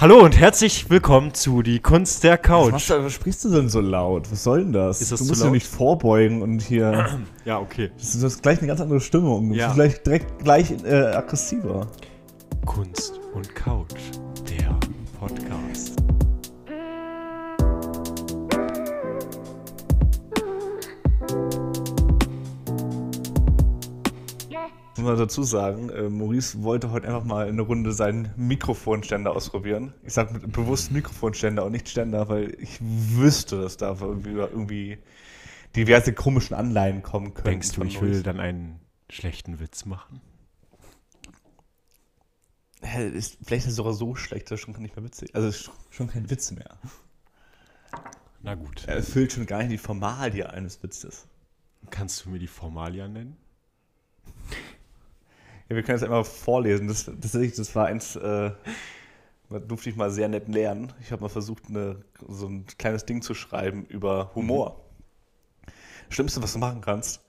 Hallo 0.00 0.20
und 0.24 0.38
herzlich 0.38 0.90
willkommen 0.90 1.34
zu 1.34 1.60
Die 1.62 1.80
Kunst 1.80 2.22
der 2.22 2.34
Was, 2.34 2.42
Couch. 2.42 2.70
machst 2.72 2.90
du, 2.90 3.04
was 3.04 3.12
sprichst 3.12 3.44
du 3.44 3.50
denn 3.50 3.68
so 3.68 3.80
laut? 3.80 4.30
Was 4.30 4.44
soll 4.44 4.60
denn 4.62 4.72
das? 4.72 5.00
Ist 5.00 5.10
das 5.10 5.18
du 5.20 5.26
musst 5.26 5.42
ja 5.42 5.50
nicht 5.50 5.66
vorbeugen 5.66 6.40
und 6.42 6.62
hier. 6.62 7.18
Ja, 7.44 7.58
okay. 7.60 7.90
Das 7.96 8.14
ist, 8.14 8.22
das 8.22 8.34
ist 8.34 8.42
gleich 8.42 8.58
eine 8.58 8.66
ganz 8.68 8.80
andere 8.80 9.00
Stimmung. 9.00 9.48
Du 9.48 9.54
Ja. 9.56 9.66
bist 9.68 9.76
gleich 9.76 10.02
direkt 10.02 10.44
gleich 10.44 10.70
äh, 10.84 10.94
aggressiver. 11.14 11.86
Kunst 12.66 13.18
und 13.34 13.54
Couch, 13.54 13.94
der 14.48 14.78
Podcast. 15.18 15.96
Muss 24.98 25.06
man 25.06 25.16
dazu 25.16 25.44
sagen, 25.44 25.90
äh, 25.90 26.08
Maurice 26.08 26.64
wollte 26.64 26.90
heute 26.90 27.06
einfach 27.06 27.22
mal 27.22 27.46
eine 27.46 27.62
Runde 27.62 27.92
seinen 27.92 28.32
Mikrofonständer 28.36 29.30
ausprobieren. 29.30 29.94
Ich 30.02 30.12
sage 30.12 30.40
bewusst 30.48 30.90
Mikrofonständer 30.90 31.64
und 31.64 31.70
nicht 31.70 31.88
Ständer, 31.88 32.28
weil 32.28 32.56
ich 32.60 32.78
wüsste, 32.80 33.60
dass 33.62 33.76
da 33.76 33.96
irgendwie, 34.00 34.30
irgendwie 34.30 34.98
diverse 35.76 36.12
komischen 36.12 36.56
Anleihen 36.56 37.02
kommen 37.02 37.32
können. 37.32 37.44
Denkst 37.44 37.72
du, 37.72 37.84
ich 37.84 38.00
will 38.00 38.08
Maurice. 38.08 38.22
dann 38.24 38.40
einen 38.40 38.80
schlechten 39.08 39.60
Witz 39.60 39.84
machen? 39.84 40.20
Hä, 42.82 43.08
ist, 43.08 43.38
vielleicht 43.44 43.66
ist 43.66 43.70
es 43.70 43.76
sogar 43.76 43.92
so 43.92 44.16
schlecht, 44.16 44.50
dass 44.50 44.58
es 44.58 44.60
schon 44.60 44.74
nicht 44.82 44.96
mehr 44.96 45.04
witzig. 45.04 45.32
Also 45.32 45.70
schon 45.90 46.08
kein 46.08 46.28
Witz 46.28 46.50
mehr. 46.50 46.76
Na 48.42 48.56
gut. 48.56 48.82
Er 48.88 48.96
erfüllt 48.96 49.32
schon 49.32 49.46
gar 49.46 49.58
nicht 49.58 49.70
die 49.70 49.78
Formalie 49.78 50.50
eines 50.50 50.82
Witzes. 50.82 51.28
Kannst 51.90 52.24
du 52.24 52.30
mir 52.30 52.40
die 52.40 52.48
Formalia 52.48 53.06
nennen? 53.06 53.36
Ja, 55.68 55.76
wir 55.76 55.82
können 55.82 55.98
jetzt 55.98 56.04
einmal 56.04 56.24
vorlesen. 56.24 56.88
Das, 56.88 57.04
tatsächlich, 57.04 57.54
das 57.54 57.74
war 57.74 57.86
eins, 57.86 58.16
äh, 58.16 58.50
da 59.50 59.58
durfte 59.58 59.90
ich 59.90 59.96
mal 59.96 60.10
sehr 60.10 60.28
nett 60.28 60.48
lernen. 60.48 60.92
Ich 61.02 61.12
habe 61.12 61.22
mal 61.22 61.28
versucht, 61.28 61.64
eine, 61.68 61.96
so 62.26 62.46
ein 62.46 62.66
kleines 62.78 63.04
Ding 63.04 63.22
zu 63.22 63.34
schreiben 63.34 63.84
über 63.86 64.30
Humor. 64.34 64.84
Schlimmste, 66.08 66.42
was 66.42 66.54
du 66.54 66.58
machen 66.58 66.80
kannst, 66.80 67.22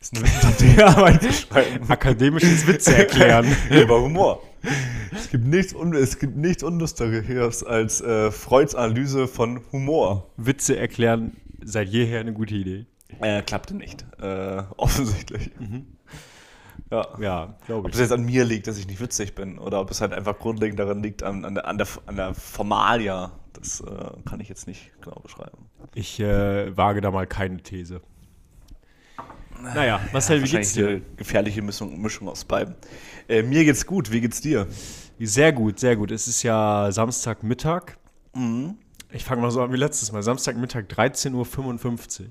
ist 0.00 0.16
eine 0.16 0.84
Arbeit 0.84 1.22
zu 1.22 1.32
schreiben 1.32 1.84
Akademisches 1.88 2.66
Witze 2.66 2.96
erklären. 2.96 3.46
über 3.70 4.00
Humor. 4.00 4.42
Es 5.12 5.30
gibt 5.30 5.46
nichts, 5.46 5.72
un 5.72 5.94
es 5.94 6.18
gibt 6.18 6.36
nichts 6.36 6.62
Unlustigeres 6.62 7.62
als 7.62 8.00
äh, 8.00 8.32
Freuds 8.32 8.74
Analyse 8.74 9.28
von 9.28 9.60
Humor. 9.70 10.30
Witze 10.36 10.76
erklären 10.76 11.36
seit 11.62 11.88
jeher 11.88 12.20
eine 12.20 12.32
gute 12.32 12.54
Idee. 12.54 12.86
Äh, 13.20 13.42
klappte 13.42 13.74
nicht. 13.74 14.04
Äh, 14.20 14.62
offensichtlich. 14.76 15.50
Ja. 16.90 17.08
Ja, 17.18 17.54
glaube 17.66 17.80
Ob 17.80 17.88
ich. 17.88 17.94
es 17.94 18.00
jetzt 18.00 18.12
an 18.12 18.24
mir 18.24 18.44
liegt, 18.44 18.66
dass 18.66 18.78
ich 18.78 18.86
nicht 18.86 19.00
witzig 19.00 19.34
bin, 19.34 19.58
oder 19.58 19.80
ob 19.80 19.90
es 19.90 20.00
halt 20.00 20.12
einfach 20.12 20.38
grundlegend 20.38 20.78
daran 20.78 21.02
liegt, 21.02 21.22
an, 21.22 21.44
an, 21.44 21.54
der, 21.54 21.66
an, 21.66 21.78
der, 21.78 21.86
an 22.06 22.16
der 22.16 22.34
Formalia, 22.34 23.32
das 23.52 23.80
äh, 23.80 23.84
kann 24.28 24.40
ich 24.40 24.48
jetzt 24.48 24.66
nicht 24.66 24.90
genau 25.00 25.18
beschreiben. 25.20 25.70
Ich 25.94 26.20
äh, 26.20 26.76
wage 26.76 27.00
da 27.00 27.10
mal 27.10 27.26
keine 27.26 27.58
These. 27.58 28.00
Naja, 29.62 30.00
Marcel, 30.12 30.42
wie 30.42 30.50
geht's 30.50 30.74
dir? 30.74 30.88
eine 30.88 31.00
gefährliche 31.16 31.62
Mischung, 31.62 32.00
Mischung 32.00 32.28
aus 32.28 32.44
beiden. 32.44 32.74
Äh, 33.28 33.42
mir 33.42 33.64
geht's 33.64 33.86
gut, 33.86 34.10
wie 34.12 34.20
geht's 34.20 34.40
dir? 34.40 34.66
Sehr 35.18 35.52
gut, 35.52 35.78
sehr 35.78 35.96
gut. 35.96 36.10
Es 36.10 36.28
ist 36.28 36.42
ja 36.42 36.88
Samstagmittag. 36.90 37.96
Ich 39.12 39.24
fange 39.24 39.42
mal 39.42 39.50
so 39.50 39.62
an 39.62 39.72
wie 39.72 39.76
letztes 39.76 40.10
Mal. 40.12 40.22
Samstagmittag 40.22 40.86
13.55 40.88 42.20
Uhr. 42.20 42.26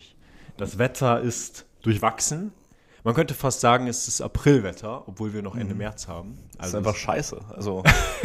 Das 0.58 0.78
Wetter 0.78 1.22
ist 1.22 1.66
durchwachsen. 1.82 2.52
Man 3.04 3.14
könnte 3.16 3.34
fast 3.34 3.59
sagen, 3.59 3.88
es 3.88 4.08
ist 4.08 4.22
Aprilwetter, 4.22 5.08
obwohl 5.08 5.34
wir 5.34 5.42
noch 5.42 5.56
Ende 5.56 5.76
März 5.76 6.08
haben. 6.08 6.38
Das 6.38 6.54
ist 6.56 6.62
Also 6.62 6.78
einfach 6.78 6.96
scheiße. 6.96 7.38
Also 7.50 7.84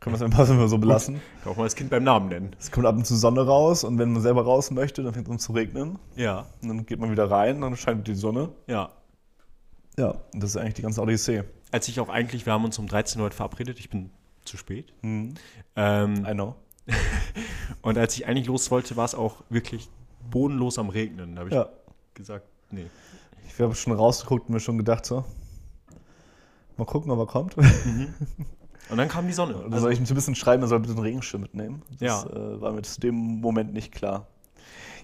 können 0.00 0.14
wir 0.14 0.14
es 0.14 0.22
einfach 0.22 0.46
so 0.68 0.76
belassen. 0.78 1.20
kann 1.42 1.52
auch 1.52 1.56
mal 1.56 1.64
das 1.64 1.74
Kind 1.74 1.88
beim 1.90 2.04
Namen 2.04 2.28
nennen. 2.28 2.54
Es 2.60 2.70
kommt 2.70 2.86
ab 2.86 2.94
und 2.96 3.06
zu 3.06 3.16
Sonne 3.16 3.46
raus 3.46 3.82
und 3.84 3.98
wenn 3.98 4.12
man 4.12 4.20
selber 4.20 4.44
raus 4.44 4.70
möchte, 4.70 5.02
dann 5.02 5.14
fängt 5.14 5.26
es 5.26 5.32
an 5.32 5.38
zu 5.38 5.52
regnen. 5.52 5.98
Ja, 6.16 6.46
Und 6.60 6.68
dann 6.68 6.86
geht 6.86 6.98
man 7.00 7.10
wieder 7.10 7.30
rein, 7.30 7.60
dann 7.62 7.76
scheint 7.76 8.06
die 8.06 8.14
Sonne. 8.14 8.50
ja. 8.66 8.90
Ja, 9.96 10.16
das 10.32 10.50
ist 10.50 10.56
eigentlich 10.56 10.74
die 10.74 10.82
ganze 10.82 11.00
Odyssee. 11.00 11.44
Als 11.70 11.86
ich 11.86 12.00
auch 12.00 12.08
eigentlich, 12.08 12.46
wir 12.46 12.52
haben 12.52 12.64
uns 12.64 12.80
um 12.80 12.88
13 12.88 13.22
Uhr 13.22 13.30
verabredet, 13.30 13.78
ich 13.78 13.88
bin 13.90 14.10
zu 14.44 14.56
spät. 14.56 14.92
Mhm. 15.02 15.34
Ähm, 15.76 16.26
I 16.28 16.32
know. 16.32 16.56
und 17.82 17.96
als 17.96 18.16
ich 18.16 18.26
eigentlich 18.26 18.48
los 18.48 18.72
wollte, 18.72 18.96
war 18.96 19.04
es 19.04 19.14
auch 19.14 19.42
wirklich 19.50 19.88
bodenlos 20.28 20.80
am 20.80 20.88
Regnen. 20.88 21.36
Da 21.36 21.40
habe 21.42 21.48
ich 21.50 21.54
Ja. 21.54 21.68
gesagt, 22.14 22.44
nee. 22.72 22.86
Ich 23.46 23.60
habe 23.60 23.74
schon 23.74 23.92
rausgeguckt 23.92 24.48
und 24.48 24.54
mir 24.54 24.60
schon 24.60 24.78
gedacht, 24.78 25.06
so. 25.06 25.24
Mal 26.76 26.84
gucken, 26.84 27.10
ob 27.12 27.18
er 27.20 27.26
kommt. 27.26 27.56
Und 28.90 28.98
dann 28.98 29.08
kam 29.08 29.26
die 29.26 29.32
Sonne. 29.32 29.56
Oder 29.56 29.80
soll 29.80 29.92
ich 29.92 29.98
ein 30.00 30.14
bisschen 30.14 30.34
schreiben, 30.34 30.62
er 30.62 30.68
soll 30.68 30.78
bitte 30.80 30.92
einen 30.92 31.02
Regenschirm 31.02 31.40
mitnehmen? 31.40 31.82
Das 31.92 32.00
Ja. 32.00 32.22
äh, 32.30 32.60
war 32.60 32.72
mir 32.72 32.82
zu 32.82 33.00
dem 33.00 33.14
Moment 33.40 33.72
nicht 33.72 33.92
klar. 33.92 34.26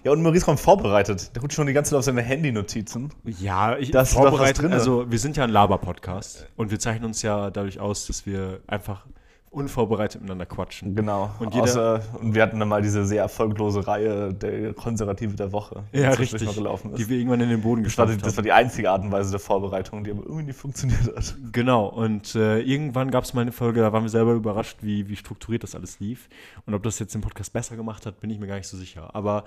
Ja, 0.03 0.11
und 0.11 0.21
Maurice 0.21 0.45
kommt 0.45 0.59
vorbereitet. 0.59 1.31
Der 1.35 1.41
guckt 1.41 1.53
schon 1.53 1.65
die 1.67 1.73
ganze 1.73 1.91
Zeit 1.91 1.99
auf 1.99 2.05
seine 2.05 2.21
Handy-Notizen. 2.21 3.11
Ja, 3.23 3.77
ich 3.77 3.89
Da 3.91 4.01
ist 4.01 4.13
doch 4.13 4.21
was 4.21 4.29
vorbereitet. 4.29 4.61
drinne. 4.63 4.73
Also 4.75 5.09
wir 5.09 5.17
sind 5.19 5.35
ja 5.37 5.43
ein 5.45 5.49
Laber-Podcast 5.49 6.47
und 6.57 6.69
wir 6.71 6.79
zeichnen 6.79 7.05
uns 7.05 7.21
ja 7.23 7.49
dadurch 7.49 7.79
aus, 7.79 8.05
dass 8.07 8.25
wir 8.25 8.61
einfach 8.67 9.05
unvorbereitet 9.51 10.21
miteinander 10.21 10.45
quatschen. 10.45 10.95
Genau. 10.95 11.29
Und 11.39 11.53
jeder- 11.53 11.63
Außer, 11.65 12.01
und 12.21 12.33
wir 12.33 12.41
hatten 12.41 12.57
dann 12.59 12.69
mal 12.69 12.81
diese 12.81 13.05
sehr 13.05 13.21
erfolglose 13.21 13.85
Reihe 13.85 14.33
der 14.33 14.73
Konservative 14.73 15.35
der 15.35 15.51
Woche, 15.51 15.83
die 15.93 15.97
Ja, 15.99 16.11
zwischendurch 16.13 16.33
richtig. 16.33 16.47
Mal 16.47 16.55
gelaufen 16.55 16.91
ist. 16.93 16.99
Die 16.99 17.09
wir 17.09 17.17
irgendwann 17.17 17.41
in 17.41 17.49
den 17.49 17.61
Boden 17.61 17.81
die, 17.81 17.83
gestampft 17.83 18.21
das 18.25 18.33
war 18.33 18.37
haben. 18.37 18.43
die 18.45 18.51
einzige 18.53 18.89
Art 18.89 19.03
und 19.03 19.11
Weise 19.11 19.31
der 19.31 19.41
Vorbereitung, 19.41 20.05
die 20.05 20.11
aber 20.11 20.23
irgendwie 20.23 20.45
nicht 20.45 20.57
funktioniert 20.57 21.01
hat. 21.15 21.35
Genau. 21.51 21.87
Und 21.87 22.33
äh, 22.35 22.59
irgendwann 22.61 23.11
gab 23.11 23.25
es 23.25 23.33
mal 23.33 23.41
eine 23.41 23.51
Folge, 23.51 23.81
da 23.81 23.91
waren 23.91 24.03
wir 24.03 24.09
selber 24.09 24.31
überrascht, 24.33 24.77
wie, 24.81 25.09
wie 25.09 25.17
strukturiert 25.17 25.63
das 25.63 25.75
alles 25.75 25.99
lief. 25.99 26.29
Und 26.65 26.73
ob 26.73 26.83
das 26.83 26.97
jetzt 26.99 27.13
den 27.13 27.21
Podcast 27.21 27.51
besser 27.51 27.75
gemacht 27.75 28.05
hat, 28.05 28.21
bin 28.21 28.29
ich 28.29 28.39
mir 28.39 28.47
gar 28.47 28.55
nicht 28.55 28.67
so 28.67 28.77
sicher. 28.77 29.13
Aber 29.13 29.43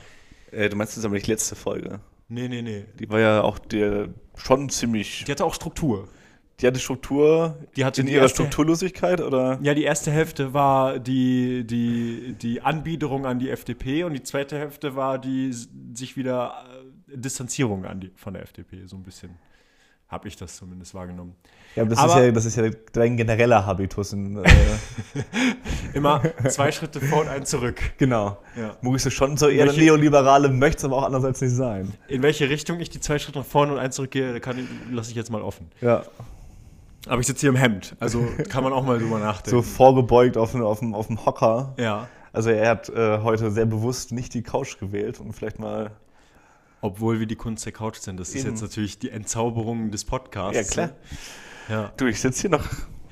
Äh, 0.52 0.68
du 0.68 0.76
meinst, 0.76 0.98
ist 0.98 1.04
aber 1.06 1.14
nicht 1.14 1.26
letzte 1.28 1.56
Folge. 1.56 2.00
nee, 2.28 2.46
nee, 2.48 2.60
nee. 2.60 2.84
Die 3.00 3.08
war 3.08 3.20
ja 3.20 3.40
auch 3.42 3.58
der, 3.58 4.08
schon 4.36 4.68
ziemlich. 4.68 5.24
Die 5.24 5.32
hatte 5.32 5.44
auch 5.46 5.54
Struktur. 5.54 6.08
Die 6.60 6.66
hatte 6.68 6.78
Struktur 6.78 7.56
Die 7.76 7.84
hatte 7.84 8.00
in 8.02 8.06
die 8.06 8.12
ihrer 8.12 8.22
erste- 8.22 8.36
Strukturlosigkeit 8.42 9.20
oder? 9.20 9.58
Ja, 9.60 9.74
die 9.74 9.82
erste 9.82 10.10
Hälfte 10.12 10.54
war 10.54 10.98
die, 11.00 11.64
die, 11.66 12.34
die 12.40 12.60
Anbiederung 12.62 13.26
an 13.26 13.38
die 13.40 13.50
FDP 13.50 14.04
und 14.04 14.12
die 14.14 14.22
zweite 14.22 14.56
Hälfte 14.58 14.94
war 14.94 15.18
die 15.18 15.52
sich 15.94 16.16
wieder 16.16 16.64
äh, 17.12 17.16
Distanzierung 17.16 17.84
an 17.84 18.00
die, 18.00 18.12
von 18.14 18.34
der 18.34 18.42
FDP, 18.44 18.86
so 18.86 18.96
ein 18.96 19.02
bisschen. 19.02 19.30
Habe 20.06 20.28
ich 20.28 20.36
das 20.36 20.56
zumindest 20.56 20.94
wahrgenommen. 20.94 21.34
Ja, 21.74 21.82
aber 21.82 21.90
das, 21.90 21.98
Aber- 21.98 22.20
ist 22.20 22.26
ja, 22.26 22.30
das 22.30 22.44
ist 22.44 22.56
ja 22.56 22.70
dein 22.92 23.16
genereller 23.16 23.66
Habitus. 23.66 24.12
In, 24.12 24.36
äh, 24.36 24.44
Immer 25.94 26.22
zwei 26.48 26.70
Schritte 26.70 27.00
vor 27.00 27.22
und 27.22 27.28
einen 27.28 27.46
zurück. 27.46 27.80
genau. 27.98 28.38
Ja. 28.56 28.76
Maurice 28.82 29.08
ist 29.08 29.14
schon 29.14 29.36
so 29.36 29.48
eher 29.48 29.66
Welche- 29.66 29.80
Neoliberale, 29.80 30.50
möchte 30.50 30.78
es 30.78 30.84
aber 30.84 30.98
auch 30.98 31.02
andererseits 31.04 31.40
nicht 31.40 31.54
sein. 31.54 31.92
In 32.06 32.22
welche 32.22 32.48
Richtung 32.48 32.78
ich 32.80 32.90
die 32.90 33.00
zwei 33.00 33.18
Schritte 33.18 33.40
nach 33.40 33.46
vorne 33.46 33.72
und 33.72 33.78
einen 33.78 33.92
zurückgehe, 33.92 34.38
kann 34.40 34.58
ich, 34.58 34.66
lasse 34.92 35.10
ich 35.10 35.16
jetzt 35.16 35.30
mal 35.30 35.42
offen. 35.42 35.68
Ja. 35.80 36.04
Aber 37.06 37.20
ich 37.20 37.26
sitze 37.26 37.40
hier 37.42 37.50
im 37.50 37.56
Hemd, 37.56 37.96
also 38.00 38.26
kann 38.48 38.64
man 38.64 38.72
auch 38.72 38.84
mal 38.84 38.98
drüber 38.98 39.18
nachdenken. 39.18 39.50
So 39.50 39.62
vorgebeugt 39.62 40.36
auf, 40.36 40.54
auf, 40.54 40.78
dem, 40.80 40.94
auf 40.94 41.06
dem 41.08 41.24
Hocker. 41.26 41.74
ja, 41.78 42.08
Also 42.32 42.50
er 42.50 42.68
hat 42.70 42.88
äh, 42.88 43.18
heute 43.22 43.50
sehr 43.50 43.66
bewusst 43.66 44.12
nicht 44.12 44.32
die 44.34 44.42
Couch 44.42 44.78
gewählt 44.78 45.20
und 45.20 45.32
vielleicht 45.34 45.58
mal. 45.58 45.90
obwohl 46.80 47.18
wir 47.20 47.26
die 47.26 47.36
Kunst 47.36 47.64
der 47.66 47.72
Couch 47.72 47.96
sind. 47.98 48.18
Das 48.18 48.30
ist 48.30 48.36
Eben. 48.42 48.50
jetzt 48.50 48.62
natürlich 48.62 48.98
die 48.98 49.10
Entzauberung 49.10 49.90
des 49.90 50.04
Podcasts. 50.04 50.56
Ja, 50.56 50.62
klar. 50.64 50.90
Ja. 51.68 51.92
Du, 51.96 52.06
ich 52.06 52.20
sitze 52.20 52.42
hier 52.42 52.50
noch 52.50 52.64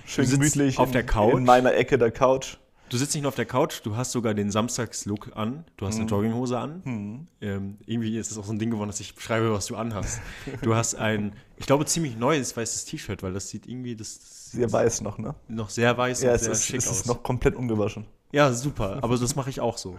schön 0.07 0.29
gemütlich 0.29 0.79
auf 0.79 0.89
in, 0.89 0.93
der 0.93 1.05
Couch? 1.05 1.35
in 1.35 1.45
meiner 1.45 1.75
Ecke 1.75 1.99
der 1.99 2.11
Couch. 2.11 2.57
Du 2.93 2.99
sitzt 2.99 3.15
nicht 3.15 3.23
nur 3.23 3.31
auf 3.31 3.37
der 3.37 3.47
Couch, 3.47 3.81
du 3.85 3.97
hast 3.97 4.13
sogar 4.13 4.35
den 4.35 4.51
Samstagslook 4.51 5.35
an. 5.35 5.65
Du 5.79 5.87
hast 5.87 5.99
eine 5.99 6.05
Jogginghose 6.05 6.59
an. 6.59 7.27
Ähm, 7.41 7.79
irgendwie 7.87 8.19
ist 8.19 8.31
es 8.31 8.37
auch 8.37 8.45
so 8.45 8.53
ein 8.53 8.59
Ding 8.59 8.71
geworden, 8.71 8.91
dass 8.91 9.01
ich 9.01 9.15
beschreibe, 9.15 9.51
was 9.51 9.65
du 9.65 9.77
anhast. 9.77 10.21
Du 10.61 10.75
hast 10.75 10.97
ein, 10.97 11.33
ich 11.57 11.65
glaube, 11.65 11.87
ziemlich 11.87 12.19
neues 12.19 12.55
weißes 12.55 12.85
T-Shirt, 12.85 13.23
weil 13.23 13.33
das 13.33 13.49
sieht 13.49 13.67
irgendwie 13.67 13.97
das, 13.97 14.19
das 14.19 14.51
Sehr 14.53 14.71
weiß 14.71 15.01
noch, 15.01 15.17
ne? 15.17 15.35
sieht 15.49 15.57
noch 15.57 15.71
sehr 15.71 15.97
weiß 15.97 16.21
Ja, 16.21 16.33
und 16.33 16.35
es 16.35 16.43
sehr 16.43 16.53
ist, 16.53 16.65
schick 16.67 16.77
es 16.81 16.89
aus. 16.89 16.97
ist 16.99 17.07
noch 17.07 17.23
komplett 17.23 17.55
ungewaschen. 17.57 18.05
ja, 18.31 18.53
super. 18.53 18.99
Aber 19.01 19.17
das 19.17 19.37
mache 19.37 19.49
ich 19.49 19.61
auch 19.61 19.79
so. 19.79 19.99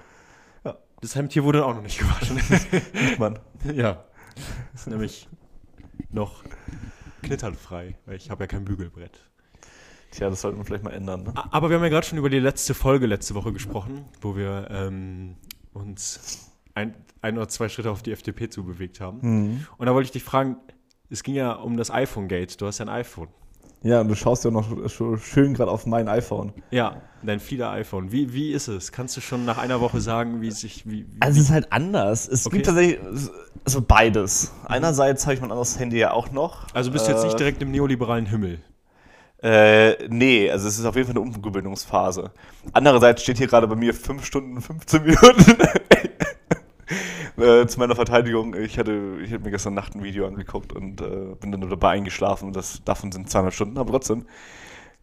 Ja. 0.63 0.77
Das 1.01 1.15
Hemd 1.15 1.33
hier 1.33 1.43
wurde 1.45 1.65
auch 1.65 1.73
noch 1.73 1.81
nicht 1.81 1.97
gewaschen. 1.97 2.39
Mann. 3.17 3.39
ja. 3.73 4.03
Ist 4.75 4.85
nämlich 4.85 5.27
noch 6.11 6.43
knitternfrei, 7.23 7.95
weil 8.05 8.17
ich 8.17 8.29
habe 8.29 8.43
ja 8.43 8.47
kein 8.47 8.65
Bügelbrett. 8.65 9.19
Tja, 10.13 10.29
das 10.29 10.41
sollten 10.41 10.59
wir 10.59 10.65
vielleicht 10.65 10.83
mal 10.83 10.91
ändern, 10.93 11.23
ne? 11.23 11.33
Aber 11.51 11.69
wir 11.69 11.77
haben 11.77 11.83
ja 11.83 11.89
gerade 11.89 12.05
schon 12.05 12.17
über 12.19 12.29
die 12.29 12.39
letzte 12.39 12.73
Folge 12.73 13.07
letzte 13.07 13.33
Woche 13.33 13.51
gesprochen, 13.51 14.05
wo 14.21 14.35
wir 14.35 14.67
ähm, 14.69 15.35
uns 15.73 16.51
ein, 16.75 16.93
ein 17.21 17.35
oder 17.37 17.47
zwei 17.49 17.67
Schritte 17.67 17.89
auf 17.91 18.03
die 18.03 18.11
FDP 18.11 18.49
zubewegt 18.49 19.01
haben. 19.01 19.19
Mhm. 19.21 19.67
Und 19.77 19.85
da 19.87 19.93
wollte 19.93 20.05
ich 20.05 20.11
dich 20.11 20.23
fragen, 20.23 20.57
es 21.09 21.23
ging 21.23 21.35
ja 21.35 21.53
um 21.53 21.77
das 21.77 21.89
iPhone-Gate. 21.91 22.61
Du 22.61 22.67
hast 22.67 22.77
ja 22.79 22.85
ein 22.85 22.89
iPhone. 22.89 23.27
Ja, 23.81 23.99
und 24.01 24.07
du 24.07 24.15
schaust 24.15 24.45
ja 24.45 24.51
noch 24.51 24.65
schön 25.19 25.53
gerade 25.55 25.69
auf 25.69 25.85
mein 25.85 26.07
iPhone. 26.07 26.53
Ja, 26.71 27.01
dein 27.21 27.39
Flieder-iPhone. 27.41 28.11
Wie, 28.13 28.33
wie 28.33 28.51
ist 28.53 28.69
es? 28.69 28.91
Kannst 28.93 29.17
du 29.17 29.21
schon 29.21 29.43
nach 29.43 29.57
einer 29.57 29.81
Woche 29.81 29.99
sagen, 29.99 30.41
wie 30.41 30.51
sich. 30.51 30.85
Wie, 30.89 31.05
wie, 31.11 31.21
Also 31.21 31.39
es 31.41 31.47
ist 31.47 31.51
halt 31.51 31.73
anders. 31.73 32.27
Es 32.29 32.45
Okay. 32.47 32.57
gibt 32.57 32.67
tatsächlich 32.67 32.99
also 33.65 33.81
beides. 33.81 34.53
Einerseits 34.65 35.25
habe 35.25 35.33
ich 35.33 35.41
mein 35.41 35.51
anderes 35.51 35.77
Handy 35.79 35.97
ja 35.97 36.11
auch 36.11 36.31
noch. 36.31 36.67
also 36.73 36.91
bist 36.91 37.07
du 37.07 37.11
jetzt 37.11 37.23
Äh, 37.23 37.27
nicht 37.27 37.39
direkt 37.39 37.61
im 37.61 37.71
neoliberalen 37.71 38.25
Himmel. 38.25 38.59
Äh, 39.43 40.07
nee, 40.07 40.49
also 40.49 40.69
es 40.69 40.79
ist 40.79 40.85
auf 40.85 40.95
jeden 40.95 41.07
Fall 41.07 41.17
eine 41.17 41.21
Umgewöhnungsphase. 41.21 42.31
Andererseits 42.71 43.23
steht 43.23 43.37
hier 43.37 43.47
gerade 43.47 43.67
bei 43.67 43.75
mir 43.75 43.93
5 43.93 44.25
Stunden 44.25 44.61
15 44.61 45.03
Minuten. 45.03 45.57
äh, 47.37 47.67
zu 47.67 47.77
meiner 47.77 47.95
Verteidigung, 47.95 48.55
ich 48.55 48.79
hatte, 48.79 49.17
ich 49.21 49.33
hatte 49.33 49.43
mir 49.43 49.51
gestern 49.51 49.73
Nacht 49.73 49.95
ein 49.95 50.03
Video 50.03 50.25
angeguckt 50.27 50.71
und 50.71 51.01
äh, 51.01 51.35
bin 51.41 51.51
dann 51.51 51.69
dabei 51.69 51.89
eingeschlafen. 51.89 52.53
Das, 52.53 52.81
davon 52.85 53.11
sind 53.11 53.29
200 53.29 53.53
Stunden, 53.53 53.77
aber 53.77 53.91
trotzdem. 53.91 54.25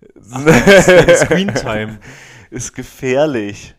Screen 0.22 1.54
Time. 1.54 1.98
ist 2.50 2.74
gefährlich. 2.74 3.74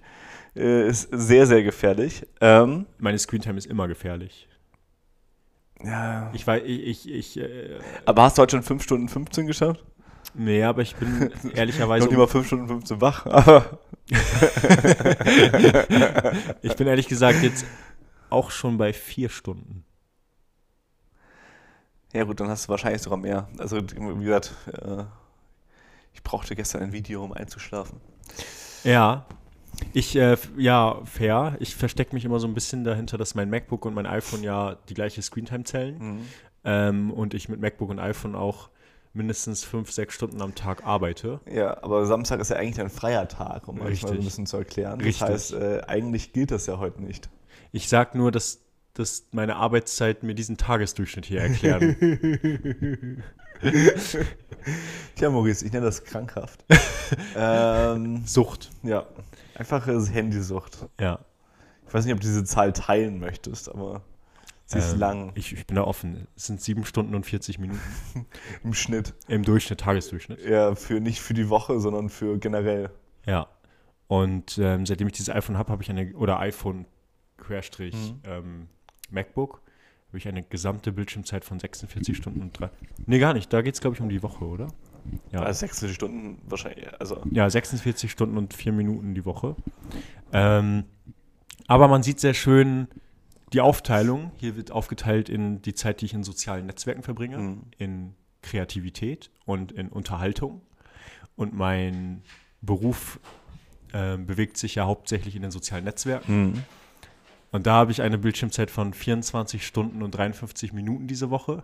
Äh, 0.56 0.88
ist 0.90 1.10
sehr, 1.12 1.48
sehr 1.48 1.64
gefährlich. 1.64 2.28
Ähm, 2.40 2.86
Meine 3.00 3.18
Screen 3.18 3.42
Time 3.42 3.58
ist 3.58 3.66
immer 3.66 3.88
gefährlich. 3.88 4.48
ja. 5.84 6.30
Ich 6.34 6.46
weiß, 6.46 6.62
ich, 6.66 7.08
ich, 7.08 7.12
ich 7.12 7.40
äh, 7.40 7.80
Aber 8.06 8.22
hast 8.22 8.38
du 8.38 8.44
heute 8.44 8.58
schon 8.58 8.64
5 8.64 8.84
Stunden 8.84 9.10
15 9.10 9.48
geschafft? 9.48 9.84
Nee, 10.34 10.64
aber 10.64 10.82
ich 10.82 10.96
bin 10.96 11.32
ehrlicherweise, 11.54 12.06
Noch 12.06 12.12
nicht 12.12 12.20
mal 12.20 12.28
5 12.28 12.48
Stunden 12.48 12.68
15 12.68 13.02
wach. 13.02 13.26
Ich 16.62 16.76
bin 16.76 16.88
ehrlich 16.88 17.08
gesagt 17.08 17.44
jetzt 17.44 17.66
auch 18.30 18.52
schon 18.52 18.78
bei 18.78 18.94
vier 18.94 19.30
Stunden. 19.30 19.84
ja 22.14 22.24
gut, 22.24 22.40
dann 22.40 22.50
hast 22.50 22.66
du 22.66 22.70
wahrscheinlich 22.70 23.02
sogar 23.02 23.18
mehr. 23.18 23.48
Also 23.58 23.78
wie 23.78 24.24
gesagt, 24.24 24.54
äh, 24.68 25.04
ich 26.14 26.24
brauchte 26.24 26.56
gestern 26.56 26.84
ein 26.84 26.92
Video, 26.92 27.24
um 27.24 27.34
einzuschlafen. 27.34 28.00
Ja. 28.84 29.26
Ich, 29.94 30.16
äh, 30.16 30.38
ja, 30.58 31.02
fair. 31.06 31.56
Ich 31.60 31.76
verstecke 31.76 32.14
mich 32.14 32.26
immer 32.26 32.40
so 32.40 32.48
ein 32.48 32.54
bisschen 32.54 32.84
dahinter, 32.84 33.18
dass 33.18 33.36
mein 33.36 33.50
MacBook 33.50 33.86
und 33.86 33.94
mein 33.94 34.06
iPhone 34.06 34.44
ja 34.44 34.76
die 34.90 34.94
gleiche 34.94 35.22
Screentime 35.22 35.64
zählen. 35.64 35.98
Mhm. 35.98 36.26
Ähm, 36.64 37.12
und 37.12 37.34
ich 37.34 37.50
mit 37.50 37.60
MacBook 37.60 37.90
und 37.90 38.00
iPhone 38.00 38.36
auch 38.36 38.70
mindestens 39.14 39.64
fünf, 39.64 39.92
sechs 39.92 40.16
Stunden 40.16 40.42
am 40.42 40.56
Tag 40.56 40.86
arbeite. 40.86 41.40
Ja, 41.52 41.84
aber 41.84 42.06
Samstag 42.06 42.40
ist 42.40 42.50
ja 42.50 42.58
eigentlich 42.58 42.80
ein 42.80 42.90
freier 42.90 43.28
Tag, 43.28 43.68
um 43.68 43.82
euch 43.82 44.04
mal 44.04 44.14
ein 44.14 44.24
bisschen 44.24 44.46
zu 44.46 44.58
erklären. 44.58 45.00
Das 45.00 45.08
Richtig. 45.08 45.28
heißt, 45.28 45.54
äh, 45.54 45.82
eigentlich 45.88 46.34
gilt 46.34 46.52
das 46.52 46.66
ja 46.66 46.78
heute 46.78 47.02
nicht. 47.02 47.30
Ich 47.72 47.90
sag 47.90 48.16
nur, 48.16 48.32
dass, 48.32 48.60
dass 48.94 49.28
meine 49.32 49.56
Arbeitszeit 49.58 50.24
mir 50.24 50.34
diesen 50.34 50.58
Tagesdurchschnitt 50.58 51.26
hier 51.26 51.42
erklären. 51.42 53.22
Tja, 55.16 55.30
Maurice, 55.30 55.66
ich 55.66 55.72
nenne 55.72 55.86
das 55.86 56.04
krankhaft. 56.04 56.66
ähm, 57.36 58.24
Sucht. 58.26 58.72
ja, 58.84 59.06
einfache 59.56 60.02
Handysucht. 60.06 60.78
Ja. 61.00 61.20
Ich 61.88 61.94
weiß 61.94 62.06
nicht, 62.06 62.14
ob 62.14 62.22
du 62.22 62.28
diese 62.28 62.46
Zahl 62.46 62.72
teilen 62.72 63.20
möchtest, 63.20 63.68
aber 63.70 64.02
sie 64.72 64.80
ist 64.80 64.94
Ähm, 64.94 65.00
lang 65.00 65.32
Ich, 65.36 65.54
ich 65.54 65.66
bin 65.68 65.76
da 65.76 65.84
offen. 65.84 66.28
Es 66.36 66.48
sind 66.48 66.62
sieben 66.62 66.86
Stunden 66.86 67.14
und 67.16 67.26
40 67.26 67.60
Minuten 67.60 67.80
im 68.64 68.74
Schnitt. 68.74 69.14
im 69.28 69.44
Durchschnitt, 69.44 69.80
Tagesdurchschnitt. 69.82 70.44
Ja, 70.46 70.76
für 70.76 71.00
nicht 71.00 71.22
für 71.22 71.34
die 71.34 71.50
Woche, 71.50 71.80
sondern 71.80 72.10
für 72.10 72.38
generell. 72.40 72.90
Ja. 73.26 73.48
Und 74.08 74.58
ähm, 74.58 74.86
seitdem 74.86 75.08
ich 75.08 75.14
dieses 75.14 75.30
iPhone 75.30 75.58
habe, 75.58 75.72
habe 75.72 75.84
ich 75.84 75.90
eine, 75.90 76.14
oder 76.16 76.40
iPhone 76.40 76.86
Querstrich 77.38 77.96
Mhm. 77.96 78.20
ähm, 78.26 78.68
MacBook, 79.10 79.62
habe 80.10 80.18
ich 80.18 80.28
eine 80.28 80.44
gesamte 80.44 80.92
Bildschirmzeit 80.92 81.46
von 81.46 81.60
46 81.60 82.16
Stunden 82.18 82.42
und 82.42 82.60
drei. 82.60 82.70
Nee, 83.06 83.20
gar 83.20 83.34
nicht. 83.34 83.52
Da 83.54 83.62
geht 83.62 83.76
es, 83.76 83.82
glaube 83.82 83.96
ich, 83.96 84.02
um 84.02 84.10
die 84.10 84.22
Woche, 84.22 84.46
oder? 84.46 84.68
Ja. 85.32 85.40
Also 85.42 85.60
46 85.62 85.96
Stunden 85.96 86.42
wahrscheinlich. 86.48 86.88
Also, 87.00 87.22
Ja, 87.32 87.50
46 87.50 88.12
Stunden 88.12 88.38
und 88.38 88.54
4 88.54 88.72
Minuten 88.74 89.16
die 89.16 89.26
Woche. 89.26 89.56
Ähm, 90.34 90.84
aber 91.68 91.88
man 91.88 92.04
sieht 92.04 92.20
sehr 92.20 92.34
schön 92.34 92.88
die 93.54 93.62
Aufteilung. 93.62 94.32
Hier 94.38 94.56
wird 94.56 94.72
aufgeteilt 94.72 95.30
in 95.30 95.62
die 95.62 95.74
Zeit, 95.74 96.02
die 96.02 96.06
ich 96.06 96.14
in 96.14 96.24
sozialen 96.24 96.66
Netzwerken 96.66 97.04
verbringe, 97.04 97.38
Mhm. 97.38 97.62
in 97.78 98.16
Kreativität 98.42 99.30
und 99.46 99.72
in 99.72 99.90
Unterhaltung. 99.90 100.62
Und 101.36 101.54
mein 101.54 102.24
Beruf 102.62 103.20
ähm, 103.94 104.26
bewegt 104.26 104.58
sich 104.58 104.76
ja 104.76 104.86
hauptsächlich 104.86 105.36
in 105.36 105.42
den 105.42 105.52
sozialen 105.52 105.84
Netzwerken. 105.84 106.42
Mhm. 106.52 106.64
Und 107.52 107.68
da 107.68 107.74
habe 107.74 107.92
ich 107.92 108.02
eine 108.02 108.18
Bildschirmzeit 108.18 108.72
von 108.72 108.94
24 108.94 109.66
Stunden 109.68 110.02
und 110.02 110.12
53 110.12 110.72
Minuten 110.72 111.08
diese 111.08 111.30
Woche, 111.30 111.64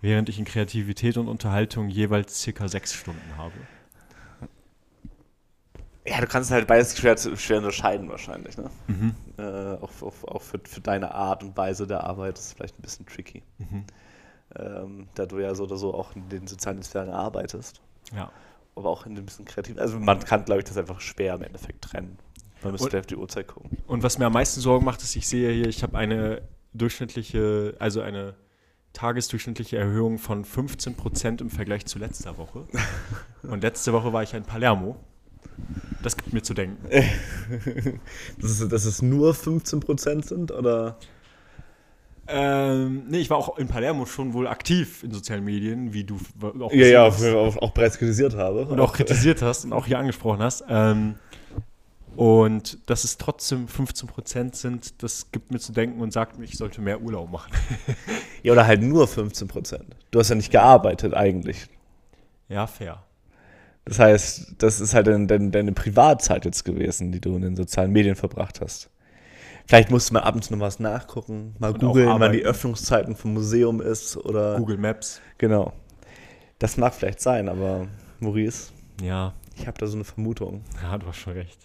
während 0.00 0.28
ich 0.28 0.38
in 0.38 0.44
Kreativität 0.44 1.16
und 1.16 1.26
Unterhaltung 1.26 1.88
jeweils 1.88 2.40
circa 2.40 2.68
6 2.68 2.92
Stunden 2.94 3.36
habe. 3.36 3.54
Ja, 6.06 6.20
du 6.20 6.26
kannst 6.26 6.50
halt 6.50 6.66
beides 6.66 6.96
schwer, 6.96 7.16
schwer 7.16 7.58
unterscheiden 7.58 8.08
wahrscheinlich. 8.08 8.56
Ne? 8.56 8.70
Mhm. 8.88 9.14
Äh, 9.38 9.42
auch 9.76 9.90
auch, 10.02 10.24
auch 10.26 10.42
für, 10.42 10.58
für 10.64 10.80
deine 10.80 11.14
Art 11.14 11.44
und 11.44 11.56
Weise 11.56 11.86
der 11.86 12.02
Arbeit 12.04 12.38
ist 12.38 12.46
es 12.46 12.52
vielleicht 12.54 12.78
ein 12.78 12.82
bisschen 12.82 13.06
tricky. 13.06 13.42
Mhm. 13.58 13.84
Ähm, 14.56 15.08
da 15.14 15.26
du 15.26 15.38
ja 15.38 15.54
so 15.54 15.62
oder 15.64 15.76
so 15.76 15.94
auch 15.94 16.14
in 16.16 16.28
den 16.28 16.46
sozialen 16.46 16.78
Netzwerken 16.78 17.12
arbeitest. 17.12 17.80
Ja. 18.14 18.30
Aber 18.74 18.88
auch 18.90 19.06
in 19.06 19.16
ein 19.16 19.24
bisschen 19.24 19.44
kreativ. 19.44 19.78
Also 19.78 19.98
man 19.98 20.18
kann, 20.20 20.44
glaube 20.44 20.60
ich, 20.60 20.64
das 20.66 20.76
einfach 20.76 21.00
schwer 21.00 21.34
im 21.34 21.42
Endeffekt 21.42 21.82
trennen. 21.82 22.18
Man 22.62 22.72
müsste 22.72 22.88
Und- 22.88 22.96
auf 23.00 23.06
die 23.06 23.16
Uhrzeit 23.16 23.46
gucken. 23.46 23.78
Und 23.86 24.02
was 24.02 24.18
mir 24.18 24.26
am 24.26 24.32
meisten 24.32 24.60
Sorgen 24.60 24.84
macht, 24.84 25.02
ist, 25.02 25.14
ich 25.16 25.28
sehe 25.28 25.52
hier, 25.52 25.68
ich 25.68 25.82
habe 25.82 25.96
eine 25.96 26.42
durchschnittliche, 26.74 27.76
also 27.78 28.00
eine 28.00 28.34
tagesdurchschnittliche 28.92 29.78
Erhöhung 29.78 30.18
von 30.18 30.44
15 30.44 30.96
Prozent 30.96 31.40
im 31.40 31.48
Vergleich 31.50 31.86
zu 31.86 31.98
letzter 31.98 32.36
Woche. 32.38 32.66
Und 33.42 33.62
letzte 33.62 33.92
Woche 33.92 34.12
war 34.12 34.22
ich 34.22 34.34
in 34.34 34.42
Palermo. 34.42 34.96
Das 36.02 36.16
gibt 36.16 36.32
mir 36.32 36.42
zu 36.42 36.54
denken. 36.54 36.78
Dass 38.40 38.50
es, 38.50 38.68
dass 38.68 38.84
es 38.84 39.02
nur 39.02 39.32
15% 39.32 40.26
sind, 40.26 40.50
oder? 40.50 40.96
Ähm, 42.28 43.04
nee, 43.08 43.18
ich 43.18 43.30
war 43.30 43.36
auch 43.36 43.58
in 43.58 43.68
Palermo 43.68 44.06
schon 44.06 44.32
wohl 44.32 44.46
aktiv 44.46 45.02
in 45.02 45.12
sozialen 45.12 45.44
Medien, 45.44 45.92
wie 45.92 46.04
du 46.04 46.18
auch 46.60 46.72
Ja, 46.72 46.86
ja, 46.86 47.02
auch, 47.04 47.56
auch 47.56 47.70
bereits 47.72 47.98
kritisiert 47.98 48.36
habe. 48.36 48.64
und 48.66 48.80
auch 48.80 48.92
kritisiert 48.92 49.42
hast 49.42 49.64
und 49.64 49.72
auch 49.72 49.86
hier 49.86 49.98
angesprochen 49.98 50.40
hast. 50.40 50.64
Ähm, 50.68 51.16
und 52.14 52.78
dass 52.90 53.04
es 53.04 53.16
trotzdem 53.16 53.68
15 53.68 54.08
Prozent 54.08 54.56
sind, 54.56 55.02
das 55.02 55.32
gibt 55.32 55.50
mir 55.50 55.58
zu 55.58 55.72
denken 55.72 56.00
und 56.00 56.12
sagt 56.12 56.38
mir, 56.38 56.44
ich 56.44 56.56
sollte 56.58 56.80
mehr 56.80 57.00
Urlaub 57.00 57.30
machen. 57.30 57.52
Ja, 58.44 58.52
oder 58.54 58.66
halt 58.66 58.82
nur 58.82 59.06
15%. 59.06 59.82
Du 60.10 60.18
hast 60.18 60.28
ja 60.30 60.34
nicht 60.34 60.50
gearbeitet 60.50 61.14
eigentlich. 61.14 61.68
Ja, 62.48 62.66
fair. 62.66 63.04
Das 63.84 63.98
heißt, 63.98 64.54
das 64.58 64.80
ist 64.80 64.94
halt 64.94 65.08
dein, 65.08 65.26
dein, 65.26 65.50
deine 65.50 65.72
Privatzeit 65.72 66.44
jetzt 66.44 66.64
gewesen, 66.64 67.10
die 67.12 67.20
du 67.20 67.34
in 67.36 67.42
den 67.42 67.56
sozialen 67.56 67.90
Medien 67.92 68.14
verbracht 68.14 68.60
hast. 68.60 68.90
Vielleicht 69.66 69.90
musst 69.90 70.10
du 70.10 70.14
mal 70.14 70.20
ab 70.20 70.34
und 70.34 70.42
zu 70.44 70.52
noch 70.52 70.60
was 70.60 70.78
nachgucken, 70.80 71.54
mal 71.58 71.72
googeln, 71.72 72.08
wann 72.20 72.32
die. 72.32 72.44
Öffnungszeiten 72.44 73.16
vom 73.16 73.34
Museum 73.34 73.80
ist 73.80 74.16
oder. 74.16 74.56
Google 74.56 74.76
Maps. 74.78 75.20
Genau. 75.38 75.72
Das 76.58 76.76
mag 76.76 76.94
vielleicht 76.94 77.20
sein, 77.20 77.48
aber 77.48 77.86
Maurice, 78.20 78.68
Ja, 79.02 79.34
ich 79.56 79.66
habe 79.66 79.78
da 79.78 79.86
so 79.86 79.96
eine 79.96 80.04
Vermutung, 80.04 80.62
ja, 80.80 80.96
du 80.98 81.06
hast 81.06 81.16
schon 81.16 81.32
recht. 81.32 81.58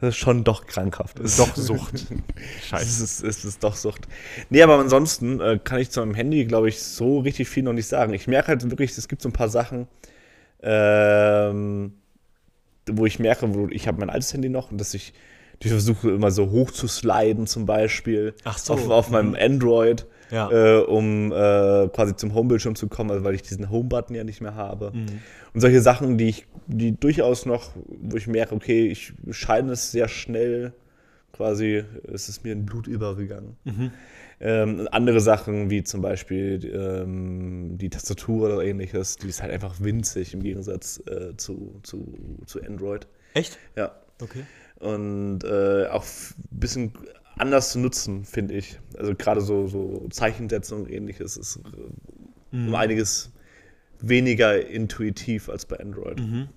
dass 0.00 0.10
es 0.10 0.16
schon 0.16 0.44
doch 0.44 0.66
krankhaft 0.66 1.18
ist. 1.20 1.38
Doch 1.38 1.54
Sucht. 1.56 2.06
Es 2.60 2.66
Scheiße. 2.66 3.04
ist, 3.04 3.22
es 3.22 3.44
ist 3.46 3.64
doch 3.64 3.76
Sucht. 3.76 4.06
Nee, 4.50 4.62
aber 4.62 4.78
ansonsten 4.78 5.40
äh, 5.40 5.58
kann 5.62 5.78
ich 5.80 5.90
zu 5.90 6.00
meinem 6.00 6.14
Handy, 6.14 6.44
glaube 6.44 6.68
ich, 6.68 6.82
so 6.82 7.20
richtig 7.20 7.48
viel 7.48 7.62
noch 7.62 7.72
nicht 7.72 7.86
sagen. 7.88 8.12
Ich 8.12 8.26
merke 8.26 8.48
halt 8.48 8.68
wirklich, 8.68 8.96
es 8.96 9.08
gibt 9.08 9.22
so 9.22 9.28
ein 9.30 9.32
paar 9.32 9.48
Sachen, 9.48 9.88
ähm, 10.66 11.92
wo 12.90 13.06
ich 13.06 13.18
merke, 13.18 13.54
wo 13.54 13.68
ich 13.68 13.86
habe 13.86 13.98
mein 14.00 14.10
altes 14.10 14.32
Handy 14.34 14.48
noch 14.48 14.70
und 14.72 14.78
dass 14.80 14.94
ich, 14.94 15.12
ich 15.62 15.70
versuche 15.70 16.10
immer 16.10 16.30
so 16.30 16.50
hoch 16.50 16.70
zu 16.72 16.88
sliden 16.88 17.46
zum 17.46 17.66
Beispiel 17.66 18.34
so. 18.56 18.74
auf, 18.74 18.90
auf 18.90 19.10
meinem 19.10 19.34
Android, 19.38 20.06
Ja. 20.30 20.50
äh, 20.50 20.82
um 20.82 21.32
äh, 21.32 21.88
quasi 21.88 22.16
zum 22.16 22.34
Homebildschirm 22.34 22.74
zu 22.74 22.88
kommen, 22.88 23.10
also 23.12 23.24
weil 23.24 23.34
ich 23.34 23.42
diesen 23.42 23.70
Home-Button 23.70 24.14
ja 24.16 24.24
nicht 24.24 24.40
mehr 24.40 24.54
habe. 24.56 24.90
Mhm. 24.92 25.20
Und 25.54 25.60
solche 25.60 25.80
Sachen, 25.80 26.18
die 26.18 26.28
ich, 26.28 26.46
die 26.66 26.98
durchaus 26.98 27.46
noch, 27.46 27.70
wo 27.86 28.16
ich 28.16 28.26
merke, 28.26 28.54
okay, 28.54 28.88
ich 28.88 29.12
scheine 29.30 29.72
es 29.72 29.92
sehr 29.92 30.08
schnell, 30.08 30.72
quasi, 31.32 31.84
es 32.12 32.28
ist 32.28 32.44
mir 32.44 32.52
in 32.52 32.66
Blut 32.66 32.86
übergegangen. 32.86 33.56
Mhm. 33.64 33.90
Ähm, 34.38 34.86
andere 34.92 35.20
Sachen, 35.20 35.70
wie 35.70 35.82
zum 35.82 36.02
Beispiel 36.02 36.62
ähm, 36.74 37.78
die 37.78 37.88
Tastatur 37.88 38.46
oder 38.48 38.64
ähnliches, 38.64 39.16
die 39.16 39.28
ist 39.28 39.42
halt 39.42 39.50
einfach 39.50 39.80
winzig 39.80 40.34
im 40.34 40.42
Gegensatz 40.42 41.02
äh, 41.06 41.34
zu, 41.38 41.80
zu, 41.82 42.12
zu 42.44 42.62
Android. 42.62 43.06
Echt? 43.32 43.58
Ja. 43.76 43.94
Okay. 44.20 44.44
Und 44.78 45.42
äh, 45.44 45.86
auch 45.86 46.04
ein 46.04 46.58
bisschen 46.58 46.92
anders 47.38 47.72
zu 47.72 47.78
nutzen, 47.78 48.24
finde 48.26 48.54
ich. 48.54 48.78
Also 48.98 49.14
gerade 49.14 49.40
so, 49.40 49.68
so 49.68 50.06
Zeichensetzung 50.10 50.82
und 50.82 50.90
ähnliches 50.90 51.38
ist 51.38 51.56
äh, 51.56 52.56
um 52.56 52.74
einiges 52.74 53.32
weniger 54.00 54.66
intuitiv 54.66 55.48
als 55.48 55.64
bei 55.64 55.80
Android. 55.80 56.20
Mhm. 56.20 56.48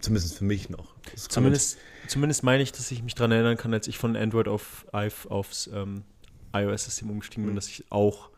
Zumindest 0.00 0.38
für 0.38 0.44
mich 0.44 0.70
noch. 0.70 0.94
Zumindest, 1.16 1.76
zumindest 2.06 2.44
meine 2.44 2.62
ich, 2.62 2.72
dass 2.72 2.90
ich 2.90 3.02
mich 3.02 3.14
daran 3.14 3.32
erinnern 3.32 3.56
kann, 3.58 3.74
als 3.74 3.88
ich 3.88 3.98
von 3.98 4.16
Android 4.16 4.48
auf 4.48 4.86
iPh- 4.92 5.28
aufs 5.28 5.68
ähm, 5.74 6.04
iOS-System 6.52 7.10
umgestiegen 7.10 7.44
bin, 7.44 7.52
Mhm. 7.52 7.56
dass 7.56 7.68
ich 7.68 7.90
auch 7.90 8.30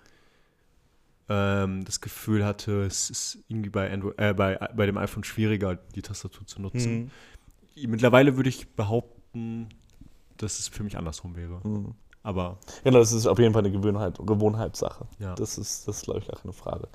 ähm, 1.29 1.85
das 1.85 2.01
Gefühl 2.01 2.45
hatte, 2.45 2.83
es 2.85 3.09
ist 3.11 3.39
irgendwie 3.49 3.71
bei, 3.71 3.91
Android, 3.91 4.15
äh, 4.19 4.35
bei, 4.35 4.57
bei 4.75 4.87
dem 4.87 4.99
iPhone 4.99 5.25
schwieriger, 5.25 5.77
die 5.95 6.03
Tastatur 6.03 6.47
zu 6.47 6.61
nutzen. 6.61 7.11
Mhm. 7.77 7.91
Mittlerweile 7.91 8.37
würde 8.37 8.49
ich 8.49 8.75
behaupten, 8.75 9.69
dass 10.37 10.59
es 10.59 10.69
für 10.69 10.83
mich 10.83 10.97
andersrum 10.97 11.37
wäre. 11.37 11.61
Mhm. 11.67 11.95
Aber 12.25 12.59
Genau, 12.85 12.99
das 13.01 13.13
ist 13.13 13.27
auf 13.27 13.39
jeden 13.41 13.53
Fall 13.53 13.65
eine 13.65 13.73
Gewohnheit, 13.73 14.17
Gewohnheitssache. 14.19 15.07
Ja. 15.19 15.35
Das 15.35 15.59
ist, 15.59 15.89
das 15.89 16.03
glaube 16.03 16.21
ich, 16.21 16.29
gar 16.29 16.39
keine 16.41 16.53
Frage. 16.53 16.89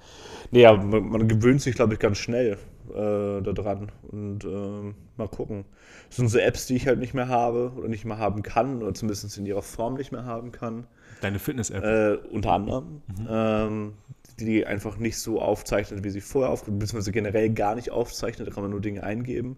Nee, 0.51 0.65
aber 0.65 0.81
man, 0.83 1.09
man 1.09 1.27
gewöhnt 1.27 1.61
sich, 1.61 1.75
glaube 1.75 1.93
ich, 1.93 1.99
ganz 1.99 2.17
schnell 2.17 2.57
äh, 2.89 3.41
daran. 3.41 3.91
Und 4.09 4.45
ähm, 4.45 4.95
mal 5.17 5.27
gucken. 5.27 5.65
Das 6.07 6.17
sind 6.17 6.29
so 6.29 6.37
Apps, 6.37 6.67
die 6.67 6.75
ich 6.75 6.87
halt 6.87 6.99
nicht 6.99 7.13
mehr 7.13 7.27
habe 7.27 7.73
oder 7.75 7.89
nicht 7.89 8.05
mehr 8.05 8.17
haben 8.19 8.41
kann 8.41 8.81
oder 8.81 8.93
zumindest 8.93 9.37
in 9.37 9.45
ihrer 9.45 9.63
Form 9.63 9.95
nicht 9.95 10.13
mehr 10.13 10.23
haben 10.23 10.53
kann. 10.53 10.87
Deine 11.21 11.39
Fitness-App. 11.39 11.83
Äh, 11.83 12.15
unter 12.29 12.53
anderem. 12.53 13.01
Ähm, 13.29 13.93
die 14.39 14.65
einfach 14.65 14.97
nicht 14.97 15.17
so 15.17 15.41
aufzeichnet, 15.41 16.03
wie 16.03 16.09
sie 16.11 16.21
vorher 16.21 16.51
aufgezeichnet, 16.51 16.79
beziehungsweise 16.79 17.11
generell 17.11 17.49
gar 17.49 17.75
nicht 17.75 17.89
aufzeichnet, 17.89 18.47
da 18.47 18.51
kann 18.51 18.63
man 18.63 18.71
nur 18.71 18.81
Dinge 18.81 19.03
eingeben. 19.03 19.57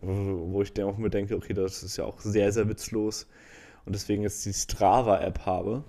Wo, 0.00 0.52
wo 0.52 0.62
ich 0.62 0.72
dann 0.72 0.84
auch 0.84 0.98
mir 0.98 1.10
denke, 1.10 1.34
okay, 1.36 1.52
das 1.52 1.82
ist 1.82 1.96
ja 1.96 2.04
auch 2.04 2.20
sehr, 2.20 2.52
sehr 2.52 2.68
witzlos. 2.68 3.26
Und 3.84 3.94
deswegen 3.94 4.22
jetzt 4.22 4.44
die 4.46 4.52
Strava-App 4.52 5.40
habe. 5.46 5.84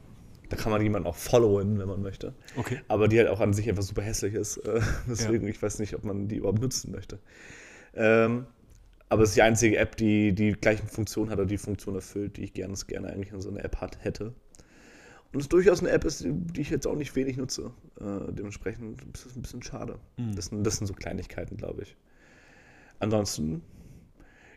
Da 0.49 0.57
kann 0.57 0.71
man 0.71 0.81
jemanden 0.81 1.07
auch 1.07 1.15
followen, 1.15 1.79
wenn 1.79 1.87
man 1.87 2.01
möchte. 2.01 2.33
Okay. 2.55 2.81
Aber 2.87 3.07
die 3.07 3.17
halt 3.17 3.29
auch 3.29 3.39
an 3.39 3.53
sich 3.53 3.67
einfach 3.69 3.83
super 3.83 4.01
hässlich 4.01 4.33
ist. 4.33 4.57
Äh, 4.65 4.81
deswegen, 5.07 5.47
ich 5.47 5.61
weiß 5.61 5.79
nicht, 5.79 5.95
ob 5.95 6.03
man 6.03 6.27
die 6.27 6.37
überhaupt 6.37 6.61
nutzen 6.61 6.91
möchte. 6.91 7.19
Ähm, 7.93 8.45
aber 9.09 9.23
es 9.23 9.29
ist 9.29 9.35
die 9.35 9.41
einzige 9.43 9.77
App, 9.77 9.95
die 9.97 10.33
die 10.33 10.53
gleichen 10.53 10.87
Funktionen 10.87 11.29
hat 11.29 11.37
oder 11.37 11.47
die 11.47 11.57
Funktion 11.57 11.95
erfüllt, 11.95 12.37
die 12.37 12.43
ich 12.43 12.53
gerne, 12.53 12.73
gerne 12.87 13.09
eigentlich 13.09 13.31
in 13.31 13.41
so 13.41 13.49
einer 13.49 13.63
App 13.63 13.77
hat, 13.81 14.03
hätte. 14.03 14.33
Und 15.35 15.41
es 15.41 15.49
durchaus 15.49 15.81
eine 15.81 15.89
App 15.89 16.05
ist, 16.05 16.23
die 16.25 16.61
ich 16.61 16.69
jetzt 16.69 16.87
auch 16.87 16.95
nicht 16.95 17.13
wenig 17.17 17.35
nutze. 17.35 17.71
Äh, 17.99 18.31
dementsprechend 18.31 19.01
ist 19.13 19.25
es 19.25 19.35
ein 19.35 19.41
bisschen 19.41 19.61
schade. 19.61 19.99
Das, 20.33 20.45
sind, 20.45 20.63
das 20.63 20.77
sind 20.77 20.87
so 20.87 20.93
Kleinigkeiten, 20.93 21.57
glaube 21.57 21.81
ich. 21.81 21.97
Ansonsten, 22.99 23.61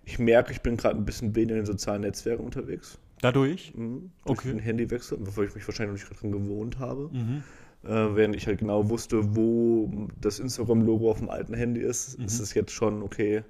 ich 0.05 0.21
merke, 0.21 0.53
ich 0.53 0.61
bin 0.63 0.77
gerade 0.77 0.97
ein 0.97 1.05
bisschen 1.05 1.35
weniger 1.35 1.55
in 1.57 1.63
den 1.63 1.67
sozialen 1.67 2.03
Netzwerken 2.03 2.45
unterwegs. 2.45 2.97
Dadurch? 3.23 3.75
Mhm. 3.75 4.13
Durch 4.25 4.39
Okay. 4.39 4.51
den 4.51 4.61
Handy-Wechsel, 4.61 5.19
bevor 5.19 5.43
ich 5.43 5.55
mich 5.57 5.67
wahrscheinlich 5.67 6.01
noch 6.05 6.11
nicht 6.11 6.23
dran 6.23 6.31
gewohnt 6.31 6.79
habe. 6.79 7.11
Mhm. 7.13 7.43
Äh, 7.83 8.15
während 8.17 8.37
ich 8.37 8.47
halt 8.47 8.61
genau 8.61 8.89
wusste, 8.89 9.35
wo 9.35 10.09
das 10.21 10.39
Instagram-Logo 10.39 11.11
auf 11.11 11.19
dem 11.19 11.29
alten 11.29 11.55
Handy 11.55 11.81
ist, 11.81 12.21
Mhm. 12.21 12.27
ist 12.27 12.39
es 12.39 12.55
jetzt 12.55 12.71
schon, 12.71 13.03
okay, 13.03 13.43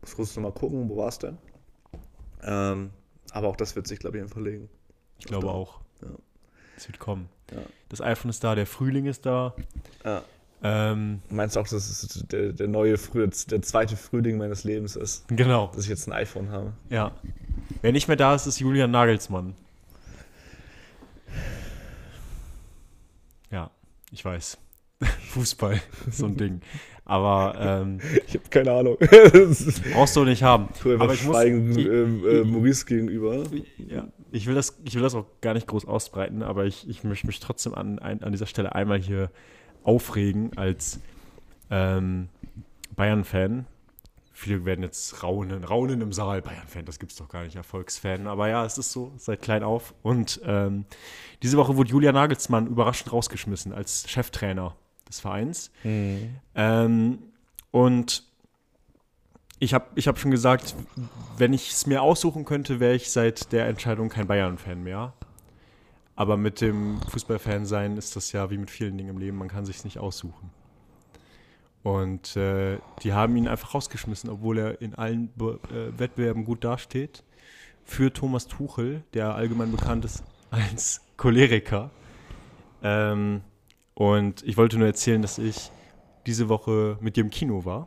muss 0.00 0.16
kurz 0.16 0.34
nochmal 0.36 0.52
gucken, 0.52 0.88
wo 0.88 0.96
war 0.96 1.08
es 1.08 1.18
denn? 1.18 1.36
Ähm, 2.42 2.90
aber 3.32 3.48
auch 3.48 3.56
das 3.56 3.76
wird 3.76 3.86
sich, 3.86 3.98
glaube 3.98 4.18
ich, 4.18 4.24
verlegen. 4.32 4.70
Ich 5.18 5.26
glaube 5.26 5.46
Dauer. 5.48 5.54
auch. 5.54 5.80
Ja. 6.02 6.08
Es 6.82 6.88
wird 6.88 6.98
kommen. 6.98 7.28
Ja. 7.52 7.58
Das 7.90 8.00
iPhone 8.00 8.28
ist 8.30 8.42
da, 8.42 8.56
der 8.56 8.66
Frühling 8.66 9.06
ist 9.06 9.24
da. 9.24 9.54
Ja. 10.04 10.22
Ähm, 10.64 11.22
Meinst 11.30 11.54
du 11.54 11.60
auch, 11.60 11.68
dass 11.68 11.72
es 11.88 12.24
der, 12.28 12.52
der 12.52 12.66
neue 12.66 12.98
Früh, 12.98 13.24
der 13.28 13.62
zweite 13.62 13.96
Frühling 13.96 14.36
meines 14.36 14.64
Lebens 14.64 14.96
ist, 14.96 15.28
genau, 15.28 15.70
dass 15.76 15.84
ich 15.84 15.90
jetzt 15.90 16.08
ein 16.08 16.12
iPhone 16.12 16.50
habe? 16.50 16.72
ja. 16.90 17.12
Wer 17.82 17.92
nicht 17.92 18.08
mehr 18.08 18.16
da 18.16 18.34
ist, 18.34 18.46
ist 18.46 18.58
Julian 18.58 18.90
Nagelsmann. 18.90 19.54
Ja, 23.50 23.70
ich 24.10 24.24
weiß. 24.24 24.58
Fußball, 25.30 25.80
so 26.10 26.26
ein 26.26 26.36
Ding. 26.36 26.62
Aber 27.04 27.54
ähm, 27.58 28.00
Ich 28.26 28.34
habe 28.34 28.48
keine 28.50 28.72
Ahnung. 28.72 28.96
brauchst 29.92 30.16
du 30.16 30.24
nicht 30.24 30.42
haben. 30.42 30.68
Aber 30.84 31.04
aber 31.04 31.14
ich 31.14 31.24
muss, 31.24 31.36
schweigen 31.36 31.78
ich, 31.78 31.86
ähm, 31.86 32.24
äh, 32.28 32.42
Maurice 32.44 32.86
gegenüber. 32.86 33.44
ja, 33.88 34.08
ich, 34.32 34.46
will 34.46 34.54
das, 34.54 34.78
ich 34.84 34.94
will 34.94 35.02
das 35.02 35.14
auch 35.14 35.26
gar 35.40 35.54
nicht 35.54 35.66
groß 35.66 35.86
ausbreiten, 35.86 36.42
aber 36.42 36.64
ich, 36.64 36.88
ich 36.88 37.04
möchte 37.04 37.26
mich 37.26 37.38
trotzdem 37.38 37.74
an, 37.74 37.98
an 37.98 38.32
dieser 38.32 38.46
Stelle 38.46 38.74
einmal 38.74 38.98
hier 38.98 39.30
aufregen 39.84 40.56
als 40.56 41.00
ähm, 41.70 42.28
Bayern-Fan. 42.96 43.66
Viele 44.32 44.64
werden 44.64 44.82
jetzt 44.82 45.22
raunen, 45.22 45.62
raunen 45.62 46.00
im 46.00 46.12
Saal. 46.12 46.42
Bayern-Fan, 46.42 46.86
das 46.86 46.98
gibt's 46.98 47.16
doch 47.16 47.28
gar 47.28 47.44
nicht, 47.44 47.56
Erfolgsfan. 47.56 48.26
Aber 48.26 48.48
ja, 48.48 48.64
es 48.64 48.78
ist 48.78 48.92
so, 48.92 49.12
seit 49.16 49.42
klein 49.42 49.62
auf. 49.62 49.94
Und 50.02 50.40
ähm, 50.44 50.86
diese 51.42 51.58
Woche 51.58 51.76
wurde 51.76 51.90
Julian 51.90 52.14
Nagelsmann 52.14 52.66
überraschend 52.66 53.12
rausgeschmissen 53.12 53.72
als 53.72 54.08
Cheftrainer 54.08 54.74
des 55.08 55.20
Vereins. 55.20 55.70
Ähm, 56.54 57.18
und 57.70 58.24
ich 59.62 59.74
habe 59.74 59.86
ich 59.94 60.08
hab 60.08 60.18
schon 60.18 60.32
gesagt, 60.32 60.74
wenn 61.38 61.52
ich 61.52 61.70
es 61.70 61.86
mir 61.86 62.02
aussuchen 62.02 62.44
könnte, 62.44 62.80
wäre 62.80 62.96
ich 62.96 63.12
seit 63.12 63.52
der 63.52 63.68
Entscheidung 63.68 64.08
kein 64.08 64.26
Bayern-Fan 64.26 64.82
mehr. 64.82 65.12
Aber 66.16 66.36
mit 66.36 66.60
dem 66.60 67.00
Fußballfan 67.08 67.64
sein 67.64 67.96
ist 67.96 68.16
das 68.16 68.32
ja 68.32 68.50
wie 68.50 68.58
mit 68.58 68.72
vielen 68.72 68.98
Dingen 68.98 69.10
im 69.10 69.18
Leben, 69.18 69.38
man 69.38 69.46
kann 69.46 69.64
sich 69.64 69.84
nicht 69.84 69.98
aussuchen. 69.98 70.50
Und 71.84 72.36
äh, 72.36 72.78
die 73.04 73.12
haben 73.12 73.36
ihn 73.36 73.46
einfach 73.46 73.74
rausgeschmissen, 73.74 74.30
obwohl 74.30 74.58
er 74.58 74.80
in 74.82 74.96
allen 74.96 75.28
Be 75.36 75.60
äh, 75.70 75.96
Wettbewerben 75.96 76.44
gut 76.44 76.64
dasteht. 76.64 77.22
Für 77.84 78.12
Thomas 78.12 78.48
Tuchel, 78.48 79.04
der 79.14 79.36
allgemein 79.36 79.70
bekannt 79.70 80.04
ist 80.04 80.24
als 80.50 81.02
Choleriker. 81.16 81.90
Ähm, 82.82 83.42
und 83.94 84.42
ich 84.42 84.56
wollte 84.56 84.76
nur 84.76 84.88
erzählen, 84.88 85.22
dass 85.22 85.38
ich 85.38 85.70
diese 86.26 86.48
Woche 86.48 86.98
mit 87.00 87.14
dir 87.14 87.22
im 87.22 87.30
Kino 87.30 87.64
war. 87.64 87.86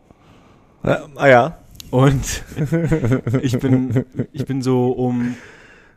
Ja, 0.84 1.08
ah 1.16 1.28
ja. 1.28 1.65
Und 1.92 2.44
ich 3.42 3.60
bin, 3.60 4.06
ich 4.32 4.46
bin 4.46 4.62
so 4.62 4.92
um 4.92 5.36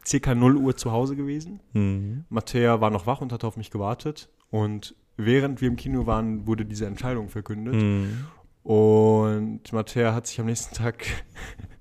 circa 0.06 0.34
0 0.34 0.56
Uhr 0.56 0.76
zu 0.76 0.92
Hause 0.92 1.16
gewesen. 1.16 1.60
Mhm. 1.72 2.24
Mattea 2.28 2.80
war 2.80 2.90
noch 2.90 3.06
wach 3.06 3.20
und 3.20 3.32
hat 3.32 3.44
auf 3.44 3.56
mich 3.56 3.70
gewartet. 3.70 4.28
Und 4.50 4.94
während 5.16 5.60
wir 5.60 5.68
im 5.68 5.76
Kino 5.76 6.06
waren, 6.06 6.46
wurde 6.46 6.64
diese 6.64 6.86
Entscheidung 6.86 7.28
verkündet. 7.28 7.74
Mhm. 7.74 8.26
Und 8.62 9.72
Mattea 9.72 10.14
hat 10.14 10.26
sich 10.26 10.40
am 10.40 10.46
nächsten 10.46 10.74
Tag, 10.74 11.06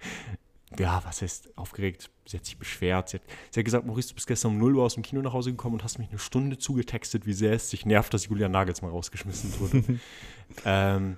ja, 0.79 1.01
was 1.05 1.21
heißt 1.21 1.57
aufgeregt? 1.57 2.09
Sie 2.25 2.37
hat 2.37 2.45
sich 2.45 2.57
beschwert. 2.57 3.09
Sie 3.09 3.17
hat, 3.17 3.23
sie 3.51 3.59
hat 3.59 3.65
gesagt, 3.65 3.85
Maurice, 3.85 4.09
du 4.09 4.15
bist 4.15 4.27
gestern 4.27 4.51
um 4.51 4.57
0 4.57 4.75
Uhr 4.75 4.83
aus 4.83 4.95
dem 4.95 5.03
Kino 5.03 5.21
nach 5.21 5.33
Hause 5.33 5.51
gekommen 5.51 5.75
und 5.75 5.83
hast 5.83 5.97
mich 5.97 6.09
eine 6.09 6.19
Stunde 6.19 6.57
zugetextet, 6.57 7.25
wie 7.25 7.33
sehr 7.33 7.53
es 7.53 7.69
dich 7.69 7.85
nervt, 7.85 8.13
dass 8.13 8.27
Julian 8.27 8.51
Nagelsmann 8.51 8.91
rausgeschmissen 8.91 9.59
wurde. 9.59 9.83
ähm, 10.65 11.17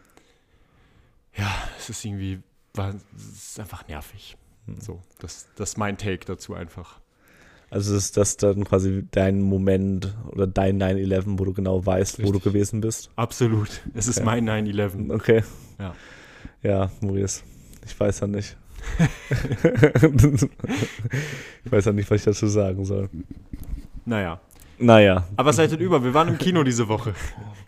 ja, 1.36 1.52
es 1.78 1.90
ist 1.90 2.06
irgendwie, 2.06 2.40
war, 2.80 2.96
es 3.16 3.50
ist 3.52 3.60
einfach 3.60 3.88
nervig. 3.88 4.36
So, 4.80 5.00
das, 5.20 5.48
das 5.56 5.70
ist 5.72 5.78
mein 5.78 5.98
Take 5.98 6.26
dazu 6.26 6.54
einfach. 6.54 7.00
Also 7.72 7.96
ist 7.96 8.18
das 8.18 8.38
dann 8.38 8.64
quasi 8.64 9.06
dein 9.12 9.42
Moment 9.42 10.16
oder 10.32 10.48
dein 10.48 10.82
9-11, 10.82 11.24
wo 11.38 11.46
du 11.46 11.54
genau 11.54 11.86
weißt, 11.86 12.18
wo 12.20 12.24
du 12.24 12.38
Richtig. 12.38 12.44
gewesen 12.54 12.82
bist? 12.82 13.12
Absolut. 13.16 13.70
Es 13.94 14.08
ist 14.08 14.18
Okay. 14.22 14.26
mein 14.42 14.50
9-11. 14.50 15.14
Okay. 15.14 15.44
Ja. 15.80 15.94
Ja, 16.64 16.92
Maurice. 17.02 17.44
Ich 17.86 18.00
weiß 18.00 18.22
ja 18.22 18.28
nicht. 18.28 18.58
ich 21.66 21.72
weiß 21.72 21.86
ja 21.86 21.92
nicht, 21.94 22.10
was 22.10 22.20
ich 22.20 22.26
dazu 22.26 22.48
sagen 22.48 22.86
soll. 22.86 23.10
Naja. 24.06 24.40
Naja. 24.80 25.26
Aber 25.36 25.54
seid 25.54 25.72
ihr 25.72 25.80
über, 25.80 26.04
wir 26.04 26.14
waren 26.14 26.28
im 26.30 26.38
Kino 26.38 26.64
diese 26.64 26.88
Woche. 26.88 27.14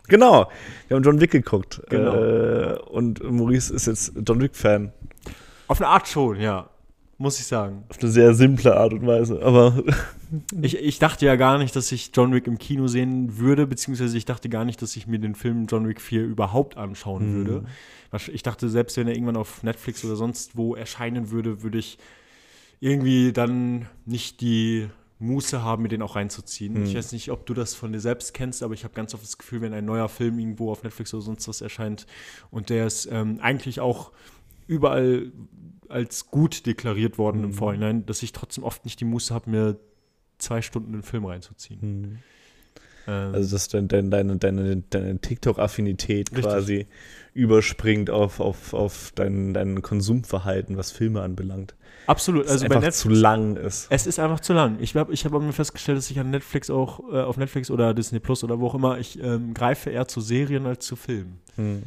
Genau. 0.08 0.50
Wir 0.88 0.96
haben 0.98 1.03
John 1.03 1.20
Wick 1.22 1.32
geguckt. 1.32 1.82
Genau. 1.89 2.15
Äh, 2.15 2.80
und 2.89 3.22
Maurice 3.24 3.74
ist 3.74 3.88
jetzt 3.88 4.13
John 4.27 4.41
Wick-Fan. 4.41 4.91
Auf 5.68 5.80
eine 5.82 5.89
Art 5.89 6.08
schon, 6.08 6.39
ja. 6.39 6.70
Muss 7.18 7.39
ich 7.39 7.46
sagen. 7.46 7.84
Auf 7.89 8.00
eine 8.01 8.10
sehr 8.10 8.34
simple 8.34 8.75
Art 8.75 8.94
und 8.94 9.06
Weise. 9.06 9.41
Aber 9.44 9.84
Ich, 10.62 10.77
ich 10.77 10.98
dachte 10.98 11.25
ja 11.25 11.36
gar 11.36 11.58
nicht, 11.58 11.75
dass 11.75 11.91
ich 11.91 12.12
John 12.15 12.34
Wick 12.34 12.48
im 12.48 12.58
Kino 12.58 12.88
sehen 12.88 13.38
würde, 13.38 13.68
beziehungsweise 13.68 14.18
ich 14.18 14.24
dachte 14.25 14.48
gar 14.48 14.63
nicht, 14.63 14.82
dass 14.82 14.96
ich 14.96 15.06
mir 15.06 15.20
den 15.20 15.36
Film 15.36 15.65
John 15.70 15.86
Wick 15.88 16.00
4 16.00 16.24
überhaupt 16.24 16.77
anschauen 16.77 17.36
würde. 17.46 17.65
Was- 18.12 18.30
Ich 18.30 18.41
dachte, 18.41 18.70
selbst 18.70 18.96
wenn 18.98 19.08
er 19.10 19.13
irgendwann 19.13 19.36
auf 19.36 19.62
Netflix 19.62 20.03
oder 20.06 20.15
sonst 20.15 20.56
wo 20.56 20.74
erscheinen 20.75 21.32
würde, 21.32 21.62
würde 21.63 21.77
ich 21.80 21.98
irgendwie 22.80 23.34
dann 23.34 23.88
nicht 24.06 24.39
die 24.41 24.88
Muße 25.21 25.63
haben, 25.63 25.83
mir 25.83 25.89
den 25.89 26.01
auch 26.01 26.15
reinzuziehen. 26.15 26.83
Ich 26.83 26.95
weiß 26.95 27.11
nicht, 27.13 27.31
ob 27.31 27.45
du 27.45 27.53
das 27.53 27.73
von 27.73 27.93
dir 27.93 27.99
selbst 27.99 28.33
kennst, 28.33 28.63
aber 28.63 28.73
ich 28.73 28.83
habe 28.83 28.93
ganz 28.93 29.13
oft 29.13 29.23
das 29.23 29.37
Gefühl, 29.37 29.61
wenn 29.61 29.73
ein 29.73 29.85
neuer 29.85 30.09
Film 30.09 30.39
irgendwo 30.39 30.71
auf 30.71 30.83
Netflix 30.83 31.13
oder 31.13 31.23
sonst 31.23 31.47
was 31.47 31.61
erscheint 31.61 32.07
und 32.49 32.69
der 32.69 32.87
ist 32.87 33.07
ähm, 33.11 33.39
eigentlich 33.41 33.79
auch 33.79 34.11
überall 34.67 35.31
als 35.89 36.27
gut 36.27 36.65
deklariert 36.65 37.17
worden 37.17 37.43
im 37.43 37.53
Vorhinein, 37.53 38.05
dass 38.05 38.23
ich 38.23 38.31
trotzdem 38.31 38.63
oft 38.63 38.85
nicht 38.85 38.99
die 38.99 39.05
Muße 39.05 39.33
habe, 39.33 39.49
mir 39.49 39.79
zwei 40.37 40.61
Stunden 40.61 40.93
den 40.93 41.03
Film 41.03 41.25
reinzuziehen. 41.25 41.79
Ähm, 41.81 42.19
also, 43.12 43.56
dass 43.56 43.68
dein, 43.68 43.88
dein, 43.88 44.12
deine, 44.12 44.38
deine, 44.38 44.84
deine 44.89 45.20
TikTok-Affinität 45.20 46.34
quasi 46.34 46.88
überspringt 47.34 48.10
auf, 48.10 48.39
auf, 48.39 48.74
auf 48.74 49.12
dein, 49.15 49.53
dein 49.53 49.82
Konsumverhalten, 49.82 50.77
was 50.77 50.91
Filme 50.91 51.22
anbelangt. 51.22 51.75
absolut. 52.08 52.48
Also 52.48 52.56
es 52.56 52.62
bei 52.62 52.75
einfach 52.75 52.82
Netflix. 52.82 53.00
zu 53.00 53.10
lang 53.10 53.56
ist. 53.56 53.88
Es 53.89 54.08
ist 54.08 54.20
einfach 54.20 54.39
zu 54.41 54.53
lang. 54.53 54.77
Ich 54.80 54.96
habe 54.96 55.13
ich 55.13 55.25
hab 55.25 55.32
mir 55.32 55.53
festgestellt, 55.53 55.98
dass 55.98 56.12
ich 56.12 56.20
an 56.20 56.30
Netflix 56.30 56.70
auch, 56.70 57.00
äh, 57.12 57.22
auf 57.22 57.38
Netflix 57.38 57.72
oder 57.72 57.94
Disney 57.94 58.20
Plus 58.20 58.44
oder 58.44 58.60
wo 58.60 58.68
auch 58.68 58.75
immer, 58.75 59.00
ich 59.00 59.22
ähm, 59.22 59.53
greife 59.53 59.89
eher 59.89 60.08
zu 60.08 60.22
Serien 60.22 60.65
als 60.65 60.86
zu 60.86 60.96
Filmen. 60.96 61.39
Hm. 61.56 61.84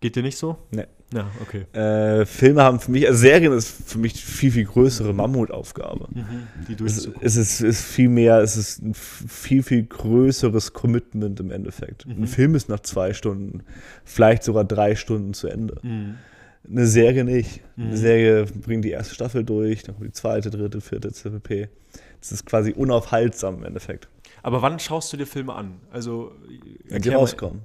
Geht 0.00 0.14
dir 0.14 0.22
nicht 0.22 0.38
so? 0.38 0.58
Nee. 0.70 0.86
Ja, 1.14 1.30
okay. 1.40 1.62
Äh, 1.72 2.26
Filme 2.26 2.62
haben 2.62 2.80
für 2.80 2.90
mich, 2.90 3.06
also 3.06 3.18
Serien 3.20 3.52
ist 3.54 3.68
für 3.86 3.98
mich 3.98 4.22
viel, 4.22 4.50
viel 4.52 4.64
größere 4.66 5.14
Mammutaufgabe. 5.14 6.06
Die 6.68 6.84
Es, 6.84 7.08
es, 7.22 7.36
ist, 7.36 7.60
ist 7.62 7.82
viel 7.82 8.10
mehr, 8.10 8.40
es 8.40 8.56
ist 8.58 8.82
ein 8.82 8.92
viel, 8.94 9.62
viel 9.62 9.84
größeres 9.84 10.74
Commitment 10.74 11.40
im 11.40 11.50
Endeffekt. 11.50 12.04
Mhm. 12.06 12.24
Ein 12.24 12.26
Film 12.26 12.54
ist 12.54 12.68
nach 12.68 12.80
zwei 12.80 13.14
Stunden, 13.14 13.62
vielleicht 14.04 14.42
sogar 14.44 14.64
drei 14.64 14.96
Stunden 14.96 15.32
zu 15.32 15.48
Ende. 15.48 15.76
Mhm. 15.82 16.16
Eine 16.70 16.86
Serie 16.86 17.24
nicht. 17.24 17.62
Eine 17.78 17.96
Serie 17.96 18.44
bringt 18.44 18.84
die 18.84 18.90
erste 18.90 19.14
Staffel 19.14 19.44
durch, 19.44 19.84
dann 19.84 19.94
kommt 19.94 20.08
die 20.08 20.12
zweite, 20.12 20.50
dritte, 20.50 20.82
vierte, 20.82 21.10
CPP. 21.10 21.68
Das 22.20 22.32
ist 22.32 22.44
quasi 22.44 22.72
unaufhaltsam 22.72 23.58
im 23.58 23.64
Endeffekt. 23.64 24.08
Aber 24.42 24.60
wann 24.60 24.78
schaust 24.78 25.10
du 25.12 25.16
dir 25.16 25.26
Filme 25.26 25.54
an? 25.54 25.76
Also, 25.90 26.32
Wenn 26.46 26.58
die 26.88 26.92
erklär 26.92 27.14
mal- 27.14 27.20
rauskommen. 27.20 27.62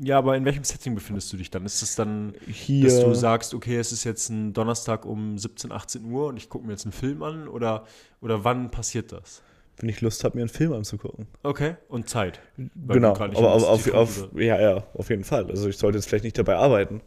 Ja, 0.00 0.18
aber 0.18 0.36
in 0.36 0.44
welchem 0.44 0.62
Setting 0.62 0.94
befindest 0.94 1.32
du 1.32 1.36
dich 1.36 1.50
dann? 1.50 1.66
Ist 1.66 1.82
es 1.82 1.96
dann, 1.96 2.34
Hier. 2.46 2.84
dass 2.84 3.00
du 3.00 3.14
sagst, 3.14 3.52
okay, 3.52 3.76
es 3.78 3.90
ist 3.90 4.04
jetzt 4.04 4.28
ein 4.28 4.52
Donnerstag 4.52 5.04
um 5.04 5.38
17, 5.38 5.72
18 5.72 6.04
Uhr 6.04 6.28
und 6.28 6.36
ich 6.36 6.48
gucke 6.48 6.64
mir 6.64 6.72
jetzt 6.72 6.84
einen 6.84 6.92
Film 6.92 7.22
an? 7.22 7.48
Oder, 7.48 7.84
oder 8.20 8.44
wann 8.44 8.70
passiert 8.70 9.10
das? 9.10 9.42
wenn 9.78 9.88
ich 9.88 10.00
Lust 10.00 10.22
habe, 10.24 10.36
mir 10.36 10.42
einen 10.42 10.48
Film 10.48 10.72
anzugucken. 10.72 11.26
Okay, 11.42 11.76
und 11.88 12.08
Zeit. 12.08 12.40
Genau, 12.56 13.12
nicht 13.26 13.36
aber 13.36 13.52
auf, 13.52 13.92
auf, 13.92 14.28
ja, 14.34 14.60
ja, 14.60 14.84
auf 14.94 15.10
jeden 15.10 15.24
Fall. 15.24 15.46
Also 15.50 15.68
ich 15.68 15.76
sollte 15.76 15.98
jetzt 15.98 16.08
vielleicht 16.08 16.24
nicht 16.24 16.38
dabei 16.38 16.56
arbeiten. 16.56 17.00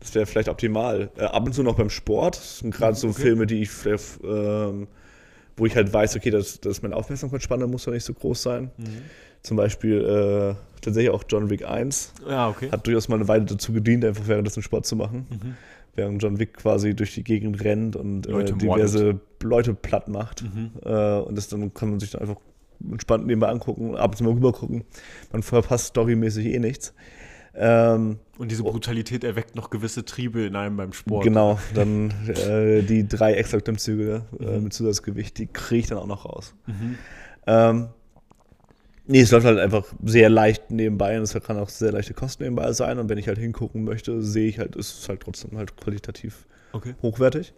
Das 0.00 0.14
wäre 0.14 0.26
vielleicht 0.26 0.48
optimal. 0.48 1.10
Äh, 1.16 1.24
ab 1.24 1.44
und 1.44 1.54
zu 1.54 1.62
noch 1.62 1.76
beim 1.76 1.90
Sport. 1.90 2.36
Das 2.36 2.58
sind 2.58 2.74
gerade 2.74 2.96
so 2.96 3.08
Okay. 3.08 3.22
Filme, 3.22 3.46
die 3.46 3.62
ich 3.62 3.70
vielleicht, 3.70 4.20
ähm, 4.22 4.88
wo 5.56 5.66
ich 5.66 5.76
halt 5.76 5.92
weiß, 5.92 6.16
okay, 6.16 6.30
das, 6.30 6.60
das 6.60 6.82
meine 6.82 6.96
Aufmerksamkeitsspanne 6.96 7.66
muss 7.66 7.84
doch 7.84 7.92
nicht 7.92 8.04
so 8.04 8.14
groß 8.14 8.42
sein. 8.42 8.70
Mhm. 8.76 9.02
Zum 9.42 9.56
Beispiel 9.56 10.56
äh, 10.56 10.69
tatsächlich 10.80 11.10
auch 11.12 11.24
John 11.28 11.50
Wick 11.50 11.66
1 11.66 12.14
Ja, 12.28 12.48
okay. 12.48 12.70
hat 12.70 12.86
durchaus 12.86 13.08
mal 13.08 13.16
eine 13.16 13.28
Weile 13.28 13.44
dazu 13.44 13.72
gedient, 13.72 14.04
einfach 14.04 14.26
währenddessen 14.26 14.62
Sport 14.62 14.86
zu 14.86 14.96
machen. 14.96 15.26
Mhm. 15.30 15.54
Während 15.96 16.22
John 16.22 16.38
Wick 16.38 16.54
quasi 16.54 16.94
durch 16.94 17.14
die 17.14 17.24
Gegend 17.24 17.62
rennt 17.64 17.96
und 17.96 18.26
äh, 18.26 18.30
Leute 18.30 18.54
diverse 18.54 19.20
Leute 19.42 19.74
platt 19.74 20.08
macht. 20.08 20.42
Mhm. 20.42 20.70
Äh, 20.84 21.18
und 21.18 21.36
das 21.36 21.48
dann 21.48 21.74
kann 21.74 21.90
man 21.90 22.00
sich 22.00 22.10
dann 22.10 22.20
einfach 22.22 22.36
entspannt 22.90 23.26
nebenbei 23.26 23.48
angucken, 23.48 23.96
ab 23.96 24.12
und 24.12 24.16
zu 24.16 24.24
mal 24.24 24.32
rüber 24.32 24.52
gucken. 24.52 24.84
Man 25.32 25.42
verpasst 25.42 25.88
storymäßig 25.88 26.46
eh 26.46 26.58
nichts. 26.58 26.94
Ähm, 27.52 28.18
Und 28.38 28.50
diese 28.52 28.62
Brutalität 28.62 29.24
erweckt 29.24 29.56
noch 29.56 29.70
gewisse 29.70 30.04
Triebe 30.04 30.42
in 30.42 30.54
einem 30.54 30.76
beim 30.76 30.92
Sport. 30.92 31.24
genau, 31.24 31.58
dann 31.74 32.12
äh, 32.28 32.82
die 32.82 33.06
drei 33.08 33.34
extra 33.34 33.58
Klimmzüge 33.58 34.22
äh, 34.38 34.56
Mhm. 34.58 34.64
mit 34.64 34.72
Zusatzgewicht, 34.72 35.36
die 35.38 35.48
kriege 35.48 35.80
ich 35.80 35.86
dann 35.88 35.98
auch 35.98 36.06
noch 36.06 36.24
raus. 36.24 36.54
Mhm. 36.68 36.94
Ähm, 37.48 37.88
nee, 39.10 39.20
es 39.20 39.30
läuft 39.32 39.46
halt 39.46 39.58
einfach 39.58 39.84
sehr 40.04 40.30
leicht 40.30 40.70
nebenbei 40.70 41.16
und 41.18 41.24
es 41.24 41.34
kann 41.42 41.58
auch 41.58 41.68
sehr 41.68 41.92
leichte 41.92 42.14
Kosten 42.14 42.44
nebenbei 42.44 42.72
sein. 42.72 42.98
Und 42.98 43.08
wenn 43.08 43.18
ich 43.18 43.28
halt 43.28 43.38
hingucken 43.38 43.84
möchte, 43.84 44.22
sehe 44.22 44.48
ich 44.48 44.58
halt, 44.58 44.76
ist 44.76 45.00
es 45.02 45.08
halt 45.08 45.20
trotzdem 45.20 45.58
halt 45.58 45.76
qualitativ 45.76 46.46
Okay. 46.72 46.94
hochwertig. 47.02 47.52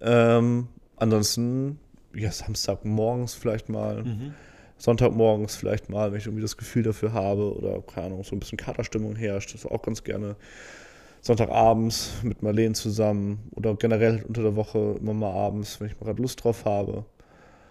Ähm, 0.00 0.68
ansonsten, 0.96 1.78
ja, 2.14 2.30
Samstagmorgens 2.32 3.34
vielleicht 3.34 3.68
mal, 3.68 4.04
Mhm. 4.04 4.34
Sonntagmorgens 4.78 5.56
vielleicht 5.56 5.90
mal, 5.90 6.10
wenn 6.10 6.18
ich 6.18 6.26
irgendwie 6.26 6.42
das 6.42 6.56
Gefühl 6.56 6.82
dafür 6.82 7.12
habe 7.12 7.54
oder, 7.54 7.82
keine 7.82 8.06
Ahnung, 8.06 8.24
so 8.24 8.34
ein 8.34 8.40
bisschen 8.40 8.58
Katerstimmung 8.58 9.14
herrscht, 9.14 9.54
das 9.54 9.66
auch 9.66 9.82
ganz 9.82 10.02
gerne. 10.04 10.36
Sonntagabends 11.22 12.12
mit 12.22 12.42
Marleen 12.42 12.74
zusammen 12.74 13.40
oder 13.54 13.74
generell 13.74 14.24
unter 14.26 14.42
der 14.42 14.56
Woche 14.56 14.96
immer 14.98 15.12
mal 15.12 15.32
abends, 15.32 15.78
wenn 15.78 15.88
ich 15.88 16.00
mal 16.00 16.06
gerade 16.06 16.22
Lust 16.22 16.42
drauf 16.42 16.64
habe. 16.64 17.04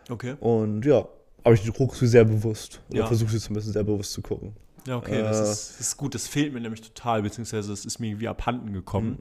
Okay. 0.08 0.36
Und 0.40 0.86
ja, 0.86 1.08
aber 1.44 1.56
ich 1.56 1.72
gucke 1.74 1.96
sie 1.96 2.08
sehr 2.08 2.26
bewusst. 2.26 2.82
Oder 2.90 3.00
Ja. 3.00 3.08
versuche 3.08 3.32
sie 3.32 3.40
zumindest 3.40 3.74
sehr 3.74 3.84
bewusst 3.84 4.14
zu 4.14 4.22
gucken. 4.22 4.54
Ja, 4.88 4.98
okay, 4.98 5.22
das, 5.22 5.38
Äh, 5.40 5.44
ist, 5.52 5.70
das 5.72 5.80
ist 5.80 5.98
gut. 5.98 6.16
Das 6.16 6.28
fehlt 6.28 6.54
mir 6.54 6.62
nämlich 6.62 6.82
total, 6.82 7.22
beziehungsweise 7.22 7.72
es 7.74 7.86
ist 7.86 8.00
mir 8.00 8.08
irgendwie 8.08 8.28
abhanden 8.28 8.74
gekommen. 8.74 9.12
Mhm. 9.12 9.18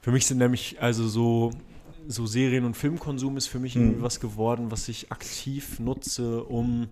Für 0.00 0.12
mich 0.12 0.26
sind 0.26 0.38
nämlich 0.38 0.80
also 0.80 1.08
so, 1.08 1.50
so 2.06 2.26
Serien- 2.26 2.64
und 2.64 2.76
Filmkonsum 2.76 3.36
ist 3.36 3.46
für 3.46 3.58
mich 3.58 3.74
irgendwie 3.76 3.98
Mhm. 3.98 4.02
was 4.02 4.20
geworden, 4.20 4.70
was 4.70 4.88
ich 4.88 5.10
aktiv 5.10 5.78
nutze, 5.80 6.44
um, 6.44 6.88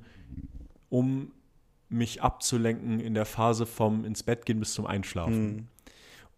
um 0.88 1.33
mich 1.88 2.23
abzulenken 2.23 3.00
in 3.00 3.12
der 3.14 3.26
Phase 3.26 3.67
vom 3.67 4.05
ins 4.05 4.23
Bett 4.23 4.47
gehen 4.47 4.59
bis 4.61 4.73
zum 4.75 4.87
Einschlafen. 4.87 5.47
Mhm. 5.57 5.69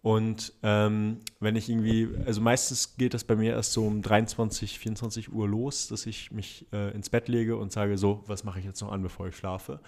Und 0.05 0.53
ähm, 0.63 1.23
wenn 1.41 1.57
ich 1.57 1.71
irgendwie, 1.71 2.11
also 2.27 2.43
meistens 2.43 2.99
geht 2.99 3.15
das 3.15 3.25
bei 3.25 3.37
mir 3.37 3.55
erst 3.55 3.73
so 3.73 3.87
um 3.87 4.03
23, 4.03 4.79
24 4.79 5.33
Uhr 5.33 5.49
los, 5.49 5.89
dass 5.89 6.05
ich 6.05 6.31
mich 6.31 6.67
äh, 6.75 6.95
ins 6.95 7.09
Bett 7.09 7.27
lege 7.27 7.57
und 7.57 7.73
sage, 7.73 7.97
so, 7.97 8.23
was 8.27 8.45
mache 8.45 8.59
ich 8.59 8.67
jetzt 8.67 8.83
noch 8.83 8.93
an, 8.93 9.03
bevor 9.03 9.29
ich 9.29 9.35
schlafe? 9.35 9.81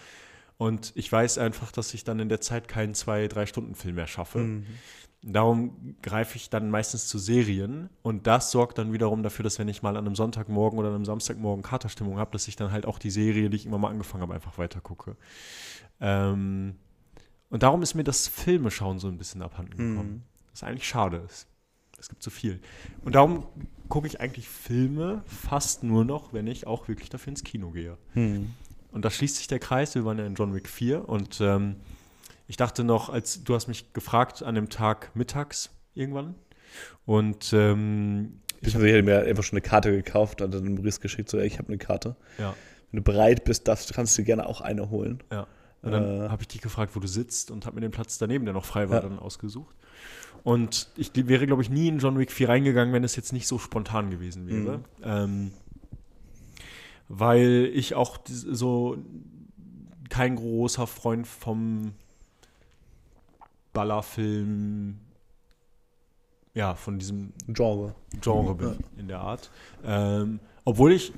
Und 0.57 0.93
ich 0.95 1.13
weiß 1.13 1.37
einfach, 1.37 1.71
dass 1.71 1.93
ich 1.93 2.03
dann 2.03 2.19
in 2.19 2.31
der 2.31 2.41
Zeit 2.41 2.67
keinen 2.67 2.95
zwei, 2.95 3.29
drei 3.29 3.45
Stunden 3.45 3.75
Film 3.75 3.97
mehr 3.97 4.07
schaffe. 4.07 4.39
Mhm. 4.39 4.65
Darum 5.21 5.97
greife 6.01 6.37
ich 6.37 6.49
dann 6.49 6.71
meistens 6.71 7.09
zu 7.09 7.19
Serien 7.19 7.91
und 8.01 8.27
das 8.27 8.51
sorgt 8.51 8.79
dann 8.79 8.95
wiederum 8.95 9.23
dafür, 9.23 9.43
dass 9.43 9.59
wenn 9.59 9.69
ich 9.69 9.83
mal 9.83 9.99
an 9.99 10.07
einem 10.07 10.15
Sonntagmorgen 10.15 10.79
oder 10.79 10.89
an 10.89 10.95
einem 10.95 11.05
Samstagmorgen 11.05 11.63
Katerstimmung 11.63 12.17
habe, 12.17 12.31
dass 12.31 12.49
ich 12.49 12.57
dann 12.57 12.73
halt 12.73 12.87
auch 12.87 12.99
die 12.99 13.11
Serie, 13.11 13.51
die 13.51 13.57
ich 13.57 13.67
immer 13.67 13.77
mal 13.77 13.91
angefangen 13.91 14.23
habe, 14.23 14.33
einfach 14.33 14.57
weiter 14.57 14.81
gucke. 14.81 15.15
Ähm, 16.01 16.77
und 17.51 17.63
darum 17.63 17.83
ist 17.83 17.95
mir 17.95 18.05
das 18.05 18.29
Filmeschauen 18.29 18.99
so 18.99 19.09
ein 19.09 19.19
bisschen 19.19 19.43
abhanden 19.43 19.71
gekommen. 19.77 20.11
Mhm. 20.11 20.23
Was 20.53 20.63
eigentlich 20.63 20.87
schade 20.89 21.19
ist. 21.27 21.47
Es 21.99 22.09
gibt 22.09 22.23
zu 22.23 22.31
viel. 22.31 22.61
Und 23.05 23.15
darum 23.15 23.47
gucke 23.89 24.07
ich 24.07 24.21
eigentlich 24.21 24.49
Filme 24.49 25.23
fast 25.27 25.83
nur 25.83 26.05
noch, 26.05 26.33
wenn 26.33 26.47
ich 26.47 26.67
auch 26.67 26.89
wirklich 26.89 27.09
dafür 27.09 27.31
ins 27.31 27.43
Kino 27.45 27.71
gehe. 27.71 27.97
Mhm. 28.15 28.53
Und 28.93 29.05
da 29.05 29.11
schließt 29.11 29.37
sich 29.37 29.47
der 29.49 29.59
Kreis. 29.59 29.95
Wir 29.95 30.05
waren 30.05 30.19
ja 30.19 30.27
in 30.27 30.35
John 30.35 30.55
Wick 30.55 30.69
4 30.69 31.09
und 31.09 31.41
ähm, 31.41 31.77
ich 32.49 32.57
dachte 32.57 32.85
noch, 32.85 33.09
als 33.11 33.43
du 33.45 33.55
hast 33.55 33.67
mich 33.69 33.93
gefragt 33.93 34.43
an 34.43 34.55
dem 34.55 34.69
Tag 34.69 35.15
mittags 35.15 35.71
irgendwann. 35.95 36.35
Und 37.07 37.53
ähm, 37.53 38.41
Ich 38.61 38.75
habe 38.75 39.03
mir 39.03 39.23
einfach 39.25 39.43
schon 39.43 39.57
eine 39.57 39.63
Karte 39.69 39.91
gekauft 39.93 40.43
und 40.43 40.53
dann 40.53 40.65
dem 40.65 40.75
Maurice 40.75 41.01
geschickt, 41.01 41.29
so, 41.31 41.39
ey, 41.39 41.47
ich 41.47 41.59
habe 41.59 41.69
eine 41.69 41.79
Karte. 41.79 42.17
ja, 42.39 42.55
Wenn 42.91 42.99
du 42.99 43.03
bereit 43.03 43.45
bist, 43.45 43.69
darfst, 43.69 43.93
kannst 43.95 44.17
du 44.17 44.23
dir 44.23 44.27
gerne 44.27 44.47
auch 44.47 44.61
eine 44.61 44.91
holen. 44.91 45.23
ja. 45.33 45.47
Und 45.83 45.93
dann 45.93 46.27
Äh. 46.27 46.29
habe 46.29 46.43
ich 46.43 46.49
dich 46.49 46.61
gefragt, 46.61 46.97
wo 46.97 47.01
du 47.01 47.07
sitzt 47.09 47.51
und 47.51 47.67
habe 47.67 47.77
mir 47.77 47.81
den 47.83 47.91
Platz 47.93 48.19
daneben, 48.19 48.45
der 48.45 48.55
noch 48.55 48.65
frei 48.65 48.89
war, 48.89 48.97
Ja. 49.03 49.09
dann 49.09 49.19
ausgesucht. 49.19 49.75
Und 50.43 50.89
ich 50.97 51.11
wäre, 51.15 51.47
glaube 51.47 51.63
ich, 51.63 51.71
nie 51.71 51.89
in 51.89 51.99
John 51.99 52.19
Wick 52.19 52.31
4 52.31 52.49
reingegangen, 52.49 52.93
wenn 52.95 53.03
es 53.05 53.17
jetzt 53.17 53.33
nicht 53.33 53.47
so 53.49 53.59
spontan 53.59 54.11
gewesen 54.11 54.47
wäre. 54.47 54.79
Mhm. 54.79 54.85
Ähm, 55.03 55.51
weil 57.09 57.71
ich 57.73 57.95
auch 57.95 58.19
so 58.27 58.97
kein 60.09 60.37
großer 60.37 60.87
Freund 60.87 61.27
vom 61.27 61.93
Ballerfilm, 63.73 64.99
ja, 66.55 66.75
von 66.75 66.99
diesem 66.99 67.33
Genre. 67.49 67.95
Genre 68.23 68.55
bin 68.55 68.77
in 68.97 69.09
der 69.09 69.21
Art. 69.21 69.51
Ähm, 69.85 70.41
obwohl 70.65 70.93
ich 70.93 71.13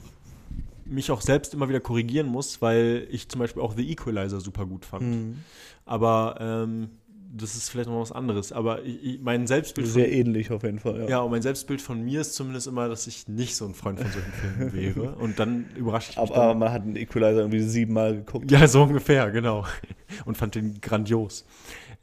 mich 0.89 1.11
auch 1.11 1.21
selbst 1.21 1.55
immer 1.55 1.69
wieder 1.69 1.81
korrigieren 1.81 2.27
muss, 2.27 2.61
weil 2.63 3.07
ich 3.11 3.29
zum 3.29 3.41
Beispiel 3.41 3.63
auch 3.63 3.75
The 3.77 3.91
Equalizer 3.91 4.41
super 4.41 4.67
gut 4.67 4.85
fand. 4.85 5.03
Mhm. 5.03 5.37
Aber 5.85 6.37
ähm, 6.41 6.91
das 7.31 7.57
ist 7.57 7.69
vielleicht 7.69 7.89
noch 7.89 8.01
was 8.01 8.13
anderes. 8.13 8.53
Aber 8.53 8.83
ich, 8.83 9.05
ich, 9.05 9.21
mein 9.21 9.47
Selbstbild 9.47 9.87
von, 9.87 9.95
Sehr 9.95 10.11
ähnlich 10.11 10.51
auf 10.51 10.63
jeden 10.63 10.79
Fall, 10.79 11.01
ja. 11.01 11.09
ja, 11.09 11.19
und 11.21 11.31
mein 11.31 11.43
Selbstbild 11.43 11.83
von 11.83 12.03
mir 12.03 12.21
ist 12.21 12.35
zumindest 12.35 12.67
immer, 12.67 12.89
dass 12.89 13.07
ich 13.07 13.29
nicht 13.29 13.57
so 13.57 13.67
ein 13.67 13.75
Freund 13.75 14.01
von 14.01 14.11
solchen 14.11 14.33
Filmen 14.33 14.73
wäre. 14.97 15.17
Und 15.17 15.39
dann 15.39 15.67
überrasche 15.77 16.11
ich 16.11 16.17
mich. 16.17 16.31
Aber, 16.31 16.37
aber 16.37 16.49
dann, 16.49 16.59
man 16.59 16.73
hat 16.73 16.83
einen 16.83 16.97
Equalizer 16.97 17.41
irgendwie 17.41 17.63
siebenmal 17.63 18.17
geguckt. 18.17 18.51
ja, 18.51 18.67
so 18.67 18.83
ungefähr, 18.83 19.31
genau. 19.31 19.65
Und 20.25 20.37
fand 20.37 20.55
den 20.55 20.81
grandios. 20.81 21.45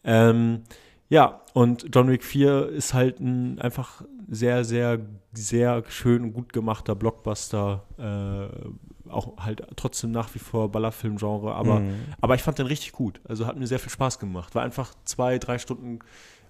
Ähm, 0.03 0.61
ja, 1.09 1.41
und 1.53 1.87
John 1.93 2.09
Wick 2.09 2.23
4 2.23 2.69
ist 2.69 2.93
halt 2.93 3.19
ein 3.19 3.59
einfach 3.59 4.01
sehr, 4.29 4.63
sehr, 4.65 4.99
sehr 5.33 5.83
schön 5.87 6.23
und 6.23 6.33
gut 6.33 6.51
gemachter 6.53 6.95
Blockbuster. 6.95 7.83
Äh, 7.97 9.09
auch 9.09 9.37
halt 9.37 9.61
trotzdem 9.75 10.11
nach 10.11 10.33
wie 10.33 10.39
vor 10.39 10.71
Ballerfilm-Genre, 10.71 11.53
aber, 11.53 11.81
Mhm. 11.81 11.93
aber 12.21 12.33
ich 12.33 12.41
fand 12.41 12.57
den 12.57 12.65
richtig 12.65 12.91
gut. 12.91 13.21
Also 13.23 13.45
hat 13.45 13.55
mir 13.55 13.67
sehr 13.67 13.77
viel 13.77 13.91
Spaß 13.91 14.17
gemacht. 14.17 14.55
War 14.55 14.63
einfach 14.63 14.95
zwei, 15.05 15.37
drei 15.37 15.59
Stunden 15.59 15.99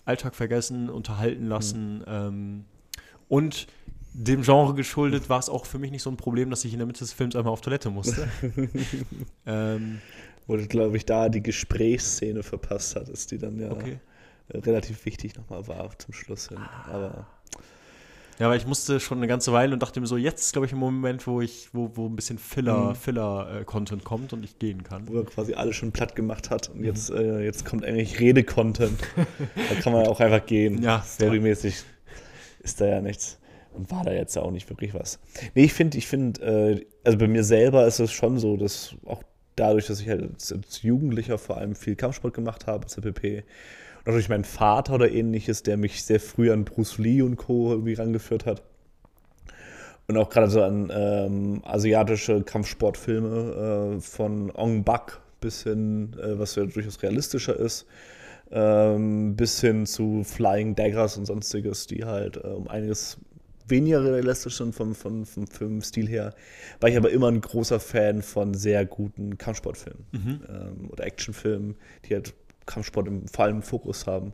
Alltag 0.06 0.36
vergessen, 0.36 0.90
unterhalten 0.90 1.48
lassen. 1.48 2.04
Ähm, 2.08 2.66
und 3.28 3.68
dem 4.14 4.44
Genre 4.44 4.74
geschuldet 4.74 5.28
war 5.30 5.40
es 5.40 5.50
auch 5.50 5.66
für 5.66 5.80
mich 5.80 5.92
nicht 5.92 6.02
so 6.04 6.10
ein 6.10 6.16
Problem, 6.16 6.50
dass 6.50 6.64
ich 6.64 6.72
in 6.72 6.80
der 6.80 6.88
Mitte 6.88 7.00
des 7.00 7.12
Films 7.12 7.36
einmal 7.36 7.52
auf 7.52 7.60
Toilette 7.60 7.90
musste. 7.90 8.30
ähm, 9.46 10.00
Wo 10.48 10.56
du, 10.56 10.66
glaube 10.68 10.96
ich, 10.96 11.06
da 11.06 11.28
die 11.28 11.44
Gesprächsszene 11.44 12.42
verpasst 12.44 12.96
hattest, 12.96 13.32
die 13.32 13.38
dann 13.38 13.60
ja 13.60 13.72
okay. 13.72 14.00
Relativ 14.54 15.06
wichtig 15.06 15.36
nochmal 15.36 15.68
war 15.68 15.98
zum 15.98 16.14
Schluss 16.14 16.50
hin. 16.50 16.60
Aber 16.92 17.28
Ja, 18.38 18.48
aber 18.48 18.56
ich 18.58 18.68
musste 18.68 19.00
schon 19.00 19.20
eine 19.20 19.28
ganze 19.28 19.54
Weile 19.54 19.74
und 19.74 19.82
dachte 19.82 20.02
mir 20.02 20.08
so, 20.08 20.18
jetzt 20.18 20.42
ist, 20.42 20.52
glaube 20.52 20.66
ich, 20.66 20.74
ein 20.74 20.78
Moment, 20.78 21.26
wo 21.26 21.40
ich, 21.42 21.70
wo, 21.74 21.92
wo 21.96 22.08
ein 22.08 22.16
bisschen 22.18 22.38
Filler, 22.38 22.90
Mhm. 22.90 22.96
Filler-Content 22.96 24.04
kommt 24.04 24.34
und 24.34 24.44
ich 24.44 24.60
gehen 24.60 24.84
kann. 24.84 25.08
wo 25.08 25.18
er 25.20 25.26
quasi 25.26 25.54
alles 25.54 25.76
schon 25.78 25.92
platt 25.94 26.16
gemacht 26.16 26.50
hat 26.50 26.70
Mhm. 26.74 26.80
und 26.80 26.84
jetzt, 26.86 27.10
äh, 27.12 27.42
jetzt 27.44 27.64
kommt 27.66 27.86
eigentlich 27.86 28.20
Rede-Content. 28.20 29.00
da 29.70 29.76
kann 29.82 29.94
man 29.94 30.06
auch 30.08 30.20
einfach 30.20 30.46
gehen. 30.46 30.82
Ja, 30.84 31.02
Storymäßig 31.02 31.84
ist 32.60 32.82
da 32.82 32.86
ja 32.88 33.00
nichts. 33.02 33.40
Und 33.74 33.90
war 33.92 34.04
da 34.06 34.12
jetzt 34.14 34.36
ja 34.36 34.42
auch 34.42 34.52
nicht 34.52 34.70
wirklich 34.70 34.94
was. 34.94 35.20
Nee, 35.54 35.64
ich 35.66 35.74
finde, 35.74 35.98
ich 35.98 36.08
finde, 36.08 36.42
äh, 36.42 36.86
also 37.04 37.18
bei 37.18 37.28
mir 37.28 37.44
selber 37.44 37.86
ist 37.88 38.00
es 38.00 38.12
schon 38.12 38.38
so, 38.40 38.56
dass 38.58 38.96
auch 39.06 39.22
dadurch, 39.58 39.88
dass 39.88 40.00
ich 40.02 40.10
halt 40.10 40.24
als, 40.34 40.52
als 40.52 40.82
Jugendlicher 40.82 41.38
vor 41.38 41.58
allem 41.58 41.76
viel 41.76 41.96
Kampfsport 41.96 42.34
gemacht 42.34 42.68
habe, 42.68 42.86
CPP, 42.88 43.40
und 43.40 43.44
durch 44.14 44.30
meinen 44.30 44.44
Vater 44.44 44.94
oder 44.96 45.12
ähnliches, 45.12 45.64
der 45.64 45.78
mich 45.78 46.04
sehr 46.04 46.20
früh 46.20 46.52
an 46.52 46.66
Bruce 46.66 46.98
Lee 47.00 47.22
und 47.22 47.38
Co. 47.38 47.72
irgendwie 47.72 47.94
rangeführt 47.96 48.46
hat. 48.46 48.62
Und 50.08 50.18
auch 50.18 50.30
gerade 50.30 50.50
so 50.52 50.62
an 50.62 50.92
ähm, 50.94 51.62
asiatische 51.66 52.44
Kampfsportfilme 52.44 53.96
äh, 53.98 54.02
von 54.02 54.52
Ong 54.56 54.84
Bak 54.84 55.20
bis 55.42 55.64
hin, 55.64 56.16
äh, 56.22 56.38
was 56.38 56.56
ja 56.56 56.66
durchaus 56.66 57.02
realistischer 57.02 57.58
ist. 57.60 57.86
ähm, 58.52 59.36
bis 59.36 59.60
hin 59.62 59.88
zu 59.88 60.24
Flying 60.24 60.76
Daggers 60.76 61.18
und 61.18 61.26
sonstiges, 61.26 61.88
die 61.88 62.06
halt 62.06 62.38
äh, 62.38 62.48
um 62.48 62.68
einiges 62.68 63.18
weniger 63.68 64.04
realistisch 64.04 64.58
sind 64.58 64.76
vom, 64.76 64.94
vom, 64.94 65.26
vom 65.26 65.48
Filmstil 65.48 66.08
her. 66.08 66.36
War 66.80 66.90
ich 66.90 66.96
aber 66.98 67.10
immer 67.10 67.30
ein 67.32 67.42
großer 67.42 67.80
Fan 67.80 68.22
von 68.22 68.54
sehr 68.54 68.86
guten 68.86 69.40
Kampfsportfilmen 69.40 70.06
Mhm. 70.12 70.40
ähm, 70.48 70.90
oder 70.92 71.06
Actionfilmen, 71.06 71.76
die 72.08 72.14
halt 72.14 72.36
Kampfsport 72.66 73.08
im, 73.08 73.28
vor 73.28 73.46
allem 73.46 73.58
im 73.58 73.62
Fokus 73.64 74.08
haben. 74.08 74.34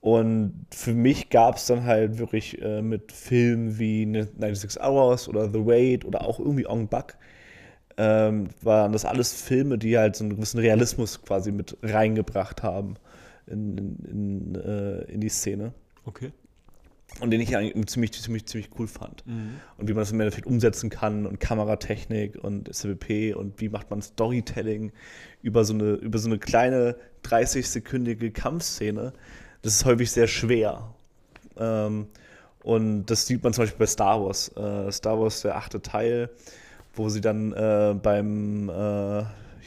Und 0.00 0.66
für 0.70 0.92
mich 0.92 1.30
gab 1.30 1.56
es 1.56 1.66
dann 1.66 1.84
halt 1.84 2.18
wirklich 2.18 2.60
äh, 2.60 2.82
mit 2.82 3.10
Filmen 3.10 3.78
wie 3.78 4.04
96 4.04 4.82
Hours 4.82 5.28
oder 5.28 5.48
The 5.50 5.62
Raid 5.64 6.04
oder 6.04 6.26
auch 6.26 6.38
irgendwie 6.38 6.66
Ong 6.66 6.88
Bak, 6.88 7.16
ähm, 7.96 8.48
waren 8.60 8.92
das 8.92 9.04
alles 9.04 9.32
Filme, 9.32 9.78
die 9.78 9.96
halt 9.96 10.16
so 10.16 10.24
einen 10.24 10.36
gewissen 10.36 10.60
Realismus 10.60 11.22
quasi 11.22 11.52
mit 11.52 11.78
reingebracht 11.82 12.62
haben 12.62 12.96
in, 13.46 13.78
in, 13.78 14.04
in, 14.04 14.54
äh, 14.56 15.02
in 15.04 15.20
die 15.20 15.28
Szene. 15.28 15.72
Okay. 16.04 16.32
Und 17.20 17.30
den 17.30 17.40
ich 17.40 17.56
eigentlich 17.56 17.86
ziemlich, 17.86 18.12
ziemlich, 18.12 18.46
ziemlich 18.46 18.70
cool 18.78 18.88
fand. 18.88 19.24
Mhm. 19.26 19.60
Und 19.78 19.88
wie 19.88 19.92
man 19.92 20.00
das 20.00 20.10
im 20.10 20.20
Endeffekt 20.20 20.46
umsetzen 20.46 20.90
kann 20.90 21.26
und 21.26 21.38
Kameratechnik 21.38 22.42
und 22.42 22.74
SWP 22.74 23.34
und 23.36 23.60
wie 23.60 23.68
macht 23.68 23.90
man 23.90 24.02
Storytelling 24.02 24.90
über 25.42 25.64
so 25.64 25.74
eine, 25.74 25.92
über 25.92 26.18
so 26.18 26.28
eine 26.28 26.38
kleine 26.38 26.96
30-sekündige 27.24 28.32
Kampfszene. 28.32 29.12
Das 29.62 29.74
ist 29.76 29.84
häufig 29.84 30.10
sehr 30.10 30.26
schwer. 30.26 30.92
Ähm, 31.56 32.08
und 32.62 33.06
das 33.06 33.26
sieht 33.26 33.44
man 33.44 33.52
zum 33.52 33.64
Beispiel 33.64 33.78
bei 33.78 33.86
Star 33.86 34.22
Wars. 34.24 34.48
Äh, 34.56 34.90
Star 34.90 35.20
Wars, 35.20 35.42
der 35.42 35.56
achte 35.56 35.82
Teil, 35.82 36.30
wo 36.94 37.08
sie 37.08 37.20
dann 37.20 37.52
äh, 37.52 37.94
beim, 37.94 38.68
äh, 38.70 39.24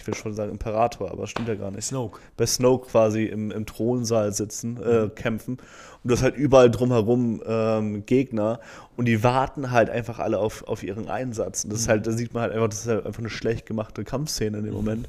will 0.08 0.16
schon 0.16 0.34
sagen 0.34 0.52
Imperator, 0.52 1.12
aber 1.12 1.28
stimmt 1.28 1.48
ja 1.48 1.56
gar 1.56 1.72
nicht 1.72 1.86
Snoke. 1.86 2.20
bei 2.38 2.46
Snoke 2.46 2.88
quasi 2.88 3.26
im, 3.26 3.52
im 3.52 3.66
Thronsaal 3.66 4.34
sitzen, 4.34 4.82
äh, 4.82 5.10
kämpfen. 5.10 5.58
Und 6.04 6.12
du 6.12 6.14
hast 6.14 6.24
halt 6.24 6.38
überall 6.38 6.72
drumherum 6.72 7.42
ähm, 7.46 8.06
Gegner 8.06 8.60
und 8.96 9.06
die 9.06 9.24
warten 9.24 9.72
halt 9.72 9.90
einfach 9.90 10.20
alle 10.20 10.40
auf, 10.40 10.68
auf 10.68 10.84
ihren 10.84 11.08
Einsatz. 11.10 11.64
Und 11.64 11.74
das 11.74 11.82
ist 11.82 11.90
halt, 11.90 12.08
da 12.08 12.12
sieht 12.12 12.34
man 12.34 12.44
halt 12.44 12.54
einfach, 12.54 12.70
das 12.70 12.80
ist 12.80 12.88
halt 12.88 13.06
einfach 13.06 13.20
eine 13.20 13.30
schlecht 13.30 13.66
gemachte 13.66 14.04
Kampfszene 14.04 14.58
in 14.58 14.64
dem 14.64 14.74
Moment. 14.74 15.08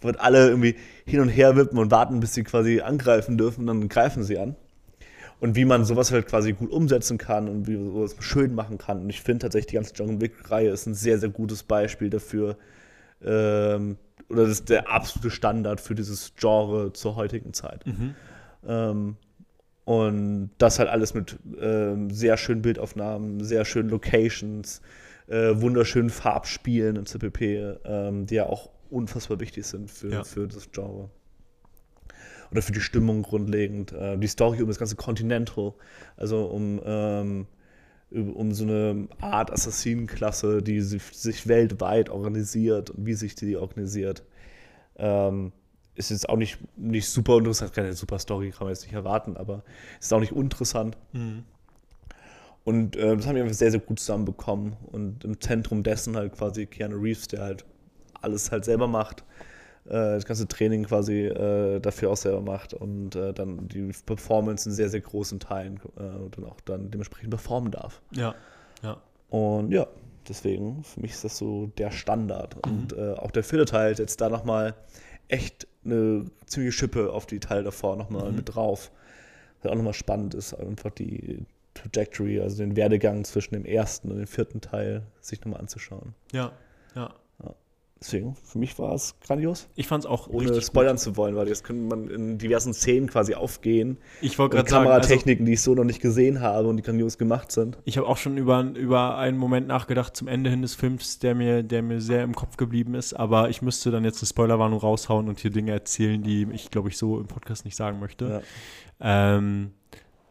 Wo 0.00 0.08
halt 0.08 0.20
alle 0.20 0.48
irgendwie 0.48 0.76
hin 1.06 1.20
und 1.20 1.28
her 1.28 1.56
wippen 1.56 1.78
und 1.78 1.90
warten, 1.90 2.20
bis 2.20 2.34
sie 2.34 2.44
quasi 2.44 2.80
angreifen 2.80 3.38
dürfen, 3.38 3.62
und 3.62 3.66
dann 3.66 3.88
greifen 3.88 4.22
sie 4.22 4.38
an. 4.38 4.54
Und 5.40 5.56
wie 5.56 5.64
man 5.64 5.84
sowas 5.84 6.12
halt 6.12 6.26
quasi 6.26 6.52
gut 6.52 6.70
umsetzen 6.70 7.18
kann 7.18 7.48
und 7.48 7.66
wie 7.66 7.76
man 7.76 7.92
sowas 7.92 8.16
schön 8.20 8.54
machen 8.54 8.78
kann. 8.78 9.02
Und 9.02 9.10
ich 9.10 9.20
finde 9.20 9.40
tatsächlich, 9.40 9.70
die 9.70 9.74
ganze 9.76 9.94
John 9.94 10.20
Wick-Reihe 10.20 10.70
ist 10.70 10.86
ein 10.86 10.94
sehr, 10.94 11.18
sehr 11.18 11.28
gutes 11.28 11.62
Beispiel 11.62 12.08
dafür, 12.08 12.56
ähm, 13.24 13.96
oder 14.28 14.42
das 14.42 14.50
ist 14.52 14.68
der 14.70 14.90
absolute 14.90 15.30
Standard 15.30 15.80
für 15.80 15.94
dieses 15.94 16.34
Genre 16.36 16.92
zur 16.92 17.16
heutigen 17.16 17.52
Zeit. 17.52 17.86
Mhm. 17.86 18.14
Ähm, 18.66 19.16
und 19.84 20.50
das 20.58 20.78
halt 20.78 20.88
alles 20.88 21.12
mit 21.12 21.38
ähm, 21.60 22.10
sehr 22.10 22.36
schönen 22.36 22.62
Bildaufnahmen, 22.62 23.44
sehr 23.44 23.64
schönen 23.66 23.90
Locations, 23.90 24.80
äh, 25.26 25.50
wunderschönen 25.56 26.10
Farbspielen 26.10 26.96
und 26.96 27.08
CPP, 27.08 27.76
ähm, 27.84 28.26
die 28.26 28.36
ja 28.36 28.46
auch 28.46 28.70
unfassbar 28.90 29.40
wichtig 29.40 29.66
sind 29.66 29.90
für, 29.90 30.10
Ja. 30.10 30.24
für 30.24 30.46
das 30.46 30.70
Genre. 30.70 31.10
Oder 32.50 32.62
für 32.62 32.72
die 32.72 32.80
Stimmung 32.80 33.22
grundlegend. 33.22 33.92
Äh, 33.92 34.16
die 34.16 34.26
Story 34.26 34.62
um 34.62 34.68
das 34.68 34.78
ganze 34.78 34.96
Continental, 34.96 35.74
also 36.16 36.44
um, 36.46 36.80
ähm, 36.84 37.46
um 38.14 38.52
so 38.52 38.64
eine 38.64 39.08
Art 39.20 39.50
Assassinenklasse, 39.50 40.62
die 40.62 40.80
sich, 40.80 41.48
weltweit 41.48 42.10
organisiert 42.10 42.90
und 42.90 43.06
wie 43.06 43.14
sich 43.14 43.34
die 43.34 43.56
organisiert. 43.56 44.24
Ähm, 44.96 45.52
ist 45.96 46.10
jetzt 46.10 46.28
auch 46.28 46.36
nicht, 46.36 46.58
nicht 46.76 47.08
super 47.08 47.38
interessant, 47.38 47.72
keine 47.72 47.92
super 47.92 48.18
Story, 48.18 48.50
kann 48.50 48.66
man 48.66 48.74
jetzt 48.74 48.84
nicht 48.84 48.94
erwarten, 48.94 49.36
aber 49.36 49.62
ist 50.00 50.12
auch 50.12 50.20
nicht 50.20 50.32
uninteressant. 50.32 50.96
Mhm. 51.12 51.44
Und 52.64 52.96
äh, 52.96 53.16
das 53.16 53.26
haben 53.26 53.36
wir 53.36 53.42
einfach 53.42 53.54
sehr, 53.54 53.70
sehr 53.70 53.80
gut 53.80 54.00
zusammenbekommen. 54.00 54.74
Und 54.90 55.24
im 55.24 55.40
Zentrum 55.40 55.82
dessen 55.82 56.16
halt 56.16 56.32
quasi 56.32 56.66
Keanu 56.66 56.96
Reeves, 56.96 57.28
der 57.28 57.42
halt 57.42 57.64
alles 58.22 58.50
halt 58.50 58.64
selber 58.64 58.88
macht, 58.88 59.22
das 59.84 60.24
ganze 60.24 60.48
Training 60.48 60.84
quasi 60.84 61.26
äh, 61.26 61.78
dafür 61.80 62.10
auch 62.10 62.16
selber 62.16 62.40
macht 62.40 62.72
und 62.74 63.14
äh, 63.16 63.32
dann 63.34 63.68
die 63.68 63.90
Performance 64.06 64.68
in 64.68 64.74
sehr, 64.74 64.88
sehr 64.88 65.00
großen 65.02 65.40
Teilen 65.40 65.80
äh, 65.96 66.02
und 66.02 66.36
dann 66.38 66.44
auch 66.46 66.60
dann 66.64 66.90
dementsprechend 66.90 67.30
performen 67.30 67.70
darf. 67.70 68.00
Ja. 68.12 68.34
Ja. 68.82 68.96
Und 69.28 69.72
ja, 69.72 69.86
deswegen, 70.28 70.84
für 70.84 71.00
mich 71.00 71.12
ist 71.12 71.24
das 71.24 71.36
so 71.36 71.66
der 71.78 71.90
Standard. 71.90 72.56
Und 72.66 72.92
äh, 72.94 73.12
auch 73.12 73.30
der 73.30 73.42
vierte 73.44 73.66
Teil 73.66 73.94
setzt 73.96 74.20
da 74.20 74.28
nochmal 74.30 74.74
echt 75.28 75.66
eine 75.84 76.24
ziemliche 76.46 76.72
Schippe 76.72 77.12
auf 77.12 77.26
die 77.26 77.40
Teile 77.40 77.64
davor 77.64 77.96
nochmal 77.96 78.30
Mhm. 78.30 78.36
mit 78.36 78.54
drauf. 78.54 78.90
Was 79.62 79.70
auch 79.72 79.76
nochmal 79.76 79.94
spannend 79.94 80.34
ist, 80.34 80.54
einfach 80.54 80.90
die 80.90 81.44
Trajectory, 81.74 82.40
also 82.40 82.58
den 82.58 82.76
Werdegang 82.76 83.24
zwischen 83.24 83.54
dem 83.54 83.64
ersten 83.64 84.10
und 84.10 84.18
dem 84.18 84.26
vierten 84.26 84.60
Teil 84.60 85.02
sich 85.20 85.40
nochmal 85.44 85.60
anzuschauen. 85.60 86.14
Ja. 86.32 86.52
Ja. 86.94 87.12
Deswegen, 88.00 88.36
für 88.36 88.58
mich 88.58 88.78
war 88.78 88.92
es 88.92 89.18
grandios. 89.20 89.66
Ich 89.76 89.86
fand 89.86 90.04
es 90.04 90.10
auch 90.10 90.28
Ohne 90.28 90.60
spoilern 90.60 90.98
zu 90.98 91.16
wollen, 91.16 91.36
weil 91.36 91.48
jetzt 91.48 91.64
könnte 91.64 91.82
man 91.84 92.10
in 92.10 92.36
diversen 92.36 92.74
Szenen 92.74 93.08
quasi 93.08 93.34
aufgehen. 93.34 93.94
Gut. 93.94 93.98
Ich 94.20 94.38
wollte 94.38 94.56
gerade 94.56 94.68
sagen, 94.68 94.86
also, 94.86 95.08
Kameratechniken, 95.08 95.46
die 95.46 95.54
ich 95.54 95.62
so 95.62 95.74
noch 95.74 95.84
nicht 95.84 96.02
gesehen 96.02 96.40
habe 96.40 96.68
und 96.68 96.76
die 96.76 96.82
grandios 96.82 97.16
gemacht 97.16 97.50
sind. 97.50 97.78
ich 97.84 97.96
habe 97.96 98.06
auch 98.06 98.18
schon 98.18 98.36
über, 98.36 98.60
über 98.62 99.16
einen 99.16 99.38
Moment 99.38 99.68
nachgedacht 99.68 100.16
zum 100.16 100.28
Ende 100.28 100.50
hin 100.50 100.60
des 100.60 100.74
Films, 100.74 101.18
der 101.18 101.34
mir, 101.34 101.62
der 101.62 101.82
mir 101.82 102.00
sehr 102.00 102.24
im 102.24 102.34
Kopf 102.34 102.58
geblieben 102.58 102.94
ist, 102.94 103.14
aber 103.14 103.48
ich 103.48 103.62
müsste 103.62 103.90
dann 103.90 104.04
jetzt 104.04 104.20
eine 104.20 104.28
Spoilerwarnung 104.28 104.80
raushauen 104.80 105.28
und 105.28 105.40
hier 105.40 105.50
Dinge 105.50 105.72
erzählen, 105.72 106.22
die 106.22 106.46
ich, 106.52 106.70
glaube 106.70 106.90
ich, 106.90 106.98
so 106.98 107.18
im 107.18 107.26
Podcast 107.26 107.64
nicht 107.64 107.76
sagen 107.76 108.00
möchte. 108.00 108.42
Ja. 109.00 109.36
Ähm, 109.36 109.72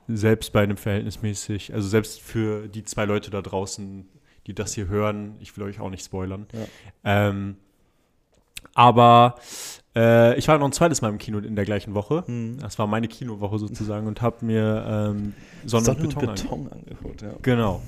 selbst 0.08 0.54
bei 0.54 0.62
einem 0.62 0.78
verhältnismäßig, 0.78 1.74
also 1.74 1.88
selbst 1.88 2.22
für 2.22 2.68
die 2.68 2.84
zwei 2.84 3.06
Leute 3.06 3.32
da 3.32 3.42
draußen, 3.42 4.08
die 4.48 4.54
das 4.54 4.74
hier 4.74 4.88
hören, 4.88 5.36
ich 5.40 5.56
will 5.58 5.64
euch 5.64 5.80
auch 5.80 5.90
nicht 5.90 6.06
spoilern. 6.06 6.48
Ja. 6.54 6.66
Ähm, 7.04 7.58
aber 8.74 9.36
äh, 9.96 10.38
ich 10.38 10.48
war 10.48 10.58
noch 10.58 10.66
ein 10.66 10.72
zweites 10.72 11.02
Mal 11.02 11.10
im 11.10 11.18
Kino 11.18 11.38
in 11.40 11.56
der 11.56 11.66
gleichen 11.66 11.94
Woche. 11.94 12.24
Hm. 12.26 12.58
Das 12.60 12.80
war 12.80 12.88
meine 12.88 13.08
Kinowoche 13.08 13.60
sozusagen 13.60 14.08
und 14.08 14.22
habe 14.22 14.46
mir 14.46 14.86
ähm, 14.88 15.34
Sonne, 15.66 15.92
und 15.92 16.02
Beton, 16.02 16.30
angeguckt. 16.30 16.44
Beton 16.44 16.72
angeguckt. 16.72 17.22
Ja. 17.22 17.34
Genau. 17.42 17.82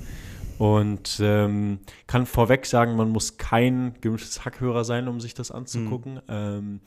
Und 0.57 1.19
ähm, 1.21 1.79
kann 2.07 2.25
vorweg 2.25 2.65
sagen, 2.65 2.95
man 2.95 3.09
muss 3.09 3.37
kein 3.37 3.95
gemischtes 3.99 4.45
Hackhörer 4.45 4.85
sein, 4.85 5.07
um 5.07 5.19
sich 5.19 5.33
das 5.33 5.51
anzugucken. 5.51 6.21
Ähm, 6.29 6.79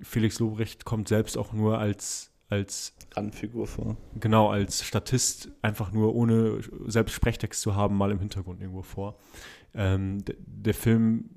Felix 0.00 0.38
Lobrecht 0.40 0.84
kommt 0.84 1.08
selbst 1.08 1.38
auch 1.38 1.52
nur 1.52 1.78
als, 1.78 2.31
als 2.52 2.94
Randfigur 3.14 3.66
vor. 3.66 3.96
genau 4.20 4.50
als 4.50 4.84
Statist, 4.84 5.50
einfach 5.62 5.90
nur 5.90 6.14
ohne 6.14 6.60
selbst 6.86 7.14
Sprechtext 7.14 7.62
zu 7.62 7.74
haben, 7.74 7.96
mal 7.96 8.10
im 8.10 8.18
Hintergrund 8.18 8.60
irgendwo 8.60 8.82
vor. 8.82 9.18
Ähm, 9.74 10.22
der 10.38 10.74
Film 10.74 11.30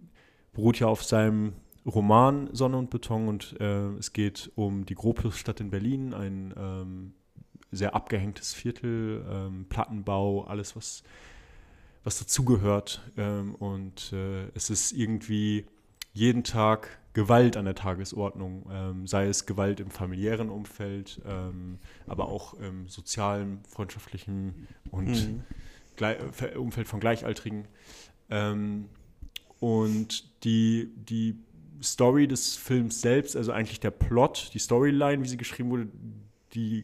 beruht 0.52 0.80
ja 0.80 0.88
auf 0.88 1.04
seinem 1.04 1.54
Roman 1.86 2.50
Sonne 2.52 2.78
und 2.78 2.90
Beton 2.90 3.30
und 3.30 3.56
äh, 3.62 3.94
es 3.98 4.12
geht 4.12 4.52
um 4.56 4.86
die 4.86 4.96
Gropiusstadt 4.96 5.62
in 5.62 5.70
Berlin, 5.70 6.14
ein 6.14 6.54
ähm, 6.58 7.14
sehr 7.72 7.96
abgehängtes 7.96 8.54
Viertel, 8.54 9.26
ähm, 9.30 9.68
Plattenbau, 9.70 10.44
alles, 10.44 10.76
was, 10.76 11.04
was 12.04 12.20
dazugehört. 12.20 13.10
Ähm, 13.16 13.56
und 13.56 14.12
äh, 14.12 14.48
es 14.54 14.70
ist 14.70 14.92
irgendwie 14.92 15.66
jeden 16.12 16.44
Tag 16.44 17.00
Gewalt 17.16 17.56
an 17.56 17.64
der 17.64 17.76
Tagesordnung, 17.76 18.70
ähm, 18.70 19.08
sei 19.08 19.28
es 19.28 19.46
Gewalt 19.46 19.80
im 19.80 19.90
familiären 19.90 20.50
Umfeld, 20.50 21.22
ähm, 21.26 21.80
aber 22.08 22.28
auch 22.28 22.56
im 22.56 22.90
sozialen, 22.90 23.64
freundschaftlichen 23.70 24.68
und 24.92 25.08
Mhm. 25.08 25.44
Umfeld 26.58 26.90
von 26.90 27.00
Gleichaltrigen. 27.00 27.70
Ähm, 28.30 28.90
und 29.62 30.44
die, 30.44 30.92
die 30.98 31.38
Story 31.82 32.28
des 32.28 32.58
Films 32.58 33.00
selbst, 33.00 33.38
also 33.38 33.54
eigentlich 33.54 33.80
der 33.80 33.92
Plot, 33.92 34.52
die 34.54 34.60
Storyline, 34.60 35.24
wie 35.24 35.30
sie 35.30 35.38
geschrieben 35.38 35.70
wurde, 35.70 35.88
die, 36.54 36.84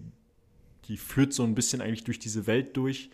die 0.85 0.95
führt 0.95 1.33
so 1.33 1.43
ein 1.43 1.55
bisschen 1.55 1.81
eigentlich 1.81 2.05
durch 2.05 2.19
diese 2.19 2.47
Welt 2.47 2.77
durch, 2.77 3.09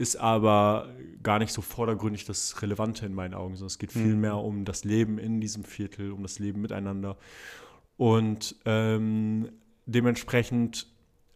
ist 0.00 0.16
aber 0.16 0.88
gar 1.22 1.38
nicht 1.38 1.52
so 1.52 1.60
vordergründig 1.60 2.24
das 2.24 2.62
Relevante 2.62 3.04
in 3.04 3.12
meinen 3.14 3.34
Augen, 3.34 3.54
sondern 3.56 3.66
es 3.66 3.78
geht 3.78 3.92
viel 3.92 4.14
Mhm. 4.14 4.20
mehr 4.22 4.36
um 4.38 4.64
das 4.64 4.84
Leben 4.84 5.18
in 5.18 5.40
diesem 5.42 5.62
Viertel, 5.62 6.12
um 6.12 6.22
das 6.22 6.38
Leben 6.38 6.62
miteinander. 6.62 7.18
Und 7.98 8.56
ähm, 8.64 9.50
dementsprechend 9.84 10.86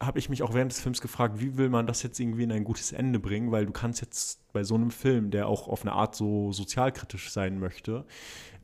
habe 0.00 0.18
ich 0.18 0.28
mich 0.30 0.42
auch 0.42 0.54
während 0.54 0.72
des 0.72 0.80
Films 0.80 1.00
gefragt, 1.02 1.40
wie 1.40 1.56
will 1.58 1.68
man 1.68 1.86
das 1.86 2.02
jetzt 2.02 2.18
irgendwie 2.18 2.42
in 2.44 2.52
ein 2.52 2.64
gutes 2.64 2.92
Ende 2.92 3.18
bringen, 3.18 3.52
weil 3.52 3.66
du 3.66 3.72
kannst 3.72 4.00
jetzt 4.00 4.50
bei 4.52 4.64
so 4.64 4.74
einem 4.74 4.90
Film, 4.90 5.30
der 5.30 5.46
auch 5.46 5.68
auf 5.68 5.82
eine 5.82 5.92
Art 5.92 6.14
so 6.14 6.50
sozialkritisch 6.52 7.30
sein 7.30 7.58
möchte, 7.58 8.04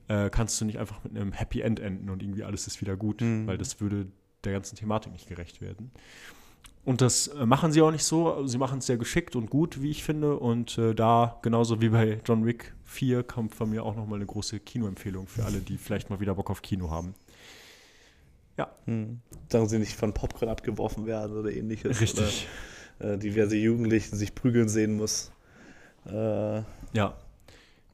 äh, 0.09 0.31
kannst 0.31 0.59
du 0.61 0.65
nicht 0.65 0.79
einfach 0.79 1.05
mit 1.05 1.15
einem 1.17 1.33
Happy 1.33 1.61
End 1.61 1.79
enden 1.79 2.09
und 2.09 2.23
irgendwie 2.23 2.45
alles 2.45 2.67
ist 2.67 2.81
wieder 2.81 2.97
gut, 2.97 3.21
Mhm. 3.21 3.47
weil 3.47 3.59
das 3.59 3.81
würde 3.81 4.07
der 4.45 4.53
ganzen 4.55 4.77
Thematik 4.77 5.13
nicht 5.13 5.29
gerecht 5.29 5.61
werden. 5.61 5.91
Und 6.85 7.03
das 7.03 7.29
äh, 7.29 7.45
machen 7.47 7.73
sie 7.73 7.83
auch 7.83 7.91
nicht 7.91 8.05
so. 8.05 8.47
Sie 8.47 8.59
machen 8.59 8.79
es 8.79 8.87
sehr 8.87 8.97
geschickt 8.97 9.37
und 9.37 9.51
gut, 9.51 9.83
wie 9.83 9.91
ich 9.91 10.03
finde. 10.03 10.39
Und 10.39 10.79
äh, 10.79 10.95
da, 10.95 11.39
genauso 11.43 11.81
wie 11.81 11.91
bei 11.91 12.21
John 12.25 12.47
Wick 12.47 12.75
4, 12.85 13.23
kommt 13.23 13.55
von 13.55 13.71
mir 13.71 13.85
auch 13.85 13.95
nochmal 13.95 14.17
eine 14.19 14.27
große 14.27 14.61
Kinoempfehlung 14.61 15.27
für 15.27 15.45
alle, 15.45 15.59
die 15.59 15.77
vielleicht 15.77 16.09
mal 16.11 16.21
wieder 16.21 16.35
Bock 16.35 16.51
auf 16.51 16.63
Kino 16.63 16.91
haben. 16.91 17.15
Ja. 18.57 18.71
Hm. 18.87 19.21
Sagen 19.49 19.69
sie 19.69 19.79
nicht 19.79 19.95
von 19.95 20.13
Popcorn 20.15 20.51
abgeworfen 20.51 21.07
werden 21.07 21.37
oder 21.37 21.51
ähnliches. 21.53 22.01
Richtig. 22.01 22.47
Oder 22.99 23.13
äh, 23.15 23.19
diverse 23.19 23.57
Jugendliche 23.57 24.15
sich 24.17 24.35
prügeln 24.35 24.69
sehen 24.69 24.97
muss. 24.97 25.33
Äh, 26.07 26.63
Ja. 26.93 27.15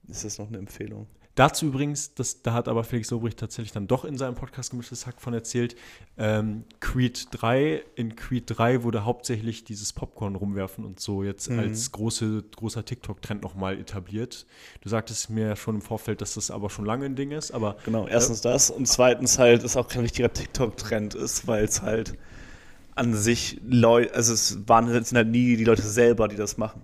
ist 0.08 0.24
das 0.24 0.38
noch 0.38 0.48
eine 0.48 0.58
Empfehlung? 0.58 1.06
Dazu 1.36 1.66
übrigens, 1.66 2.14
das, 2.14 2.40
da 2.42 2.54
hat 2.54 2.66
aber 2.66 2.82
Felix 2.82 3.10
Lobrecht 3.10 3.38
tatsächlich 3.38 3.70
dann 3.70 3.86
doch 3.86 4.06
in 4.06 4.16
seinem 4.16 4.34
Podcast 4.36 4.70
Gemischtes 4.70 5.06
Hack 5.06 5.20
von 5.20 5.34
erzählt, 5.34 5.76
ähm, 6.16 6.64
Creed 6.80 7.28
3, 7.30 7.84
in 7.94 8.16
Creed 8.16 8.44
3 8.46 8.82
wurde 8.82 9.04
hauptsächlich 9.04 9.62
dieses 9.62 9.92
Popcorn 9.92 10.34
rumwerfen 10.34 10.82
und 10.84 10.98
so 10.98 11.22
jetzt 11.22 11.50
Mhm. 11.50 11.58
als 11.58 11.92
große, 11.92 12.42
großer 12.56 12.86
TikTok-Trend 12.86 13.42
nochmal 13.42 13.78
etabliert. 13.78 14.46
Du 14.80 14.88
sagtest 14.88 15.28
mir 15.28 15.48
ja 15.48 15.56
schon 15.56 15.74
im 15.76 15.82
Vorfeld, 15.82 16.22
dass 16.22 16.34
das 16.34 16.50
aber 16.50 16.70
schon 16.70 16.86
lange 16.86 17.04
ein 17.04 17.16
Ding 17.16 17.30
ist, 17.32 17.50
aber 17.50 17.76
Genau, 17.84 18.08
erstens 18.08 18.40
das 18.40 18.70
und 18.70 18.88
zweitens 18.88 19.38
halt, 19.38 19.62
es 19.62 19.76
auch 19.76 19.88
kein 19.88 20.00
richtiger 20.02 20.32
TikTok-Trend 20.32 21.14
ist, 21.14 21.46
weil 21.46 21.64
es 21.64 21.82
halt 21.82 22.14
an 22.94 23.12
sich 23.12 23.60
Leute, 23.68 24.14
also 24.14 24.32
es 24.32 24.66
waren 24.66 24.88
es 24.88 25.10
sind 25.10 25.16
halt 25.18 25.28
nie 25.28 25.58
die 25.58 25.64
Leute 25.64 25.82
selber, 25.82 26.28
die 26.28 26.36
das 26.36 26.56
machen, 26.56 26.80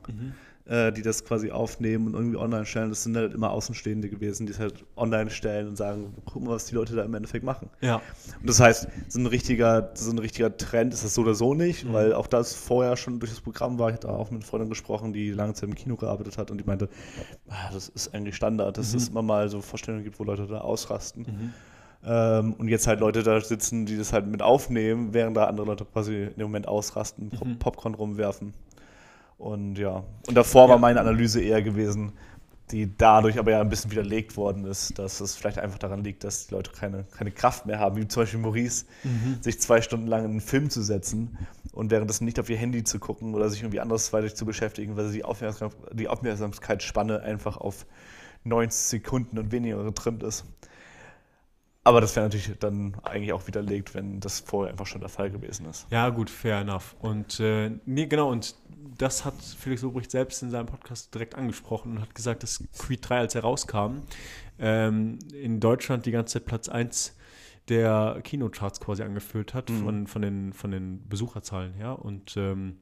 äh, 0.66 0.92
die 0.92 1.02
das 1.02 1.24
quasi 1.24 1.50
aufnehmen 1.50 2.06
und 2.08 2.14
irgendwie 2.14 2.36
online 2.36 2.64
stellen. 2.66 2.88
Das 2.90 3.02
sind 3.02 3.16
halt 3.16 3.34
immer 3.34 3.50
Außenstehende 3.50 4.08
gewesen, 4.08 4.46
die 4.46 4.52
es 4.52 4.58
halt 4.58 4.84
online 4.96 5.30
stellen 5.30 5.68
und 5.68 5.76
sagen, 5.76 6.14
guck 6.24 6.42
mal, 6.44 6.52
was 6.52 6.66
die 6.66 6.74
Leute 6.74 6.94
da 6.94 7.02
im 7.02 7.14
Endeffekt 7.14 7.44
machen. 7.44 7.68
ja. 7.80 7.96
Und 8.40 8.48
das 8.48 8.60
heißt, 8.60 8.88
so 9.08 9.18
ein 9.20 9.26
richtiger, 9.26 9.90
so 9.94 10.10
ein 10.10 10.18
richtiger 10.18 10.56
Trend 10.56 10.94
ist 10.94 11.04
das 11.04 11.14
so 11.14 11.22
oder 11.22 11.34
so 11.34 11.54
nicht, 11.54 11.84
Mhm. 11.84 11.92
weil 11.92 12.12
auch 12.14 12.26
das 12.26 12.54
vorher 12.54 12.96
schon 12.96 13.18
durch 13.20 13.30
das 13.32 13.40
Programm 13.40 13.78
war. 13.78 13.88
Ich 13.88 13.94
hatte 13.94 14.08
auch 14.08 14.30
mit 14.30 14.40
einer 14.42 14.46
Freundin 14.48 14.68
gesprochen, 14.70 15.12
die 15.12 15.30
lange 15.32 15.54
Zeit 15.54 15.68
im 15.68 15.74
Kino 15.74 15.96
gearbeitet 15.96 16.38
hat 16.38 16.50
und 16.50 16.58
die 16.58 16.64
meinte, 16.64 16.88
ah, 17.48 17.70
das 17.72 17.88
ist 17.88 18.14
eigentlich 18.14 18.36
Standard, 18.36 18.78
dass 18.78 18.92
Mhm. 18.92 18.98
es 18.98 19.08
immer 19.08 19.22
mal 19.22 19.48
so 19.48 19.60
Vorstellungen 19.62 20.04
gibt, 20.04 20.18
wo 20.20 20.24
Leute 20.24 20.46
da 20.46 20.58
ausrasten. 20.60 21.52
Ähm, 22.04 22.54
und 22.54 22.68
jetzt 22.68 22.86
halt 22.88 22.98
Leute 23.00 23.22
da 23.22 23.40
sitzen, 23.40 23.86
die 23.86 23.96
das 23.96 24.12
halt 24.12 24.26
mit 24.26 24.42
aufnehmen, 24.42 25.14
während 25.14 25.36
da 25.36 25.44
andere 25.44 25.66
Leute 25.66 25.84
quasi 25.84 26.30
dem 26.36 26.42
Moment 26.42 26.66
ausrasten, 26.66 27.30
Pop- 27.30 27.46
Mhm. 27.46 27.58
Popcorn 27.60 27.94
rumwerfen. 27.94 28.52
Und 29.42 29.76
ja, 29.76 30.04
und 30.28 30.36
davor 30.36 30.68
war 30.68 30.76
Ja. 30.76 30.80
meine 30.80 31.00
Analyse 31.00 31.42
eher 31.42 31.62
gewesen, 31.62 32.12
die 32.70 32.96
dadurch 32.96 33.38
aber 33.40 33.50
ja 33.50 33.60
ein 33.60 33.68
bisschen 33.68 33.90
widerlegt 33.90 34.36
worden 34.36 34.64
ist, 34.64 34.96
dass 35.00 35.20
es 35.20 35.34
vielleicht 35.34 35.58
einfach 35.58 35.78
daran 35.78 36.04
liegt, 36.04 36.22
dass 36.22 36.46
die 36.46 36.54
Leute 36.54 36.70
keine, 36.70 37.04
keine 37.10 37.32
Kraft 37.32 37.66
mehr 37.66 37.80
haben, 37.80 37.96
wie 37.96 38.06
zum 38.06 38.22
Beispiel 38.22 38.38
Maurice, 38.38 38.86
sich 39.40 39.60
zwei 39.60 39.82
Stunden 39.82 40.06
lang 40.06 40.24
in 40.24 40.30
einen 40.30 40.40
Film 40.40 40.70
zu 40.70 40.80
setzen 40.80 41.36
und 41.72 41.90
währenddessen 41.90 42.24
nicht 42.24 42.38
auf 42.38 42.48
ihr 42.50 42.56
Handy 42.56 42.84
zu 42.84 43.00
gucken 43.00 43.34
oder 43.34 43.50
sich 43.50 43.62
irgendwie 43.62 43.80
andersweitig 43.80 44.36
zu 44.36 44.46
beschäftigen, 44.46 44.96
weil 44.96 45.08
sie 45.08 45.18
die, 45.18 45.24
Aufmerksam 45.24 45.70
die 45.92 46.06
Aufmerksamkeitsspanne 46.06 47.20
einfach 47.22 47.56
auf 47.56 47.84
90 48.44 48.80
Sekunden 48.80 49.38
und 49.38 49.50
weniger 49.50 49.82
getrimmt 49.82 50.22
ist. 50.22 50.44
Aber 51.84 52.00
das 52.00 52.14
wäre 52.14 52.26
natürlich 52.26 52.52
dann 52.60 52.94
eigentlich 53.02 53.32
auch 53.32 53.48
widerlegt, 53.48 53.92
wenn 53.94 54.20
das 54.20 54.38
vorher 54.38 54.70
einfach 54.70 54.86
schon 54.86 55.00
der 55.00 55.10
Fall 55.10 55.30
gewesen 55.30 55.66
ist. 55.66 55.86
Ja, 55.90 56.10
gut, 56.10 56.30
fair 56.30 56.60
enough. 56.60 56.94
Und 57.00 57.40
äh, 57.40 57.72
nee, 57.86 58.06
genau, 58.06 58.30
und 58.30 58.54
das 58.98 59.24
hat 59.24 59.34
Felix 59.42 59.82
Lobrecht 59.82 60.10
selbst 60.10 60.42
in 60.42 60.50
seinem 60.50 60.66
Podcast 60.66 61.14
direkt 61.14 61.34
angesprochen 61.34 61.92
und 61.92 62.00
hat 62.00 62.14
gesagt, 62.14 62.42
dass 62.42 62.62
Creed 62.78 63.08
3, 63.08 63.18
als 63.18 63.34
er 63.34 63.42
rauskam, 63.42 64.00
ähm, 64.58 65.18
in 65.32 65.60
Deutschland 65.60 66.06
die 66.06 66.10
ganze 66.10 66.34
Zeit 66.34 66.46
Platz 66.46 66.68
1 66.68 67.16
der 67.68 68.20
Kinocharts 68.24 68.80
quasi 68.80 69.02
angeführt 69.02 69.54
hat, 69.54 69.70
Mhm. 69.70 69.84
von, 69.84 70.06
von, 70.06 70.22
den, 70.22 70.52
von 70.52 70.70
den 70.70 71.08
Besucherzahlen 71.08 71.72
her. 71.74 71.98
Und 72.04 72.36
ähm, 72.36 72.78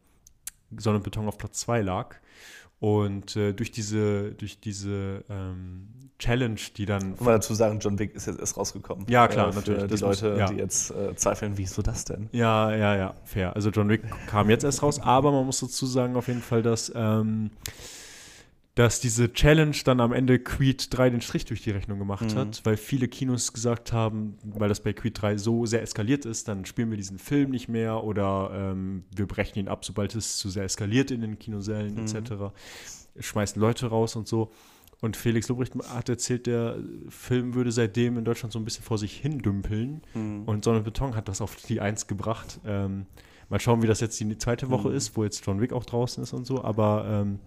Sonne 0.77 0.96
und 0.99 1.03
Beton 1.05 1.29
auf 1.29 1.37
Platz 1.38 1.61
2 1.61 1.83
lag. 1.83 2.16
Und 2.79 3.37
äh, 3.37 3.53
durch 3.53 3.70
diese, 3.72 4.33
durch 4.33 4.59
diese 4.61 5.22
ähm, 5.29 5.88
Challenge, 6.18 6.59
die 6.76 6.87
dann 6.87 7.11
Muss 7.11 7.20
man 7.20 7.35
dazu 7.35 7.53
sagen, 7.55 7.79
John 7.81 7.98
Wick 7.98 8.14
ist 8.14 8.26
jetzt 8.26 8.40
erst 8.40 8.57
rausgekommen. 8.57 9.05
Ja, 9.09 9.29
klar, 9.29 9.53
für 9.53 9.59
natürlich. 9.59 9.83
Die 9.83 9.88
Das 9.88 10.00
muss- 10.00 10.22
Leute, 10.22 10.38
ja. 10.38 10.46
die 10.46 10.57
jetzt 10.57 10.90
äh, 10.90 11.14
zweifeln, 11.14 11.59
wieso 11.59 11.83
das 11.83 12.05
denn? 12.07 12.29
Ja, 12.33 12.74
ja, 12.74 12.96
ja, 12.96 13.14
fair. 13.24 13.55
Also 13.55 13.68
John 13.70 13.88
Wick 13.90 14.03
kam 14.26 14.48
jetzt 14.48 14.64
erst 14.64 14.83
raus, 14.83 14.98
aber 15.00 15.31
man 15.31 15.44
muss 15.44 15.61
dazu 15.61 15.85
sagen 15.87 16.16
auf 16.16 16.29
jeden 16.29 16.42
Fall, 16.42 16.62
dass, 16.62 16.90
ähm, 16.94 17.50
dass 18.76 19.00
diese 19.00 19.33
Challenge 19.33 19.76
dann 19.85 20.00
am 20.00 20.12
Ende 20.12 20.38
Creed 20.38 20.96
3 20.96 21.11
den 21.11 21.20
Strich 21.20 21.44
durch 21.44 21.61
die 21.62 21.70
Rechnung 21.72 21.98
gemacht 21.98 22.22
Mhm. 22.35 22.35
hat, 22.38 22.61
weil 22.64 22.76
viele 22.76 23.09
Kinos 23.09 23.52
gesagt 23.52 23.92
haben, 23.92 24.37
weil 24.44 24.68
das 24.68 24.80
bei 24.80 24.92
Creed 24.92 25.20
3 25.20 25.37
so 25.38 25.66
sehr 25.66 25.83
eskaliert 25.83 26.24
ist, 26.24 26.48
dann 26.48 26.64
spielen 26.64 26.88
wir 26.90 26.96
diesen 26.96 27.18
Film 27.18 27.50
nicht 27.50 27.68
mehr 27.68 28.04
oder 28.04 28.50
ähm, 28.54 29.04
wir 29.14 29.26
brechen 29.26 29.59
ihn 29.59 29.68
ab, 29.68 29.85
sobald 29.85 30.14
es 30.14 30.38
zu 30.38 30.48
sehr 30.50 30.64
eskaliert 30.64 31.11
in 31.11 31.20
den 31.20 31.38
Kinosälen 31.38 31.94
Mhm. 31.94 32.00
etc. 32.02 32.52
Schmeißen 33.18 33.61
Leute 33.61 33.87
raus 33.88 34.16
und 34.16 34.28
so. 34.28 34.50
Und 35.02 35.16
Felix 35.16 35.48
Lobrecht 35.48 35.74
hat 35.88 36.09
erzählt, 36.09 36.46
der 36.46 36.76
Film 37.09 37.54
würde 37.54 37.72
seitdem 37.72 38.18
in 38.18 38.24
Deutschland 38.24 38.52
so 38.52 38.59
ein 38.59 38.64
bisschen 38.64 38.85
vor 38.85 38.98
sich 38.98 39.16
hin 39.16 39.38
dümpeln. 39.40 40.02
Mhm. 40.14 40.44
Und 40.44 40.64
Sonne 40.64 40.80
Beton 40.83 41.16
hat 41.16 41.26
das 41.28 41.40
auf 41.40 41.56
die 41.56 41.80
Eins 41.80 42.06
gebracht. 42.06 42.61
Ähm, 42.66 43.06
mal 43.48 43.59
schauen, 43.59 43.83
wie 43.83 43.87
das 43.87 44.00
jetzt 44.00 44.20
die 44.20 44.38
zweite 44.38 44.70
Woche 44.70 44.90
Mhm. 44.90 44.94
ist, 44.94 45.16
wo 45.16 45.24
jetzt 45.24 45.44
John 45.44 45.61
Wick 45.61 45.72
auch 45.72 45.85
draußen 45.87 46.22
ist 46.22 46.35
und 46.35 46.44
so. 46.46 46.62
Aber 46.62 47.06
ähm, 47.09 47.38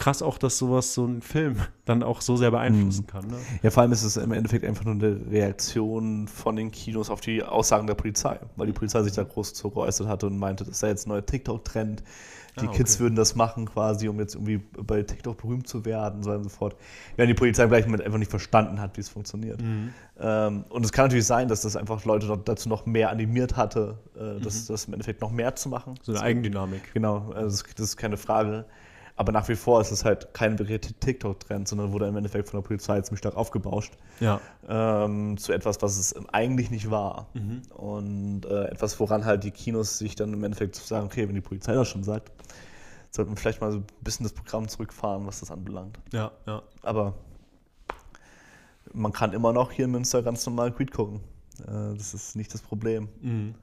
krass 0.00 0.22
auch, 0.22 0.38
dass 0.38 0.58
sowas, 0.58 0.94
so 0.94 1.04
ein 1.06 1.22
Film 1.22 1.56
dann 1.84 2.02
auch 2.02 2.20
so 2.20 2.36
sehr 2.36 2.50
beeinflussen 2.50 3.02
Mhm. 3.02 3.06
kann. 3.06 3.26
Ne? 3.28 3.36
Ja, 3.62 3.70
vor 3.70 3.82
allem 3.82 3.92
ist 3.92 4.02
es 4.02 4.16
im 4.16 4.32
Endeffekt 4.32 4.64
einfach 4.64 4.84
nur 4.84 4.94
eine 4.94 5.20
Reaktion 5.30 6.26
von 6.26 6.56
den 6.56 6.70
Kinos 6.72 7.10
auf 7.10 7.20
die 7.20 7.42
Aussagen 7.42 7.86
der 7.86 7.94
Polizei, 7.94 8.38
weil 8.56 8.66
die 8.66 8.72
Polizei 8.72 9.02
sich 9.02 9.12
da 9.12 9.22
groß 9.22 9.54
zu 9.54 9.70
geäußert 9.70 10.08
hatte 10.08 10.26
und 10.26 10.38
meinte, 10.38 10.64
das 10.64 10.80
sei 10.80 10.88
jetzt 10.88 11.06
ein 11.06 11.10
neuer 11.10 11.24
TikTok-Trend. 11.24 12.02
Die 12.60 12.66
Ah, 12.66 12.70
Kids 12.72 12.94
okay. 12.96 13.04
würden 13.04 13.14
das 13.14 13.36
machen 13.36 13.66
quasi, 13.66 14.08
um 14.08 14.18
jetzt 14.18 14.34
irgendwie 14.34 14.58
bei 14.58 15.02
TikTok 15.04 15.36
berühmt 15.40 15.68
zu 15.68 15.84
werden 15.84 16.16
und 16.16 16.22
so 16.24 16.30
weiter 16.30 16.38
und 16.38 16.44
so 16.44 16.50
fort. 16.50 16.76
Während 17.14 17.30
die 17.30 17.34
Polizei 17.34 17.64
gleich 17.66 17.86
mit 17.86 18.02
einfach 18.02 18.18
nicht 18.18 18.30
verstanden 18.30 18.80
hat, 18.80 18.96
wie 18.96 19.00
es 19.02 19.08
funktioniert. 19.08 19.62
Mhm. 19.62 19.94
Ähm, 20.18 20.64
und 20.68 20.84
es 20.84 20.90
kann 20.90 21.04
natürlich 21.04 21.26
sein, 21.26 21.46
dass 21.46 21.60
das 21.60 21.76
einfach 21.76 22.04
Leute 22.04 22.26
dort 22.26 22.48
dazu 22.48 22.68
noch 22.68 22.86
mehr 22.86 23.10
animiert 23.10 23.56
hatte, 23.56 23.98
äh, 24.16 24.40
das, 24.42 24.66
das 24.66 24.86
im 24.86 24.94
Endeffekt 24.94 25.20
noch 25.20 25.30
mehr 25.30 25.54
zu 25.54 25.68
machen. 25.68 25.92
Mhm. 25.92 25.98
So 26.02 26.12
eine 26.12 26.22
Eigendynamik. 26.22 26.92
Genau, 26.92 27.30
also 27.34 27.62
das, 27.62 27.74
das 27.76 27.86
ist 27.90 27.96
keine 27.96 28.16
Frage. 28.16 28.64
Aber 29.20 29.32
nach 29.32 29.50
wie 29.50 29.54
vor 29.54 29.82
ist 29.82 29.90
es 29.90 30.06
halt 30.06 30.32
kein 30.32 30.58
wirklicher 30.58 30.80
TikTok-Trend, 30.80 31.68
sondern 31.68 31.92
wurde 31.92 32.08
im 32.08 32.16
Endeffekt 32.16 32.48
von 32.48 32.58
der 32.58 32.66
Polizei 32.66 32.98
ziemlich 33.02 33.18
stark 33.18 33.36
aufgebauscht 33.36 33.92
Ja. 34.18 34.40
ähm, 34.66 35.36
zu 35.36 35.52
etwas, 35.52 35.82
was 35.82 35.98
es 35.98 36.14
eigentlich 36.32 36.70
nicht 36.70 36.90
war. 36.90 37.26
Mhm. 37.34 37.60
Und 37.76 38.46
äh, 38.46 38.68
etwas, 38.68 38.98
woran 38.98 39.26
halt 39.26 39.44
die 39.44 39.50
Kinos 39.50 39.98
sich 39.98 40.14
dann 40.14 40.32
im 40.32 40.42
Endeffekt 40.42 40.74
sagen, 40.76 41.04
okay, 41.04 41.28
wenn 41.28 41.34
die 41.34 41.42
Polizei 41.42 41.74
das 41.74 41.86
schon 41.86 42.02
sagt, 42.02 42.32
sollten 43.10 43.32
wir 43.32 43.36
vielleicht 43.36 43.60
mal 43.60 43.70
so 43.72 43.80
ein 43.80 43.86
bisschen 44.00 44.24
das 44.24 44.32
Programm 44.32 44.68
zurückfahren, 44.68 45.26
was 45.26 45.40
das 45.40 45.50
anbelangt. 45.50 45.98
Ja, 46.14 46.30
ja. 46.46 46.62
Aber 46.80 47.12
man 48.94 49.12
kann 49.12 49.34
immer 49.34 49.52
noch 49.52 49.70
hier 49.70 49.84
in 49.84 49.90
Münster 49.90 50.22
ganz 50.22 50.46
normal 50.46 50.72
Creed 50.72 50.92
gucken. 50.92 51.20
Äh, 51.68 51.94
das 51.94 52.14
ist 52.14 52.36
nicht 52.36 52.54
das 52.54 52.62
Problem. 52.62 53.10
Mhm. 53.20 53.54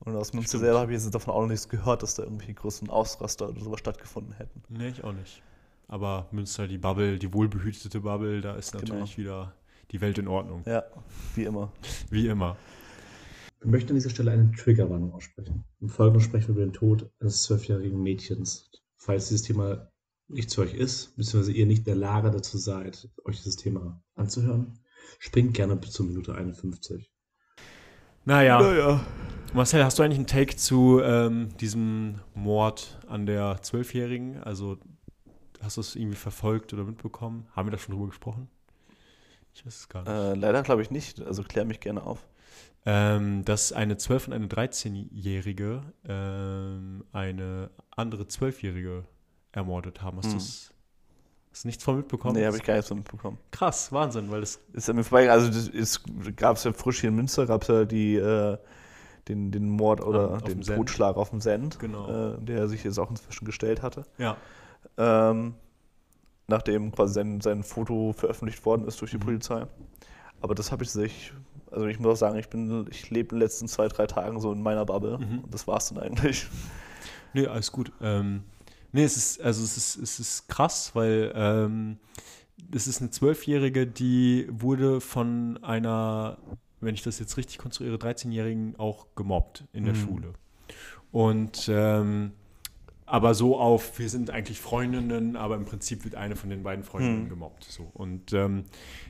Und 0.00 0.14
aus 0.14 0.32
Münster 0.32 0.58
selber 0.58 0.80
habe 0.80 0.92
ich 0.94 1.02
jetzt 1.02 1.14
davon 1.14 1.34
auch 1.34 1.40
noch 1.42 1.48
nichts 1.48 1.68
gehört, 1.68 2.02
dass 2.02 2.14
da 2.14 2.22
irgendwie 2.22 2.52
großen 2.54 2.90
Ausraster 2.90 3.48
oder 3.48 3.60
sowas 3.60 3.80
stattgefunden 3.80 4.32
hätten. 4.34 4.62
Nee, 4.68 4.88
ich 4.88 5.02
auch 5.04 5.12
nicht. 5.12 5.42
Aber 5.88 6.26
Münster, 6.32 6.68
die 6.68 6.78
Bubble, 6.78 7.18
die 7.18 7.32
wohlbehütete 7.32 8.00
Bubble, 8.00 8.40
da 8.40 8.54
ist 8.56 8.72
Genau. 8.72 8.84
natürlich 8.94 9.18
wieder 9.18 9.54
die 9.92 10.00
Welt 10.00 10.18
in 10.18 10.28
Ordnung. 10.28 10.62
Ja, 10.66 10.84
wie 11.34 11.44
immer. 11.44 11.72
Wie 12.10 12.26
immer. 12.28 12.56
Wir 13.60 13.70
möchten 13.70 13.90
an 13.90 13.94
dieser 13.96 14.10
Stelle 14.10 14.32
eine 14.32 14.52
Triggerwarnung 14.52 15.12
aussprechen. 15.12 15.64
Im 15.80 15.88
Folgenden 15.88 16.22
sprechen 16.22 16.48
wir 16.48 16.54
über 16.62 16.64
den 16.64 16.72
Tod 16.72 17.10
eines 17.20 17.42
zwölfjährigen 17.44 18.02
Mädchens. 18.02 18.70
Falls 18.96 19.28
dieses 19.28 19.42
Thema 19.42 19.90
nicht 20.28 20.50
zu 20.50 20.60
euch 20.60 20.74
ist, 20.74 21.16
beziehungsweise 21.16 21.52
ihr 21.52 21.66
nicht 21.66 21.78
in 21.80 21.84
der 21.84 21.94
Lage 21.96 22.30
dazu 22.30 22.58
seid, 22.58 23.08
euch 23.24 23.36
dieses 23.38 23.56
Thema 23.56 24.02
anzuhören, 24.16 24.78
springt 25.20 25.54
gerne 25.54 25.76
bis 25.76 25.92
zur 25.92 26.06
Minute 26.06 26.34
51. 26.34 27.10
Naja, 28.24 28.60
Naja. 28.60 29.06
Marcel, 29.54 29.84
hast 29.84 29.98
du 29.98 30.02
eigentlich 30.02 30.18
einen 30.18 30.26
Take 30.26 30.56
zu 30.56 31.00
ähm, 31.02 31.56
diesem 31.58 32.20
Mord 32.34 32.98
an 33.08 33.26
der 33.26 33.62
Zwölfjährigen? 33.62 34.42
Also 34.42 34.78
hast 35.62 35.76
du 35.78 35.80
es 35.80 35.96
irgendwie 35.96 36.16
verfolgt 36.16 36.72
oder 36.74 36.84
mitbekommen? 36.84 37.46
Haben 37.54 37.68
wir 37.68 37.72
da 37.72 37.78
schon 37.78 37.94
drüber 37.94 38.08
gesprochen? 38.08 38.48
Ich 39.54 39.64
weiß 39.64 39.74
es 39.74 39.88
gar 39.88 40.00
nicht. 40.02 40.10
Äh, 40.10 40.34
leider 40.34 40.62
glaube 40.62 40.82
ich 40.82 40.90
nicht, 40.90 41.22
also 41.22 41.42
klär 41.42 41.64
mich 41.64 41.80
gerne 41.80 42.02
auf. 42.02 42.26
Ähm, 42.84 43.44
dass 43.44 43.72
eine 43.72 43.94
12- 43.94 44.26
und 44.26 44.32
eine 44.34 44.46
13-Jährige 44.46 45.82
ähm, 46.06 47.04
eine 47.12 47.70
andere 47.90 48.24
12-Jährige 48.24 49.04
ermordet 49.52 50.02
haben. 50.02 50.18
Hast 50.18 50.26
Hm. 50.26 50.32
du 50.32 50.38
das 50.38 50.72
hast 51.50 51.64
du 51.64 51.68
nichts 51.68 51.82
von 51.82 51.96
mitbekommen? 51.96 52.36
Nee, 52.36 52.44
habe 52.44 52.58
ich 52.58 52.62
gar 52.62 52.74
nichts 52.74 52.88
von 52.88 52.98
mitbekommen. 52.98 53.38
Krass, 53.50 53.90
Wahnsinn, 53.90 54.30
weil 54.30 54.40
das. 54.40 54.60
Ist 54.74 54.90
an 54.90 54.96
mir 54.96 55.04
vorbei, 55.04 55.30
also 55.30 55.48
das 55.48 55.66
ist, 55.68 56.02
gab 56.36 56.58
es 56.58 56.64
ja 56.64 56.72
frisch 56.74 57.00
hier 57.00 57.08
in 57.08 57.16
Münster, 57.16 57.46
gab 57.46 57.62
es 57.62 57.68
ja 57.68 57.84
die, 57.86 58.16
äh, 58.16 58.58
den, 59.28 59.50
den 59.50 59.68
Mord 59.68 60.00
oder 60.02 60.34
Auf 60.34 60.42
den 60.44 60.62
Send. 60.62 60.78
Totschlag 60.78 61.16
auf 61.16 61.30
dem 61.30 61.40
Send, 61.40 61.78
Genau. 61.78 62.34
äh, 62.34 62.38
der 62.40 62.68
sich 62.68 62.84
jetzt 62.84 62.98
auch 62.98 63.10
inzwischen 63.10 63.44
gestellt 63.44 63.82
hatte. 63.82 64.04
Ja. 64.18 64.36
Ähm, 64.96 65.54
nachdem 66.48 66.92
quasi 66.92 67.14
sein, 67.14 67.40
sein 67.40 67.62
Foto 67.62 68.12
veröffentlicht 68.12 68.64
worden 68.64 68.86
ist 68.86 69.00
durch 69.00 69.10
die 69.10 69.16
Mhm. 69.16 69.20
Polizei. 69.22 69.66
Aber 70.40 70.54
das 70.54 70.70
habe 70.70 70.84
ich 70.84 70.90
sich, 70.90 71.32
also 71.70 71.86
ich 71.86 71.98
muss 71.98 72.12
auch 72.12 72.16
sagen, 72.16 72.38
ich 72.38 72.48
bin, 72.48 72.86
ich 72.90 73.10
lebe 73.10 73.30
in 73.34 73.36
den 73.36 73.40
letzten 73.40 73.66
zwei, 73.68 73.88
drei 73.88 74.06
Tagen 74.06 74.40
so 74.40 74.52
in 74.52 74.62
meiner 74.62 74.84
Bubble 74.84 75.18
Mhm. 75.18 75.40
und 75.40 75.52
das 75.54 75.66
war's 75.66 75.88
dann 75.88 75.98
eigentlich. 76.02 76.46
Nee, 77.32 77.48
alles 77.48 77.70
gut. 77.70 77.92
Ähm, 78.00 78.44
nee, 78.92 79.04
es 79.04 79.18
ist, 79.18 79.42
also 79.42 79.62
es 79.62 79.76
ist, 79.76 79.96
es 79.96 80.18
ist 80.20 80.48
krass, 80.48 80.92
weil 80.94 81.30
ähm, 81.34 81.98
es 82.72 82.86
ist 82.86 83.02
eine 83.02 83.10
Zwölfjährige, 83.10 83.86
die 83.86 84.46
wurde 84.50 85.02
von 85.02 85.58
einer, 85.62 86.38
wenn 86.86 86.94
ich 86.94 87.02
das 87.02 87.18
jetzt 87.18 87.36
richtig 87.36 87.58
konstruiere, 87.58 87.96
13-Jährigen 87.96 88.76
auch 88.78 89.06
gemobbt 89.14 89.64
in 89.74 89.84
der 89.84 89.94
Schule. 89.94 90.32
Und 91.12 91.68
ähm, 91.70 92.32
aber 93.08 93.34
so 93.34 93.56
auf, 93.56 94.00
wir 94.00 94.08
sind 94.08 94.30
eigentlich 94.30 94.60
Freundinnen, 94.60 95.36
aber 95.36 95.54
im 95.54 95.64
Prinzip 95.64 96.02
wird 96.04 96.16
eine 96.16 96.34
von 96.34 96.50
den 96.50 96.64
beiden 96.64 96.82
Freundinnen 96.82 97.24
Mhm. 97.24 97.28
gemobbt. 97.28 97.62
So. 97.62 97.88
Und 97.94 98.32
ähm, 98.32 98.64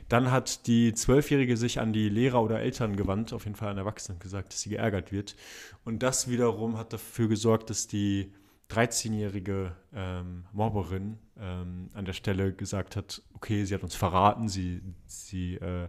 dann 0.07 0.29
hat 0.29 0.67
die 0.67 0.93
Zwölfjährige 0.93 1.57
sich 1.57 1.79
an 1.79 1.93
die 1.93 2.07
Lehrer 2.07 2.43
oder 2.43 2.59
Eltern 2.59 2.95
gewandt, 2.95 3.33
auf 3.33 3.45
jeden 3.45 3.55
Fall 3.55 3.69
an 3.69 3.77
Erwachsenen 3.79 4.19
gesagt, 4.19 4.53
dass 4.53 4.61
sie 4.61 4.69
geärgert 4.69 5.11
wird. 5.11 5.35
Und 5.83 6.03
das 6.03 6.29
wiederum 6.29 6.77
hat 6.77 6.93
dafür 6.93 7.27
gesorgt, 7.27 7.71
dass 7.71 7.87
die 7.87 8.31
13-jährige 8.69 9.75
ähm, 9.95 10.43
Mobberin 10.53 11.17
ähm, 11.39 11.89
an 11.93 12.05
der 12.05 12.13
Stelle 12.13 12.53
gesagt 12.53 12.95
hat, 12.95 13.23
okay, 13.33 13.65
sie 13.65 13.73
hat 13.73 13.81
uns 13.81 13.95
verraten, 13.95 14.47
sie, 14.47 14.81
sie 15.07 15.55
äh, 15.55 15.87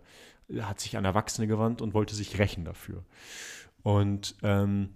hat 0.60 0.80
sich 0.80 0.96
an 0.96 1.04
Erwachsene 1.04 1.46
gewandt 1.46 1.82
und 1.82 1.94
wollte 1.94 2.14
sich 2.14 2.38
rächen 2.38 2.64
dafür. 2.64 3.04
Und 3.82 4.36
ähm, 4.42 4.90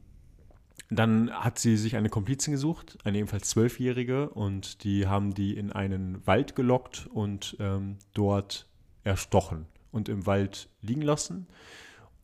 dann 0.90 1.30
hat 1.30 1.58
sie 1.58 1.76
sich 1.76 1.96
eine 1.96 2.08
Komplizin 2.08 2.52
gesucht, 2.52 2.98
eine 3.04 3.18
ebenfalls 3.18 3.48
Zwölfjährige, 3.48 4.28
und 4.30 4.84
die 4.84 5.06
haben 5.06 5.34
die 5.34 5.56
in 5.56 5.72
einen 5.72 6.26
Wald 6.26 6.54
gelockt 6.54 7.08
und 7.12 7.56
ähm, 7.60 7.98
dort 8.12 8.68
erstochen 9.04 9.66
und 9.90 10.08
im 10.08 10.26
Wald 10.26 10.68
liegen 10.80 11.02
lassen. 11.02 11.46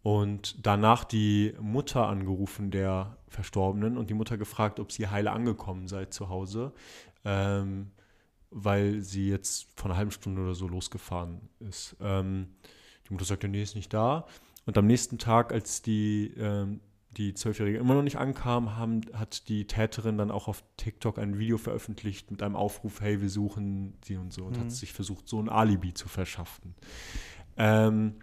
Und 0.03 0.67
danach 0.67 1.05
die 1.05 1.55
Mutter 1.61 2.07
angerufen 2.07 2.71
der 2.71 3.17
Verstorbenen 3.29 3.99
und 3.99 4.11
die 4.11 4.14
Mutter 4.14 4.38
gefragt, 4.38 4.81
ob 4.81 4.93
sie 4.93 5.09
heile 5.09 5.33
angekommen 5.33 5.88
sei 5.88 6.07
zu 6.07 6.29
Hause, 6.29 6.73
ähm, 7.25 7.91
weil 8.51 9.03
sie 9.03 9.29
jetzt 9.29 9.69
vor 9.77 9.91
einer 9.91 9.99
halben 9.99 10.11
Stunde 10.11 10.43
oder 10.43 10.55
so 10.55 10.69
losgefahren 10.69 11.49
ist. 11.61 11.97
Ähm, 12.01 12.49
die 13.09 13.12
Mutter 13.14 13.25
sagte, 13.25 13.49
nee, 13.49 13.62
ist 13.62 13.75
nicht 13.77 13.92
da. 13.92 14.27
Und 14.66 14.77
am 14.77 14.87
nächsten 14.87 15.18
Tag, 15.18 15.53
als 15.53 15.83
die, 15.83 16.35
ähm, 16.38 16.81
die 17.16 17.33
Zwölfjährige 17.35 17.79
immer 17.79 17.94
noch 17.94 18.03
nicht 18.03 18.18
ankam, 18.18 18.77
haben, 18.77 19.01
hat 19.14 19.49
die 19.49 19.66
Täterin 19.66 20.18
dann 20.18 20.31
auch 20.31 20.47
auf 20.47 20.62
TikTok 20.77 21.18
ein 21.18 21.38
Video 21.38 21.57
veröffentlicht 21.59 22.31
mit 22.31 22.42
einem 22.42 22.55
Aufruf, 22.55 23.01
hey, 23.01 23.21
wir 23.23 23.31
suchen 23.31 23.94
sie 24.05 24.16
und 24.16 24.33
so, 24.33 24.44
und 24.44 24.57
Mhm. 24.57 24.61
hat 24.61 24.71
sich 24.73 24.92
versucht, 24.92 25.27
so 25.29 25.40
ein 25.40 25.49
Alibi 25.49 25.94
zu 25.94 26.07
verschaffen. 26.09 26.75
Ähm, 27.57 28.14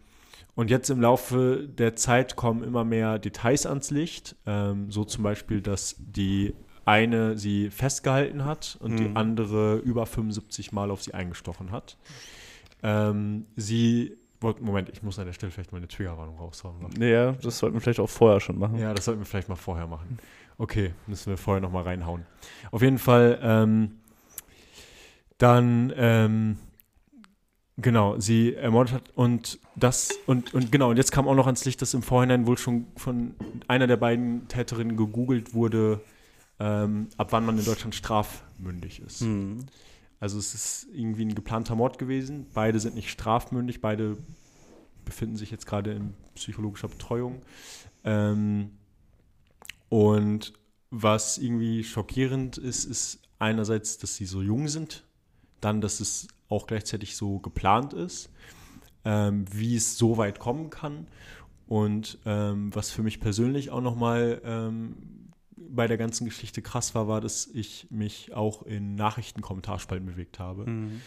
und 0.53 0.69
jetzt 0.69 0.89
im 0.89 1.01
Laufe 1.01 1.67
der 1.67 1.95
Zeit 1.95 2.35
kommen 2.35 2.63
immer 2.63 2.85
mehr 2.85 3.19
Details 3.19 3.65
ans 3.65 3.91
Licht. 3.91 4.35
Ähm, 4.45 4.89
so 4.91 5.03
zum 5.03 5.23
Beispiel, 5.23 5.61
dass 5.61 5.95
die 5.99 6.53
eine 6.85 7.37
sie 7.37 7.71
festgehalten 7.71 8.45
hat 8.45 8.77
und 8.79 8.99
die 8.99 9.09
Mhm. 9.09 9.17
andere 9.17 9.77
über 9.77 10.05
75 10.05 10.71
Mal 10.71 10.91
auf 10.91 11.01
sie 11.03 11.13
eingestochen 11.13 11.71
hat. 11.71 11.97
Ähm, 12.83 13.47
sie, 13.55 14.15
Moment, 14.59 14.89
ich 14.89 15.03
muss 15.03 15.19
an 15.19 15.25
der 15.25 15.33
Stelle 15.33 15.51
vielleicht 15.51 15.71
mal 15.71 15.79
eine 15.79 15.87
Triggerwarnung 15.87 16.37
raushauen. 16.37 16.75
wa? 16.81 17.05
Ja, 17.05 17.33
das 17.33 17.59
sollten 17.59 17.75
wir 17.75 17.81
vielleicht 17.81 17.99
auch 17.99 18.09
vorher 18.09 18.39
schon 18.39 18.59
machen. 18.59 18.77
Ja, 18.77 18.93
das 18.93 19.05
sollten 19.05 19.21
wir 19.21 19.25
vielleicht 19.25 19.49
mal 19.49 19.55
vorher 19.55 19.87
machen. 19.87 20.19
Okay, 20.57 20.93
müssen 21.07 21.29
wir 21.29 21.37
vorher 21.37 21.61
nochmal 21.61 21.83
reinhauen. 21.83 22.25
Auf 22.71 22.81
jeden 22.81 22.97
Fall, 22.97 23.39
ähm, 23.41 23.99
dann, 25.37 25.93
ähm, 25.97 26.57
genau, 27.77 28.17
sie 28.19 28.55
ermordet 28.55 28.93
hat 28.93 29.03
und 29.15 29.59
das, 29.75 30.17
und, 30.27 30.53
und 30.53 30.71
genau, 30.71 30.91
und 30.91 30.97
jetzt 30.97 31.11
kam 31.11 31.27
auch 31.27 31.35
noch 31.35 31.45
ans 31.45 31.65
Licht, 31.65 31.81
dass 31.81 31.93
im 31.93 32.03
Vorhinein 32.03 32.47
wohl 32.47 32.57
schon 32.57 32.87
von 32.95 33.35
einer 33.67 33.87
der 33.87 33.97
beiden 33.97 34.47
Täterinnen 34.47 34.95
gegoogelt 34.95 35.53
wurde, 35.53 36.01
ähm, 36.59 37.09
ab 37.17 37.31
wann 37.31 37.45
man 37.45 37.57
in 37.57 37.65
Deutschland 37.65 37.93
strafmündig 37.93 39.01
ist. 39.01 39.21
Mhm. 39.21 39.65
Also 40.19 40.39
es 40.39 40.53
ist 40.53 40.87
irgendwie 40.93 41.25
ein 41.25 41.35
geplanter 41.35 41.75
Mord 41.75 41.97
gewesen. 41.97 42.47
Beide 42.53 42.79
sind 42.79 42.95
nicht 42.95 43.09
strafmündig, 43.09 43.81
beide 43.81 44.17
befinden 45.03 45.37
sich 45.37 45.51
jetzt 45.51 45.67
gerade 45.67 45.93
in 45.93 46.13
psychologischer 46.33 46.87
Betreuung. 46.87 47.41
Ähm, 48.03 48.71
und 49.89 50.53
was 50.89 51.37
irgendwie 51.37 51.83
schockierend 51.83 52.57
ist, 52.57 52.85
ist 52.85 53.19
einerseits, 53.39 53.97
dass 53.97 54.15
sie 54.15 54.25
so 54.25 54.41
jung 54.41 54.67
sind, 54.67 55.03
dann, 55.61 55.81
dass 55.81 55.99
es 55.99 56.27
auch 56.49 56.67
gleichzeitig 56.67 57.15
so 57.15 57.39
geplant 57.39 57.93
ist, 57.93 58.29
ähm, 59.03 59.45
wie 59.51 59.75
es 59.75 59.97
so 59.97 60.17
weit 60.17 60.39
kommen 60.39 60.69
kann. 60.69 61.07
Und 61.67 62.19
ähm, 62.25 62.73
was 62.75 62.91
für 62.91 63.01
mich 63.01 63.19
persönlich 63.19 63.71
auch 63.71 63.81
nochmal 63.81 64.41
ähm, 64.45 65.24
bei 65.69 65.87
der 65.87 65.97
ganzen 65.97 66.25
Geschichte 66.25 66.61
krass 66.61 66.95
war, 66.95 67.07
war, 67.07 67.21
dass 67.21 67.47
ich 67.47 67.87
mich 67.89 68.33
auch 68.33 68.63
in 68.63 68.95
Nachrichtenkommentarspalten 68.95 70.05
bewegt 70.05 70.39
habe. 70.39 70.69
Mhm. 70.69 71.01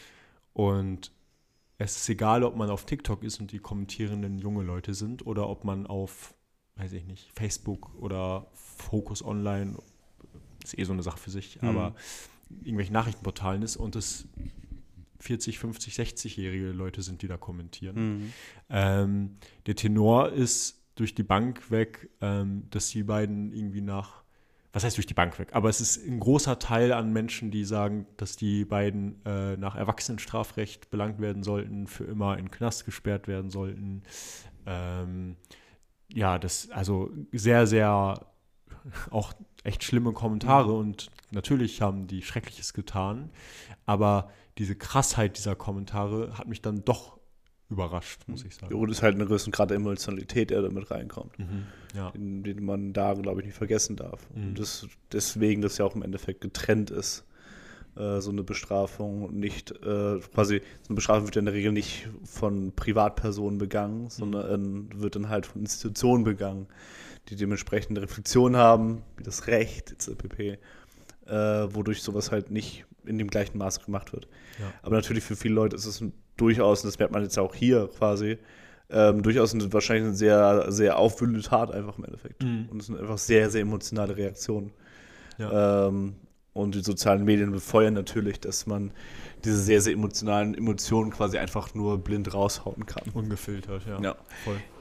Und 0.52 1.12
es 1.78 1.96
ist 1.96 2.08
egal, 2.08 2.42
ob 2.42 2.56
man 2.56 2.70
auf 2.70 2.84
TikTok 2.86 3.22
ist 3.22 3.40
und 3.40 3.52
die 3.52 3.58
kommentierenden 3.60 4.38
junge 4.38 4.64
Leute 4.64 4.94
sind 4.94 5.24
oder 5.26 5.48
ob 5.48 5.64
man 5.64 5.86
auf, 5.86 6.34
weiß 6.76 6.92
ich 6.92 7.04
nicht, 7.04 7.30
Facebook 7.38 7.94
oder 8.00 8.48
Focus 8.54 9.24
Online, 9.24 9.76
ist 10.64 10.76
eh 10.78 10.84
so 10.84 10.92
eine 10.92 11.02
Sache 11.02 11.18
für 11.18 11.30
sich, 11.30 11.60
Mhm. 11.62 11.68
aber 11.68 11.94
irgendwelchen 12.50 12.94
Nachrichtenportalen 12.94 13.62
ist 13.62 13.76
und 13.76 13.94
es 13.94 14.26
40, 15.20 15.58
50, 15.58 15.94
60-jährige 15.94 16.70
Leute 16.70 17.02
sind, 17.02 17.22
die 17.22 17.28
da 17.28 17.36
kommentieren. 17.36 17.96
Mhm. 18.18 18.32
Ähm, 18.70 19.36
der 19.66 19.74
Tenor 19.76 20.30
ist 20.30 20.80
durch 20.94 21.14
die 21.14 21.22
Bank 21.22 21.70
weg, 21.70 22.10
ähm, 22.20 22.64
dass 22.70 22.88
die 22.90 23.02
beiden 23.04 23.52
irgendwie 23.52 23.80
nach, 23.80 24.22
was 24.72 24.84
heißt 24.84 24.96
durch 24.96 25.06
die 25.06 25.14
Bank 25.14 25.38
weg, 25.38 25.48
aber 25.52 25.68
es 25.68 25.80
ist 25.80 26.06
ein 26.06 26.20
großer 26.20 26.58
Teil 26.58 26.92
an 26.92 27.12
Menschen, 27.12 27.50
die 27.50 27.64
sagen, 27.64 28.06
dass 28.16 28.36
die 28.36 28.64
beiden 28.64 29.24
äh, 29.24 29.56
nach 29.56 29.74
Erwachsenenstrafrecht 29.74 30.90
belangt 30.90 31.20
werden 31.20 31.42
sollten, 31.42 31.86
für 31.86 32.04
immer 32.04 32.38
in 32.38 32.50
Knast 32.50 32.84
gesperrt 32.84 33.28
werden 33.28 33.50
sollten. 33.50 34.02
Ähm, 34.66 35.36
ja, 36.12 36.38
das, 36.38 36.70
also 36.70 37.10
sehr, 37.32 37.66
sehr 37.66 38.26
auch 39.10 39.32
echt 39.64 39.84
schlimme 39.84 40.12
Kommentare 40.12 40.72
und 40.72 41.10
natürlich 41.30 41.82
haben 41.82 42.06
die 42.06 42.22
Schreckliches 42.22 42.72
getan, 42.72 43.30
aber 43.86 44.30
diese 44.58 44.76
Krassheit 44.76 45.36
dieser 45.36 45.56
Kommentare 45.56 46.36
hat 46.36 46.48
mich 46.48 46.62
dann 46.62 46.84
doch 46.84 47.17
überrascht, 47.70 48.22
muss 48.26 48.44
ich 48.44 48.54
sagen. 48.54 48.74
Und 48.74 48.90
es 48.90 48.98
ist 48.98 49.02
halt 49.02 49.14
eine 49.16 49.26
größere 49.26 49.50
Grad 49.50 49.70
der 49.70 49.76
Emotionalität, 49.76 50.50
der 50.50 50.62
damit 50.62 50.90
reinkommt, 50.90 51.38
Mhm. 51.38 51.66
Ja. 51.94 52.10
den, 52.12 52.42
den 52.42 52.64
man 52.64 52.92
da, 52.92 53.14
glaube 53.14 53.40
ich, 53.40 53.46
nicht 53.46 53.56
vergessen 53.56 53.96
darf. 53.96 54.26
Mhm. 54.34 54.48
Und 54.48 54.58
das, 54.58 54.86
deswegen 55.12 55.60
das 55.62 55.78
ja 55.78 55.84
auch 55.84 55.94
im 55.94 56.02
Endeffekt 56.02 56.40
getrennt 56.40 56.90
ist, 56.90 57.24
äh, 57.96 58.20
so 58.20 58.30
eine 58.30 58.42
Bestrafung 58.42 59.38
nicht 59.38 59.70
äh, 59.82 60.18
quasi, 60.34 60.60
so 60.82 60.88
eine 60.88 60.94
Bestrafung 60.96 61.24
wird 61.26 61.34
ja 61.36 61.40
in 61.40 61.46
der 61.46 61.54
Regel 61.54 61.72
nicht 61.72 62.08
von 62.24 62.72
Privatpersonen 62.72 63.58
begangen, 63.58 64.08
sondern 64.08 64.88
äh, 64.92 65.00
wird 65.00 65.16
dann 65.16 65.28
halt 65.28 65.46
von 65.46 65.60
Institutionen 65.60 66.24
begangen, 66.24 66.66
die 67.28 67.36
dementsprechend 67.36 67.98
Reflexion 67.98 68.56
haben, 68.56 69.02
wie 69.18 69.24
das 69.24 69.46
Recht, 69.46 69.92
etc. 69.92 70.12
pp., 70.16 70.58
äh, 71.28 71.74
wodurch 71.74 72.02
sowas 72.02 72.30
halt 72.30 72.50
nicht 72.50 72.84
in 73.04 73.18
dem 73.18 73.28
gleichen 73.28 73.58
Maße 73.58 73.80
gemacht 73.84 74.12
wird. 74.12 74.28
Ja. 74.58 74.72
Aber 74.82 74.96
natürlich 74.96 75.24
für 75.24 75.36
viele 75.36 75.54
Leute 75.54 75.76
ist 75.76 75.86
es 75.86 76.00
ein- 76.00 76.12
durchaus, 76.36 76.82
und 76.82 76.88
das 76.88 76.98
merkt 76.98 77.12
man 77.12 77.22
jetzt 77.22 77.38
auch 77.38 77.54
hier 77.54 77.88
quasi, 77.96 78.38
ähm, 78.90 79.22
durchaus 79.22 79.54
eine, 79.54 79.72
wahrscheinlich 79.72 80.06
eine 80.06 80.14
sehr, 80.14 80.70
sehr 80.72 80.98
aufwühlende 80.98 81.42
Tat 81.42 81.70
einfach 81.72 81.98
im 81.98 82.04
Endeffekt. 82.04 82.42
Mhm. 82.42 82.68
Und 82.70 82.80
es 82.80 82.86
sind 82.86 82.98
einfach 82.98 83.18
sehr, 83.18 83.50
sehr 83.50 83.62
emotionale 83.62 84.16
Reaktionen. 84.16 84.72
Ja. 85.36 85.88
Ähm, 85.88 86.14
und 86.54 86.74
die 86.74 86.80
sozialen 86.80 87.24
Medien 87.24 87.52
befeuern 87.52 87.94
natürlich, 87.94 88.40
dass 88.40 88.66
man 88.66 88.90
diese 89.44 89.58
sehr, 89.58 89.80
sehr 89.80 89.92
emotionalen 89.92 90.54
Emotionen 90.56 91.12
quasi 91.12 91.38
einfach 91.38 91.72
nur 91.74 91.98
blind 91.98 92.34
raushauen 92.34 92.84
kann. 92.86 93.04
Ungefiltert, 93.14 93.82
ja. 93.86 94.00
Ja. 94.00 94.16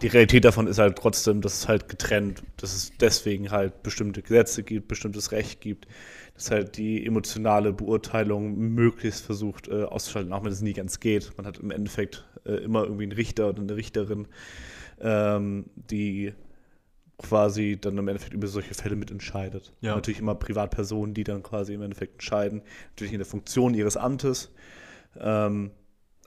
Die 0.02 0.08
Realität 0.08 0.46
davon 0.46 0.66
ist 0.66 0.80
halt 0.80 0.98
trotzdem, 0.98 1.42
dass 1.42 1.54
es 1.54 1.68
halt 1.68 1.88
getrennt, 1.88 2.42
dass 2.58 2.74
es 2.74 2.94
deswegen 3.00 3.52
halt 3.52 3.84
bestimmte 3.84 4.24
Gesetze 4.24 4.64
gibt, 4.64 4.88
bestimmtes 4.88 5.32
Recht 5.32 5.62
gibt, 5.62 5.88
dass 6.38 6.52
halt 6.52 6.78
die 6.78 7.04
emotionale 7.04 7.74
Beurteilung 7.74 8.56
möglichst 8.56 9.26
versucht 9.26 9.68
äh, 9.68 9.84
auszuschalten, 9.84 10.32
auch 10.32 10.44
wenn 10.44 10.52
es 10.52 10.62
nie 10.62 10.74
ganz 10.74 11.00
geht. 11.00 11.36
Man 11.36 11.48
hat 11.48 11.58
im 11.58 11.72
Endeffekt 11.72 12.26
äh, 12.46 12.54
immer 12.64 12.84
irgendwie 12.84 13.04
einen 13.04 13.12
Richter 13.12 13.50
oder 13.50 13.64
eine 13.64 13.76
Richterin, 13.76 14.28
ähm, 15.02 15.66
die 15.76 16.34
quasi 17.18 17.80
dann 17.82 17.98
im 17.98 18.08
Endeffekt 18.08 18.36
über 18.36 18.46
solche 18.46 18.76
Fälle 18.76 18.96
mitentscheidet. 18.96 19.74
Ja. 19.82 19.96
Natürlich 19.96 20.20
immer 20.20 20.36
Privatpersonen, 20.36 21.16
die 21.16 21.24
dann 21.24 21.42
quasi 21.42 21.74
im 21.74 21.82
Endeffekt 21.82 22.14
entscheiden, 22.14 22.62
natürlich 22.90 23.14
in 23.14 23.20
der 23.20 23.26
Funktion 23.26 23.74
ihres 23.74 23.98
Amtes. 23.98 24.52
Ähm, 25.20 25.72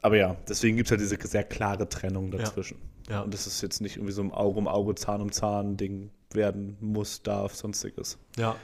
aber 0.03 0.16
ja, 0.16 0.37
deswegen 0.49 0.77
gibt 0.77 0.88
es 0.88 0.90
halt 0.90 1.01
diese 1.01 1.16
sehr 1.25 1.44
klare 1.44 1.88
Trennung 1.88 2.33
dazwischen. 2.33 2.79
Ja. 3.09 3.20
Und 3.20 3.33
das 3.33 3.46
ist 3.46 3.62
jetzt 3.62 3.81
nicht 3.81 3.96
irgendwie 3.96 4.12
so 4.12 4.23
ein 4.23 4.33
Auge 4.33 4.59
um 4.59 4.66
Auge, 4.66 4.96
Zahn 4.96 5.20
um 5.20 5.31
Zahn 5.31 5.77
Ding 5.77 6.11
werden 6.32 6.76
muss, 6.80 7.22
darf, 7.22 7.55
sonstiges. 7.55 8.18
Ja, 8.37 8.57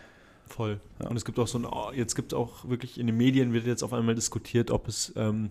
voll. 0.47 0.81
Ja. 1.01 1.09
Und 1.09 1.17
es 1.17 1.25
gibt 1.25 1.39
auch 1.39 1.49
so 1.49 1.59
ein, 1.59 1.65
oh, 1.65 1.93
jetzt 1.93 2.15
gibt 2.15 2.33
es 2.33 2.39
auch 2.39 2.69
wirklich, 2.69 2.99
in 2.99 3.07
den 3.07 3.17
Medien 3.17 3.53
wird 3.53 3.67
jetzt 3.67 3.83
auf 3.83 3.93
einmal 3.93 4.15
diskutiert, 4.15 4.71
ob 4.71 4.89
es 4.89 5.13
ähm, 5.17 5.51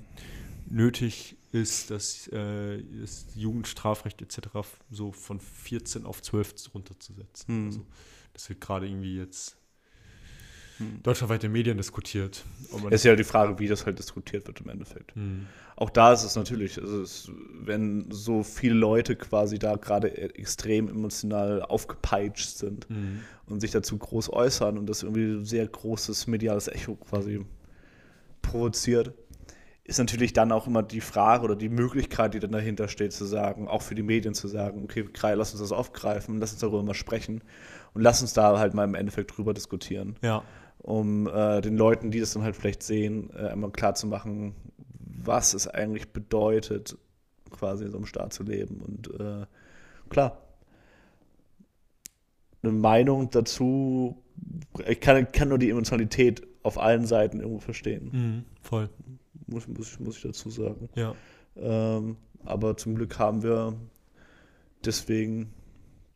nötig 0.67 1.37
ist, 1.51 1.91
dass 1.91 2.27
äh, 2.27 2.83
das 3.01 3.27
Jugendstrafrecht 3.35 4.21
etc. 4.21 4.49
so 4.91 5.11
von 5.11 5.39
14 5.39 6.05
auf 6.05 6.21
12 6.21 6.73
runterzusetzen. 6.73 7.47
Hm. 7.47 7.65
Also 7.67 7.85
das 8.33 8.49
wird 8.49 8.61
gerade 8.61 8.87
irgendwie 8.87 9.17
jetzt 9.17 9.57
deutschlandweite 11.03 11.49
Medien 11.49 11.77
diskutiert. 11.77 12.43
Es 12.87 12.95
ist 12.95 13.03
ja 13.05 13.15
die 13.15 13.23
Frage, 13.23 13.59
wie 13.59 13.67
das 13.67 13.85
halt 13.85 13.99
diskutiert 13.99 14.47
wird 14.47 14.61
im 14.61 14.69
Endeffekt. 14.69 15.15
Hm. 15.15 15.47
Auch 15.75 15.89
da 15.89 16.13
ist 16.13 16.23
es 16.23 16.35
natürlich, 16.35 16.79
also 16.79 17.01
es, 17.01 17.31
wenn 17.61 18.11
so 18.11 18.43
viele 18.43 18.75
Leute 18.75 19.15
quasi 19.15 19.59
da 19.59 19.75
gerade 19.75 20.17
extrem 20.35 20.87
emotional 20.87 21.61
aufgepeitscht 21.61 22.57
sind 22.57 22.87
Hm. 22.89 23.21
und 23.47 23.61
sich 23.61 23.71
dazu 23.71 23.97
groß 23.97 24.31
äußern 24.31 24.77
und 24.77 24.87
das 24.87 25.03
irgendwie 25.03 25.39
ein 25.39 25.45
sehr 25.45 25.67
großes 25.67 26.27
mediales 26.27 26.67
Echo 26.67 26.95
quasi 26.95 27.45
provoziert, 28.41 29.13
ist 29.85 29.99
natürlich 29.99 30.33
dann 30.33 30.51
auch 30.51 30.65
immer 30.65 30.81
die 30.81 31.01
Frage 31.01 31.43
oder 31.43 31.55
die 31.55 31.69
Möglichkeit, 31.69 32.33
die 32.33 32.39
dann 32.39 32.51
dahinter 32.51 32.87
steht, 32.87 33.13
zu 33.13 33.23
sagen, 33.25 33.67
auch 33.67 33.83
für 33.83 33.93
die 33.93 34.01
Medien 34.01 34.33
zu 34.33 34.47
sagen, 34.47 34.83
okay, 34.83 35.05
lass 35.35 35.51
uns 35.51 35.61
das 35.61 35.71
aufgreifen, 35.71 36.39
lass 36.39 36.53
uns 36.53 36.61
darüber 36.61 36.81
mal 36.81 36.95
sprechen 36.95 37.43
und 37.93 38.01
lass 38.01 38.21
uns 38.21 38.33
da 38.33 38.57
halt 38.57 38.73
mal 38.73 38.83
im 38.83 38.95
Endeffekt 38.95 39.37
drüber 39.37 39.53
diskutieren 39.53 40.15
Ja, 40.23 40.43
um 40.85 41.27
äh, 41.27 41.61
den 41.61 41.77
Leuten, 41.77 42.11
die 42.11 42.19
das 42.19 42.33
dann 42.33 42.43
halt 42.43 42.55
vielleicht 42.55 42.83
sehen, 42.83 43.31
äh, 43.35 43.47
einmal 43.47 43.71
klar 43.71 43.95
zu 43.95 44.05
machen, 44.05 44.53
was 44.99 45.55
es 45.55 45.67
eigentlich 45.67 46.09
bedeutet, 46.09 46.95
quasi 47.49 47.85
in 47.85 47.91
so 47.91 47.97
einem 47.97 48.05
Staat 48.05 48.33
zu 48.33 48.43
leben. 48.43 48.81
Und 48.81 49.19
äh, 49.19 49.47
klar, 50.09 50.43
eine 52.61 52.71
Meinung 52.71 53.31
dazu, 53.31 54.21
ich 54.87 54.99
kann, 54.99 55.31
kann 55.31 55.49
nur 55.49 55.57
die 55.57 55.71
Emotionalität 55.71 56.45
auf 56.61 56.77
allen 56.77 57.07
Seiten 57.07 57.39
irgendwo 57.39 57.59
verstehen, 57.59 58.11
hm. 58.11 58.45
voll. 58.61 58.89
muss, 59.47 59.67
muss, 59.67 59.93
ich, 59.93 59.99
muss 59.99 60.17
ich 60.17 60.23
dazu 60.23 60.51
sagen. 60.51 60.89
Ja, 60.95 61.15
Ähm, 61.55 62.17
aber 62.43 62.77
zum 62.77 62.93
Glück 62.93 63.17
haben 63.17 63.41
wir 63.41 63.73
deswegen 64.83 65.51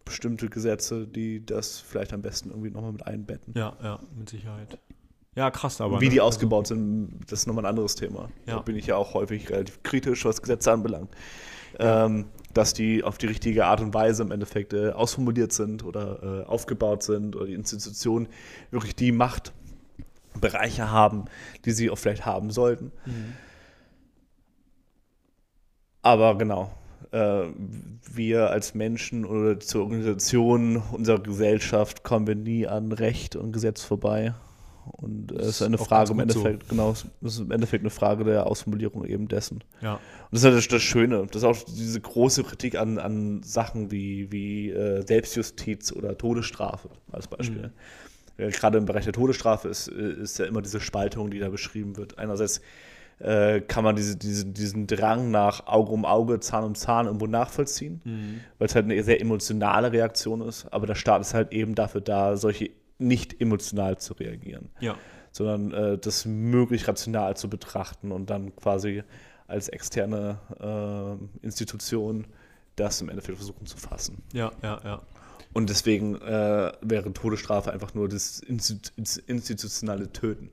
bestimmte 0.09 0.49
Gesetze, 0.49 1.07
die 1.07 1.45
das 1.45 1.79
vielleicht 1.79 2.13
am 2.13 2.21
besten 2.21 2.49
irgendwie 2.49 2.71
nochmal 2.71 2.91
mit 2.91 3.05
einbetten. 3.07 3.53
ja, 3.55 3.77
ja, 3.81 3.99
mit 4.17 4.29
Sicherheit. 4.29 4.77
Ja, 5.35 5.51
krass, 5.51 5.79
aber. 5.79 6.01
Wie 6.01 6.05
ne? 6.05 6.11
die 6.11 6.19
Also- 6.21 6.29
ausgebaut 6.29 6.67
sind, 6.67 7.19
das 7.27 7.41
ist 7.41 7.47
nochmal 7.47 7.65
ein 7.65 7.69
anderes 7.69 7.95
Thema. 7.95 8.29
Ja. 8.45 8.55
Da 8.55 8.61
bin 8.61 8.75
ich 8.75 8.87
ja 8.87 8.95
auch 8.97 9.13
häufig 9.13 9.49
relativ 9.49 9.83
kritisch, 9.83 10.25
was 10.25 10.41
Gesetze 10.41 10.71
anbelangt. 10.71 11.09
Ähm, 11.77 12.25
dass 12.53 12.73
die 12.73 13.03
auf 13.03 13.19
die 13.19 13.27
richtige 13.27 13.67
Art 13.67 13.79
und 13.79 13.93
Weise 13.93 14.23
im 14.23 14.31
Endeffekt 14.31 14.73
äh, 14.73 14.89
ausformuliert 14.89 15.53
sind 15.53 15.85
oder 15.85 16.41
äh, 16.41 16.45
aufgebaut 16.45 17.03
sind 17.03 17.35
oder 17.35 17.45
die 17.45 17.53
Institutionen 17.53 18.27
wirklich 18.71 18.95
die 18.95 19.11
Machtbereiche 19.11 20.89
haben, 20.89 21.25
die 21.65 21.71
sie 21.71 21.91
auch 21.91 21.97
vielleicht 21.97 22.25
haben 22.25 22.49
sollten. 22.49 22.91
Mhm. 23.05 23.33
Aber 26.01 26.37
genau, 26.39 26.71
äh, 27.11 27.43
wir 28.13 28.49
als 28.49 28.73
Menschen 28.73 29.25
oder 29.25 29.59
zur 29.59 29.83
Organisation 29.83 30.81
unserer 30.91 31.19
Gesellschaft 31.19 32.03
kommen 32.03 32.27
wir 32.27 32.35
nie 32.35 32.67
an 32.67 32.91
Recht 32.91 33.35
und 33.35 33.51
Gesetz 33.51 33.83
vorbei. 33.83 34.33
Und 34.91 35.31
äh, 35.31 35.35
es 35.35 35.47
ist 35.47 35.61
eine 35.61 35.77
Frage 35.77 36.11
im 36.11 36.17
gut 36.17 36.31
so. 36.31 36.39
Endeffekt, 36.39 36.69
genau, 36.69 36.91
es 36.91 37.05
ist 37.21 37.39
im 37.39 37.51
Endeffekt 37.51 37.83
eine 37.83 37.89
Frage 37.89 38.23
der 38.23 38.47
Ausformulierung 38.47 39.05
eben 39.05 39.27
dessen. 39.27 39.63
Ja, 39.81 39.93
Und 39.93 40.01
das 40.31 40.41
ist 40.41 40.45
halt 40.45 40.71
das, 40.71 40.81
Schöne. 40.81 41.25
Das 41.27 41.43
ist 41.43 41.43
auch 41.43 41.57
diese 41.67 41.99
große 42.01 42.43
Kritik 42.43 42.75
an, 42.77 42.97
an 42.97 43.43
Sachen 43.43 43.91
wie, 43.91 44.31
wie 44.31 44.71
äh, 44.71 45.05
Selbstjustiz 45.05 45.91
oder 45.91 46.17
Todesstrafe 46.17 46.89
als 47.11 47.27
Beispiel. 47.27 47.71
Äh, 48.37 48.49
Gerade 48.49 48.77
im 48.77 48.85
Bereich 48.85 49.03
der 49.03 49.13
Todesstrafe 49.13 49.67
ist, 49.67 49.89
äh, 49.89 50.13
ist 50.13 50.39
ja 50.39 50.45
immer 50.45 50.61
diese 50.61 50.79
Spaltung, 50.79 51.29
die 51.29 51.39
da 51.39 51.49
beschrieben 51.49 51.97
wird. 51.97 52.17
Einerseits 52.17 52.61
äh, 53.19 53.61
kann 53.61 53.83
man 53.83 53.95
diese, 53.95 54.15
diese, 54.15 54.45
diesen 54.45 54.87
Drang 54.87 55.29
nach 55.31 55.67
Auge 55.67 55.91
um 55.91 56.05
Auge, 56.05 56.39
Zahn 56.39 56.63
um 56.63 56.75
Zahn 56.75 57.05
irgendwo 57.05 57.27
nachvollziehen, 57.27 58.01
Mhm. 58.05 58.39
weil 58.57 58.67
es 58.67 58.75
halt 58.75 58.85
eine 58.85 59.01
sehr 59.03 59.19
emotionale 59.21 59.91
Reaktion 59.91 60.41
ist. 60.41 60.65
Aber 60.71 60.87
der 60.87 60.95
Staat 60.95 61.21
ist 61.21 61.33
halt 61.33 61.51
eben 61.51 61.75
dafür 61.75 62.01
da, 62.01 62.37
solche 62.37 62.69
nicht 62.97 63.39
emotional 63.41 63.97
zu 63.97 64.13
reagieren 64.13 64.69
ja, 64.81 64.95
sondern 65.31 65.71
äh, 65.71 65.97
das 65.97 66.25
möglich 66.25 66.85
rational 66.87 67.37
zu 67.37 67.49
betrachten 67.49 68.11
und 68.11 68.29
dann 68.29 68.53
quasi 68.57 69.03
als 69.47 69.69
externe 69.69 70.37
äh, 70.59 71.45
Institution 71.45 72.25
das 72.75 73.01
im 73.01 73.09
Endeffekt 73.09 73.37
versuchen 73.37 73.65
zu 73.65 73.77
fassen. 73.77 74.21
ja, 74.33 74.51
ja, 74.63 74.79
ja. 74.83 75.01
Und 75.53 75.69
deswegen 75.69 76.15
äh, 76.21 76.71
wäre 76.81 77.11
Todesstrafe 77.11 77.71
einfach 77.71 77.93
nur 77.95 78.07
das 78.07 78.43
Insti- 78.43 78.91
ins- 78.97 79.17
institutionelle 79.17 80.11
Töten, 80.13 80.51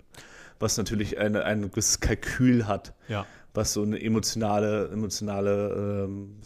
was 0.58 0.76
natürlich 0.78 1.18
eine, 1.18 1.44
ein 1.44 1.70
gewisses 1.70 2.00
Kalkül 2.00 2.66
hat, 2.66 2.94
Ja, 3.08 3.26
was 3.54 3.72
so 3.72 3.82
eine 3.82 4.00
emotionale, 4.02 4.88
emotionale 4.92 6.04
ähm, 6.08 6.36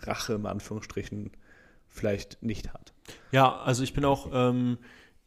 Rache 0.00 0.34
im 0.34 0.46
Anführungsstrichen 0.46 1.30
vielleicht 1.88 2.42
nicht 2.42 2.72
hat. 2.74 2.92
ja 3.32 3.56
also 3.56 3.82
ich 3.82 3.94
bin 3.94 4.04
auch 4.04 4.28
ähm, 4.32 4.78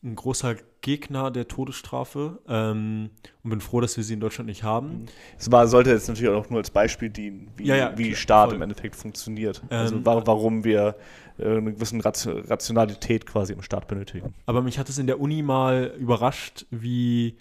ein 0.03 0.15
großer 0.15 0.55
Gegner 0.81 1.29
der 1.31 1.47
Todesstrafe 1.47 2.39
ähm, 2.47 3.09
und 3.43 3.49
bin 3.49 3.59
froh, 3.59 3.81
dass 3.81 3.97
wir 3.97 4.03
sie 4.03 4.13
in 4.13 4.19
Deutschland 4.21 4.47
nicht 4.47 4.63
haben. 4.63 5.07
Es 5.37 5.51
war, 5.51 5.67
sollte 5.67 5.89
jetzt 5.89 6.07
natürlich 6.07 6.29
auch 6.31 6.49
nur 6.49 6.59
als 6.59 6.69
Beispiel 6.69 7.09
dienen, 7.09 7.51
wie, 7.57 7.65
Ja, 7.65 7.75
ja, 7.75 7.97
wie 7.97 8.09
klar, 8.11 8.15
Staat 8.15 8.47
voll. 8.49 8.55
im 8.55 8.61
Endeffekt 8.61 8.95
funktioniert. 8.95 9.61
also 9.69 9.95
Ähm, 9.97 10.05
wa 10.05 10.21
warum 10.25 10.63
wir 10.63 10.95
äh, 11.37 11.57
eine 11.57 11.73
gewisse 11.73 11.97
Ration- 12.05 12.45
Rationalität 12.45 13.25
quasi 13.25 13.51
im 13.51 13.61
Staat 13.61 13.87
benötigen. 13.89 14.33
Aber 14.45 14.61
mich 14.61 14.79
hat 14.79 14.87
es 14.87 14.99
in 14.99 15.07
der 15.07 15.19
Uni 15.19 15.41
mal 15.41 15.93
überrascht, 15.99 16.65
wie, 16.69 17.35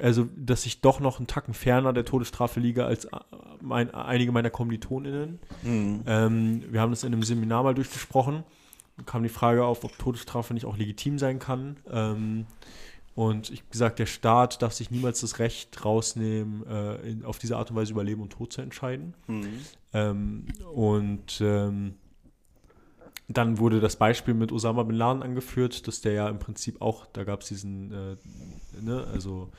also, 0.00 0.28
dass 0.36 0.66
ich 0.66 0.80
doch 0.80 1.00
noch 1.00 1.18
einen 1.18 1.26
Tacken 1.26 1.54
ferner 1.54 1.92
der 1.92 2.04
Todesstrafe 2.04 2.60
liege 2.60 2.84
als 2.86 3.06
äh, 3.06 3.10
mein, 3.60 3.92
einige 3.92 4.32
meiner 4.32 4.50
KommilitonInnen. 4.50 5.38
Ähm, 6.06 6.62
wir 6.70 6.80
haben 6.80 6.90
das 6.90 7.04
in 7.04 7.12
einem 7.12 7.22
Seminar 7.22 7.62
mal 7.62 7.74
durchgesprochen. 7.74 8.44
Da 8.96 9.02
kam 9.02 9.22
die 9.22 9.28
Frage 9.28 9.64
auf, 9.64 9.84
ob 9.84 9.98
Todesstrafe 9.98 10.54
nicht 10.54 10.64
auch 10.64 10.76
legitim 10.76 11.18
sein 11.18 11.38
kann. 11.38 11.76
Ähm, 11.90 12.46
und 13.14 13.50
ich 13.50 13.68
gesagt, 13.70 13.98
der 13.98 14.06
Staat 14.06 14.60
darf 14.60 14.72
sich 14.72 14.90
niemals 14.90 15.20
das 15.20 15.38
Recht 15.38 15.84
rausnehmen, 15.84 16.66
äh, 16.66 17.10
in, 17.10 17.24
auf 17.24 17.38
diese 17.38 17.56
Art 17.56 17.70
und 17.70 17.76
Weise 17.76 17.92
über 17.92 18.04
Leben 18.04 18.22
und 18.22 18.30
Tod 18.30 18.52
zu 18.52 18.60
entscheiden. 18.60 19.14
Ähm, 19.92 20.46
und 20.74 21.40
ähm, 21.40 21.94
dann 23.28 23.58
wurde 23.58 23.80
das 23.80 23.96
Beispiel 23.96 24.34
mit 24.34 24.52
Osama 24.52 24.82
Bin 24.84 24.96
Laden 24.96 25.22
angeführt, 25.22 25.86
dass 25.88 26.00
der 26.00 26.12
ja 26.12 26.28
im 26.28 26.38
Prinzip 26.38 26.80
auch, 26.80 27.06
da 27.06 27.24
gab 27.24 27.42
es 27.42 27.48
diesen, 27.48 27.92
äh, 27.92 28.16
ne, 28.80 29.06
also 29.12 29.50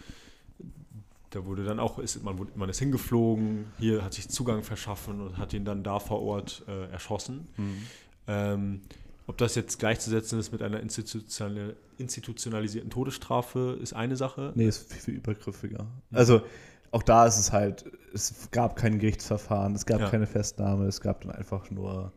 da 1.31 1.45
wurde 1.45 1.65
dann 1.65 1.79
auch, 1.79 1.99
ist, 1.99 2.23
man, 2.23 2.37
wurde, 2.37 2.51
man 2.55 2.69
ist 2.69 2.79
hingeflogen, 2.79 3.65
hier 3.79 4.03
hat 4.03 4.13
sich 4.13 4.29
Zugang 4.29 4.63
verschaffen 4.63 5.19
und 5.19 5.37
hat 5.37 5.53
ihn 5.53 5.65
dann 5.65 5.83
da 5.83 5.99
vor 5.99 6.21
Ort 6.21 6.63
äh, 6.67 6.89
erschossen. 6.91 7.47
Ähm, 8.27 8.81
ob 9.27 9.37
das 9.37 9.55
jetzt 9.55 9.77
gleichzusetzen 9.79 10.39
ist 10.39 10.53
mit 10.53 10.61
einer 10.61 10.79
institutionali 10.79 11.73
institutionalisierten 11.97 12.91
Todesstrafe, 12.91 13.77
ist 13.81 13.91
eine 13.93 14.15
Sache. 14.15 14.53
Nee, 14.55 14.67
ist 14.67 14.89
viel, 14.93 15.01
viel 15.01 15.13
übergriffiger. 15.15 15.87
Also 16.13 16.41
auch 16.91 17.01
da 17.03 17.25
ist 17.25 17.37
es 17.39 17.51
halt, 17.51 17.85
es 18.13 18.49
gab 18.51 18.75
kein 18.75 18.99
Gerichtsverfahren, 18.99 19.73
es 19.75 19.85
gab 19.85 19.99
Ja. 19.99 20.09
keine 20.09 20.27
Festnahme, 20.27 20.85
es 20.85 21.01
gab 21.01 21.21
dann 21.21 21.31
einfach 21.31 21.69
nur 21.71 22.13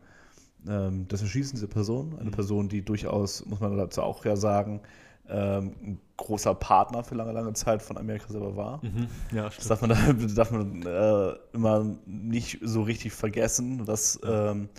ähm, 0.67 1.07
das 1.07 1.21
Erschießen 1.21 1.55
dieser 1.55 1.67
Person. 1.67 2.17
Eine 2.19 2.31
Person, 2.31 2.69
die 2.69 2.83
durchaus, 2.83 3.45
muss 3.45 3.59
man 3.59 3.75
dazu 3.77 4.01
auch 4.03 4.23
ja 4.25 4.35
sagen, 4.35 4.81
ähm, 5.29 5.75
ein 5.83 6.01
großer 6.17 6.53
Partner 6.55 7.03
für 7.03 7.15
lange, 7.15 7.31
lange 7.31 7.53
Zeit 7.53 7.81
von 7.81 7.97
Amerika 7.97 8.27
selber 8.31 8.55
war. 8.55 8.83
Mhm. 8.83 9.07
Ja, 9.33 9.49
Das 9.49 9.67
darf 9.67 9.81
man, 9.81 9.89
da- 9.91 10.13
darf 10.35 10.51
man 10.51 10.83
äh, 10.85 11.33
immer 11.53 11.95
nicht 12.05 12.59
so 12.61 12.81
richtig 12.83 13.13
vergessen, 13.13 13.87
was 13.87 14.19
ähm, 14.25 14.69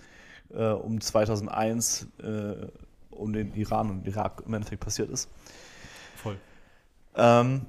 äh, 0.53 0.67
um 0.69 1.01
2001 1.01 2.07
äh, 2.21 2.67
um 3.11 3.33
den 3.33 3.53
Iran 3.53 3.89
und 3.89 4.07
Irak 4.07 4.43
im 4.45 4.53
Endeffekt 4.53 4.83
passiert 4.83 5.09
ist. 5.09 5.29
Voll. 6.15 6.37
Ähm, 7.15 7.65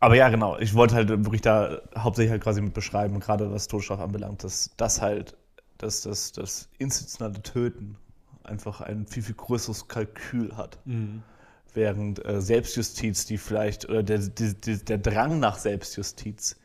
aber 0.00 0.14
ja, 0.14 0.28
genau. 0.28 0.58
Ich 0.58 0.74
wollte 0.74 0.94
halt 0.94 1.08
wirklich 1.08 1.40
da 1.40 1.80
hauptsächlich 1.96 2.30
halt 2.30 2.42
quasi 2.42 2.60
mit 2.60 2.74
beschreiben, 2.74 3.18
gerade 3.20 3.50
was 3.50 3.66
Todesstrafe 3.68 4.02
anbelangt, 4.02 4.44
dass 4.44 4.70
das 4.76 5.00
halt, 5.00 5.36
dass 5.78 6.02
das, 6.02 6.32
das 6.32 6.68
institutionelle 6.78 7.42
Töten 7.42 7.96
einfach 8.44 8.80
ein 8.80 9.06
viel, 9.06 9.22
viel 9.22 9.34
größeres 9.34 9.88
Kalkül 9.88 10.56
hat. 10.56 10.78
Mhm. 10.84 11.22
Während 11.74 12.24
äh, 12.24 12.40
Selbstjustiz, 12.40 13.26
die 13.26 13.38
vielleicht, 13.38 13.88
oder 13.88 14.02
der, 14.02 14.18
die, 14.18 14.84
der 14.84 14.98
Drang 14.98 15.40
nach 15.40 15.58
Selbstjustiz 15.58 16.56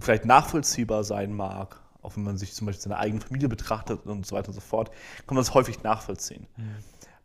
vielleicht 0.00 0.24
nachvollziehbar 0.24 1.02
sein 1.02 1.32
mag, 1.32 1.80
auch 2.02 2.16
wenn 2.16 2.22
man 2.22 2.38
sich 2.38 2.54
zum 2.54 2.66
Beispiel 2.66 2.82
seine 2.82 2.98
eigene 2.98 3.20
Familie 3.20 3.48
betrachtet 3.48 4.06
und 4.06 4.26
so 4.26 4.36
weiter 4.36 4.48
und 4.48 4.54
so 4.54 4.60
fort, 4.60 4.90
kann 5.26 5.34
man 5.34 5.42
es 5.42 5.54
häufig 5.54 5.82
nachvollziehen. 5.82 6.46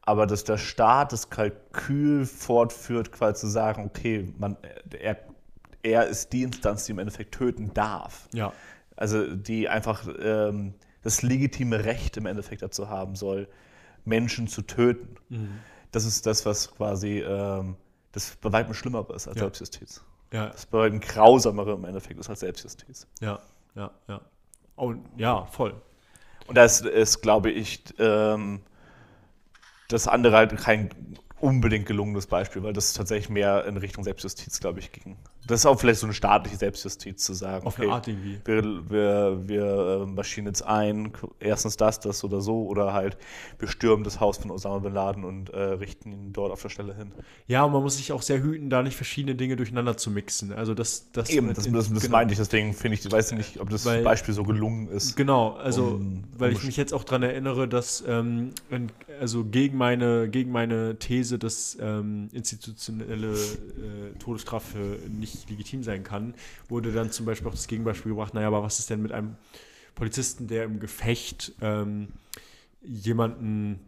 Aber 0.01 0.25
dass 0.25 0.43
der 0.43 0.57
Staat 0.57 1.13
das 1.13 1.29
Kalkül 1.29 2.25
fortführt, 2.25 3.11
quasi 3.11 3.41
zu 3.41 3.47
sagen, 3.47 3.85
okay, 3.85 4.33
man, 4.37 4.57
er, 4.99 5.17
er 5.83 6.07
ist 6.07 6.33
die 6.33 6.43
Instanz, 6.43 6.85
die 6.85 6.91
im 6.93 6.99
Endeffekt 6.99 7.35
töten 7.35 7.73
darf. 7.73 8.27
Ja. 8.33 8.51
Also 8.95 9.35
die 9.35 9.69
einfach 9.69 10.07
ähm, 10.19 10.73
das 11.03 11.21
legitime 11.21 11.83
Recht 11.85 12.17
im 12.17 12.25
Endeffekt 12.25 12.61
dazu 12.61 12.89
haben 12.89 13.15
soll, 13.15 13.47
Menschen 14.05 14.47
zu 14.47 14.61
töten. 14.63 15.15
Mhm. 15.29 15.59
Das 15.91 16.05
ist 16.05 16.25
das, 16.25 16.45
was 16.45 16.71
quasi 16.71 17.19
ähm, 17.19 17.75
das 18.11 18.35
bei 18.41 18.51
weitem 18.51 18.73
schlimmer 18.73 19.05
ist 19.13 19.27
als 19.27 19.35
Ja. 19.37 19.43
Selbstjustiz. 19.43 20.03
Ja, 20.31 20.47
Das 20.49 20.65
bei 20.65 20.79
weitem 20.79 20.99
grausamere 20.99 21.73
im 21.73 21.85
Endeffekt 21.85 22.19
ist 22.19 22.29
als 22.29 22.39
Selbstjustiz. 22.39 23.07
ja, 23.21 23.39
ja, 23.75 23.91
ja. 24.07 24.21
Oh, 24.75 24.93
ja, 25.17 25.45
voll. 25.45 25.75
Und 26.47 26.55
das 26.55 26.81
ist, 26.81 27.21
glaube 27.21 27.51
ich, 27.51 27.83
ähm, 27.99 28.61
das 29.87 30.07
andere 30.07 30.35
halt 30.35 30.57
kein 30.57 30.89
unbedingt 31.39 31.85
gelungenes 31.85 32.25
Beispiel, 32.27 32.63
weil 32.63 32.73
das 32.73 32.93
tatsächlich 32.93 33.29
mehr 33.29 33.65
in 33.65 33.77
Richtung 33.77 34.03
Selbstjustiz, 34.03 34.59
glaube 34.59 34.79
ich, 34.79 34.91
ging. 34.91 35.17
Das 35.47 35.59
ist 35.61 35.65
auch 35.65 35.79
vielleicht 35.79 35.99
so 35.99 36.05
eine 36.07 36.13
staatliche 36.13 36.57
Selbstjustiz 36.57 37.23
zu 37.23 37.33
sagen. 37.33 37.67
Auf 37.67 37.79
eine 37.79 37.91
Art 37.91 38.07
irgendwie. 38.07 38.39
Wir, 38.45 38.63
wir, 38.89 39.41
wir 39.47 40.01
äh, 40.03 40.05
marschieren 40.05 40.47
jetzt 40.47 40.61
ein, 40.61 41.11
erstens 41.39 41.75
das, 41.77 41.99
das 41.99 42.23
oder 42.23 42.39
so, 42.41 42.65
oder 42.67 42.93
halt 42.93 43.17
wir 43.59 43.67
stürmen 43.67 44.03
das 44.03 44.19
Haus 44.19 44.37
von 44.37 44.51
Osama 44.51 44.79
Bin 44.79 44.93
Laden 44.93 45.23
und 45.25 45.49
äh, 45.49 45.59
richten 45.59 46.11
ihn 46.11 46.31
dort 46.33 46.51
auf 46.51 46.61
der 46.61 46.69
Stelle 46.69 46.95
hin. 46.95 47.11
Ja, 47.47 47.63
und 47.63 47.73
man 47.73 47.81
muss 47.83 47.97
sich 47.97 48.11
auch 48.13 48.21
sehr 48.21 48.41
hüten, 48.41 48.69
da 48.69 48.81
nicht 48.83 48.95
verschiedene 48.95 49.35
Dinge 49.35 49.55
durcheinander 49.55 49.97
zu 49.97 50.11
mixen. 50.11 50.53
Also 50.53 50.73
das, 50.73 51.11
das 51.11 51.29
Eben, 51.29 51.53
das, 51.53 51.65
in- 51.65 51.73
das, 51.73 51.91
das 51.91 52.01
genau. 52.03 52.11
meinte 52.17 52.33
ich, 52.33 52.37
deswegen 52.39 52.73
finde 52.73 52.97
ich, 52.97 53.11
weiß 53.11 53.31
ich 53.33 53.37
nicht, 53.37 53.59
ob 53.59 53.69
das 53.69 53.85
Weil- 53.85 54.03
Beispiel 54.03 54.33
so 54.33 54.43
gelungen 54.43 54.87
ist. 54.87 55.15
Genau, 55.15 55.51
also 55.53 55.83
Um- 55.87 56.23
weil 56.37 56.51
um- 56.51 56.55
ich 56.57 56.63
mich 56.63 56.77
jetzt 56.77 56.93
auch 56.93 57.03
daran 57.03 57.23
erinnere, 57.23 57.67
dass 57.67 58.03
ähm, 58.07 58.51
also 59.19 59.43
gegen 59.45 59.77
meine, 59.77 60.29
gegen 60.29 60.51
meine 60.51 60.97
These, 60.99 61.37
dass 61.37 61.77
ähm, 61.81 62.29
institutionelle 62.31 63.33
äh, 63.33 64.17
Todesstrafe 64.19 64.99
nicht 65.09 65.32
legitim 65.49 65.83
sein 65.83 66.03
kann, 66.03 66.33
wurde 66.69 66.91
dann 66.91 67.11
zum 67.11 67.25
Beispiel 67.25 67.47
auch 67.47 67.53
das 67.53 67.67
Gegenbeispiel 67.67 68.11
gebracht, 68.11 68.33
naja, 68.33 68.47
aber 68.47 68.63
was 68.63 68.79
ist 68.79 68.89
denn 68.89 69.01
mit 69.01 69.11
einem 69.11 69.35
Polizisten, 69.95 70.47
der 70.47 70.63
im 70.63 70.79
Gefecht 70.79 71.53
ähm, 71.61 72.09
jemanden, 72.81 73.81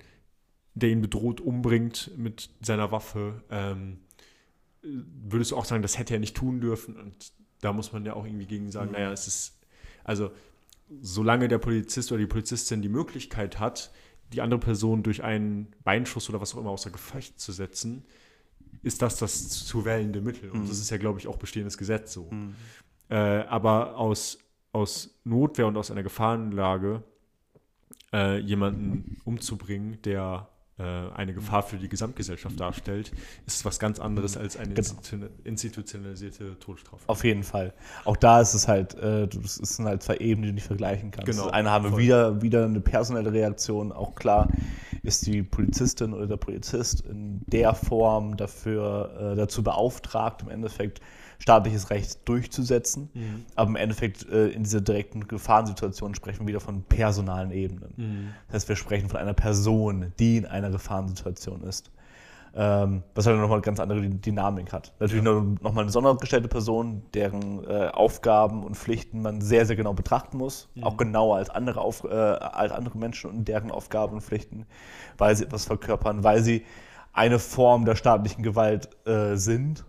der 0.74 0.90
ihn 0.90 1.02
bedroht, 1.02 1.42
umbringt 1.42 2.12
mit 2.18 2.50
seiner 2.62 2.92
Waffe, 2.92 3.44
ähm, 3.50 4.00
würdest 4.82 5.52
du 5.52 5.58
auch 5.58 5.66
sagen, 5.66 5.82
das 5.82 5.98
hätte 5.98 6.14
er 6.14 6.20
nicht 6.20 6.36
tun 6.36 6.62
dürfen? 6.62 6.96
Und 6.96 7.34
da 7.62 7.74
muss 7.74 7.92
man 7.92 8.06
ja 8.06 8.14
auch 8.14 8.26
irgendwie 8.26 8.46
gegen 8.46 8.72
sagen, 8.72 8.92
naja, 8.92 9.12
es 9.12 9.28
ist, 9.28 9.60
also 10.04 10.32
solange 11.02 11.48
der 11.48 11.58
Polizist 11.58 12.12
oder 12.12 12.20
die 12.20 12.28
Polizistin 12.28 12.82
die 12.82 12.90
Möglichkeit 12.90 13.60
hat, 13.60 13.92
die 14.34 14.42
andere 14.42 14.60
Person 14.60 15.04
durch 15.04 15.24
einen 15.24 15.74
Beinschuss 15.84 16.30
oder 16.30 16.42
was 16.42 16.54
auch 16.54 16.60
immer 16.60 16.70
außer 16.70 16.92
Gefecht 16.92 17.40
zu 17.40 17.52
setzen, 17.52 18.06
ist 18.86 19.02
das 19.02 19.18
das 19.18 19.50
zu 19.66 19.84
wählende 19.86 20.22
Mittel. 20.22 20.50
Und 20.52 20.70
das 20.70 20.78
ist 20.80 20.90
ja, 20.92 20.98
glaube 20.98 21.20
ich, 21.20 21.28
auch 21.28 21.38
bestehendes 21.38 21.78
Gesetz 21.78 22.14
so. 22.14 22.30
Äh, 23.10 23.16
aber 23.16 23.98
aus, 23.98 24.38
aus 24.72 25.10
Notwehr 25.24 25.68
und 25.68 25.76
aus 25.78 25.92
einer 25.92 26.04
Gefahrenlage 26.04 27.04
äh, 28.14 28.38
jemanden 28.40 29.18
umzubringen, 29.26 30.00
der 30.04 30.48
äh, 30.78 30.84
eine 30.84 31.34
Gefahr 31.34 31.64
für 31.64 31.78
die 31.78 31.88
Gesamtgesellschaft 31.88 32.60
darstellt, 32.60 33.12
ist 33.46 33.64
was 33.66 33.80
ganz 33.80 34.00
anderes 34.00 34.36
als 34.38 34.58
eine 34.58 34.74
Genau. 34.74 34.88
institu- 34.90 35.30
institutionalisierte 35.44 36.60
Todesstrafe. 36.60 37.04
Auf 37.08 37.24
jeden 37.24 37.44
Fall. 37.44 37.74
Auch 38.04 38.18
da 38.18 38.42
ist 38.42 38.54
es 38.54 38.68
halt, 38.68 38.94
äh, 38.96 39.28
das 39.28 39.56
sind 39.56 39.86
halt 39.86 40.04
zwei 40.04 40.18
Ebenen, 40.18 40.44
die 40.44 40.50
du 40.50 40.56
nicht 40.56 40.68
vergleichen 40.68 41.12
kannst. 41.12 41.32
Genau, 41.32 41.46
Das 41.46 41.54
eine 41.54 41.70
haben 41.72 41.86
wir 41.92 41.98
wieder, 41.98 42.42
wieder 42.42 42.66
eine 42.66 42.82
personelle 42.82 43.32
Reaktion. 43.32 43.92
Auch 43.92 44.16
klar 44.16 44.50
ist 45.06 45.26
die 45.26 45.44
Polizistin 45.44 46.14
oder 46.14 46.28
der 46.28 46.38
Polizist 46.38 47.02
in 47.02 47.42
der 47.48 47.74
Form 47.74 48.38
dafür, 48.38 49.34
äh, 49.34 49.36
dazu 49.36 49.64
beauftragt, 49.64 50.42
im 50.42 50.50
Endeffekt 50.50 51.02
staatliches 51.40 51.90
Recht 51.90 52.28
durchzusetzen. 52.28 53.10
Mhm. 53.14 53.46
Aber 53.56 53.70
im 53.70 53.76
Endeffekt 53.76 54.28
äh, 54.30 54.48
in 54.48 54.64
dieser 54.64 54.82
direkten 54.82 55.28
Gefahrensituation 55.28 56.16
sprechen 56.16 56.42
wir 56.42 56.48
wieder 56.48 56.60
von 56.60 56.84
personalen 56.84 57.52
Ebenen. 57.52 57.94
Mhm. 57.96 58.28
Das 58.48 58.56
heißt, 58.56 58.70
wir 58.70 58.76
sprechen 58.76 59.10
von 59.10 59.20
einer 59.20 59.34
Person, 59.34 60.14
die 60.20 60.38
in 60.38 60.46
einer 60.46 60.70
Gefahrensituation 60.70 61.64
ist. 61.64 61.92
Ähm, 62.58 63.04
was 63.14 63.28
halt 63.28 63.38
nochmal 63.38 63.58
eine 63.58 63.64
ganz 63.64 63.82
andere 63.82 64.00
Dynamik 64.00 64.72
hat. 64.72 64.94
Natürlich 65.00 65.26
noch, 65.26 65.44
noch 65.62 65.74
mal 65.74 65.82
eine 65.82 65.92
sondergestellte 65.92 66.48
Person, 66.48 67.04
deren 67.14 67.66
äh, 67.66 67.90
Aufgaben 67.92 68.64
und 68.64 68.78
Pflichten 68.78 69.22
man 69.22 69.42
sehr, 69.42 69.66
sehr 69.66 69.76
genau 69.76 69.94
betrachten 69.94 70.38
muss. 70.38 70.70
Auch 70.82 70.96
genauer 70.96 71.36
als 71.36 71.50
andere, 71.50 71.82
auf, 71.82 72.06
äh, 72.06 72.08
als 72.08 72.72
andere 72.72 72.98
Menschen 72.98 73.30
und 73.30 73.46
deren 73.50 73.72
Aufgaben 73.72 74.14
und 74.14 74.22
Pflichten, 74.22 74.66
weil 75.18 75.36
sie 75.36 75.44
etwas 75.44 75.66
verkörpern, 75.66 76.24
weil 76.24 76.42
sie 76.44 76.64
eine 77.12 77.40
Form 77.40 77.84
der 77.84 77.96
staatlichen 77.96 78.42
Gewalt 78.42 78.90
äh, 79.06 79.36
sind, 79.36 79.84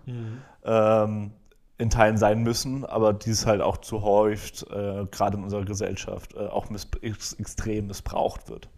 ähm, 0.65 1.33
in 1.79 1.91
Teilen 1.91 2.17
sein 2.17 2.43
müssen, 2.43 2.85
aber 2.85 3.13
dies 3.13 3.47
halt 3.47 3.61
auch 3.61 3.77
zu 3.77 4.03
häufig, 4.03 4.69
äh, 4.71 5.07
gerade 5.11 5.37
in 5.37 5.45
unserer 5.45 5.65
Gesellschaft, 5.65 6.35
äh, 6.35 6.47
auch 6.47 6.71
miss 6.71 6.89
ex 7.03 7.35
extrem 7.35 7.89
missbraucht 7.89 8.49
wird. 8.49 8.69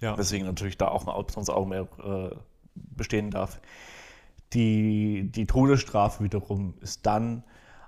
Ja. 0.00 0.16
Deswegen 0.16 0.44
natürlich 0.44 0.76
da 0.76 0.88
auch 0.88 1.06
ein 1.06 1.26
besonderes 1.26 1.50
Augenmerk 1.50 1.88
äh, 2.04 2.36
bestehen 2.96 3.30
darf. 3.30 3.60
Die, 4.52 5.30
die 5.30 5.46
Todesstrafe 5.46 6.22
wiederum 6.22 6.74
ist 6.80 7.04
dann 7.06 7.42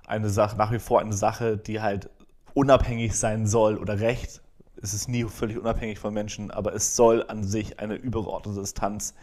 eine 0.05 0.29
Sache, 0.29 0.57
nach 0.57 0.71
wie 0.71 0.79
vor 0.79 0.99
eine 0.99 1.13
Sache, 1.13 1.57
die 1.57 1.81
halt 1.81 2.09
unabhängig 2.53 3.17
sein 3.17 3.47
soll 3.47 3.77
oder 3.77 3.99
Recht. 3.99 4.41
Es 4.81 4.93
ist 4.93 5.07
nie 5.07 5.23
völlig 5.25 5.57
unabhängig 5.57 5.99
von 5.99 6.13
Menschen, 6.13 6.51
aber 6.51 6.73
es 6.73 6.95
soll 6.95 7.25
an 7.27 7.43
sich 7.43 7.79
eine 7.79 7.95
übergeordnete 7.95 8.61
Distanz 8.61 9.13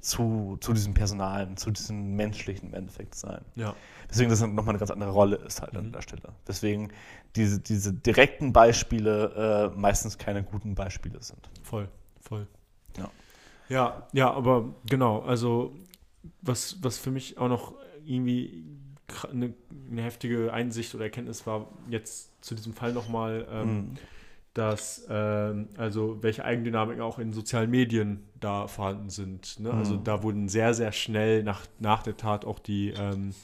zu, 0.00 0.56
zu 0.60 0.72
diesem 0.72 0.94
Personalen, 0.94 1.56
zu 1.56 1.70
diesem 1.70 2.14
menschlichen 2.16 2.68
im 2.68 2.74
Endeffekt 2.74 3.14
sein. 3.14 3.40
Ja. 3.54 3.74
Deswegen 4.10 4.30
das 4.30 4.40
nochmal 4.40 4.68
eine 4.70 4.78
ganz 4.78 4.90
andere 4.90 5.10
Rolle 5.10 5.36
ist 5.36 5.62
halt 5.62 5.72
Mhm. 5.72 5.78
an 5.78 5.92
der 5.92 6.02
Stelle. 6.02 6.32
Deswegen 6.46 6.92
diese, 7.34 7.58
diese 7.60 7.92
direkten 7.92 8.52
Beispiele 8.52 9.72
äh, 9.74 9.78
meistens 9.78 10.18
keine 10.18 10.42
guten 10.44 10.74
Beispiele 10.74 11.22
sind. 11.22 11.48
Voll, 11.62 11.88
voll. 12.20 12.46
Ja. 12.96 13.10
Ja, 13.68 14.06
ja, 14.12 14.32
aber 14.32 14.74
genau, 14.88 15.20
also 15.20 15.74
was, 16.42 16.78
was 16.82 16.98
für 16.98 17.10
mich 17.10 17.38
auch 17.38 17.48
noch 17.48 17.74
irgendwie 18.04 18.64
eine, 19.30 19.54
eine 19.90 20.02
heftige 20.02 20.52
Einsicht 20.52 20.94
oder 20.94 21.04
Erkenntnis 21.04 21.46
war, 21.46 21.68
jetzt 21.88 22.30
zu 22.44 22.54
diesem 22.54 22.72
Fall 22.74 22.92
nochmal, 22.92 23.46
ähm, 23.50 23.68
Mhm. 23.68 23.94
dass 24.54 25.06
ähm, 25.10 25.68
also 25.76 26.22
welche 26.22 26.44
Eigendynamiken 26.44 27.02
auch 27.02 27.18
in 27.18 27.32
sozialen 27.32 27.70
Medien 27.70 28.24
da 28.40 28.68
vorhanden 28.68 29.10
sind. 29.10 29.60
Ne? 29.60 29.72
Also 29.72 29.96
Mhm. 29.96 30.04
da 30.04 30.22
wurden 30.22 30.48
sehr, 30.48 30.72
sehr 30.74 30.92
schnell 30.92 31.42
nach, 31.42 31.66
nach 31.78 32.02
der 32.02 32.16
Tat 32.16 32.44
auch 32.44 32.58
die 32.58 32.90
ähm, 32.96 33.34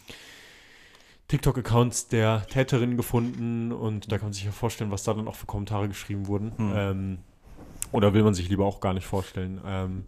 TikTok-Accounts 1.28 2.08
der 2.08 2.46
Täterin 2.46 2.96
gefunden 2.96 3.72
und 3.72 4.10
da 4.12 4.18
kann 4.18 4.26
man 4.26 4.32
sich 4.32 4.44
ja 4.44 4.52
vorstellen, 4.52 4.90
was 4.90 5.04
da 5.04 5.14
dann 5.14 5.28
auch 5.28 5.34
für 5.34 5.46
Kommentare 5.46 5.88
geschrieben 5.88 6.26
wurden. 6.26 6.52
Mhm. 6.56 6.72
Ähm, 6.74 7.18
oder 7.92 8.14
will 8.14 8.22
man 8.22 8.34
sich 8.34 8.48
lieber 8.48 8.66
auch 8.66 8.80
gar 8.80 8.94
nicht 8.94 9.06
vorstellen, 9.06 9.60
ähm, 9.64 10.04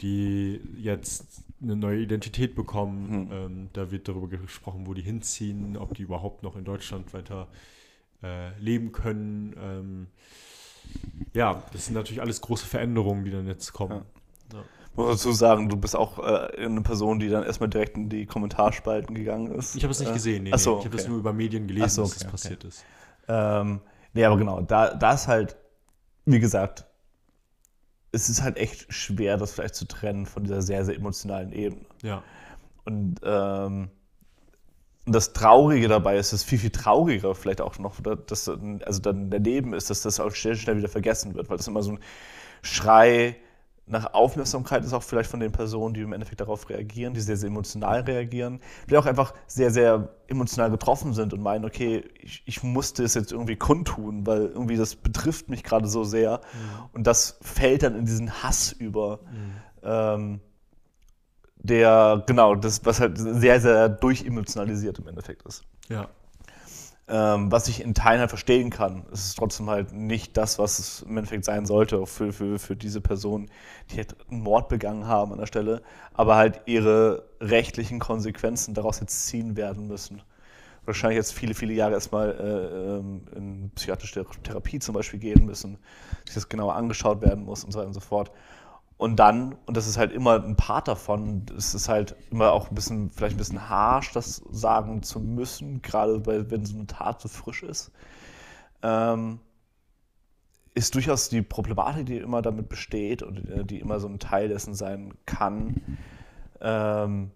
die 0.00 0.60
jetzt 0.78 1.44
eine 1.62 1.76
neue 1.76 2.00
Identität 2.00 2.54
bekommen. 2.54 3.10
Mhm. 3.10 3.32
Ähm, 3.32 3.68
da 3.72 3.90
wird 3.90 4.08
darüber 4.08 4.28
gesprochen, 4.28 4.86
wo 4.86 4.94
die 4.94 5.02
hinziehen, 5.02 5.76
ob 5.76 5.94
die 5.94 6.02
überhaupt 6.02 6.42
noch 6.42 6.56
in 6.56 6.64
Deutschland 6.64 7.12
weiter 7.12 7.48
äh, 8.22 8.56
leben 8.58 8.92
können. 8.92 9.54
Ähm, 9.60 10.06
ja, 11.34 11.62
das 11.72 11.86
sind 11.86 11.94
natürlich 11.94 12.20
alles 12.20 12.40
große 12.40 12.66
Veränderungen, 12.66 13.24
die 13.24 13.30
dann 13.30 13.46
jetzt 13.46 13.72
kommen. 13.72 14.02
Muss 14.94 15.22
dazu 15.22 15.32
sagen, 15.32 15.68
du 15.68 15.76
bist 15.76 15.94
auch 15.94 16.18
äh, 16.18 16.64
eine 16.64 16.80
Person, 16.80 17.20
die 17.20 17.28
dann 17.28 17.44
erstmal 17.44 17.68
direkt 17.68 17.96
in 17.96 18.08
die 18.08 18.26
Kommentarspalten 18.26 19.14
gegangen 19.14 19.52
ist. 19.52 19.76
Ich 19.76 19.84
habe 19.84 19.92
es 19.92 20.00
nicht 20.00 20.10
Äh, 20.10 20.14
gesehen, 20.14 20.42
nee, 20.44 20.56
so, 20.56 20.72
nee. 20.72 20.78
ich 20.78 20.84
habe 20.86 20.96
das 20.96 21.04
okay. 21.04 21.10
nur 21.10 21.20
über 21.20 21.32
Medien 21.32 21.68
gelesen, 21.68 21.88
so, 21.88 22.02
dass 22.02 22.12
okay, 22.12 22.18
das 22.18 22.24
okay. 22.24 22.30
passiert 22.32 22.64
ist. 22.64 22.84
Ähm, 23.28 23.80
nee, 24.12 24.24
aber 24.24 24.36
genau, 24.38 24.60
da, 24.62 24.94
da 24.94 25.12
ist 25.12 25.28
halt, 25.28 25.56
wie 26.24 26.40
gesagt, 26.40 26.87
es 28.12 28.28
ist 28.28 28.42
halt 28.42 28.56
echt 28.56 28.92
schwer, 28.92 29.36
das 29.36 29.52
vielleicht 29.52 29.74
zu 29.74 29.86
trennen 29.86 30.26
von 30.26 30.44
dieser 30.44 30.62
sehr, 30.62 30.84
sehr 30.84 30.96
emotionalen 30.96 31.52
Ebene. 31.52 31.84
Ja, 32.02 32.22
Und 32.84 33.16
ähm, 33.22 33.90
das 35.06 35.32
Traurige 35.32 35.88
dabei 35.88 36.16
ist, 36.18 36.32
das 36.32 36.44
viel, 36.44 36.58
viel 36.58 36.70
trauriger 36.70 37.34
vielleicht 37.34 37.60
auch 37.60 37.78
noch, 37.78 38.00
dass 38.00 38.48
also 38.48 39.00
dann 39.00 39.30
daneben 39.30 39.72
ist, 39.74 39.90
dass 39.90 40.02
das 40.02 40.20
auch 40.20 40.34
schnell, 40.34 40.56
schnell 40.56 40.76
wieder 40.76 40.88
vergessen 40.88 41.34
wird, 41.34 41.48
weil 41.48 41.56
das 41.56 41.66
immer 41.66 41.82
so 41.82 41.92
ein 41.92 41.98
Schrei 42.62 43.36
nach 43.90 44.14
Aufmerksamkeit 44.14 44.84
ist, 44.84 44.92
auch 44.92 45.02
vielleicht 45.02 45.30
von 45.30 45.40
den 45.40 45.52
Personen, 45.52 45.94
die 45.94 46.00
im 46.00 46.12
Endeffekt 46.12 46.40
darauf 46.40 46.68
reagieren, 46.68 47.14
die 47.14 47.20
sehr, 47.20 47.36
sehr 47.36 47.48
emotional 47.48 48.00
reagieren, 48.00 48.60
die 48.88 48.96
auch 48.96 49.06
einfach 49.06 49.34
sehr, 49.46 49.70
sehr 49.70 50.08
emotional 50.26 50.70
getroffen 50.70 51.14
sind 51.14 51.32
und 51.32 51.42
meinen, 51.42 51.64
okay, 51.64 52.04
ich, 52.20 52.42
ich 52.46 52.62
musste 52.62 53.02
es 53.02 53.14
jetzt 53.14 53.32
irgendwie 53.32 53.56
kundtun, 53.56 54.26
weil 54.26 54.46
irgendwie 54.46 54.76
das 54.76 54.94
betrifft 54.94 55.48
mich 55.48 55.64
gerade 55.64 55.88
so 55.88 56.04
sehr. 56.04 56.40
Und 56.92 57.06
das 57.06 57.38
fällt 57.40 57.82
dann 57.82 57.96
in 57.96 58.04
diesen 58.04 58.42
Hass 58.42 58.72
über. 58.72 59.20
Ähm, 59.82 60.40
der, 61.60 62.22
genau, 62.26 62.54
das, 62.54 62.84
was 62.84 63.00
halt 63.00 63.18
sehr, 63.18 63.60
sehr 63.60 63.88
durchemotionalisiert 63.88 64.98
im 65.00 65.08
Endeffekt 65.08 65.42
ist. 65.42 65.64
ja, 65.88 66.08
Ähm, 67.10 67.50
was 67.50 67.68
ich 67.68 67.80
in 67.80 67.94
Teilen 67.94 68.20
halt 68.20 68.28
verstehen 68.28 68.68
kann. 68.68 69.06
Es 69.10 69.24
ist 69.24 69.38
trotzdem 69.38 69.70
halt 69.70 69.92
nicht 69.92 70.36
das, 70.36 70.58
was 70.58 70.78
es 70.78 71.02
im 71.02 71.16
Endeffekt 71.16 71.46
sein 71.46 71.64
sollte, 71.64 71.98
auch 71.98 72.08
für, 72.08 72.34
für, 72.34 72.58
für 72.58 72.76
diese 72.76 73.00
Personen, 73.00 73.50
die 73.90 73.96
halt 73.96 74.14
einen 74.30 74.42
Mord 74.42 74.68
begangen 74.68 75.06
haben 75.06 75.32
an 75.32 75.38
der 75.38 75.46
Stelle, 75.46 75.80
aber 76.12 76.36
halt 76.36 76.60
ihre 76.66 77.24
rechtlichen 77.40 77.98
Konsequenzen 77.98 78.74
daraus 78.74 79.00
jetzt 79.00 79.26
ziehen 79.26 79.56
werden 79.56 79.88
müssen. 79.88 80.20
Wahrscheinlich 80.84 81.16
jetzt 81.16 81.32
viele, 81.32 81.54
viele 81.54 81.72
Jahre 81.72 81.94
erstmal 81.94 82.30
äh, 82.30 82.98
ähm, 82.98 83.22
in 83.34 83.70
psychiatrische 83.74 84.26
Therapie 84.42 84.78
zum 84.78 84.94
Beispiel 84.94 85.18
gehen 85.18 85.46
müssen, 85.46 85.78
sich 86.26 86.34
das 86.34 86.50
genauer 86.50 86.74
angeschaut 86.74 87.22
werden 87.22 87.44
muss 87.44 87.64
und 87.64 87.72
so 87.72 87.78
weiter 87.78 87.88
und 87.88 87.94
so 87.94 88.00
fort. 88.00 88.30
Und 88.98 89.16
dann, 89.16 89.54
und 89.66 89.76
das 89.76 89.86
ist 89.86 89.96
halt 89.96 90.12
immer 90.12 90.42
ein 90.42 90.56
Part 90.56 90.88
davon, 90.88 91.46
es 91.56 91.72
ist 91.72 91.88
halt 91.88 92.16
immer 92.32 92.52
auch 92.52 92.68
ein 92.68 92.74
bisschen, 92.74 93.10
vielleicht 93.10 93.36
ein 93.36 93.38
bisschen 93.38 93.68
harsch, 93.68 94.12
das 94.12 94.42
sagen 94.50 95.04
zu 95.04 95.20
müssen, 95.20 95.82
gerade 95.82 96.18
bei, 96.18 96.50
wenn 96.50 96.66
so 96.66 96.76
eine 96.76 96.88
Tat 96.88 97.20
so 97.20 97.28
frisch 97.28 97.62
ist, 97.62 97.92
ähm, 98.82 99.38
ist 100.74 100.96
durchaus 100.96 101.28
die 101.28 101.42
Problematik, 101.42 102.06
die 102.06 102.16
immer 102.16 102.42
damit 102.42 102.68
besteht 102.68 103.22
und 103.22 103.48
äh, 103.48 103.64
die 103.64 103.78
immer 103.78 104.00
so 104.00 104.08
ein 104.08 104.18
Teil 104.18 104.48
dessen 104.48 104.74
sein 104.74 105.14
kann, 105.26 105.80
ähm, 106.60 107.30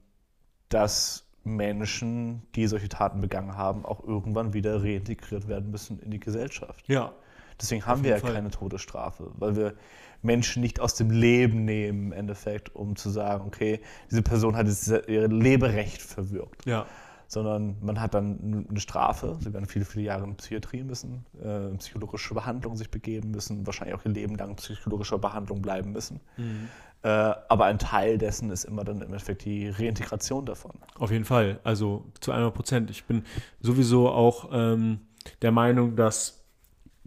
dass 0.68 1.28
Menschen, 1.44 2.42
die 2.56 2.66
solche 2.66 2.88
Taten 2.88 3.20
begangen 3.20 3.56
haben, 3.56 3.84
auch 3.84 4.02
irgendwann 4.02 4.52
wieder 4.52 4.82
reintegriert 4.82 5.46
werden 5.46 5.70
müssen 5.70 6.00
in 6.00 6.10
die 6.10 6.20
Gesellschaft. 6.20 6.88
Ja. 6.88 7.12
Deswegen 7.60 7.86
haben 7.86 8.02
wir 8.02 8.10
ja 8.10 8.18
Fall. 8.18 8.32
keine 8.32 8.50
Todesstrafe, 8.50 9.30
weil 9.34 9.54
wir 9.54 9.74
Menschen 10.22 10.62
nicht 10.62 10.80
aus 10.80 10.94
dem 10.94 11.10
Leben 11.10 11.64
nehmen, 11.64 12.06
im 12.06 12.12
Endeffekt, 12.12 12.74
um 12.74 12.96
zu 12.96 13.10
sagen, 13.10 13.44
okay, 13.46 13.80
diese 14.10 14.22
Person 14.22 14.56
hat 14.56 14.66
jetzt 14.66 14.88
ihr 15.08 15.28
Leberecht 15.28 16.00
verwirkt 16.00 16.64
Ja. 16.66 16.86
sondern 17.26 17.76
man 17.80 18.00
hat 18.00 18.14
dann 18.14 18.66
eine 18.68 18.80
Strafe. 18.80 19.38
Sie 19.40 19.52
werden 19.52 19.66
viele, 19.66 19.84
viele 19.84 20.04
Jahre 20.04 20.24
in 20.24 20.36
Psychiatrie 20.36 20.82
müssen, 20.82 21.24
äh, 21.42 21.74
psychologische 21.78 22.34
Behandlung 22.34 22.76
sich 22.76 22.90
begeben 22.90 23.30
müssen, 23.30 23.66
wahrscheinlich 23.66 23.96
auch 23.96 24.04
ihr 24.04 24.12
Leben 24.12 24.36
lang 24.36 24.54
psychologischer 24.56 25.18
Behandlung 25.18 25.62
bleiben 25.62 25.92
müssen. 25.92 26.20
Äh, 27.02 27.08
aber 27.08 27.64
ein 27.64 27.78
Teil 27.78 28.16
dessen 28.18 28.50
ist 28.50 28.64
immer 28.64 28.84
dann 28.84 28.96
im 28.98 29.02
Endeffekt 29.08 29.44
die 29.44 29.68
Reintegration 29.68 30.46
davon. 30.46 30.72
Auf 30.98 31.10
jeden 31.10 31.24
Fall, 31.24 31.58
also 31.64 32.04
zu 32.20 32.30
100 32.30 32.54
Prozent. 32.54 32.90
Ich 32.90 33.04
bin 33.04 33.24
sowieso 33.60 34.08
auch 34.10 34.50
ähm, 34.52 35.00
der 35.40 35.50
Meinung, 35.52 35.96
dass 35.96 36.44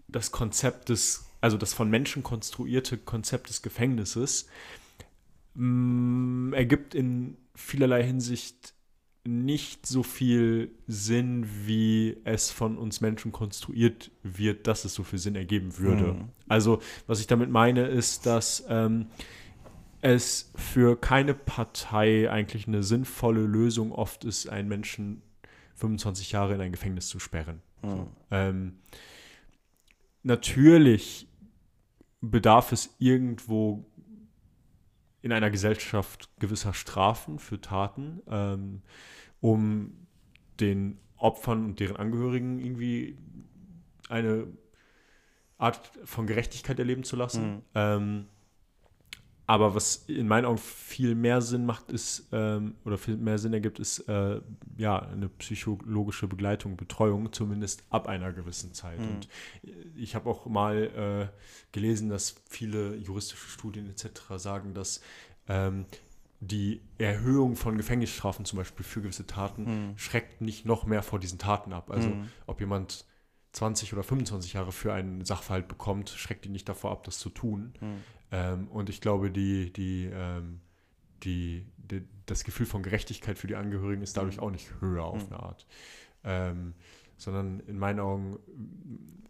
das 0.07 0.31
Konzept 0.31 0.89
des, 0.89 1.24
also 1.45 1.57
das 1.57 1.75
von 1.75 1.91
Menschen 1.91 2.23
konstruierte 2.23 2.97
Konzept 2.97 3.49
des 3.49 3.61
Gefängnisses 3.61 4.47
mh, 5.53 6.57
ergibt 6.57 6.95
in 6.95 7.37
vielerlei 7.53 8.01
Hinsicht 8.01 8.73
nicht 9.25 9.85
so 9.85 10.01
viel 10.01 10.71
Sinn, 10.87 11.45
wie 11.67 12.17
es 12.23 12.49
von 12.49 12.79
uns 12.79 12.99
Menschen 12.99 13.31
konstruiert 13.31 14.09
wird, 14.23 14.65
dass 14.65 14.85
es 14.85 14.95
so 14.95 15.03
viel 15.03 15.19
Sinn 15.19 15.35
ergeben 15.35 15.77
würde. 15.77 16.13
Mhm. 16.13 16.29
Also, 16.47 16.81
was 17.05 17.19
ich 17.19 17.27
damit 17.27 17.51
meine, 17.51 17.85
ist, 17.85 18.25
dass 18.25 18.65
ähm, 18.67 19.05
es 20.01 20.51
für 20.55 20.99
keine 20.99 21.35
Partei 21.35 22.27
eigentlich 22.27 22.67
eine 22.67 22.81
sinnvolle 22.81 23.41
Lösung 23.41 23.91
oft 23.91 24.25
ist, 24.25 24.49
einen 24.49 24.67
Menschen 24.67 25.21
25 25.75 26.31
Jahre 26.31 26.55
in 26.55 26.61
ein 26.61 26.71
Gefängnis 26.71 27.07
zu 27.07 27.19
sperren. 27.19 27.61
So. 27.83 28.07
Ähm, 28.31 28.77
natürlich 30.25 31.27
bedarf 32.31 32.71
es 32.71 32.95
irgendwo 32.99 33.85
in 35.21 35.31
einer 35.31 35.49
Gesellschaft 35.49 36.29
gewisser 36.39 36.73
Strafen 36.73 37.39
für 37.39 37.59
Taten, 37.59 38.21
ähm, 38.29 38.81
um 39.41 40.07
den 40.59 40.99
Opfern 41.17 41.65
und 41.65 41.79
deren 41.79 41.95
Angehörigen 41.95 42.59
irgendwie 42.59 43.17
eine 44.09 44.47
Art 45.57 45.91
von 46.03 46.27
Gerechtigkeit 46.27 46.77
erleben 46.77 47.03
zu 47.03 47.15
lassen. 47.15 47.63
Ähm, 47.73 48.27
aber 49.47 49.75
was 49.75 50.05
in 50.07 50.27
meinen 50.27 50.45
Augen 50.45 50.57
viel 50.57 51.13
mehr 51.13 51.41
Sinn 51.41 51.65
macht, 51.65 51.91
ist, 51.91 52.27
ähm, 52.31 52.75
oder 52.83 52.97
viel 52.97 53.17
mehr 53.17 53.37
Sinn 53.37 53.53
ergibt, 53.53 53.79
ist 53.79 53.99
äh, 54.09 54.41
ja 54.77 54.99
eine 54.99 55.29
psychologische 55.29 56.27
Begleitung, 56.27 56.77
Betreuung, 56.77 57.31
zumindest 57.31 57.83
ab 57.89 58.07
einer 58.07 58.33
gewissen 58.33 58.73
Zeit. 58.73 58.99
Und 58.99 59.27
ich 59.95 60.15
habe 60.15 60.29
auch 60.29 60.47
mal 60.47 61.31
äh, 61.31 61.73
gelesen, 61.73 62.09
dass 62.09 62.35
viele 62.49 62.95
juristische 62.95 63.47
Studien 63.47 63.87
etc. 63.89 64.07
sagen, 64.37 64.73
dass 64.73 65.01
ähm, 65.47 65.85
die 66.39 66.81
Erhöhung 66.97 67.55
von 67.55 67.77
Gefängnisstrafen 67.77 68.45
zum 68.45 68.57
Beispiel 68.57 68.83
für 68.83 69.01
gewisse 69.01 69.25
Taten 69.25 69.93
schreckt 69.95 70.41
nicht 70.41 70.65
noch 70.65 70.85
mehr 70.85 71.01
vor 71.01 71.19
diesen 71.19 71.39
Taten 71.39 71.71
ab. 71.71 71.89
Also 71.91 72.11
ob 72.45 72.59
jemand 72.59 73.05
20 73.55 73.93
oder 73.93 74.03
25 74.03 74.53
Jahre 74.53 74.71
für 74.71 74.93
einen 74.93 75.23
Sachverhalt 75.23 75.67
bekommt, 75.67 76.09
schreckt 76.09 76.45
ihn 76.45 76.51
nicht 76.51 76.67
davor 76.67 76.91
ab, 76.91 77.03
das 77.05 77.19
zu 77.19 77.29
tun. 77.29 77.73
Ähm, 78.31 78.67
und 78.67 78.89
ich 78.89 78.99
glaube, 78.99 79.31
die, 79.31 79.71
die, 79.71 80.09
ähm, 80.13 80.59
die, 81.23 81.65
die, 81.77 82.03
das 82.25 82.43
Gefühl 82.43 82.65
von 82.65 82.83
Gerechtigkeit 82.83 83.37
für 83.37 83.47
die 83.47 83.55
Angehörigen 83.55 84.01
ist 84.01 84.17
dadurch 84.17 84.39
auch 84.39 84.51
nicht 84.51 84.69
höher 84.81 85.05
auf 85.05 85.25
eine 85.31 85.39
Art. 85.39 85.65
Ähm, 86.25 86.73
sondern 87.17 87.61
in 87.61 87.77
meinen 87.77 87.99
Augen, 87.99 88.37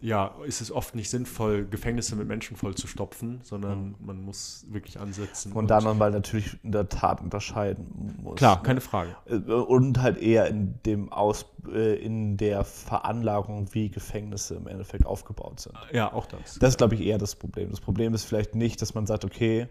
ja, 0.01 0.35
ist 0.45 0.61
es 0.61 0.71
oft 0.71 0.93
nicht 0.93 1.09
sinnvoll, 1.09 1.65
Gefängnisse 1.65 2.15
mit 2.15 2.27
Menschen 2.27 2.57
voll 2.57 2.75
zu 2.75 2.85
stopfen, 2.85 3.39
sondern 3.43 3.95
man 3.99 4.21
muss 4.21 4.65
wirklich 4.69 4.99
ansetzen. 4.99 5.51
Und 5.53 5.69
da 5.69 5.81
man 5.81 5.97
mal 5.97 6.11
natürlich 6.11 6.57
in 6.63 6.71
der 6.71 6.89
Tat 6.89 7.21
unterscheiden 7.21 8.19
muss. 8.21 8.35
Klar, 8.35 8.61
keine 8.61 8.81
Frage. 8.81 9.15
Äh, 9.25 9.35
Und 9.35 10.01
halt 10.01 10.17
eher 10.17 10.47
in 10.47 10.75
dem 10.85 11.11
Aus, 11.11 11.45
äh, 11.71 11.95
in 11.95 12.37
der 12.37 12.63
Veranlagung, 12.65 13.73
wie 13.73 13.89
Gefängnisse 13.89 14.55
im 14.55 14.67
Endeffekt 14.67 15.05
aufgebaut 15.05 15.59
sind. 15.59 15.75
Ja, 15.91 16.13
auch 16.13 16.27
das. 16.27 16.59
Das 16.59 16.69
ist, 16.69 16.77
glaube 16.77 16.95
ich, 16.95 17.01
eher 17.01 17.17
das 17.17 17.35
Problem. 17.35 17.71
Das 17.71 17.81
Problem 17.81 18.13
ist 18.13 18.25
vielleicht 18.25 18.53
nicht, 18.53 18.81
dass 18.81 18.93
man 18.93 19.07
sagt, 19.07 19.25
okay, 19.25 19.67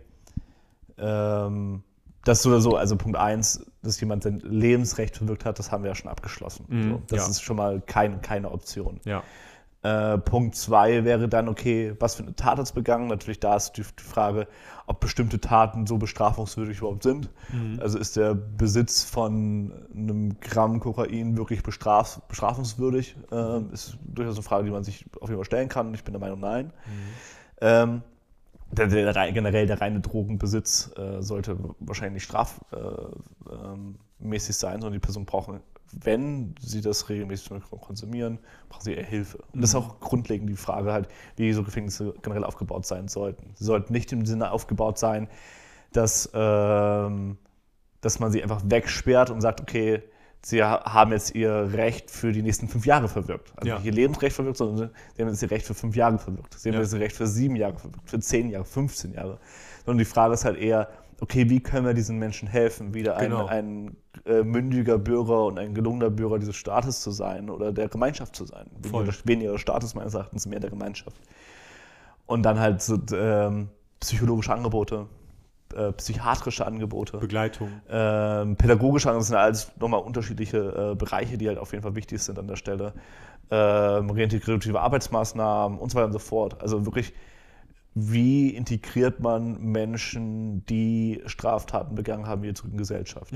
ähm, 0.98 1.82
das 2.24 2.42
so 2.42 2.48
oder 2.50 2.60
so, 2.60 2.76
also 2.76 2.96
Punkt 2.96 3.18
eins, 3.18 3.64
dass 3.82 4.00
jemand 4.00 4.22
sein 4.22 4.40
Lebensrecht 4.40 5.16
verwirkt 5.16 5.44
hat, 5.44 5.58
das 5.58 5.70
haben 5.70 5.82
wir 5.84 5.90
ja 5.90 5.94
schon 5.94 6.10
abgeschlossen. 6.10 6.64
Mhm, 6.68 6.90
so, 6.90 7.02
das 7.08 7.18
ja. 7.20 7.30
ist 7.30 7.42
schon 7.42 7.56
mal 7.56 7.80
kein, 7.80 8.22
keine 8.22 8.50
Option. 8.50 9.00
Ja, 9.04 9.22
Äh, 9.84 10.16
Punkt 10.16 10.56
zwei 10.56 11.04
wäre 11.04 11.28
dann, 11.28 11.46
okay, 11.46 11.94
was 12.00 12.14
für 12.14 12.22
eine 12.22 12.34
Tat 12.34 12.56
hat 12.56 12.64
es 12.64 12.72
begangen? 12.72 13.06
Natürlich 13.08 13.38
da 13.38 13.54
ist 13.56 13.72
die, 13.72 13.82
die 13.82 14.02
Frage, 14.02 14.48
ob 14.86 15.00
bestimmte 15.00 15.38
Taten 15.40 15.86
so 15.86 15.98
bestrafungswürdig 15.98 16.78
überhaupt 16.78 17.02
sind. 17.02 17.28
Also 17.80 17.98
ist 17.98 18.16
der 18.16 18.34
Besitz 18.34 19.04
von 19.04 19.72
einem 19.94 20.40
Gramm 20.40 20.80
Kokain 20.80 21.36
wirklich 21.36 21.62
bestraf, 21.62 22.22
bestrafungswürdig? 22.28 23.14
Ähm, 23.30 23.68
ist 23.72 23.98
durchaus 24.06 24.36
eine 24.36 24.42
Frage, 24.42 24.64
die 24.64 24.70
man 24.70 24.84
sich 24.84 25.04
auf 25.20 25.28
jeden 25.28 25.38
Fall 25.38 25.44
stellen 25.44 25.68
kann. 25.68 25.92
Ich 25.92 26.02
bin 26.02 26.12
der 26.14 26.20
Meinung, 26.20 26.40
nein. 26.40 26.72
Ähm, 27.60 28.02
der, 28.74 29.12
der, 29.12 29.32
generell 29.32 29.66
der 29.66 29.80
reine 29.80 30.00
Drogenbesitz 30.00 30.92
äh, 30.96 31.22
sollte 31.22 31.58
wahrscheinlich 31.80 32.22
strafmäßig 32.24 32.72
äh, 33.50 33.62
ähm, 33.62 33.98
sein, 34.40 34.80
sondern 34.80 34.92
die 34.92 34.98
Person 34.98 35.24
braucht, 35.24 35.50
wenn 36.02 36.54
sie 36.60 36.80
das 36.80 37.08
regelmäßig 37.08 37.50
konsumieren, 37.80 38.38
brauchen 38.68 38.84
sie 38.84 38.94
eher 38.94 39.04
Hilfe. 39.04 39.38
Und 39.52 39.62
das 39.62 39.70
ist 39.70 39.76
auch 39.76 40.00
grundlegend 40.00 40.50
die 40.50 40.56
Frage 40.56 40.92
halt, 40.92 41.08
wie 41.36 41.52
so 41.52 41.62
Gefängnisse 41.62 42.14
generell 42.22 42.44
aufgebaut 42.44 42.86
sein 42.86 43.08
sollten. 43.08 43.52
Sie 43.54 43.64
sollten 43.64 43.92
nicht 43.92 44.12
im 44.12 44.26
Sinne 44.26 44.50
aufgebaut 44.50 44.98
sein, 44.98 45.28
dass, 45.92 46.30
ähm, 46.34 47.38
dass 48.00 48.18
man 48.18 48.32
sie 48.32 48.42
einfach 48.42 48.62
wegsperrt 48.64 49.30
und 49.30 49.40
sagt, 49.40 49.60
okay, 49.60 50.02
sie 50.44 50.62
ha- 50.62 50.84
haben 50.84 51.12
jetzt 51.12 51.34
ihr 51.34 51.70
Recht 51.72 52.10
für 52.10 52.32
die 52.32 52.42
nächsten 52.42 52.68
fünf 52.68 52.84
Jahre 52.86 53.08
verwirkt. 53.08 53.52
Also 53.56 53.68
Ja. 53.68 53.76
nicht 53.76 53.86
ihr 53.86 53.92
Lebensrecht 53.92 54.36
verwirkt, 54.36 54.58
sondern 54.58 54.90
sie 55.16 55.22
haben 55.22 55.28
jetzt 55.30 55.42
ihr 55.42 55.50
Recht 55.50 55.66
für 55.66 55.74
fünf 55.74 55.96
Jahre 55.96 56.18
verwirkt. 56.18 56.54
Sie 56.58 56.68
haben 56.68 56.74
Ja. 56.76 56.82
jetzt 56.82 56.92
ihr 56.92 57.00
Recht 57.00 57.16
für 57.16 57.26
sieben 57.26 57.56
Jahre 57.56 57.78
verwirkt, 57.78 58.08
für 58.10 58.20
zehn 58.20 58.50
Jahre, 58.50 58.64
15 58.64 59.12
Jahre. 59.12 59.38
Sondern 59.84 59.98
die 59.98 60.04
Frage 60.04 60.34
ist 60.34 60.44
halt 60.44 60.58
eher, 60.58 60.88
okay, 61.20 61.48
wie 61.48 61.60
können 61.60 61.86
wir 61.86 61.94
diesen 61.94 62.18
Menschen 62.18 62.48
helfen, 62.48 62.92
wieder 62.94 63.16
ein, 63.16 63.30
Genau. 63.30 63.46
ein 63.46 63.96
äh, 64.26 64.42
mündiger 64.42 64.98
Bürger 64.98 65.44
und 65.46 65.58
ein 65.58 65.74
gelungener 65.74 66.10
Bürger 66.10 66.38
dieses 66.38 66.56
Staates 66.56 67.00
zu 67.00 67.10
sein 67.10 67.50
oder 67.50 67.72
der 67.72 67.88
Gemeinschaft 67.88 68.34
zu 68.36 68.44
sein. 68.44 68.66
Voll. 68.88 69.08
Weniger, 69.24 69.58
Staates 69.58 69.94
meines 69.94 70.14
Erachtens, 70.14 70.46
mehr 70.46 70.60
der 70.60 70.70
Gemeinschaft. 70.70 71.16
Und 72.26 72.42
dann 72.42 72.58
halt 72.58 72.80
so 72.82 72.98
ähm, 73.12 73.68
psychologische 74.00 74.52
Angebote, 74.52 75.06
äh, 75.74 75.92
psychiatrische 75.92 76.66
Angebote. 76.66 77.18
Begleitung. 77.18 77.68
Ähm, 77.88 78.56
pädagogische 78.56 79.08
Angebote 79.08 79.26
sind 79.26 79.36
alles 79.36 79.72
nochmal 79.78 80.00
unterschiedliche 80.00 80.92
äh, 80.92 80.94
Bereiche, 80.94 81.38
die 81.38 81.48
halt 81.48 81.58
auf 81.58 81.72
jeden 81.72 81.82
Fall 81.82 81.94
wichtig 81.94 82.22
sind 82.22 82.38
an 82.38 82.46
der 82.46 82.56
Stelle. 82.56 82.92
Ähm, 83.50 84.10
reintegrative 84.10 84.80
Arbeitsmaßnahmen 84.80 85.78
und 85.78 85.90
so 85.90 85.96
weiter 85.96 86.06
und 86.06 86.12
so 86.12 86.18
fort. 86.18 86.60
Also 86.62 86.86
wirklich, 86.86 87.12
wie 87.94 88.50
integriert 88.50 89.20
man 89.20 89.60
Menschen, 89.60 90.64
die 90.66 91.22
Straftaten 91.26 91.94
begangen 91.94 92.26
haben, 92.26 92.42
wieder 92.42 92.54
zurück 92.54 92.72
in 92.72 92.78
die 92.78 92.82
Gesellschaft? 92.82 93.32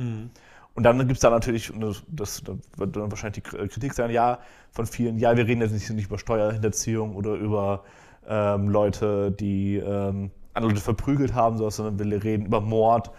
Und 0.75 0.85
dann 0.85 0.99
gibt 0.99 1.13
es 1.13 1.21
da 1.21 1.31
natürlich, 1.31 1.73
und 1.73 1.81
das, 1.81 2.05
das 2.09 2.43
da 2.45 2.55
wird 2.77 2.95
dann 2.97 3.11
wahrscheinlich 3.11 3.43
die 3.43 3.69
Kritik 3.69 3.95
sein, 3.95 4.11
ja, 4.11 4.39
von 4.71 4.87
vielen, 4.87 5.19
ja, 5.19 5.37
wir 5.37 5.47
reden 5.47 5.61
jetzt 5.61 5.73
nicht, 5.73 5.91
nicht 5.91 6.07
über 6.07 6.19
Steuerhinterziehung 6.19 7.17
oder 7.17 7.35
über 7.35 7.83
ähm, 8.29 8.69
Leute, 8.69 9.33
die 9.33 9.77
ähm, 9.77 10.31
andere 10.59 10.73
Leute 10.73 10.83
verprügelt 10.83 11.35
haben, 11.35 11.57
sondern 11.59 11.99
wir 11.99 12.23
reden 12.23 12.47
über 12.47 12.61
Mord 12.61 13.11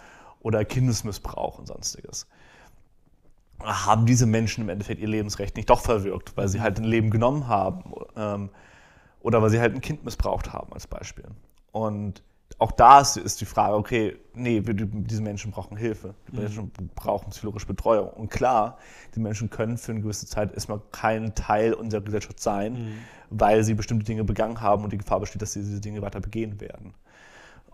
oder 0.41 0.63
Kindesmissbrauch 0.65 1.59
und 1.59 1.67
sonstiges. 1.67 2.27
Haben 3.59 4.05
diese 4.05 4.25
Menschen 4.25 4.63
im 4.63 4.69
Endeffekt 4.69 5.01
ihr 5.01 5.07
Lebensrecht 5.07 5.57
nicht 5.57 5.69
doch 5.69 5.81
verwirkt, 5.81 6.37
weil 6.37 6.47
sie 6.47 6.61
halt 6.61 6.77
ein 6.77 6.85
Leben 6.85 7.09
genommen 7.09 7.47
haben 7.47 7.83
ähm, 8.15 8.49
oder 9.21 9.41
weil 9.41 9.49
sie 9.49 9.59
halt 9.59 9.75
ein 9.75 9.81
Kind 9.81 10.05
missbraucht 10.05 10.53
haben 10.53 10.71
als 10.71 10.87
Beispiel. 10.87 11.25
Und 11.71 12.23
auch 12.57 12.71
da 12.71 12.99
ist, 12.99 13.39
die 13.39 13.45
Frage, 13.45 13.75
okay, 13.75 14.17
nee, 14.33 14.61
wir, 14.65 14.73
diese 14.73 15.21
Menschen 15.21 15.51
brauchen 15.51 15.77
Hilfe, 15.77 16.15
die 16.31 16.37
Menschen 16.37 16.71
brauchen 16.95 17.29
psychologische 17.29 17.67
Betreuung. 17.67 18.09
Und 18.09 18.29
klar, 18.29 18.77
die 19.15 19.19
Menschen 19.19 19.49
können 19.49 19.77
für 19.77 19.91
eine 19.91 20.01
gewisse 20.01 20.25
Zeit 20.25 20.53
erstmal 20.53 20.81
kein 20.91 21.35
Teil 21.35 21.73
unserer 21.73 22.01
Gesellschaft 22.01 22.39
sein, 22.39 22.97
weil 23.29 23.63
sie 23.63 23.75
bestimmte 23.75 24.05
Dinge 24.05 24.23
begangen 24.23 24.59
haben 24.61 24.83
und 24.83 24.91
die 24.91 24.97
Gefahr 24.97 25.19
besteht, 25.19 25.41
dass 25.41 25.53
sie 25.53 25.61
diese 25.61 25.79
Dinge 25.79 26.01
weiter 26.01 26.19
begehen 26.19 26.59
werden. 26.59 26.93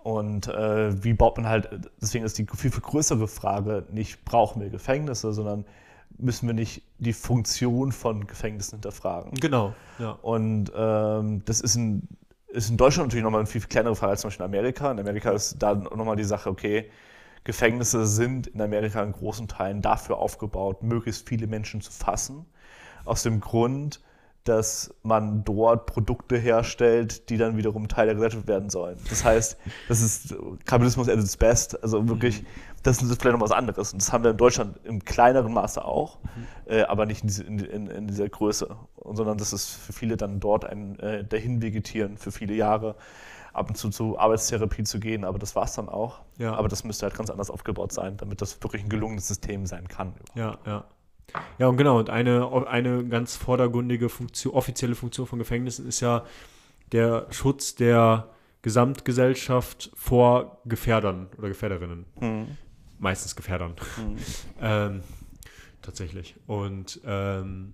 Und 0.06 0.48
äh, 0.50 1.04
wie 1.04 1.14
baut 1.14 1.36
man 1.38 1.50
halt, 1.50 1.68
deswegen 2.00 2.26
ist 2.26 2.38
die 2.38 2.46
viel, 2.56 2.70
viel 2.70 2.80
größere 2.80 3.28
Frage 3.28 3.88
nicht, 3.92 4.24
brauchen 4.24 4.62
wir 4.62 4.70
Gefängnisse, 4.70 5.34
sondern 5.34 5.66
müssen 6.20 6.46
wir 6.46 6.54
nicht 6.54 6.84
die 7.00 7.12
Funktion 7.12 7.92
von 7.92 8.28
Gefängnissen 8.28 8.76
hinterfragen. 8.76 9.34
Genau, 9.34 9.74
ja. 9.98 10.12
Und 10.22 10.72
ähm, 10.76 11.42
das 11.46 11.60
ist 11.60 11.76
in, 11.76 12.08
ist 12.50 12.70
in 12.70 12.78
Deutschland 12.78 13.08
natürlich 13.08 13.24
nochmal 13.24 13.40
eine 13.40 13.48
viel, 13.48 13.62
viel 13.62 13.68
kleinere 13.68 13.96
Frage 13.96 14.12
als 14.12 14.22
zum 14.22 14.28
Beispiel 14.28 14.46
in 14.46 14.52
Amerika. 14.52 14.92
In 14.92 15.00
Amerika 15.00 15.32
ist 15.32 15.56
da 15.58 15.74
nochmal 15.74 16.18
die 16.18 16.24
Sache, 16.24 16.52
okay, 16.52 16.92
Gefängnisse 17.44 18.06
sind 18.06 18.46
in 18.46 18.62
Amerika 18.62 19.02
in 19.02 19.12
großen 19.12 19.48
Teilen 19.48 19.82
dafür 19.82 20.18
aufgebaut, 20.18 20.84
möglichst 20.84 21.28
viele 21.28 21.48
Menschen 21.48 21.82
zu 21.82 21.92
fassen. 21.92 22.46
Aus 23.06 23.24
dem 23.24 23.40
Grund, 23.40 24.02
dass 24.46 24.94
man 25.02 25.44
dort 25.44 25.88
Produkte 25.88 26.38
herstellt, 26.38 27.30
die 27.30 27.38
dann 27.38 27.58
wiederum 27.58 27.88
Teil 27.88 28.06
der 28.06 28.16
Gesellschaft 28.16 28.48
werden 28.48 28.70
sollen. 28.70 28.98
Das 29.10 29.26
heißt, 29.26 29.58
das 29.90 30.02
ist 30.02 30.36
Kapitalismus 30.66 31.10
at 31.10 31.18
its 31.18 31.36
best. 31.36 31.82
Also 31.84 32.08
wirklich, 32.08 32.44
das 32.84 33.02
ist 33.02 33.22
vielleicht 33.22 33.36
noch 33.36 33.44
was 33.44 33.52
anderes. 33.52 33.92
Und 33.92 34.02
das 34.02 34.14
haben 34.14 34.24
wir 34.24 34.32
in 34.32 34.38
Deutschland 34.38 34.80
im 34.84 35.04
kleineren 35.04 35.52
Maße 35.52 35.84
auch, 35.84 36.20
mhm. 36.22 36.72
äh, 36.72 36.84
aber 36.84 37.08
nicht 37.08 37.24
in, 37.24 37.28
diese, 37.28 37.44
in, 37.44 37.60
in, 37.60 37.88
in, 37.88 38.08
dieser 38.08 38.30
Größe, 38.30 38.76
sondern 39.04 39.38
das 39.40 39.52
ist 39.52 39.68
für 39.68 39.94
viele 39.94 40.16
dann 40.16 40.40
dort 40.40 40.64
ein 40.64 41.00
äh, 41.00 41.24
dahin 41.24 41.64
vegetieren 41.64 42.18
für 42.18 42.32
viele 42.32 42.54
Jahre, 42.54 42.96
ab 43.52 43.70
und 43.70 43.76
zu 43.76 43.90
zur 43.90 44.20
Arbeitstherapie 44.20 44.84
zu 44.84 45.00
gehen, 45.00 45.24
aber 45.24 45.40
das 45.40 45.56
war 45.56 45.64
es 45.64 45.74
dann 45.74 45.90
auch. 45.90 46.20
Ja. 46.38 46.54
Aber 46.56 46.68
das 46.68 46.84
müsste 46.84 47.06
halt 47.06 47.16
ganz 47.16 47.30
anders 47.30 47.50
aufgebaut 47.50 47.92
sein, 47.94 48.18
damit 48.18 48.42
das 48.42 48.62
wirklich 48.62 48.84
ein 48.84 48.90
gelungenes 48.90 49.28
System 49.28 49.66
sein 49.66 49.88
kann. 49.88 50.14
Ja, 50.36 50.58
ja. 50.66 50.84
Ja, 51.58 51.68
und 51.68 51.78
genau, 51.78 52.00
und 52.00 52.10
eine, 52.10 52.68
eine 52.68 53.06
ganz 53.06 53.36
vordergründige 53.36 54.10
Funktion, 54.10 54.54
offizielle 54.54 54.96
Funktion 54.96 55.28
von 55.28 55.40
Gefängnissen 55.40 55.88
ist 55.88 56.00
ja 56.00 56.26
der 56.92 57.28
Schutz 57.32 57.76
der 57.76 58.30
Gesamtgesellschaft 58.62 59.92
vor 59.94 60.62
Gefährdern 60.66 61.28
oder 61.38 61.50
Gefährderinnen. 61.50 62.06
Mhm. 62.20 62.58
Meistens 62.98 63.36
Gefährdern. 63.36 63.76
Mhm. 63.98 64.18
ähm, 64.62 65.04
tatsächlich. 65.82 66.36
Und 66.48 67.00
ähm, 67.06 67.74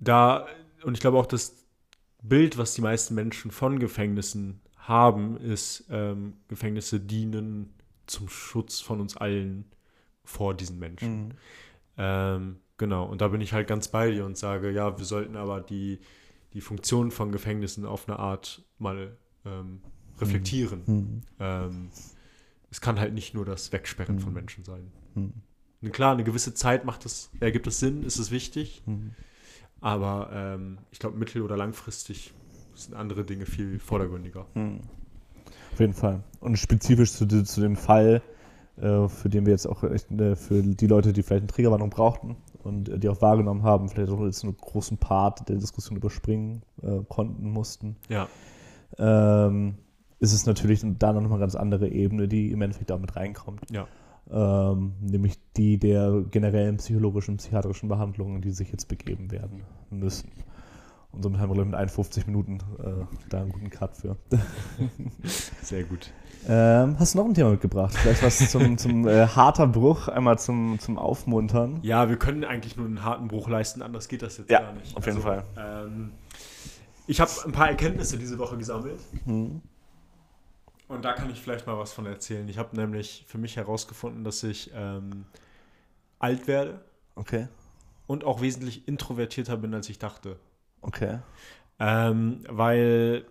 da, 0.00 0.46
und 0.82 0.94
ich 0.94 1.00
glaube 1.00 1.18
auch, 1.18 1.26
das 1.26 1.64
Bild, 2.22 2.58
was 2.58 2.74
die 2.74 2.82
meisten 2.82 3.14
Menschen 3.14 3.50
von 3.50 3.78
Gefängnissen 3.78 4.60
haben, 4.76 5.36
ist, 5.36 5.84
ähm, 5.90 6.34
Gefängnisse 6.48 7.00
dienen 7.00 7.74
zum 8.06 8.28
Schutz 8.28 8.80
von 8.80 9.00
uns 9.00 9.16
allen 9.16 9.66
vor 10.24 10.54
diesen 10.54 10.78
Menschen. 10.78 11.28
Mhm. 11.28 11.32
Ähm, 11.98 12.56
genau, 12.76 13.04
und 13.04 13.20
da 13.20 13.28
bin 13.28 13.40
ich 13.40 13.52
halt 13.52 13.68
ganz 13.68 13.88
bei 13.88 14.10
dir 14.10 14.24
und 14.24 14.36
sage, 14.36 14.70
ja, 14.70 14.98
wir 14.98 15.04
sollten 15.04 15.36
aber 15.36 15.60
die, 15.60 16.00
die 16.52 16.60
Funktion 16.60 17.10
von 17.10 17.32
Gefängnissen 17.32 17.84
auf 17.84 18.08
eine 18.08 18.18
Art 18.18 18.64
mal 18.78 19.16
ähm, 19.44 19.80
reflektieren. 20.20 20.82
Mhm. 20.86 20.94
mhm. 20.94 21.22
Ähm, 21.38 21.90
es 22.70 22.80
kann 22.80 22.98
halt 22.98 23.14
nicht 23.14 23.32
nur 23.32 23.44
das 23.44 23.72
Wegsperren 23.72 24.16
mhm. 24.16 24.20
von 24.20 24.32
Menschen 24.34 24.64
sein. 24.64 24.92
Mhm. 25.14 25.92
klar, 25.92 26.12
eine 26.12 26.24
gewisse 26.24 26.52
Zeit 26.52 26.84
macht 26.84 27.06
es, 27.06 27.30
ergibt 27.40 27.66
es 27.66 27.78
Sinn, 27.78 28.02
ist 28.02 28.18
es 28.18 28.30
wichtig, 28.30 28.82
mhm. 28.86 29.12
aber 29.80 30.30
ähm, 30.32 30.78
ich 30.90 30.98
glaube, 30.98 31.16
mittel- 31.16 31.42
oder 31.42 31.56
langfristig 31.56 32.34
sind 32.74 32.94
andere 32.94 33.24
Dinge 33.24 33.46
viel 33.46 33.78
vordergründiger. 33.78 34.46
Mhm. 34.54 34.80
Auf 35.72 35.80
jeden 35.80 35.94
Fall. 35.94 36.22
Und 36.40 36.58
spezifisch 36.58 37.12
zu, 37.12 37.26
zu 37.26 37.60
dem 37.60 37.76
Fall, 37.76 38.22
für 39.08 39.28
den 39.28 39.46
wir 39.46 39.52
jetzt 39.52 39.66
auch 39.66 39.82
echt, 39.84 40.10
äh, 40.10 40.36
für 40.36 40.62
die 40.62 40.86
Leute, 40.86 41.12
die 41.12 41.22
vielleicht 41.22 41.42
eine 41.42 41.52
Triggerwarnung 41.52 41.90
brauchten 41.90 42.36
und 42.62 42.88
äh, 42.88 42.98
die 42.98 43.08
auch 43.08 43.22
wahrgenommen 43.22 43.62
haben, 43.62 43.88
vielleicht 43.88 44.10
auch 44.10 44.20
jetzt 44.24 44.44
einen 44.44 44.56
großen 44.56 44.98
Part 44.98 45.48
der 45.48 45.56
Diskussion 45.56 45.96
überspringen 45.96 46.62
äh, 46.82 47.00
konnten, 47.08 47.50
mussten. 47.50 47.96
Ja. 48.08 48.28
Ähm, 48.98 49.76
ist 50.18 50.32
es 50.32 50.46
natürlich 50.46 50.82
da 50.98 51.12
noch 51.12 51.30
eine 51.30 51.38
ganz 51.38 51.54
andere 51.54 51.88
Ebene, 51.88 52.28
die 52.28 52.50
im 52.50 52.62
Endeffekt 52.62 52.90
da 52.90 52.98
mit 52.98 53.16
reinkommt. 53.16 53.62
Ja. 53.70 53.86
Ähm, 54.28 54.94
nämlich 55.00 55.38
die 55.56 55.78
der 55.78 56.22
generellen 56.30 56.78
psychologischen, 56.78 57.36
psychiatrischen 57.36 57.88
Behandlungen, 57.88 58.42
die 58.42 58.50
sich 58.50 58.72
jetzt 58.72 58.88
begeben 58.88 59.30
werden 59.30 59.62
müssen. 59.90 60.30
Und 61.12 61.22
somit 61.22 61.40
haben 61.40 61.54
wir 61.54 61.64
mit 61.64 61.74
51 61.74 62.26
Minuten 62.26 62.58
äh, 62.78 63.04
da 63.30 63.40
einen 63.40 63.52
guten 63.52 63.70
Cut 63.70 63.96
für. 63.96 64.16
Sehr 65.62 65.84
gut. 65.84 66.12
Ähm, 66.48 66.96
hast 66.98 67.14
du 67.14 67.18
noch 67.18 67.24
ein 67.24 67.34
Thema 67.34 67.50
mitgebracht? 67.50 67.94
Vielleicht 67.94 68.22
was 68.22 68.50
zum, 68.50 68.78
zum 68.78 69.08
äh, 69.08 69.26
harter 69.26 69.66
Bruch, 69.66 70.08
einmal 70.08 70.38
zum, 70.38 70.78
zum 70.78 70.98
Aufmuntern? 70.98 71.80
Ja, 71.82 72.08
wir 72.08 72.16
können 72.16 72.44
eigentlich 72.44 72.76
nur 72.76 72.86
einen 72.86 73.02
harten 73.02 73.28
Bruch 73.28 73.48
leisten, 73.48 73.82
anders 73.82 74.08
geht 74.08 74.22
das 74.22 74.38
jetzt 74.38 74.50
ja, 74.50 74.60
gar 74.60 74.72
nicht. 74.72 74.96
Auf 74.96 75.06
jeden 75.06 75.18
also, 75.18 75.28
Fall. 75.28 75.44
Ähm, 75.56 76.12
ich 77.06 77.20
habe 77.20 77.30
ein 77.44 77.52
paar 77.52 77.68
Erkenntnisse 77.68 78.18
diese 78.18 78.38
Woche 78.38 78.56
gesammelt. 78.56 79.00
Mhm. 79.24 79.60
Und 80.88 81.04
da 81.04 81.14
kann 81.14 81.30
ich 81.30 81.40
vielleicht 81.40 81.66
mal 81.66 81.78
was 81.78 81.92
von 81.92 82.06
erzählen. 82.06 82.48
Ich 82.48 82.58
habe 82.58 82.76
nämlich 82.76 83.24
für 83.26 83.38
mich 83.38 83.56
herausgefunden, 83.56 84.22
dass 84.22 84.42
ich 84.44 84.70
ähm, 84.74 85.26
alt 86.18 86.46
werde. 86.46 86.80
Okay. 87.16 87.48
Und 88.06 88.22
auch 88.22 88.40
wesentlich 88.40 88.86
introvertierter 88.86 89.56
bin, 89.56 89.74
als 89.74 89.88
ich 89.88 89.98
dachte. 89.98 90.38
Okay. 90.80 91.18
Ähm, 91.80 92.44
weil 92.48 93.26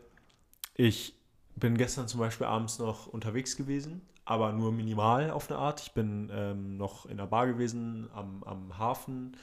ich 0.76 1.16
bin 1.56 1.78
gestern 1.78 2.08
zum 2.08 2.20
Beispiel 2.20 2.47
abends 2.47 2.80
noch 2.80 3.08
unterwegs 3.08 3.56
gewesen, 3.56 4.01
aber 4.26 4.51
nur 4.51 4.72
minimal 4.72 5.32
auf 5.32 5.49
eine 5.49 5.60
Art. 5.60 5.82
Ich 5.82 5.93
bin 5.93 6.30
ähm, 6.34 6.78
noch 6.78 7.06
in 7.06 7.18
der 7.18 7.28
Bar 7.28 7.47
gewesen 7.47 8.10
am, 8.14 8.43
am 8.43 8.78
Hafen 8.78 9.38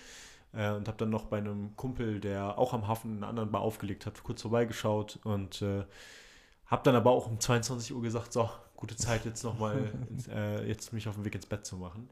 äh, 0.53 0.71
und 0.73 0.89
habe 0.89 0.99
dann 0.99 1.11
noch 1.11 1.25
bei 1.25 1.39
einem 1.39 1.77
Kumpel, 1.77 2.21
der 2.21 2.59
auch 2.59 2.75
am 2.75 2.87
Hafen 2.89 3.13
in 3.13 3.17
einer 3.19 3.29
anderen 3.29 3.51
Bar 3.51 3.63
aufgelegt 3.63 4.07
hat, 4.07 4.23
kurz 4.23 4.43
vorbeigeschaut 4.43 5.19
und 5.25 5.63
äh, 5.63 5.85
habe 6.67 6.83
dann 6.85 6.97
aber 6.97 7.11
auch 7.11 7.27
um 7.27 7.39
22 7.39 7.95
Uhr 7.95 8.03
gesagt, 8.03 8.33
so, 8.33 8.49
gute 8.77 8.97
Zeit 8.97 9.25
jetzt 9.25 9.45
nochmal, 9.45 9.93
äh, 10.29 10.67
jetzt 10.67 10.93
mich 10.93 11.09
auf 11.09 11.15
den 11.15 11.25
Weg 11.25 11.35
ins 11.35 11.47
Bett 11.47 11.65
zu 11.65 11.77
machen. 11.77 12.11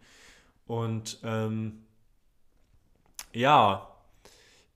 Und 0.66 1.18
ähm, 1.24 1.84
ja, 3.32 3.89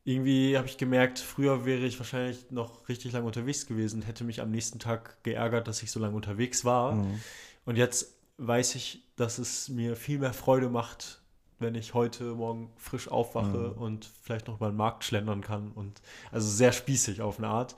irgendwie 0.04 0.56
habe 0.56 0.66
ich 0.66 0.76
gemerkt, 0.76 1.18
früher 1.18 1.64
wäre 1.64 1.80
ich 1.80 1.98
wahrscheinlich 1.98 2.50
noch 2.50 2.88
richtig 2.88 3.12
lange 3.12 3.26
unterwegs 3.26 3.66
gewesen 3.66 4.02
und 4.02 4.06
hätte 4.06 4.24
mich 4.24 4.42
am 4.42 4.50
nächsten 4.50 4.78
Tag 4.78 5.22
geärgert, 5.22 5.66
dass 5.66 5.82
ich 5.82 5.90
so 5.90 5.98
lange 5.98 6.14
unterwegs 6.14 6.64
war. 6.64 6.92
Mhm. 6.92 7.20
Und 7.64 7.76
jetzt 7.76 8.14
weiß 8.36 8.74
ich, 8.74 9.02
dass 9.16 9.38
es 9.38 9.70
mir 9.70 9.96
viel 9.96 10.18
mehr 10.18 10.34
Freude 10.34 10.68
macht, 10.68 11.22
wenn 11.58 11.74
ich 11.74 11.94
heute 11.94 12.34
Morgen 12.34 12.70
frisch 12.76 13.08
aufwache 13.08 13.72
mhm. 13.74 13.82
und 13.82 14.10
vielleicht 14.22 14.46
noch 14.46 14.60
mal 14.60 14.70
den 14.70 14.76
Markt 14.76 15.04
schlendern 15.04 15.40
kann. 15.40 15.72
Und 15.72 16.02
also 16.30 16.48
sehr 16.48 16.72
spießig 16.72 17.22
auf 17.22 17.38
eine 17.38 17.48
Art. 17.48 17.74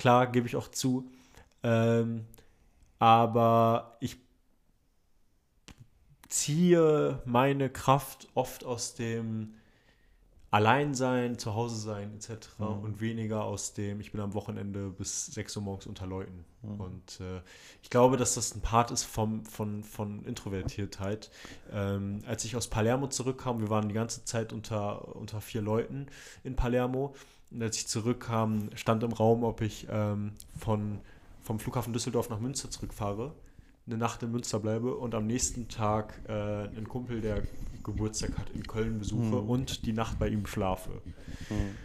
Klar, 0.00 0.26
gebe 0.26 0.48
ich 0.48 0.56
auch 0.56 0.68
zu. 0.68 1.08
Ähm, 1.62 2.24
aber 2.98 3.96
ich 4.00 4.16
ziehe 6.28 7.22
meine 7.24 7.70
Kraft 7.70 8.26
oft 8.34 8.64
aus 8.64 8.94
dem 8.94 9.54
allein 10.50 10.94
sein, 10.94 11.38
zu 11.38 11.54
Hause 11.54 11.76
sein 11.76 12.14
etc. 12.14 12.48
Mhm. 12.58 12.66
und 12.66 13.00
weniger 13.00 13.44
aus 13.44 13.74
dem, 13.74 14.00
ich 14.00 14.12
bin 14.12 14.20
am 14.20 14.34
Wochenende 14.34 14.88
bis 14.90 15.26
6 15.26 15.56
Uhr 15.56 15.62
morgens 15.62 15.86
unter 15.86 16.06
Leuten. 16.06 16.44
Mhm. 16.62 16.80
Und 16.80 17.20
äh, 17.20 17.40
ich 17.82 17.90
glaube, 17.90 18.16
dass 18.16 18.34
das 18.34 18.54
ein 18.54 18.60
Part 18.60 18.90
ist 18.90 19.04
vom, 19.04 19.44
von, 19.44 19.84
von 19.84 20.24
Introvertiertheit. 20.24 21.30
Ähm, 21.72 22.22
als 22.26 22.44
ich 22.44 22.56
aus 22.56 22.68
Palermo 22.68 23.08
zurückkam, 23.08 23.60
wir 23.60 23.68
waren 23.68 23.88
die 23.88 23.94
ganze 23.94 24.24
Zeit 24.24 24.52
unter, 24.52 25.16
unter 25.16 25.40
vier 25.40 25.62
Leuten 25.62 26.06
in 26.44 26.56
Palermo. 26.56 27.14
Und 27.50 27.62
als 27.62 27.76
ich 27.76 27.86
zurückkam, 27.86 28.70
stand 28.74 29.02
im 29.02 29.12
Raum, 29.12 29.44
ob 29.44 29.60
ich 29.60 29.86
ähm, 29.90 30.32
von, 30.58 31.00
vom 31.42 31.58
Flughafen 31.58 31.92
Düsseldorf 31.92 32.30
nach 32.30 32.40
Münster 32.40 32.70
zurückfahre 32.70 33.32
eine 33.88 33.98
Nacht 33.98 34.22
in 34.22 34.30
Münster 34.30 34.60
bleibe 34.60 34.94
und 34.94 35.14
am 35.14 35.26
nächsten 35.26 35.68
Tag 35.68 36.20
äh, 36.28 36.32
einen 36.32 36.88
Kumpel, 36.88 37.20
der 37.20 37.42
Geburtstag 37.82 38.36
hat, 38.38 38.50
in 38.50 38.66
Köln 38.66 38.98
besuche 38.98 39.42
mhm. 39.42 39.48
und 39.48 39.86
die 39.86 39.92
Nacht 39.92 40.18
bei 40.18 40.28
ihm 40.28 40.46
schlafe. 40.46 40.90
Mhm. 41.48 41.76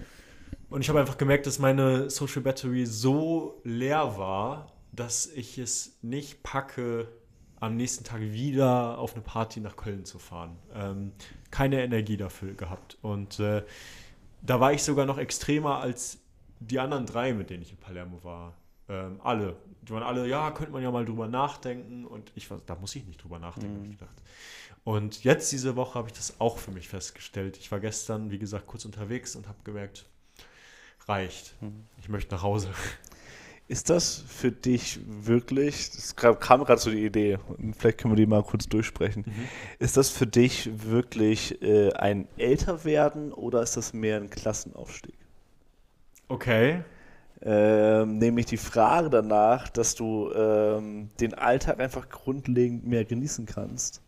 Und 0.69 0.81
ich 0.81 0.89
habe 0.89 0.99
einfach 0.99 1.17
gemerkt, 1.17 1.45
dass 1.45 1.59
meine 1.59 2.09
Social 2.09 2.41
Battery 2.41 2.85
so 2.85 3.61
leer 3.63 4.17
war, 4.17 4.73
dass 4.91 5.27
ich 5.27 5.57
es 5.57 5.97
nicht 6.01 6.43
packe, 6.43 7.07
am 7.59 7.77
nächsten 7.77 8.03
Tag 8.03 8.21
wieder 8.21 8.97
auf 8.97 9.13
eine 9.13 9.21
Party 9.21 9.61
nach 9.61 9.77
Köln 9.77 10.03
zu 10.03 10.19
fahren. 10.19 10.57
Ähm, 10.73 11.13
keine 11.49 11.81
Energie 11.81 12.17
dafür 12.17 12.53
gehabt. 12.55 12.97
Und 13.01 13.39
äh, 13.39 13.63
da 14.41 14.59
war 14.59 14.73
ich 14.73 14.83
sogar 14.83 15.05
noch 15.05 15.17
extremer 15.17 15.79
als 15.79 16.19
die 16.59 16.79
anderen 16.79 17.05
drei, 17.05 17.33
mit 17.33 17.49
denen 17.49 17.61
ich 17.61 17.71
in 17.71 17.77
Palermo 17.77 18.23
war. 18.23 18.53
Ähm, 18.89 19.21
alle. 19.23 19.55
Die 19.83 19.91
waren 19.91 20.03
alle, 20.03 20.27
ja, 20.27 20.51
könnte 20.51 20.71
man 20.71 20.81
ja 20.81 20.91
mal 20.91 21.05
drüber 21.05 21.27
nachdenken. 21.27 22.05
Und 22.05 22.31
ich 22.35 22.49
war, 22.49 22.59
da 22.65 22.75
muss 22.75 22.95
ich 22.95 23.05
nicht 23.05 23.23
drüber 23.23 23.39
nachdenken, 23.39 23.79
mhm. 23.79 23.85
ich 23.85 23.99
gedacht. 23.99 24.15
Und 24.83 25.23
jetzt 25.23 25.51
diese 25.51 25.75
Woche 25.75 25.95
habe 25.95 26.09
ich 26.09 26.13
das 26.13 26.39
auch 26.39 26.57
für 26.57 26.71
mich 26.71 26.89
festgestellt. 26.89 27.57
Ich 27.57 27.71
war 27.71 27.79
gestern, 27.79 28.31
wie 28.31 28.39
gesagt, 28.39 28.67
kurz 28.67 28.85
unterwegs 28.85 29.35
und 29.35 29.47
habe 29.47 29.57
gemerkt, 29.63 30.05
reicht. 31.07 31.55
Mhm. 31.61 31.85
Ich 31.99 32.09
möchte 32.09 32.35
nach 32.35 32.43
Hause. 32.43 32.69
Ist 33.69 33.89
das 33.89 34.23
für 34.27 34.51
dich 34.51 34.99
wirklich, 35.07 35.75
es 35.75 36.17
kam 36.17 36.37
gerade 36.37 36.81
so 36.81 36.91
die 36.91 37.05
Idee, 37.05 37.39
und 37.47 37.73
vielleicht 37.75 37.99
können 37.99 38.11
wir 38.11 38.17
die 38.17 38.25
mal 38.25 38.43
kurz 38.43 38.67
durchsprechen. 38.67 39.23
Mhm. 39.25 39.47
Ist 39.79 39.95
das 39.95 40.09
für 40.09 40.27
dich 40.27 40.69
wirklich 40.83 41.61
äh, 41.61 41.93
ein 41.93 42.27
Älterwerden 42.37 43.31
oder 43.31 43.63
ist 43.63 43.77
das 43.77 43.93
mehr 43.93 44.17
ein 44.17 44.29
Klassenaufstieg? 44.29 45.15
Okay. 46.27 46.83
Ähm, 47.45 48.19
nämlich 48.19 48.45
die 48.45 48.57
Frage 48.57 49.09
danach, 49.09 49.67
dass 49.67 49.95
du 49.95 50.31
ähm, 50.33 51.09
den 51.19 51.33
Alltag 51.33 51.79
einfach 51.79 52.07
grundlegend 52.07 52.87
mehr 52.87 53.03
genießen 53.03 53.45
kannst. 53.45 54.01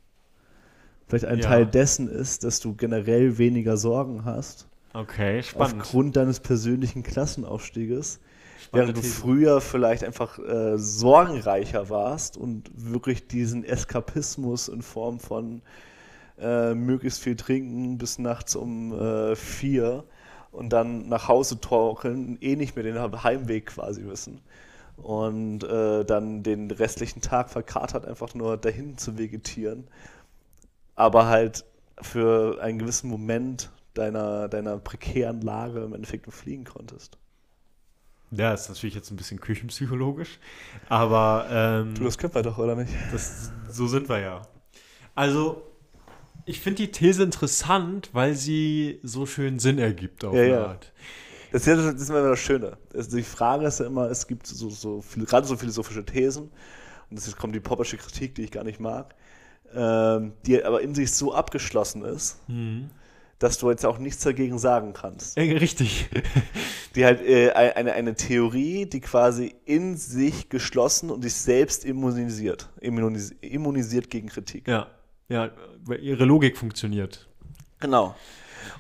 Vielleicht 1.08 1.26
ein 1.26 1.40
ja. 1.40 1.50
Teil 1.50 1.66
dessen 1.66 2.08
ist, 2.08 2.46
dass 2.46 2.62
du 2.62 2.76
generell 2.76 3.38
weniger 3.38 3.76
Sorgen 3.76 4.24
hast. 4.24 4.68
Okay, 4.94 5.44
spannend. 5.44 5.82
Aufgrund 5.82 6.16
deines 6.16 6.40
persönlichen 6.40 7.04
Klassenaufstieges. 7.04 8.22
Während 8.72 8.98
du 8.98 9.02
früher 9.02 9.62
vielleicht 9.62 10.04
einfach 10.04 10.40
äh, 10.40 10.78
sorgenreicher 10.78 11.90
warst 11.90 12.38
und 12.38 12.72
wirklich 12.74 13.28
diesen 13.28 13.64
Eskapismus 13.64 14.70
in 14.70 14.82
Form 14.82 15.20
von 15.20 15.62
äh, 16.40 16.74
möglichst 16.74 17.22
viel 17.22 17.36
trinken 17.36 17.98
bis 17.98 18.18
nachts 18.18 18.56
um 18.56 18.94
äh, 18.94 19.36
vier 19.36 20.06
und 20.56 20.70
dann 20.70 21.08
nach 21.10 21.28
Hause 21.28 21.60
torkeln, 21.60 22.38
eh 22.41 22.56
nicht 22.56 22.76
mehr 22.76 22.84
den 22.84 23.24
Heimweg 23.24 23.68
quasi 23.68 24.06
wissen. 24.06 24.41
Und 24.97 25.64
äh, 25.64 26.06
dann 26.06 26.43
den 26.43 26.72
restlichen 26.72 27.22
Tag 27.22 27.49
verkatert 27.49 28.06
einfach 28.06 28.34
nur 28.34 28.58
dahin 28.58 28.97
zu 28.97 29.18
vegetieren. 29.18 29.88
Aber 30.95 31.28
halt 31.28 31.66
für 32.01 32.62
einen 32.62 32.80
gewissen 32.80 33.10
Moment 33.10 33.72
deiner, 33.93 34.47
deiner 34.47 34.78
prekären 34.78 35.41
Lage 35.41 35.84
im 35.84 35.93
Endeffekt 35.93 36.32
fliegen 36.32 36.64
konntest. 36.64 37.18
Ja, 38.32 38.53
ist 38.53 38.70
natürlich 38.70 38.95
jetzt 38.95 39.12
ein 39.12 39.18
bisschen 39.18 39.39
küchenpsychologisch, 39.39 40.39
aber. 40.89 41.47
Ähm, 41.49 41.93
du, 41.95 42.03
das 42.03 42.18
können 42.18 42.34
wir 42.34 42.41
doch, 42.41 42.58
oder 42.58 42.76
nicht? 42.76 42.93
Das, 43.12 43.51
so 43.70 43.88
sind 43.88 44.10
wir 44.10 44.20
ja. 44.20 44.41
Also, 45.14 45.62
ich 46.46 46.60
finde 46.60 46.84
die 46.84 46.91
These 46.91 47.24
interessant, 47.24 48.10
weil 48.14 48.36
sie 48.36 49.00
so 49.04 49.26
schön 49.26 49.60
Sinn 49.60 49.80
ergibt 49.80 50.24
auf 50.24 50.34
ja, 50.34 50.41
eine 50.41 50.52
ja. 50.52 50.66
Art. 50.68 50.91
Das 51.52 51.66
ist, 51.66 51.78
das 51.78 52.02
ist 52.02 52.10
immer 52.10 52.30
das 52.30 52.39
Schöne. 52.39 52.78
Also 52.93 53.18
die 53.18 53.24
Frage 53.24 53.66
ist 53.66 53.80
ja 53.80 53.86
immer, 53.86 54.10
es 54.10 54.28
gibt 54.28 54.46
so, 54.46 54.70
so 54.70 55.02
viele, 55.02 55.26
gerade 55.26 55.48
so 55.48 55.56
philosophische 55.56 56.06
Thesen, 56.06 56.52
und 57.10 57.18
jetzt 57.18 57.38
kommt 57.38 57.56
die 57.56 57.60
poppersche 57.60 57.98
Kritik, 57.98 58.36
die 58.36 58.43
ich 58.43 58.52
gar 58.52 58.64
nicht 58.64 58.80
mag, 58.80 59.16
ähm, 59.74 60.34
die 60.46 60.64
aber 60.64 60.82
in 60.82 60.96
sich 60.96 61.14
so 61.14 61.34
abgeschlossen 61.34 62.04
ist, 62.04 62.39
mhm. 62.48 62.89
dass 63.39 63.58
du 63.58 63.70
jetzt 63.70 63.86
auch 63.86 64.00
nichts 64.00 64.24
dagegen 64.24 64.58
sagen 64.60 64.93
kannst. 64.93 65.38
Äh, 65.38 65.58
richtig. 65.58 66.10
Die 66.96 67.04
halt 67.04 67.22
äh, 67.28 67.52
eine, 67.52 67.91
eine 67.91 68.16
Theorie, 68.16 68.86
die 68.86 69.02
quasi 69.02 69.54
in 69.66 69.98
sich 69.98 70.48
geschlossen 70.48 71.10
und 71.10 71.24
sich 71.24 71.34
selbst 71.34 71.84
immunisiert. 71.84 72.70
Immunisiert 72.80 74.10
gegen 74.10 74.30
Kritik. 74.30 74.66
Ja. 74.70 74.88
Ja, 75.30 75.49
weil 75.84 75.99
ihre 75.99 76.26
Logik 76.26 76.57
funktioniert. 76.57 77.28
Genau. 77.80 78.15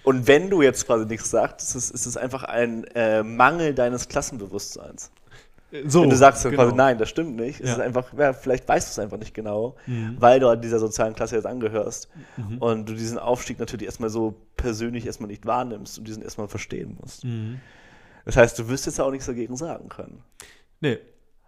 Und 0.03 0.27
wenn 0.27 0.49
du 0.49 0.61
jetzt 0.61 0.85
quasi 0.85 1.05
nichts 1.05 1.29
sagst, 1.29 1.69
ist 1.69 1.75
es, 1.75 1.91
ist 1.91 2.05
es 2.05 2.17
einfach 2.17 2.43
ein 2.43 2.83
äh, 2.95 3.23
Mangel 3.23 3.73
deines 3.73 4.07
Klassenbewusstseins. 4.07 5.11
So, 5.85 6.03
wenn 6.03 6.09
du 6.09 6.15
sagst 6.15 6.43
genau. 6.43 6.55
quasi, 6.55 6.75
nein, 6.75 6.97
das 6.97 7.09
stimmt 7.09 7.35
nicht, 7.35 7.59
ja. 7.59 7.73
ist 7.73 7.79
einfach, 7.79 8.13
ja, 8.17 8.33
vielleicht 8.33 8.67
weißt 8.67 8.87
du 8.87 8.91
es 8.91 8.99
einfach 8.99 9.17
nicht 9.17 9.33
genau, 9.33 9.75
mhm. 9.87 10.15
weil 10.19 10.39
du 10.39 10.47
an 10.47 10.61
dieser 10.61 10.79
sozialen 10.79 11.15
Klasse 11.15 11.35
jetzt 11.35 11.45
angehörst 11.45 12.07
mhm. 12.37 12.59
und 12.59 12.87
du 12.87 12.93
diesen 12.93 13.17
Aufstieg 13.17 13.59
natürlich 13.59 13.85
erstmal 13.85 14.09
so 14.09 14.35
persönlich 14.55 15.05
erstmal 15.05 15.27
nicht 15.27 15.45
wahrnimmst 15.45 15.97
und 15.97 16.07
diesen 16.07 16.23
erstmal 16.23 16.47
verstehen 16.47 16.97
musst. 17.01 17.25
Mhm. 17.25 17.59
Das 18.25 18.37
heißt, 18.37 18.57
du 18.57 18.69
wirst 18.69 18.85
jetzt 18.85 19.01
auch 19.01 19.11
nichts 19.11 19.25
dagegen 19.25 19.57
sagen 19.57 19.89
können. 19.89 20.23
Nee. 20.79 20.99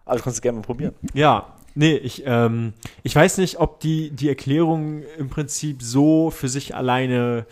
Aber 0.03 0.17
du 0.17 0.23
kannst 0.23 0.37
es 0.37 0.41
gerne 0.41 0.57
mal 0.57 0.63
probieren. 0.63 0.95
Ja, 1.13 1.56
Nee, 1.77 1.95
ich, 1.97 2.23
ähm, 2.25 2.73
ich 3.03 3.15
weiß 3.15 3.37
nicht, 3.37 3.59
ob 3.59 3.79
die, 3.81 4.09
die 4.09 4.29
Erklärung 4.29 5.03
im 5.19 5.29
Prinzip 5.29 5.83
so 5.83 6.31
für 6.31 6.49
sich 6.49 6.73
alleine 6.73 7.45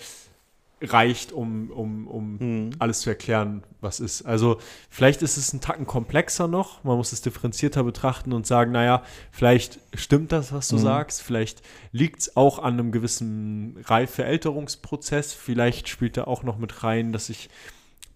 reicht, 0.81 1.31
um, 1.31 1.69
um, 1.69 2.07
um 2.07 2.37
mhm. 2.37 2.69
alles 2.79 3.01
zu 3.01 3.11
erklären, 3.11 3.61
was 3.81 3.99
ist. 3.99 4.23
Also 4.23 4.57
vielleicht 4.89 5.21
ist 5.21 5.37
es 5.37 5.53
ein 5.53 5.61
Tacken 5.61 5.85
komplexer 5.85 6.47
noch, 6.47 6.83
man 6.83 6.97
muss 6.97 7.11
es 7.11 7.21
differenzierter 7.21 7.83
betrachten 7.83 8.33
und 8.33 8.47
sagen, 8.47 8.71
naja, 8.71 9.03
vielleicht 9.29 9.77
stimmt 9.93 10.31
das, 10.31 10.51
was 10.51 10.69
du 10.69 10.77
mhm. 10.77 10.81
sagst, 10.81 11.21
vielleicht 11.21 11.61
liegt 11.91 12.21
es 12.21 12.35
auch 12.35 12.57
an 12.57 12.73
einem 12.73 12.91
gewissen 12.91 13.77
Reifeälterungsprozess, 13.83 15.33
vielleicht 15.33 15.87
spielt 15.87 16.17
da 16.17 16.23
auch 16.23 16.41
noch 16.41 16.57
mit 16.57 16.83
rein, 16.83 17.13
dass 17.13 17.29
ich 17.29 17.47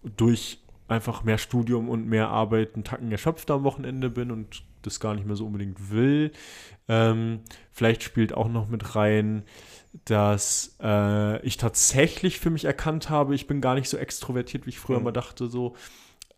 durch 0.02 0.58
einfach 0.90 1.22
mehr 1.22 1.38
Studium 1.38 1.88
und 1.88 2.06
mehr 2.06 2.28
Arbeit 2.28 2.74
einen 2.74 2.84
Tacken 2.84 3.10
erschöpfter 3.10 3.54
am 3.54 3.64
Wochenende 3.64 4.10
bin 4.10 4.30
und 4.30 4.62
das 4.82 5.00
gar 5.00 5.14
nicht 5.14 5.26
mehr 5.26 5.36
so 5.36 5.46
unbedingt 5.46 5.90
will. 5.90 6.32
Ähm, 6.88 7.40
vielleicht 7.70 8.02
spielt 8.02 8.32
auch 8.32 8.48
noch 8.48 8.68
mit 8.68 8.96
rein, 8.96 9.44
dass 10.04 10.76
äh, 10.82 11.40
ich 11.44 11.56
tatsächlich 11.56 12.40
für 12.40 12.50
mich 12.50 12.64
erkannt 12.64 13.10
habe, 13.10 13.34
ich 13.34 13.46
bin 13.46 13.60
gar 13.60 13.74
nicht 13.74 13.88
so 13.88 13.96
extrovertiert, 13.96 14.66
wie 14.66 14.70
ich 14.70 14.78
früher 14.78 14.98
mhm. 14.98 15.04
mal 15.04 15.12
dachte. 15.12 15.48
So. 15.48 15.74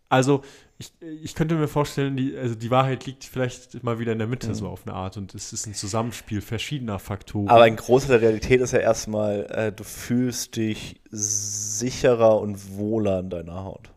Also 0.09 0.41
ich, 0.77 0.91
ich 1.01 1.35
könnte 1.35 1.55
mir 1.55 1.67
vorstellen, 1.67 2.17
die, 2.17 2.35
also 2.35 2.55
die 2.55 2.69
Wahrheit 2.69 3.05
liegt 3.05 3.23
vielleicht 3.23 3.83
mal 3.83 3.99
wieder 3.99 4.11
in 4.11 4.19
der 4.19 4.27
Mitte, 4.27 4.49
mhm. 4.49 4.55
so 4.55 4.67
auf 4.67 4.85
eine 4.85 4.95
Art. 4.95 5.17
Und 5.17 5.33
es 5.33 5.53
ist 5.53 5.65
ein 5.65 5.73
Zusammenspiel 5.73 6.41
verschiedener 6.41 6.99
Faktoren. 6.99 7.47
Aber 7.47 7.63
ein 7.63 7.75
Großteil 7.75 8.19
der 8.19 8.29
Realität 8.29 8.61
ist 8.61 8.73
ja 8.73 8.79
erstmal, 8.79 9.45
äh, 9.51 9.71
du 9.71 9.83
fühlst 9.83 10.55
dich 10.55 11.01
sicherer 11.09 12.39
und 12.39 12.75
wohler 12.77 13.19
in 13.19 13.29
deiner 13.29 13.63
Haut. 13.63 13.92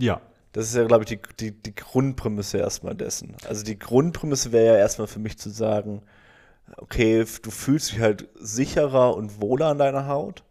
Ja. 0.00 0.20
Das 0.52 0.66
ist 0.66 0.74
ja, 0.74 0.84
glaube 0.84 1.04
ich, 1.04 1.10
die, 1.10 1.20
die, 1.38 1.62
die 1.62 1.74
Grundprämisse 1.74 2.58
erstmal 2.58 2.94
dessen. 2.94 3.36
Also 3.48 3.64
die 3.64 3.78
Grundprämisse 3.78 4.50
wäre 4.50 4.74
ja 4.74 4.80
erstmal 4.80 5.06
für 5.06 5.20
mich 5.20 5.38
zu 5.38 5.50
sagen, 5.50 6.02
okay, 6.76 7.24
du 7.42 7.50
fühlst 7.50 7.92
dich 7.92 8.00
halt 8.00 8.28
sicherer 8.34 9.14
und 9.16 9.40
wohler 9.40 9.68
an 9.68 9.78
deiner 9.78 10.06
Haut. 10.08 10.44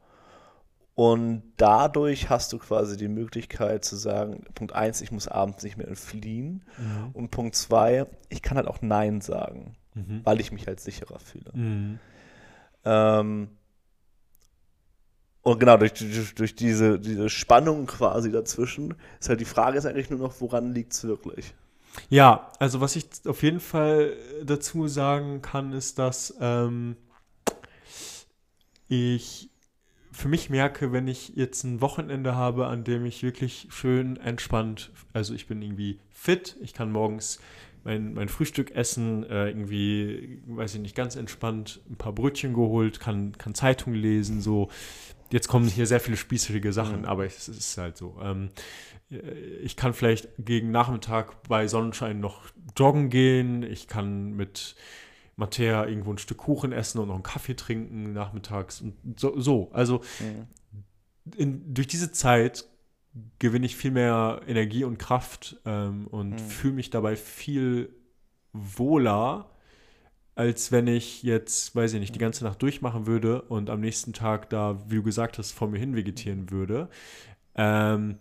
Und 0.96 1.44
dadurch 1.56 2.30
hast 2.30 2.52
du 2.52 2.58
quasi 2.58 2.98
die 2.98 3.08
Möglichkeit 3.08 3.86
zu 3.86 3.96
sagen, 3.96 4.44
Punkt 4.54 4.74
1, 4.74 5.02
ich 5.02 5.12
muss 5.12 5.30
abends 5.30 5.64
nicht 5.64 5.78
mehr 5.78 5.88
entfliehen. 5.88 6.66
Mhm. 6.78 7.12
Und 7.14 7.32
Punkt 7.32 7.56
2, 7.56 8.06
ich 8.28 8.42
kann 8.42 8.58
halt 8.58 8.68
auch 8.68 8.82
Nein 8.82 9.22
sagen, 9.22 9.76
mhm. 9.94 10.22
weil 10.26 10.42
ich 10.42 10.52
mich 10.52 10.68
halt 10.68 10.82
sicherer 10.82 11.20
fühle. 11.20 11.52
Mhm. 11.54 12.00
Ähm, 12.84 13.50
und 15.42 15.60
genau, 15.60 15.78
durch, 15.78 15.94
durch, 15.94 16.36
durch, 16.36 16.56
diese, 16.56 17.00
diese 17.00 17.30
Spannung 17.30 17.86
quasi 17.86 18.32
dazwischen 18.32 18.96
ist 19.20 19.30
halt 19.30 19.40
die 19.40 19.46
Frage 19.46 19.78
ist 19.78 19.86
eigentlich 19.86 20.10
nur 20.10 20.20
noch, 20.20 20.42
woran 20.42 20.74
liegt 20.74 20.94
es 20.94 21.04
wirklich? 21.06 21.54
Ja, 22.10 22.52
also 22.60 22.82
was 22.82 22.96
ich 22.96 23.06
auf 23.26 23.42
jeden 23.42 23.60
Fall 23.60 24.16
dazu 24.44 24.88
sagen 24.88 25.42
kann, 25.42 25.74
ist, 25.74 25.98
dass 25.98 26.36
ähm, 26.40 26.98
ich 28.88 29.50
für 30.12 30.28
mich 30.28 30.50
merke, 30.50 30.92
wenn 30.92 31.08
ich 31.08 31.30
jetzt 31.36 31.64
ein 31.64 31.80
Wochenende 31.82 32.36
habe, 32.36 32.68
an 32.68 32.84
dem 32.84 33.06
ich 33.06 33.24
wirklich 33.24 33.68
schön 33.70 34.18
entspannt, 34.18 34.92
also 35.14 35.34
ich 35.34 35.48
bin 35.48 35.62
irgendwie 35.62 36.00
fit, 36.10 36.58
ich 36.62 36.74
kann 36.74 36.92
morgens 36.92 37.40
mein, 37.86 38.14
mein 38.14 38.28
Frühstück 38.28 38.72
essen, 38.72 39.24
äh, 39.24 39.48
irgendwie, 39.48 40.42
weiß 40.48 40.76
ich 40.76 40.82
nicht, 40.82 40.96
ganz 40.96 41.16
entspannt 41.16 41.80
ein 41.90 41.96
paar 41.96 42.12
Brötchen 42.12 42.54
geholt, 42.54 43.00
kann, 43.00 43.38
kann 43.38 43.56
Zeitung 43.56 43.94
lesen, 43.94 44.42
so 44.42 44.70
jetzt 45.32 45.48
kommen 45.48 45.68
hier 45.68 45.86
sehr 45.86 46.00
viele 46.00 46.18
spießige 46.18 46.74
Sachen, 46.74 47.00
mhm. 47.00 47.06
aber 47.06 47.26
es 47.26 47.48
ist 47.48 47.78
halt 47.78 47.98
so. 47.98 48.18
Ähm, 48.22 48.50
ich 49.64 49.76
kann 49.76 49.94
vielleicht 49.94 50.30
gegen 50.38 50.72
Nachmittag 50.72 51.48
bei 51.48 51.68
Sonnenschein 51.68 52.20
noch 52.20 52.44
joggen 52.78 53.10
gehen. 53.10 53.64
Ich 53.64 53.88
kann 53.88 54.34
mit 54.34 54.76
Mattea 55.36 55.86
irgendwo 55.88 56.14
ein 56.14 56.20
Stück 56.20 56.38
Kuchen 56.38 56.72
essen 56.72 57.00
und 57.00 57.08
noch 57.08 57.16
einen 57.16 57.24
Kaffee 57.24 57.56
trinken 57.56 58.14
nachmittags. 58.14 58.82
Und 58.82 59.20
so, 59.20 59.40
so. 59.40 59.72
also 59.72 60.02
mhm. 60.20 61.34
in, 61.36 61.74
durch 61.74 61.88
diese 61.88 62.12
Zeit 62.12 62.66
gewinne 63.40 63.66
ich 63.66 63.76
viel 63.76 63.92
mehr 63.92 64.42
Energie 64.48 64.84
und 64.84 65.00
Kraft 65.00 65.58
ähm, 65.66 66.06
und 66.08 66.32
mhm. 66.32 66.38
fühle 66.38 66.74
mich 66.74 66.92
dabei 66.92 67.16
viel 67.16 67.90
wohler 68.54 69.50
als 70.40 70.72
wenn 70.72 70.88
ich 70.88 71.22
jetzt, 71.22 71.76
weiß 71.76 71.92
ich 71.92 72.00
nicht, 72.00 72.16
die 72.16 72.20
ganze 72.20 72.46
Nacht 72.46 72.62
durchmachen 72.62 73.06
würde 73.08 73.42
und 73.42 73.70
am 73.70 73.82
nächsten 73.82 74.14
Tag 74.14 74.50
da, 74.50 74.80
wie 74.88 74.96
du 74.96 75.04
gesagt 75.04 75.38
hast, 75.38 75.52
vor 75.52 75.68
mir 75.68 75.80
hin 75.80 75.98
vegetieren 75.98 76.50
würde. 76.50 76.88
Ähm, 77.56 78.20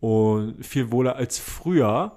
und 0.00 0.64
viel 0.64 0.90
wohler 0.90 1.16
als 1.16 1.38
früher, 1.38 2.16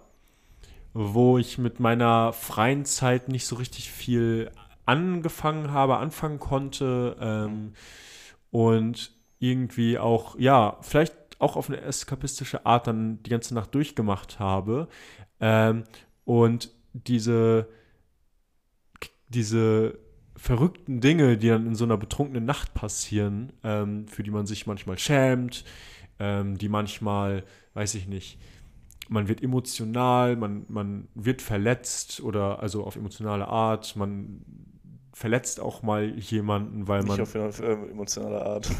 wo 0.93 1.37
ich 1.37 1.57
mit 1.57 1.81
meiner 1.81 2.31
freien 2.31 2.85
Zeit 2.85 3.27
nicht 3.27 3.45
so 3.45 3.57
richtig 3.57 3.91
viel 3.91 4.51
angefangen 4.85 5.71
habe, 5.71 5.97
anfangen 5.97 6.39
konnte 6.39 7.17
ähm, 7.19 7.73
und 8.51 9.11
irgendwie 9.39 9.99
auch, 9.99 10.39
ja, 10.39 10.77
vielleicht 10.79 11.13
auch 11.39 11.57
auf 11.57 11.67
eine 11.67 11.81
eskapistische 11.81 12.65
Art 12.65 12.87
dann 12.87 13.21
die 13.23 13.29
ganze 13.29 13.53
Nacht 13.53 13.75
durchgemacht 13.75 14.39
habe. 14.39 14.87
Ähm, 15.41 15.83
und 16.23 16.71
diese 16.93 17.67
diese 19.33 19.97
verrückten 20.35 21.01
Dinge, 21.01 21.37
die 21.37 21.49
dann 21.49 21.67
in 21.67 21.75
so 21.75 21.83
einer 21.83 21.97
betrunkenen 21.97 22.45
Nacht 22.45 22.73
passieren, 22.73 23.53
ähm, 23.63 24.07
für 24.07 24.23
die 24.23 24.31
man 24.31 24.45
sich 24.45 24.67
manchmal 24.67 24.97
schämt, 24.97 25.65
ähm, 26.19 26.57
die 26.57 26.69
manchmal, 26.69 27.43
weiß 27.73 27.95
ich 27.95 28.07
nicht, 28.07 28.39
man 29.09 29.27
wird 29.27 29.43
emotional, 29.43 30.35
man, 30.35 30.65
man 30.69 31.07
wird 31.15 31.41
verletzt 31.41 32.21
oder 32.21 32.59
also 32.59 32.83
auf 32.83 32.95
emotionale 32.95 33.47
Art, 33.47 33.95
man 33.95 34.41
verletzt 35.13 35.59
auch 35.59 35.83
mal 35.83 36.17
jemanden, 36.17 36.87
weil 36.87 37.03
man. 37.03 37.19
Nicht 37.19 37.37
auf 37.37 37.59
äh, 37.59 37.73
emotionale 37.73 38.41
Art. 38.41 38.71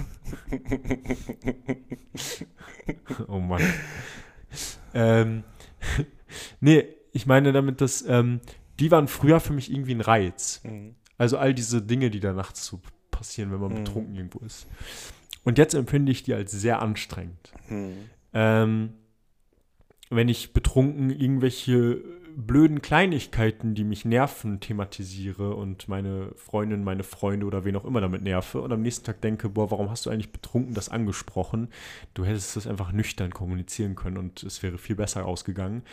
oh 3.28 3.40
Mann. 3.40 3.62
ähm, 4.94 5.44
nee, 6.62 6.86
ich 7.12 7.26
meine 7.26 7.52
damit, 7.52 7.82
dass 7.82 8.04
ähm, 8.08 8.40
die 8.82 8.92
waren 8.92 9.08
früher 9.08 9.40
für 9.40 9.54
mich 9.54 9.72
irgendwie 9.72 9.94
ein 9.94 10.02
Reiz. 10.02 10.62
Mhm. 10.64 10.96
Also 11.18 11.38
all 11.38 11.54
diese 11.54 11.82
Dinge, 11.82 12.10
die 12.10 12.20
da 12.20 12.34
nachts 12.34 12.66
so 12.66 12.82
passieren, 13.12 13.52
wenn 13.52 13.60
man 13.60 13.72
mhm. 13.72 13.84
betrunken 13.84 14.16
irgendwo 14.16 14.40
ist. 14.40 14.68
Und 15.44 15.60
jetzt 15.60 15.76
empfinde 15.76 16.12
ich 16.12 16.24
die 16.24 16.34
als 16.34 16.52
sehr 16.52 16.82
anstrengend. 16.82 17.54
Mhm. 17.70 18.10
Ähm, 18.34 18.94
wenn 20.10 20.28
ich 20.30 20.52
betrunken 20.52 21.12
irgendwelche 21.12 22.02
blöden 22.36 22.82
Kleinigkeiten, 22.82 23.76
die 23.76 23.84
mich 23.84 24.06
nerven, 24.06 24.60
thematisiere 24.60 25.56
und 25.56 25.88
meine 25.88 26.32
Freundin, 26.36 26.84
meine 26.84 27.04
Freunde 27.04 27.46
oder 27.46 27.66
wen 27.66 27.76
auch 27.76 27.86
immer 27.86 28.02
damit 28.02 28.22
nerve 28.22 28.62
und 28.62 28.72
am 28.72 28.82
nächsten 28.82 29.06
Tag 29.06 29.22
denke, 29.22 29.50
boah, 29.50 29.72
warum 29.72 29.90
hast 29.90 30.06
du 30.06 30.10
eigentlich 30.10 30.32
betrunken 30.32 30.74
das 30.74 30.90
angesprochen? 30.90 31.70
Du 32.14 32.26
hättest 32.26 32.56
das 32.56 32.68
einfach 32.68 32.92
nüchtern 32.92 33.32
kommunizieren 33.32 33.96
können 33.96 34.18
und 34.18 34.44
es 34.44 34.64
wäre 34.64 34.78
viel 34.78 34.96
besser 34.96 35.26
ausgegangen. 35.26 35.84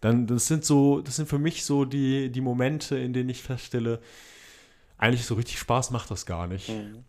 Dann, 0.00 0.26
das 0.26 0.46
sind 0.46 0.64
so, 0.64 1.00
das 1.00 1.16
sind 1.16 1.28
für 1.28 1.38
mich 1.38 1.64
so 1.64 1.84
die, 1.84 2.30
die 2.30 2.40
Momente, 2.40 2.98
in 2.98 3.12
denen 3.12 3.28
ich 3.28 3.42
feststelle, 3.42 4.00
eigentlich 4.98 5.26
so 5.26 5.34
richtig 5.34 5.58
Spaß 5.58 5.90
macht 5.90 6.10
das 6.10 6.26
gar 6.26 6.46
nicht. 6.46 6.68
Mhm. 6.68 7.04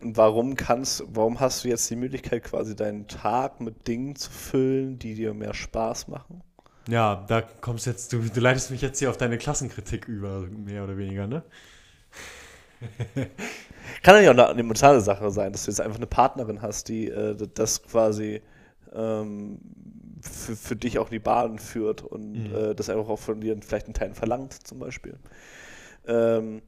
Und 0.00 0.16
warum 0.16 0.54
kannst, 0.54 1.04
warum 1.08 1.40
hast 1.40 1.64
du 1.64 1.68
jetzt 1.68 1.88
die 1.88 1.96
Möglichkeit, 1.96 2.44
quasi 2.44 2.76
deinen 2.76 3.08
Tag 3.08 3.60
mit 3.60 3.88
Dingen 3.88 4.16
zu 4.16 4.30
füllen, 4.30 4.98
die 4.98 5.14
dir 5.14 5.34
mehr 5.34 5.54
Spaß 5.54 6.08
machen? 6.08 6.42
Ja, 6.88 7.24
da 7.28 7.40
kommst 7.42 7.86
jetzt, 7.86 8.12
du, 8.12 8.18
du 8.20 8.40
leitest 8.40 8.70
mich 8.70 8.82
jetzt 8.82 8.98
hier 8.98 9.08
auf 9.10 9.16
deine 9.16 9.38
Klassenkritik 9.38 10.06
über, 10.06 10.40
mehr 10.40 10.84
oder 10.84 10.98
weniger, 10.98 11.26
ne? 11.26 11.42
Kann 14.02 14.22
ja 14.22 14.30
auch 14.30 14.50
eine, 14.50 14.60
emotionale 14.60 15.00
Sache 15.00 15.30
sein, 15.30 15.52
dass 15.52 15.64
du 15.64 15.70
jetzt 15.70 15.80
einfach 15.80 15.96
eine 15.98 16.06
Partnerin 16.06 16.62
hast, 16.62 16.88
die 16.88 17.08
äh, 17.08 17.36
das 17.54 17.82
quasi 17.82 18.42
ähm, 18.94 19.58
für, 20.20 20.56
für 20.56 20.76
dich 20.76 20.98
auch 20.98 21.08
die 21.08 21.18
Bahn 21.18 21.58
führt 21.58 22.02
und 22.02 22.44
Mhm. 22.50 22.54
äh, 22.54 22.74
das 22.74 22.90
einfach 22.90 23.08
auch 23.08 23.18
von 23.18 23.40
dir 23.40 23.56
vielleicht 23.62 23.86
einen 23.86 23.94
Teil 23.94 24.14
verlangt, 24.14 24.66
zum 24.66 24.78
Beispiel. 24.78 25.18
Ähm, 26.06 26.62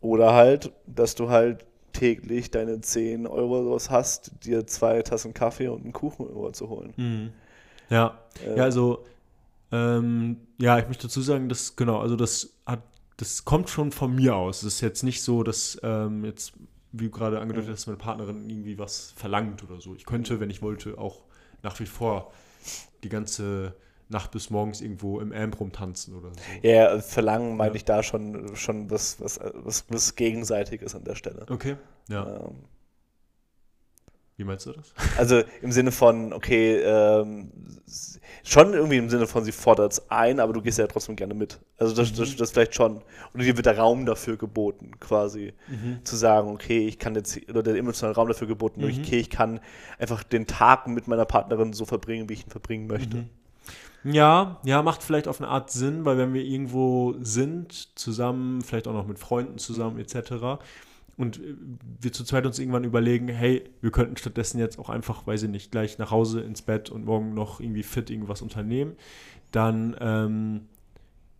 oder 0.00 0.34
halt, 0.34 0.72
dass 0.86 1.14
du 1.14 1.30
halt 1.30 1.66
täglich 1.92 2.50
deine 2.50 2.80
10 2.80 3.26
Euro 3.26 3.72
was 3.74 3.90
hast, 3.90 4.32
dir 4.44 4.66
zwei 4.66 5.02
Tassen 5.02 5.34
Kaffee 5.34 5.68
und 5.68 5.84
einen 5.84 5.92
Kuchen 5.92 6.26
irgendwo 6.26 6.50
zu 6.50 6.68
holen. 6.68 6.94
Mhm. 6.96 7.32
Ja. 7.90 8.18
Äh, 8.38 8.56
Ja, 8.56 8.64
also, 8.64 9.04
ähm, 9.72 10.36
ja, 10.58 10.78
ich 10.78 10.86
möchte 10.88 11.06
dazu 11.06 11.20
sagen, 11.20 11.48
dass, 11.48 11.76
genau, 11.76 12.00
also 12.00 12.16
das 12.16 12.56
hat, 12.66 12.82
das 13.16 13.44
kommt 13.44 13.68
schon 13.70 13.92
von 13.92 14.14
mir 14.14 14.34
aus. 14.36 14.62
Es 14.62 14.74
ist 14.74 14.80
jetzt 14.80 15.02
nicht 15.02 15.22
so, 15.22 15.42
dass 15.42 15.78
ähm, 15.82 16.24
jetzt, 16.24 16.52
wie 16.92 17.04
du 17.04 17.10
gerade 17.10 17.40
angedeutet 17.40 17.70
hast, 17.70 17.86
meine 17.86 17.98
Partnerin 17.98 18.48
irgendwie 18.48 18.78
was 18.78 19.12
verlangt 19.12 19.62
oder 19.62 19.80
so. 19.80 19.94
Ich 19.94 20.06
könnte, 20.06 20.40
wenn 20.40 20.50
ich 20.50 20.62
wollte, 20.62 20.98
auch 20.98 21.22
nach 21.62 21.78
wie 21.80 21.86
vor 21.86 22.32
die 23.04 23.08
ganze 23.08 23.74
Nacht 24.08 24.32
bis 24.32 24.50
morgens 24.50 24.80
irgendwo 24.80 25.20
im 25.20 25.32
Amp 25.32 25.60
rumtanzen 25.60 26.16
oder 26.16 26.30
so. 26.34 26.40
Ja, 26.62 26.94
ja, 26.94 27.00
verlangen 27.00 27.56
meine 27.56 27.70
Ja. 27.72 27.76
ich 27.76 27.84
da 27.84 28.02
schon, 28.02 28.56
schon 28.56 28.90
was, 28.90 29.20
was, 29.20 29.38
was, 29.54 29.84
was 29.88 30.16
Gegenseitiges 30.16 30.94
an 30.96 31.04
der 31.04 31.14
Stelle. 31.14 31.46
Okay, 31.48 31.76
ja. 32.08 32.26
Ähm, 32.46 32.56
Wie 34.40 34.44
meinst 34.44 34.64
du 34.64 34.72
das? 34.72 34.94
also 35.18 35.42
im 35.60 35.70
Sinne 35.70 35.92
von, 35.92 36.32
okay, 36.32 36.78
ähm, 36.78 37.50
schon 38.42 38.72
irgendwie 38.72 38.96
im 38.96 39.10
Sinne 39.10 39.26
von, 39.26 39.44
sie 39.44 39.52
fordert 39.52 39.92
es 39.92 40.10
ein, 40.10 40.40
aber 40.40 40.54
du 40.54 40.62
gehst 40.62 40.78
ja 40.78 40.86
trotzdem 40.86 41.14
gerne 41.14 41.34
mit. 41.34 41.60
Also 41.76 41.94
das, 41.94 42.14
das, 42.14 42.36
das 42.36 42.50
vielleicht 42.50 42.74
schon. 42.74 43.02
Und 43.34 43.42
dir 43.42 43.54
wird 43.54 43.66
der 43.66 43.76
Raum 43.76 44.06
dafür 44.06 44.38
geboten, 44.38 44.92
quasi. 44.98 45.52
Zu 46.04 46.16
sagen, 46.16 46.48
okay, 46.48 46.88
ich 46.88 46.98
kann 46.98 47.14
jetzt, 47.16 47.38
oder 47.50 47.62
der 47.62 47.74
emotionale 47.76 48.16
Raum 48.16 48.28
dafür 48.28 48.46
geboten, 48.46 48.80
Mhm. 48.80 49.02
okay, 49.04 49.18
ich 49.18 49.28
kann 49.28 49.60
einfach 49.98 50.22
den 50.22 50.46
Tag 50.46 50.86
mit 50.88 51.06
meiner 51.06 51.26
Partnerin 51.26 51.74
so 51.74 51.84
verbringen, 51.84 52.30
wie 52.30 52.32
ich 52.32 52.46
ihn 52.46 52.50
verbringen 52.50 52.86
möchte. 52.86 53.18
Mhm. 53.18 54.14
Ja, 54.14 54.58
ja, 54.64 54.80
macht 54.80 55.02
vielleicht 55.02 55.28
auf 55.28 55.38
eine 55.42 55.50
Art 55.50 55.70
Sinn, 55.70 56.06
weil 56.06 56.16
wenn 56.16 56.32
wir 56.32 56.42
irgendwo 56.42 57.14
sind, 57.20 57.90
zusammen, 57.98 58.62
vielleicht 58.62 58.88
auch 58.88 58.94
noch 58.94 59.06
mit 59.06 59.18
Freunden 59.18 59.58
zusammen, 59.58 59.98
etc., 59.98 60.58
und 61.20 61.38
äh, 61.38 61.54
wir 62.00 62.12
zu 62.12 62.24
zweit 62.24 62.46
uns 62.46 62.58
irgendwann 62.58 62.84
überlegen, 62.84 63.28
hey, 63.28 63.64
wir 63.80 63.90
könnten 63.90 64.16
stattdessen 64.16 64.58
jetzt 64.58 64.78
auch 64.78 64.88
einfach, 64.88 65.26
weiß 65.26 65.42
ich 65.44 65.50
nicht, 65.50 65.70
gleich 65.70 65.98
nach 65.98 66.10
Hause 66.10 66.40
ins 66.40 66.62
Bett 66.62 66.90
und 66.90 67.04
morgen 67.04 67.34
noch 67.34 67.60
irgendwie 67.60 67.82
fit 67.82 68.10
irgendwas 68.10 68.42
unternehmen, 68.42 68.96
dann, 69.52 69.96
ähm, 70.00 70.62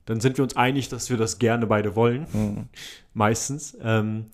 dann 0.06 0.20
sind 0.20 0.36
wir 0.38 0.42
uns 0.44 0.56
einig, 0.56 0.88
dass 0.88 1.10
wir 1.10 1.16
das 1.16 1.38
gerne 1.38 1.66
beide 1.66 1.94
wollen, 1.96 2.26
Mhm. 2.32 2.68
meistens. 3.14 3.76
Ähm, 3.80 4.26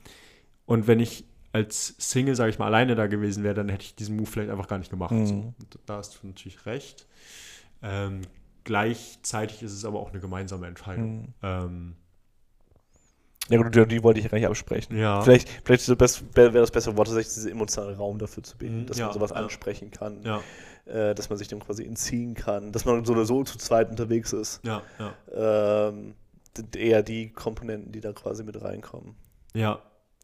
und 0.67 0.87
wenn 0.87 1.01
ich 1.01 1.25
als 1.53 1.95
Single, 1.99 2.35
sage 2.35 2.51
ich 2.51 2.59
mal, 2.59 2.67
alleine 2.67 2.95
da 2.95 3.07
gewesen 3.07 3.43
wäre, 3.45 3.55
dann 3.55 3.69
hätte 3.69 3.85
ich 3.85 3.95
diesen 3.95 4.17
Move 4.17 4.27
vielleicht 4.27 4.51
einfach 4.51 4.69
gar 4.69 4.79
nicht 4.79 4.91
gemacht. 4.91 5.13
Mhm. 5.13 5.27
So. 5.27 5.55
Da 5.87 5.97
hast 5.97 6.21
du 6.23 6.27
natürlich 6.27 6.67
recht. 6.67 7.07
Ähm, 7.83 8.23
gleichzeitig 8.65 9.63
ist 9.63 9.73
es 9.73 9.85
aber 9.85 10.01
auch 10.01 10.11
eine 10.11 10.21
gemeinsame 10.21 10.67
Entscheidung. 10.67 11.33
Mhm. 11.43 11.95
Ja 13.49 13.63
gut, 13.63 13.91
die, 13.91 14.03
wollte 14.03 14.19
ich 14.19 14.25
ja 14.25 14.31
gar 14.31 14.39
nicht 14.39 14.47
absprechen. 14.49 14.97
ja. 14.97 15.21
Vielleicht, 15.23 15.49
vielleicht 15.65 15.89
wäre 15.89 16.53
wär 16.53 16.61
das 16.61 16.71
bessere 16.71 16.97
Wort, 16.97 17.07
tatsächlich 17.09 17.35
diesen 17.35 17.53
emotionalen 17.53 17.97
Raum 17.97 18.19
dafür 18.19 18.43
zu 18.43 18.57
bieten, 18.57 18.81
Mhm, 18.81 18.87
dass 18.87 18.99
ja, 18.99 19.07
man 19.07 19.15
sowas 19.15 19.31
ja. 19.31 19.37
ansprechen 19.37 19.91
kann, 19.91 20.23
Ja, 20.25 20.41
äh, 20.87 21.15
dass 21.15 21.29
man 21.29 21.39
sich 21.39 21.47
dem 21.49 21.61
quasi 21.61 21.85
entziehen 21.85 22.35
kann, 22.35 22.73
dass 22.73 22.85
man 22.85 23.05
so 23.05 23.13
oder 23.13 23.25
so 23.25 23.45
zu 23.45 23.57
zweit 23.59 23.89
unterwegs 23.91 24.33
ist. 24.33 24.61
ja, 24.65 24.83
ja. 24.99 25.15
Ähm, 25.89 26.15
eher 26.75 27.03
die 27.03 27.31
Komponenten, 27.31 27.93
die 27.93 28.01
da 28.01 28.13
quasi 28.13 28.43
mit 28.43 28.61
reinkommen. 28.63 29.15
Ja, 29.55 29.79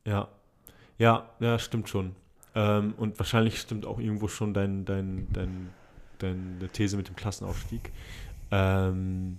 ja. 0.05 0.29
Ja, 0.99 1.29
ja, 1.41 1.59
stimmt 1.59 1.89
schon. 1.89 2.17
Ähm, 2.55 2.95
und 2.97 3.19
wahrscheinlich 3.19 3.61
stimmt 3.61 3.87
auch 3.87 3.99
irgendwo 3.99 4.29
schon 4.29 4.55
dein, 4.55 4.85
dein, 4.85 5.27
dein, 5.33 5.71
deine 6.19 6.69
These 6.73 6.97
mit 6.97 7.09
dem 7.09 7.17
Klassenaufstieg. 7.17 7.93
Ähm, 8.51 9.39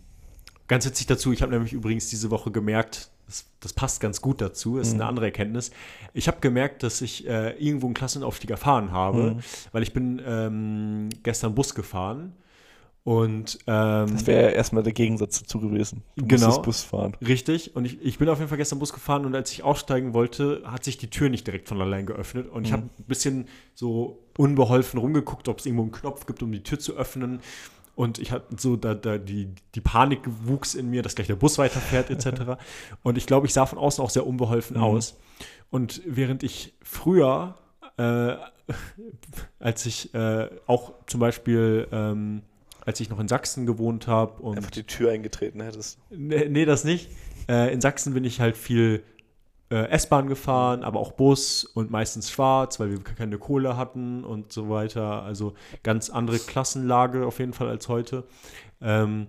ganz 0.68 0.86
witzig 0.86 1.08
dazu, 1.08 1.32
ich 1.32 1.42
habe 1.42 1.52
nämlich 1.52 1.74
übrigens 1.74 2.10
diese 2.10 2.32
Woche 2.32 2.52
gemerkt, 2.52 3.10
das, 3.34 3.46
das 3.62 3.74
passt 3.74 4.00
ganz 4.00 4.22
gut 4.22 4.42
dazu, 4.42 4.78
ist 4.78 4.94
eine 4.94 5.04
Mhm. 5.04 5.10
andere 5.10 5.26
Erkenntnis. 5.26 5.72
Ich 6.14 6.28
habe 6.28 6.38
gemerkt, 6.40 6.84
dass 6.84 7.02
ich 7.02 7.28
äh, 7.28 7.52
irgendwo 7.58 7.88
einen 7.88 7.96
Klassenaufstieg 7.96 8.52
erfahren 8.52 8.92
habe, 8.92 9.32
Mhm. 9.36 9.40
weil 9.72 9.82
ich 9.84 9.92
bin 9.94 10.22
ähm, 10.26 11.10
gestern 11.24 11.56
Bus 11.56 11.74
gefahren 11.74 12.34
und 13.04 13.58
ähm, 13.68 14.12
Das 14.14 14.28
wäre 14.28 14.44
ja 14.44 14.50
erstmal 14.50 14.84
der 14.84 14.94
Gegensatz 14.94 15.40
dazu 15.40 15.60
gewesen. 15.60 16.04
Du 16.16 16.26
Genau. 16.28 16.62
Bus 16.62 16.84
fahren. 16.84 17.18
Richtig, 17.26 17.76
und 17.76 17.84
ich, 17.86 18.00
ich 18.02 18.18
bin 18.18 18.30
auf 18.30 18.38
jeden 18.38 18.48
Fall 18.50 18.58
gestern 18.60 18.80
Bus 18.80 18.94
gefahren 18.94 19.26
und 19.26 19.36
als 19.36 19.52
ich 19.52 19.64
aussteigen 19.64 20.14
wollte, 20.14 20.62
hat 20.66 20.84
sich 20.84 20.98
die 21.00 21.10
Tür 21.10 21.30
nicht 21.30 21.46
direkt 21.48 21.68
von 21.68 21.82
allein 21.82 22.06
geöffnet. 22.06 22.48
Und 22.50 22.64
ich 22.66 22.70
Mhm. 22.72 22.74
habe 22.78 22.84
ein 23.00 23.04
bisschen 23.06 23.48
so 23.74 24.20
unbeholfen 24.38 25.00
rumgeguckt, 25.00 25.48
ob 25.50 25.60
es 25.60 25.66
irgendwo 25.66 25.84
einen 25.84 25.92
Knopf 25.92 26.26
gibt, 26.28 26.42
um 26.44 26.52
die 26.52 26.64
Tür 26.64 26.80
zu 26.80 26.94
öffnen. 26.96 27.40
Und 27.96 28.18
ich 28.18 28.32
hatte 28.32 28.56
so, 28.58 28.76
da, 28.76 28.96
da 28.96 29.18
die, 29.18 29.50
die 29.76 29.82
Panik 29.82 30.22
wuchs 30.26 30.74
in 30.74 30.90
mir, 30.90 31.04
dass 31.04 31.14
gleich 31.16 31.28
der 31.28 31.36
Bus 31.36 31.58
weiterfährt, 31.58 32.10
etc. 32.10 32.58
und 33.04 33.18
ich 33.18 33.28
glaube, 33.28 33.46
ich 33.46 33.54
sah 33.54 33.66
von 33.66 33.78
außen 33.78 34.04
auch 34.04 34.10
sehr 34.10 34.26
unbeholfen 34.26 34.78
Mhm. 34.78 34.84
aus. 34.84 35.16
Und 35.70 36.02
während 36.06 36.44
ich 36.44 36.74
früher, 36.82 37.56
äh, 37.98 38.36
als 39.60 39.86
ich 39.86 40.14
äh, 40.14 40.50
auch 40.68 40.94
zum 41.08 41.20
Beispiel, 41.20 41.88
ähm, 41.92 42.42
als 42.86 43.00
ich 43.00 43.10
noch 43.10 43.20
in 43.20 43.28
Sachsen 43.28 43.66
gewohnt 43.66 44.08
habe 44.08 44.42
und 44.42 44.58
Einfach 44.58 44.72
die 44.72 44.84
Tür 44.84 45.12
eingetreten 45.12 45.62
hättest. 45.62 46.00
Nee, 46.10 46.48
nee, 46.50 46.66
das 46.66 46.84
nicht. 46.84 47.10
Äh, 47.48 47.74
in 47.74 47.82
Sachsen 47.82 48.14
bin 48.14 48.24
ich 48.24 48.40
halt 48.40 48.58
viel 48.58 49.04
äh, 49.74 49.88
S-Bahn 49.90 50.28
gefahren, 50.28 50.84
aber 50.84 51.00
auch 51.00 51.14
Bus 51.14 51.64
und 51.64 51.90
meistens 51.90 52.30
schwarz, 52.30 52.80
weil 52.80 52.92
wir 52.92 53.04
keine 53.04 53.38
Kohle 53.38 53.76
hatten 53.78 54.24
und 54.24 54.52
so 54.52 54.70
weiter. 54.70 55.24
Also 55.24 55.54
ganz 55.82 56.10
andere 56.10 56.38
Klassenlage 56.40 57.26
auf 57.26 57.40
jeden 57.40 57.54
Fall 57.54 57.70
als 57.70 57.88
heute. 57.88 58.26
Ähm, 58.82 59.28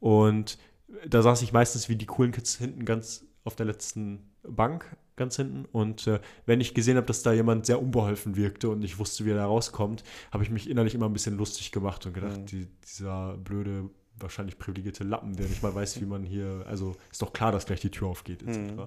und 0.00 0.58
da 1.06 1.22
saß 1.22 1.42
ich 1.42 1.52
meistens 1.52 1.88
wie 1.88 1.96
die 1.96 2.06
coolen 2.06 2.32
Kids 2.32 2.56
hinten 2.56 2.84
ganz 2.84 3.24
auf 3.44 3.54
der 3.56 3.66
letzten 3.66 4.30
Bank, 4.42 4.96
ganz 5.16 5.36
hinten. 5.36 5.64
Und 5.70 6.06
äh, 6.06 6.20
wenn 6.46 6.60
ich 6.60 6.74
gesehen 6.74 6.96
habe, 6.96 7.06
dass 7.06 7.22
da 7.22 7.32
jemand 7.32 7.66
sehr 7.66 7.80
unbeholfen 7.80 8.36
wirkte 8.36 8.68
und 8.70 8.82
ich 8.82 8.98
wusste, 8.98 9.24
wie 9.24 9.30
er 9.30 9.36
da 9.36 9.46
rauskommt, 9.46 10.02
habe 10.32 10.42
ich 10.44 10.50
mich 10.50 10.68
innerlich 10.68 10.94
immer 10.94 11.06
ein 11.06 11.12
bisschen 11.12 11.36
lustig 11.36 11.72
gemacht 11.72 12.04
und 12.06 12.14
gedacht, 12.14 12.38
Mhm. 12.40 12.46
die, 12.46 12.66
dieser 12.84 13.36
blöde, 13.36 13.90
wahrscheinlich 14.18 14.58
privilegierte 14.58 15.04
Lappen, 15.04 15.34
der 15.36 15.46
nicht 15.46 15.62
mal 15.62 15.74
weiß, 15.74 16.00
wie 16.00 16.06
man 16.06 16.22
hier, 16.24 16.64
also 16.68 16.94
ist 17.10 17.20
doch 17.20 17.32
klar, 17.32 17.52
dass 17.52 17.66
gleich 17.66 17.80
die 17.80 17.90
Tür 17.90 18.08
aufgeht, 18.08 18.42
etc. 18.42 18.56
Mhm. 18.58 18.82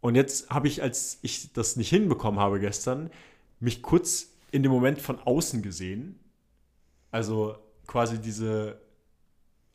Und 0.00 0.14
jetzt 0.14 0.50
habe 0.50 0.68
ich, 0.68 0.82
als 0.82 1.18
ich 1.22 1.52
das 1.52 1.76
nicht 1.76 1.88
hinbekommen 1.90 2.38
habe 2.40 2.60
gestern, 2.60 3.10
mich 3.60 3.82
kurz 3.82 4.28
in 4.52 4.62
dem 4.62 4.72
Moment 4.72 5.00
von 5.00 5.18
außen 5.18 5.62
gesehen. 5.62 6.18
Also 7.10 7.56
quasi 7.86 8.20
diese 8.20 8.80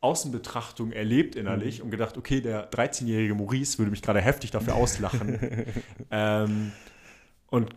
Außenbetrachtung 0.00 0.92
erlebt 0.92 1.36
innerlich 1.36 1.78
Mhm. 1.78 1.84
und 1.84 1.90
gedacht, 1.90 2.16
okay, 2.16 2.40
der 2.40 2.70
13-jährige 2.70 3.34
Maurice 3.34 3.78
würde 3.78 3.90
mich 3.90 4.02
gerade 4.02 4.20
heftig 4.20 4.50
dafür 4.50 4.74
auslachen. 4.74 5.38
ähm, 6.10 6.72
und 7.48 7.74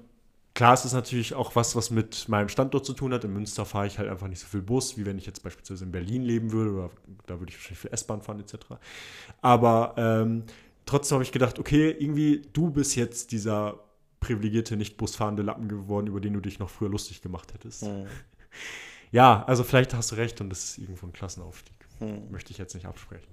klar, 0.55 0.73
es 0.73 0.85
ist 0.85 0.93
natürlich 0.93 1.35
auch 1.35 1.55
was, 1.55 1.75
was 1.75 1.91
mit 1.91 2.27
meinem 2.27 2.49
Standort 2.49 2.85
zu 2.85 2.93
tun 2.93 3.13
hat. 3.13 3.23
In 3.25 3.33
Münster 3.33 3.65
fahre 3.65 3.85
ich 3.87 3.99
halt 3.99 4.09
einfach 4.09 4.27
nicht 4.27 4.39
so 4.39 4.47
viel 4.47 4.61
Bus, 4.61 4.97
wie 4.97 5.05
wenn 5.05 5.17
ich 5.17 5.25
jetzt 5.27 5.43
beispielsweise 5.43 5.83
in 5.85 5.91
Berlin 5.91 6.23
leben 6.23 6.51
würde 6.51 6.71
oder 6.71 6.89
da 7.27 7.39
würde 7.39 7.51
ich 7.51 7.57
wahrscheinlich 7.57 7.79
viel 7.79 7.91
S-Bahn 7.93 8.21
fahren 8.21 8.39
etc. 8.39 8.55
Aber 9.41 9.93
ähm, 9.97 10.43
trotzdem 10.85 11.15
habe 11.15 11.23
ich 11.23 11.31
gedacht, 11.31 11.59
okay, 11.59 11.91
irgendwie 11.91 12.41
du 12.53 12.69
bist 12.69 12.95
jetzt 12.95 13.31
dieser 13.31 13.79
privilegierte, 14.19 14.75
nicht 14.77 14.97
busfahrende 14.97 15.43
Lappen 15.43 15.67
geworden, 15.67 16.07
über 16.07 16.19
den 16.19 16.33
du 16.33 16.39
dich 16.39 16.59
noch 16.59 16.69
früher 16.69 16.89
lustig 16.89 17.21
gemacht 17.21 17.53
hättest. 17.53 17.83
Hm. 17.83 18.07
Ja, 19.11 19.43
also 19.45 19.63
vielleicht 19.63 19.93
hast 19.93 20.11
du 20.11 20.15
recht 20.15 20.41
und 20.41 20.49
das 20.49 20.63
ist 20.63 20.77
irgendwo 20.77 21.05
ein 21.05 21.13
Klassenaufstieg. 21.13 21.75
Hm. 21.99 22.31
Möchte 22.31 22.51
ich 22.51 22.57
jetzt 22.57 22.73
nicht 22.73 22.85
absprechen. 22.85 23.27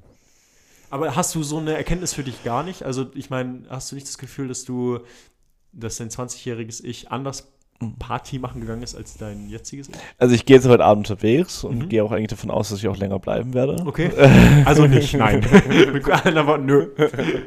Aber 0.90 1.16
hast 1.16 1.34
du 1.34 1.42
so 1.42 1.58
eine 1.58 1.74
Erkenntnis 1.74 2.12
für 2.12 2.22
dich 2.22 2.44
gar 2.44 2.62
nicht? 2.62 2.82
Also, 2.84 3.10
ich 3.14 3.30
meine, 3.30 3.64
hast 3.68 3.90
du 3.90 3.96
nicht 3.96 4.06
das 4.06 4.18
Gefühl, 4.18 4.46
dass 4.46 4.64
du, 4.64 5.00
dass 5.72 5.96
dein 5.96 6.10
20-jähriges 6.10 6.84
Ich 6.84 7.10
anders 7.10 7.50
Party 7.98 8.38
machen 8.38 8.60
gegangen 8.60 8.82
ist 8.82 8.94
als 8.94 9.16
dein 9.16 9.48
jetziges? 9.48 9.88
Also 10.18 10.34
ich 10.34 10.46
gehe 10.46 10.56
jetzt 10.56 10.68
heute 10.68 10.84
Abend 10.84 11.10
unterwegs 11.10 11.64
und 11.64 11.78
Mhm. 11.78 11.88
gehe 11.88 12.02
auch 12.04 12.12
eigentlich 12.12 12.28
davon 12.28 12.50
aus, 12.50 12.70
dass 12.70 12.78
ich 12.78 12.88
auch 12.88 12.96
länger 12.96 13.18
bleiben 13.18 13.54
werde. 13.54 13.82
Okay. 13.86 14.10
Also 14.64 14.86
nicht, 14.86 15.14
nein. 15.14 15.44
Mit 15.92 16.08
anderen 16.10 16.46
Worten, 16.46 16.66
nö. 16.66 16.88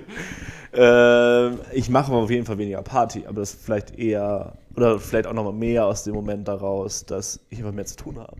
Ähm, 0.78 1.60
ich 1.72 1.90
mache 1.90 2.12
aber 2.12 2.22
auf 2.24 2.30
jeden 2.30 2.46
Fall 2.46 2.58
weniger 2.58 2.82
Party, 2.82 3.26
aber 3.26 3.40
das 3.40 3.54
vielleicht 3.54 3.98
eher, 3.98 4.54
oder 4.76 5.00
vielleicht 5.00 5.26
auch 5.26 5.32
nochmal 5.34 5.54
mehr 5.54 5.86
aus 5.86 6.04
dem 6.04 6.14
Moment 6.16 6.50
daraus, 6.50 7.06
dass 7.06 7.40
ich 7.50 7.60
einfach 7.60 7.72
mehr 7.72 7.86
zu 7.86 7.96
tun 7.96 8.20
habe. 8.20 8.36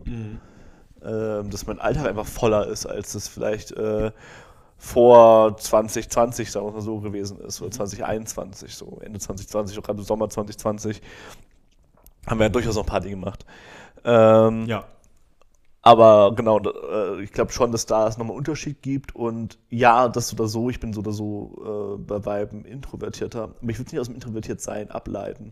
Ähm, 1.06 1.50
dass 1.50 1.66
mein 1.66 1.80
Alltag 1.80 2.08
einfach 2.08 2.26
voller 2.26 2.68
ist, 2.68 2.86
als 2.88 3.14
das 3.14 3.30
vielleicht 3.30 3.72
äh, 3.72 4.12
vor 4.78 5.56
2020, 5.56 6.52
sagen 6.52 6.66
wir 6.66 6.74
mal 6.74 6.82
so, 6.82 7.00
gewesen 7.00 7.40
ist, 7.40 7.62
oder 7.62 7.72
2021, 7.72 8.76
so 8.76 9.00
Ende 9.02 9.18
2020, 9.20 9.80
auch 9.80 9.84
gerade 9.84 10.00
im 10.00 10.06
Sommer 10.06 10.30
2020, 10.30 11.02
haben 12.28 12.40
wir 12.40 12.46
ja 12.46 12.50
durchaus 12.50 12.76
noch 12.76 12.86
Party 12.86 13.10
gemacht. 13.10 13.46
Ähm, 14.04 14.66
Ja. 14.68 14.86
aber 15.82 16.34
genau, 16.36 16.60
äh, 16.60 17.22
ich 17.24 17.32
glaube 17.32 17.52
schon, 17.52 17.72
dass 17.72 17.86
da 17.86 18.08
es 18.08 18.18
nochmal 18.18 18.32
einen 18.34 18.40
Unterschied 18.40 18.82
gibt. 18.82 19.16
Und 19.16 19.60
ja, 19.70 20.08
das 20.10 20.34
oder 20.34 20.48
so, 20.48 20.70
ich 20.70 20.80
bin 20.80 20.94
so 20.94 21.02
oder 21.02 21.12
so 21.12 21.96
äh, 21.96 22.02
bei 22.02 22.26
Weiben 22.26 22.66
introvertierter. 22.66 23.44
Aber 23.62 23.70
ich 23.70 23.78
würde 23.80 23.92
nicht 23.92 24.00
aus 24.00 24.08
dem 24.08 24.16
Introvertiertsein 24.16 24.90
ableiten, 24.92 25.52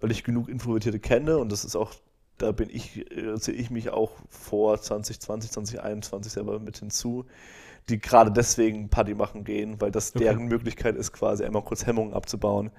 weil 0.00 0.10
ich 0.10 0.24
genug 0.24 0.48
Introvertierte 0.48 0.98
kenne 1.00 1.38
und 1.38 1.50
das 1.52 1.64
ist 1.64 1.74
auch, 1.76 1.92
da 2.38 2.52
bin 2.52 2.68
ich, 2.70 3.10
äh, 3.10 3.34
zähle 3.38 3.56
ich 3.56 3.70
mich 3.70 3.90
auch 3.90 4.12
vor 4.28 4.80
2020, 4.80 5.50
2021 5.50 6.32
selber 6.32 6.58
mit 6.60 6.78
hinzu, 6.78 7.24
die 7.88 7.98
gerade 8.00 8.32
deswegen 8.32 8.88
Party 8.88 9.14
machen 9.14 9.44
gehen, 9.44 9.80
weil 9.80 9.90
das 9.90 10.10
Okay. 10.14 10.24
deren 10.24 10.46
Möglichkeit 10.46 10.96
ist, 10.96 11.12
quasi 11.12 11.44
einmal 11.44 11.62
kurz 11.62 11.86
Hemmungen 11.86 12.14
abzubauen, 12.14 12.70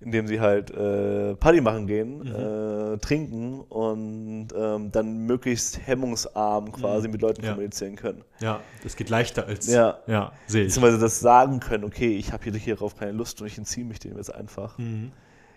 indem 0.00 0.26
sie 0.26 0.40
halt 0.40 0.70
äh, 0.70 1.34
Party 1.36 1.60
machen 1.60 1.86
gehen, 1.86 2.26
äh, 2.26 2.98
trinken 2.98 3.60
und 3.60 4.48
ähm, 4.56 4.92
dann 4.92 5.18
möglichst 5.26 5.86
hemmungsarm 5.86 6.72
quasi 6.72 7.08
mit 7.08 7.20
Leuten 7.20 7.42
Ja. 7.44 7.50
kommunizieren 7.52 7.96
können. 7.96 8.22
Ja, 8.40 8.60
das 8.82 8.96
geht 8.96 9.10
leichter 9.10 9.46
als. 9.46 9.66
Ja. 9.66 9.98
Ja, 10.06 10.32
sehe 10.46 10.62
ich. 10.62 10.68
Beziehungsweise 10.68 10.98
das 11.00 11.20
sagen 11.20 11.60
können, 11.60 11.84
okay, 11.84 12.16
ich 12.16 12.32
habe 12.32 12.44
hier 12.44 12.52
hierauf 12.54 12.96
keine 12.96 13.12
Lust 13.12 13.40
und 13.40 13.46
ich 13.48 13.58
entziehe 13.58 13.84
mich 13.86 13.98
dem 14.00 14.16
jetzt 14.16 14.34
einfach. 14.34 14.76
Mhm. 14.78 15.12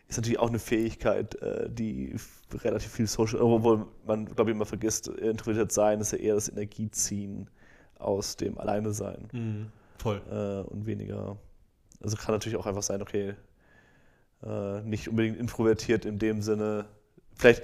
Ist 0.08 0.18
natürlich 0.18 0.40
auch 0.40 0.50
eine 0.50 0.60
Fähigkeit, 0.60 1.36
äh, 1.42 1.70
die 1.70 2.16
relativ 2.64 2.92
viel 2.92 3.08
Social, 3.08 3.42
obwohl 3.42 3.86
man, 4.06 4.26
glaube 4.26 4.52
ich, 4.52 4.56
immer 4.56 4.66
vergisst, 4.66 5.08
introvertiert 5.08 5.72
sein 5.72 6.02
ist 6.02 6.12
ja 6.12 6.18
eher 6.18 6.36
das 6.36 6.50
Energieziehen 6.50 7.48
aus 8.02 8.36
dem 8.36 8.58
Alleine 8.58 8.94
sein 8.94 9.28
Mhm. 9.32 9.68
Voll. 9.98 10.22
äh, 10.32 10.70
und 10.70 10.86
weniger. 10.86 11.38
Also 12.04 12.18
kann 12.18 12.34
natürlich 12.34 12.58
auch 12.58 12.66
einfach 12.66 12.84
sein, 12.84 13.02
okay, 13.02 13.36
äh, 14.44 14.82
nicht 14.82 15.08
unbedingt 15.08 15.38
introvertiert 15.38 16.06
in 16.06 16.18
dem 16.18 16.42
Sinne, 16.42 16.86
vielleicht 17.36 17.62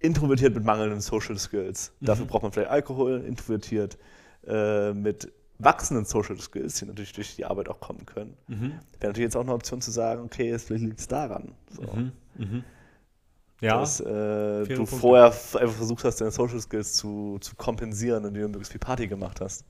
introvertiert 0.00 0.54
mit 0.54 0.64
mangelnden 0.64 1.00
Social 1.00 1.38
Skills. 1.38 1.92
Dafür 2.00 2.26
braucht 2.26 2.42
man 2.42 2.52
vielleicht 2.52 2.70
Alkohol, 2.70 3.20
introvertiert 3.20 3.98
äh, 4.46 4.92
mit 4.92 5.30
wachsenden 5.58 6.06
Social 6.06 6.38
Skills, 6.40 6.76
die 6.78 6.86
natürlich 6.86 7.12
durch 7.12 7.36
die 7.36 7.44
Arbeit 7.44 7.68
auch 7.68 7.80
kommen 7.80 8.06
können. 8.06 8.34
Mhm. 8.48 8.72
Wäre 8.98 9.12
natürlich 9.12 9.18
jetzt 9.18 9.36
auch 9.36 9.42
eine 9.42 9.52
Option 9.52 9.80
zu 9.82 9.90
sagen, 9.90 10.22
okay, 10.22 10.48
jetzt 10.48 10.66
vielleicht 10.66 10.84
liegt 10.84 11.00
es 11.00 11.06
daran. 11.06 11.52
So. 11.70 11.82
Mhm. 11.82 12.64
Mhm. 13.60 13.66
Ja. 13.66 13.78
Dass 13.80 14.00
äh, 14.00 14.64
du 14.64 14.86
vorher 14.86 15.26
einfach 15.26 15.74
versucht 15.74 16.04
hast, 16.04 16.20
deine 16.20 16.30
Social 16.30 16.60
Skills 16.60 16.94
zu, 16.94 17.38
zu 17.40 17.54
kompensieren, 17.56 18.24
indem 18.24 18.42
du 18.42 18.48
möglichst 18.48 18.72
viel 18.72 18.80
Party 18.80 19.06
gemacht 19.06 19.40
hast. 19.40 19.64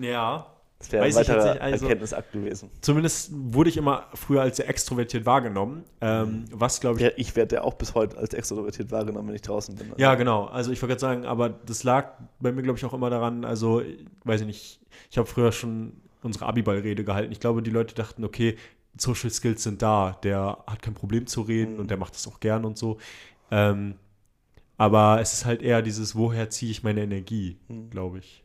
ja. 0.00 0.46
Das 0.78 0.90
wäre 0.90 1.04
ein 1.04 1.14
weiterer 1.14 1.60
also- 1.62 1.84
Erkenntnisakt 1.84 2.32
gewesen. 2.32 2.68
Zumindest 2.80 3.30
wurde 3.32 3.70
ich 3.70 3.76
immer 3.76 4.06
früher 4.14 4.42
als 4.42 4.56
sehr 4.56 4.68
extrovertiert 4.68 5.24
wahrgenommen. 5.24 5.84
Ähm, 6.00 6.46
was, 6.50 6.80
glaube 6.80 6.96
ich, 6.98 7.04
Ja, 7.04 7.10
ich 7.14 7.36
werde 7.36 7.54
ja 7.54 7.62
auch 7.62 7.74
bis 7.74 7.94
heute 7.94 8.18
als 8.18 8.34
extrovertiert 8.34 8.90
wahrgenommen, 8.90 9.28
wenn 9.28 9.36
ich 9.36 9.42
draußen 9.42 9.76
bin. 9.76 9.92
Ja, 9.96 10.16
genau. 10.16 10.46
Also 10.46 10.72
ich 10.72 10.82
wollte 10.82 10.94
gerade 10.96 11.00
sagen, 11.00 11.24
aber 11.24 11.50
das 11.50 11.84
lag 11.84 12.14
bei 12.40 12.50
mir, 12.50 12.62
glaube 12.62 12.80
ich, 12.80 12.84
auch 12.84 12.94
immer 12.94 13.10
daran, 13.10 13.44
also, 13.44 13.80
ich 13.80 14.04
weiß 14.24 14.40
ich 14.40 14.46
nicht, 14.48 14.80
ich 15.08 15.18
habe 15.18 15.28
früher 15.28 15.52
schon 15.52 15.92
unsere 16.20 16.46
Abiball-Rede 16.46 17.04
gehalten. 17.04 17.30
Ich 17.30 17.38
glaube, 17.38 17.62
die 17.62 17.70
Leute 17.70 17.94
dachten, 17.94 18.24
okay, 18.24 18.56
Social 18.98 19.30
Skills 19.30 19.62
sind 19.62 19.82
da, 19.82 20.18
der 20.22 20.64
hat 20.66 20.82
kein 20.82 20.94
Problem 20.94 21.26
zu 21.26 21.42
reden 21.42 21.78
und 21.80 21.90
der 21.90 21.96
macht 21.96 22.14
das 22.14 22.26
auch 22.28 22.40
gern 22.40 22.64
und 22.64 22.76
so. 22.78 22.98
Ähm, 23.50 23.96
aber 24.76 25.20
es 25.20 25.32
ist 25.32 25.44
halt 25.44 25.62
eher 25.62 25.82
dieses, 25.82 26.16
woher 26.16 26.50
ziehe 26.50 26.70
ich 26.70 26.82
meine 26.82 27.02
Energie, 27.02 27.58
glaube 27.90 28.18
ich. 28.18 28.44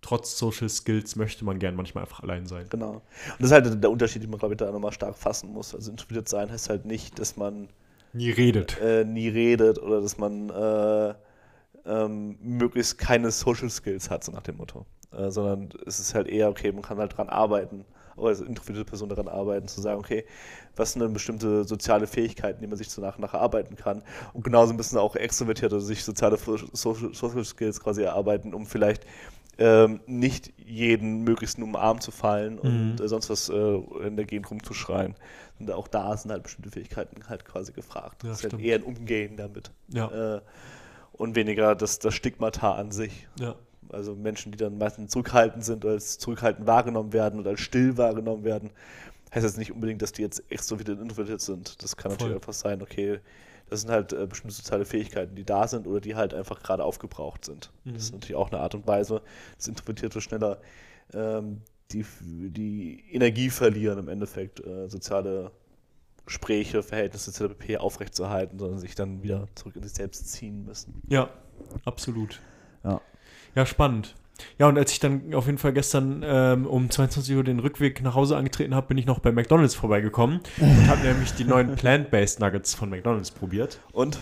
Trotz 0.00 0.36
Social 0.38 0.68
Skills 0.68 1.16
möchte 1.16 1.44
man 1.44 1.58
gern 1.58 1.76
manchmal 1.76 2.04
einfach 2.04 2.22
allein 2.22 2.46
sein. 2.46 2.68
Genau. 2.70 2.94
Und 2.94 3.02
das 3.38 3.46
ist 3.48 3.52
halt 3.52 3.82
der 3.82 3.90
Unterschied, 3.90 4.22
den 4.22 4.30
man, 4.30 4.38
glaube 4.38 4.54
ich, 4.54 4.58
da 4.58 4.70
nochmal 4.70 4.92
stark 4.92 5.16
fassen 5.16 5.52
muss. 5.52 5.74
Also 5.74 5.90
introvertiert 5.90 6.28
sein 6.28 6.50
heißt 6.50 6.68
halt 6.70 6.84
nicht, 6.86 7.18
dass 7.18 7.36
man 7.36 7.68
Nie 8.12 8.30
redet. 8.30 8.78
äh, 8.80 9.04
nie 9.04 9.28
redet 9.28 9.78
oder 9.78 10.00
dass 10.00 10.18
man 10.18 10.50
äh, 10.50 11.14
ähm, 11.86 12.38
möglichst 12.40 12.98
keine 12.98 13.30
Social 13.30 13.70
Skills 13.70 14.10
hat, 14.10 14.24
so 14.24 14.32
nach 14.32 14.42
dem 14.42 14.56
Motto. 14.56 14.86
Äh, 15.12 15.30
sondern 15.30 15.70
es 15.86 16.00
ist 16.00 16.14
halt 16.14 16.28
eher, 16.28 16.48
okay, 16.48 16.72
man 16.72 16.82
kann 16.82 16.98
halt 16.98 17.16
dran 17.16 17.28
arbeiten, 17.28 17.84
oder 18.16 18.28
als 18.28 18.40
introvertierte 18.40 18.88
Person 18.88 19.08
daran 19.08 19.28
arbeiten, 19.28 19.68
zu 19.68 19.80
sagen, 19.80 19.98
okay, 19.98 20.24
was 20.76 20.92
sind 20.92 21.02
denn 21.02 21.12
bestimmte 21.12 21.64
soziale 21.64 22.06
Fähigkeiten, 22.06 22.60
die 22.60 22.66
man 22.66 22.76
sich 22.76 22.88
so 22.88 23.00
nach 23.00 23.16
und 23.16 23.22
nach 23.22 23.34
erarbeiten 23.34 23.76
kann. 23.76 24.02
Und 24.32 24.44
genauso 24.44 24.74
müssen 24.74 24.98
auch 24.98 25.16
Extrovertierte 25.16 25.80
sich 25.80 26.04
soziale 26.04 26.38
Social, 26.72 27.14
Social 27.14 27.44
Skills 27.44 27.80
quasi 27.80 28.02
erarbeiten, 28.02 28.54
um 28.54 28.66
vielleicht 28.66 29.04
ähm, 29.58 30.00
nicht 30.06 30.52
jeden 30.56 31.24
möglichst 31.24 31.58
nur 31.58 31.68
umarmen 31.68 32.00
zu 32.00 32.10
fallen 32.10 32.58
und 32.58 33.00
äh, 33.00 33.08
sonst 33.08 33.28
was 33.28 33.48
äh, 33.48 33.76
in 34.06 34.16
der 34.16 34.24
Gegend 34.24 34.50
rumzuschreien. 34.50 35.14
Und 35.58 35.70
auch 35.70 35.88
da 35.88 36.16
sind 36.16 36.30
halt 36.30 36.42
bestimmte 36.42 36.70
Fähigkeiten 36.70 37.28
halt 37.28 37.44
quasi 37.44 37.72
gefragt. 37.72 38.22
Ja, 38.22 38.30
das 38.30 38.42
ist 38.42 38.52
halt 38.52 38.62
eher 38.62 38.76
ein 38.76 38.82
Umgehen 38.82 39.36
damit. 39.36 39.70
Ja. 39.88 40.36
Äh, 40.36 40.40
und 41.12 41.36
weniger 41.36 41.74
das, 41.74 41.98
das 41.98 42.14
Stigmata 42.14 42.74
an 42.74 42.90
sich. 42.90 43.28
Ja. 43.38 43.54
Also 43.92 44.14
Menschen, 44.14 44.52
die 44.52 44.58
dann 44.58 44.78
meistens 44.78 45.12
zurückhaltend 45.12 45.64
sind 45.64 45.84
oder 45.84 45.94
als 45.94 46.18
zurückhaltend 46.18 46.66
wahrgenommen 46.66 47.12
werden 47.12 47.40
oder 47.40 47.50
als 47.50 47.60
still 47.60 47.96
wahrgenommen 47.96 48.44
werden, 48.44 48.70
heißt 49.34 49.44
jetzt 49.44 49.58
nicht 49.58 49.72
unbedingt, 49.72 50.02
dass 50.02 50.12
die 50.12 50.22
jetzt 50.22 50.42
extrovertiert 50.50 50.98
und 50.98 51.04
introvertiert 51.04 51.40
sind. 51.40 51.82
Das 51.82 51.96
kann 51.96 52.10
natürlich 52.12 52.32
Voll. 52.32 52.36
einfach 52.36 52.52
sein, 52.52 52.82
okay, 52.82 53.20
das 53.70 53.80
sind 53.82 53.90
halt 53.90 54.12
äh, 54.12 54.26
bestimmte 54.26 54.54
soziale 54.54 54.84
Fähigkeiten, 54.84 55.34
die 55.34 55.44
da 55.44 55.66
sind 55.66 55.86
oder 55.86 56.00
die 56.00 56.14
halt 56.14 56.34
einfach 56.34 56.62
gerade 56.62 56.84
aufgebraucht 56.84 57.44
sind. 57.44 57.70
Das 57.84 57.92
Mhm. 57.92 57.96
ist 57.96 58.12
natürlich 58.12 58.36
auch 58.36 58.50
eine 58.50 58.60
Art 58.60 58.74
und 58.74 58.86
Weise, 58.86 59.22
dass 59.56 59.68
Introvertierte 59.68 60.20
schneller 60.20 60.60
ähm, 61.14 61.62
die, 61.90 62.04
die 62.22 63.04
Energie 63.10 63.50
verlieren, 63.50 63.98
im 63.98 64.08
Endeffekt 64.08 64.64
äh, 64.64 64.88
soziale 64.88 65.52
Gespräche, 66.26 66.82
Verhältnisse 66.82 67.30
etc. 67.30 67.54
pp. 67.58 67.78
aufrechtzuerhalten, 67.78 68.58
sondern 68.58 68.78
sich 68.78 68.94
dann 68.94 69.22
wieder 69.22 69.48
zurück 69.54 69.76
in 69.76 69.82
sich 69.82 69.94
selbst 69.94 70.30
ziehen 70.30 70.64
müssen. 70.64 71.02
Ja, 71.08 71.30
absolut. 71.84 72.40
Ja. 72.84 73.00
Ja, 73.54 73.66
spannend. 73.66 74.14
Ja, 74.58 74.66
und 74.68 74.76
als 74.78 74.92
ich 74.92 74.98
dann 74.98 75.34
auf 75.34 75.46
jeden 75.46 75.58
Fall 75.58 75.72
gestern 75.72 76.22
ähm, 76.24 76.66
um 76.66 76.90
22 76.90 77.36
Uhr 77.36 77.44
den 77.44 77.58
Rückweg 77.58 78.02
nach 78.02 78.14
Hause 78.14 78.36
angetreten 78.36 78.74
habe, 78.74 78.88
bin 78.88 78.98
ich 78.98 79.06
noch 79.06 79.20
bei 79.20 79.30
McDonalds 79.30 79.74
vorbeigekommen 79.74 80.40
und 80.58 80.88
habe 80.88 81.02
nämlich 81.06 81.32
die 81.34 81.44
neuen 81.44 81.74
Plant-Based 81.76 82.40
Nuggets 82.40 82.74
von 82.74 82.90
McDonalds 82.90 83.30
probiert. 83.30 83.80
Und? 83.92 84.18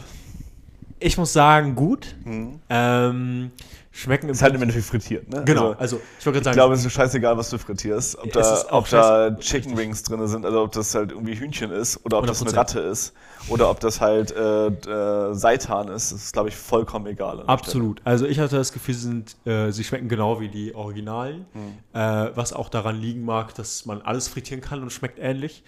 Ich 0.98 1.16
muss 1.16 1.32
sagen, 1.32 1.74
gut. 1.74 2.14
Mhm. 2.24 2.60
Ähm, 2.68 3.50
schmecken 3.92 4.26
im 4.26 4.32
Ist 4.32 4.42
halt 4.42 4.54
im 4.54 4.62
Endeffekt 4.62 4.86
frittiert, 4.86 5.28
ne? 5.28 5.42
Genau, 5.44 5.72
Also, 5.72 5.96
also 5.96 6.00
ich 6.18 6.26
wollte 6.26 6.38
ich 6.38 6.44
gerade 6.44 6.54
glaube, 6.54 6.76
sagen, 6.76 6.80
es 6.80 6.86
ist 6.86 6.92
scheißegal, 6.92 7.36
was 7.36 7.50
du 7.50 7.58
frittierst. 7.58 8.18
Ob 8.18 8.32
da, 8.32 8.64
ob 8.70 8.88
da 8.88 9.30
Chicken 9.36 9.76
Wings 9.76 10.02
drin 10.04 10.26
sind, 10.28 10.46
also 10.46 10.62
ob 10.62 10.72
das 10.72 10.94
halt 10.94 11.10
irgendwie 11.10 11.34
Hühnchen 11.34 11.70
ist 11.72 12.04
oder 12.04 12.18
ob 12.18 12.26
das 12.26 12.40
eine 12.40 12.50
100%. 12.52 12.56
Ratte 12.56 12.80
ist 12.80 13.12
oder 13.48 13.68
ob 13.68 13.80
das 13.80 14.00
halt 14.00 14.30
äh, 14.30 14.66
äh, 14.68 15.34
Seitan 15.34 15.88
ist. 15.88 16.12
Das 16.12 16.22
ist, 16.22 16.32
glaube 16.32 16.50
ich, 16.50 16.56
vollkommen 16.56 17.06
egal. 17.06 17.42
Absolut. 17.46 18.00
Also 18.04 18.26
ich 18.26 18.38
hatte 18.38 18.56
das 18.56 18.72
Gefühl, 18.72 18.94
sie, 18.94 19.00
sind, 19.00 19.36
äh, 19.44 19.72
sie 19.72 19.82
schmecken 19.82 20.08
genau 20.08 20.40
wie 20.40 20.48
die 20.48 20.74
Originalen. 20.74 21.46
Mhm. 21.52 21.98
Äh, 21.98 22.36
was 22.36 22.52
auch 22.52 22.68
daran 22.68 23.00
liegen 23.00 23.24
mag, 23.24 23.54
dass 23.54 23.86
man 23.86 24.02
alles 24.02 24.28
frittieren 24.28 24.60
kann 24.60 24.82
und 24.82 24.92
schmeckt 24.92 25.18
ähnlich. 25.18 25.64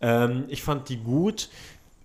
Ähm, 0.00 0.44
ich 0.48 0.62
fand 0.62 0.88
die 0.88 0.98
gut. 0.98 1.48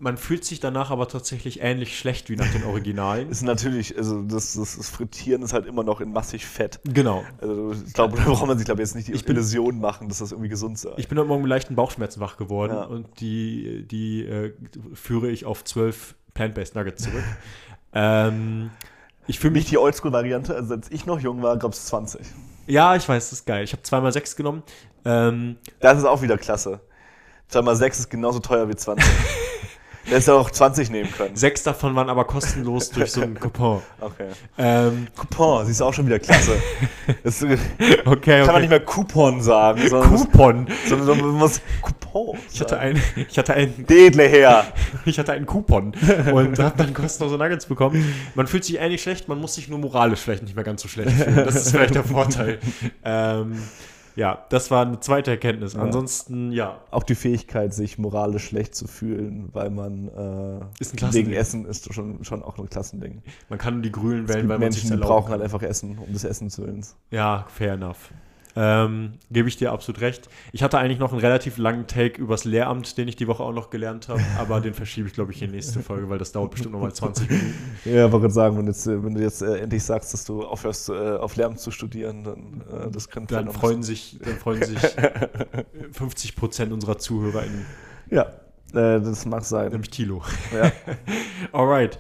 Man 0.02 0.16
fühlt 0.18 0.46
sich 0.46 0.62
danach 0.62 0.92
aber 0.92 1.10
tatsächlich 1.10 1.60
ähnlich 1.62 1.98
schlecht 2.00 2.30
wie 2.30 2.38
nach 2.38 2.50
den 2.54 2.64
Originalen. 2.64 3.30
Ist 3.32 3.44
natürlich, 3.44 3.98
also 3.98 4.22
das, 4.22 4.54
das, 4.54 4.78
das 4.78 4.90
Frittieren 4.90 5.42
ist 5.42 5.52
halt 5.52 5.66
immer 5.66 5.84
noch 5.84 6.00
in 6.00 6.14
massig 6.14 6.46
Fett. 6.46 6.80
genau. 6.86 7.26
Also 7.42 7.74
ich 7.86 7.94
glaube, 7.94 8.16
da 8.18 8.24
braucht 8.24 8.48
man 8.48 8.58
sich, 8.58 8.64
glaube 8.66 8.82
ich, 8.82 8.88
jetzt 8.88 8.96
nicht 8.96 9.10
die 9.10 9.12
Ich 9.14 9.26
bin- 9.26 9.36
Illusion 9.36 9.80
machen, 9.82 10.08
dass 10.08 10.20
das 10.20 10.32
irgendwie 10.32 10.48
gesund 10.50 10.80
sei. 10.80 10.92
Ich 10.96 11.10
bin 11.10 11.18
heute 11.18 11.28
Morgen 11.28 11.42
mit 11.42 11.50
leichten 11.50 11.76
Bauchschmerzen 11.76 12.22
wach 12.22 12.38
geworden 12.38 12.72
Ja. 12.74 12.84
und 12.86 13.20
die, 13.20 13.86
die 13.88 14.24
äh, 14.26 14.54
führe 14.94 15.30
ich 15.30 15.44
auf 15.46 15.66
zwölf 15.66 16.16
Plant-Based 16.34 16.76
Nuggets 16.76 17.04
zurück. 17.04 17.24
ähm, 17.94 18.70
ich 19.28 19.40
fühle 19.40 19.52
mich 19.52 19.64
nicht 19.64 19.72
die 19.72 19.78
Oldschool-Variante, 19.80 20.56
also 20.56 20.76
als 20.76 20.90
ich 20.92 21.06
noch 21.06 21.20
jung 21.20 21.42
war, 21.42 21.58
gab 21.58 21.74
es 21.74 21.86
20. 21.88 22.22
Ja, 22.68 22.96
ich 22.96 23.08
weiß, 23.10 23.32
das 23.32 23.40
ist 23.40 23.46
geil. 23.46 23.66
Ich 23.66 23.74
habe 23.74 23.84
zweimal 23.84 24.14
sechs 24.14 24.36
genommen. 24.38 24.64
Ähm, 25.04 25.58
Das 25.82 25.98
ist 25.98 26.06
auch 26.06 26.22
wieder 26.22 26.38
klasse. 26.38 26.80
2 27.50 27.64
mal 27.64 27.76
6 27.76 28.00
ist 28.00 28.10
genauso 28.10 28.40
teuer 28.40 28.70
wie 28.70 28.76
20. 28.76 29.04
Der 30.10 30.20
hätte 30.20 30.34
auch 30.34 30.50
20 30.50 30.90
nehmen 30.90 31.12
können. 31.12 31.36
Sechs 31.36 31.64
davon 31.64 31.96
waren 31.96 32.10
aber 32.10 32.26
kostenlos 32.26 32.90
durch 32.90 33.12
so 33.12 33.22
einen 33.22 33.36
Coupon. 33.40 33.82
Okay. 34.00 34.28
Ähm, 34.58 35.08
Coupon, 35.16 35.66
siehst 35.66 35.82
du 35.82 35.86
auch 35.86 35.94
schon 35.94 36.08
wieder 36.08 36.20
klasse. 36.20 36.54
Das 37.24 37.44
okay, 37.44 37.58
okay. 38.06 38.44
kann 38.44 38.54
man 38.54 38.62
nicht 38.62 38.70
mehr 38.70 38.80
Coupon 38.80 39.42
sagen, 39.42 39.88
Coupon. 39.90 40.68
sondern 40.88 41.20
man 41.20 41.32
muss 41.32 41.62
Coupon. 41.82 42.38
Ich 42.52 42.60
hatte 42.60 42.80
einen, 42.80 43.02
ich 43.16 43.38
hatte 43.38 43.54
einen, 43.54 43.86
Dedle 43.86 44.24
her. 44.24 44.66
ich 45.06 45.20
hatte 45.20 45.34
einen 45.34 45.46
Coupon 45.46 45.94
und 46.34 46.60
habe 46.60 46.78
dann 46.78 46.94
kostenlose 46.94 47.38
Nuggets 47.38 47.66
bekommen. 47.68 48.14
Man 48.36 48.48
fühlt 48.48 48.64
sich 48.64 48.80
eigentlich 48.80 49.02
schlecht, 49.02 49.28
man 49.28 49.40
muss 49.40 49.56
sich 49.56 49.68
nur 49.68 49.80
moralisch 49.80 50.20
vielleicht 50.20 50.44
nicht 50.44 50.56
mehr 50.56 50.64
ganz 50.64 50.82
so 50.82 50.88
schlecht 50.88 51.12
fühlen. 51.12 51.36
Das 51.36 51.56
ist 51.56 51.72
vielleicht 51.72 51.96
der 51.96 52.04
Vorteil. 52.04 52.60
Ähm, 53.04 53.62
ja, 54.16 54.46
das 54.50 54.72
war 54.72 54.86
eine 54.86 55.00
zweite 55.00 55.32
Erkenntnis. 55.32 55.76
Ansonsten, 55.76 56.52
ja, 56.52 56.80
Auch 56.92 57.04
die 57.04 57.16
Fähigkeit, 57.16 57.74
sich 57.74 57.98
moralisch 57.98 58.46
schlecht 58.46 58.76
zu 58.76 58.88
fühlen, 58.88 59.50
weil 59.54 59.70
man 59.70 60.08
äh, 60.10 61.14
wegen 61.14 61.34
Essen 61.34 61.66
ist 61.66 61.94
schon, 61.94 62.24
schon 62.24 62.44
auch 62.44 62.58
ein 62.58 62.70
Klassending. 62.70 63.22
man 63.50 63.60
kann 63.60 63.82
die 63.82 63.92
Grünen 63.92 64.28
wählen, 64.28 64.50
weil 64.50 64.60
man 64.60 64.72
sich 64.72 64.84
Menschen, 64.84 65.02
die 65.02 65.08
brauchen 65.08 65.32
halt 65.32 65.42
einfach 65.42 65.62
Essen, 65.62 65.98
um 65.98 66.12
des 66.14 66.24
Essens 66.24 66.58
willens. 66.60 66.96
Ja, 67.12 67.46
fair 67.50 67.74
enough. 67.74 68.12
Ähm, 68.56 69.14
Gebe 69.30 69.48
ich 69.48 69.58
dir 69.58 69.72
absolut 69.72 70.02
recht. 70.02 70.28
Ich 70.52 70.64
hatte 70.64 70.80
eigentlich 70.80 70.98
noch 71.00 71.12
einen 71.12 71.22
relativ 71.22 71.58
langen 71.58 71.86
Take 71.88 72.20
übers 72.22 72.46
Lehramt, 72.46 72.98
den 72.98 73.08
ich 73.08 73.16
die 73.16 73.28
Woche 73.28 73.44
auch 73.44 73.54
noch 73.54 73.70
gelernt 73.70 74.08
habe, 74.10 74.22
aber 74.40 74.60
den 74.60 74.74
verschiebe 74.74 75.08
ich, 75.08 75.14
glaube 75.14 75.32
ich, 75.32 75.42
in 75.42 75.50
die 75.50 75.56
nächste 75.58 75.82
Folge, 75.82 76.10
weil 76.10 76.18
das 76.18 76.32
dauert 76.32 76.52
bestimmt 76.52 76.74
nochmal 76.74 76.92
20 76.94 77.30
Minuten. 77.30 77.54
Ja, 77.86 78.12
wollte 78.12 78.22
gerade 78.24 78.34
sagen, 78.34 78.58
wenn, 78.58 78.66
jetzt, 78.68 78.88
äh, 78.88 79.04
wenn 79.04 79.14
du 79.14 79.22
jetzt 79.22 79.42
äh, 79.42 79.60
endlich 79.60 79.84
sagst, 79.84 80.14
dass 80.14 80.26
du 80.26 80.44
aufhörst, 80.44 80.90
äh, 80.90 80.94
auf 80.94 81.36
Lehramt 81.36 81.60
zu 81.60 81.72
studieren, 81.72 82.24
dann 82.24 82.64
äh, 82.88 82.92
das 82.92 83.10
könnte 83.10 83.36
Dann 83.36 83.52
freuen 83.52 83.84
sich, 83.84 84.18
dann 84.24 84.36
freuen 84.38 84.64
sich 84.64 84.80
50 85.92 86.36
Prozent 86.36 86.74
unserer 86.74 86.98
ZuhörerInnen, 86.98 87.66
Ja, 88.10 88.24
äh, 88.74 89.00
das 89.00 89.26
mag 89.26 89.46
sein. 89.46 89.72
nämlich 89.72 89.92
Tilo. 89.92 90.24
Ja. 90.54 90.72
Alright. 91.52 91.98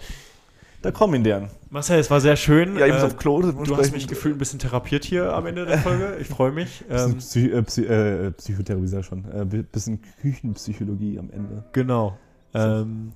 Da 0.81 0.91
kommen 0.91 1.23
deren. 1.25 1.49
Marcel, 1.69 1.99
es 1.99 2.09
war 2.09 2.21
sehr 2.21 2.37
schön. 2.37 2.77
Ja, 2.77 2.85
ich 2.85 2.93
muss 2.93 3.01
Äh, 3.03 3.05
auf 3.07 3.17
Klo. 3.17 3.41
Du 3.41 3.75
hast 3.77 3.91
mich 3.91 4.07
gefühlt 4.07 4.35
ein 4.35 4.37
bisschen 4.39 4.59
therapiert 4.59 5.03
hier 5.03 5.33
am 5.33 5.45
Ende 5.45 5.65
der 5.65 5.77
Folge. 5.79 6.15
Ich 6.21 6.27
freue 6.27 6.51
mich. 6.51 6.85
Ähm, 6.89 7.17
Psy 7.17 7.47
äh, 7.51 7.61
Psy 7.63 7.83
äh, 7.85 8.31
Psychotherapie 8.31 8.87
sag 8.87 9.01
ich 9.01 9.05
schon. 9.07 9.25
Äh, 9.31 9.45
bi- 9.45 9.63
bisschen 9.63 9.99
Küchenpsychologie 10.21 11.19
am 11.19 11.29
Ende. 11.31 11.65
genau. 11.73 12.17
Ähm, 12.53 13.11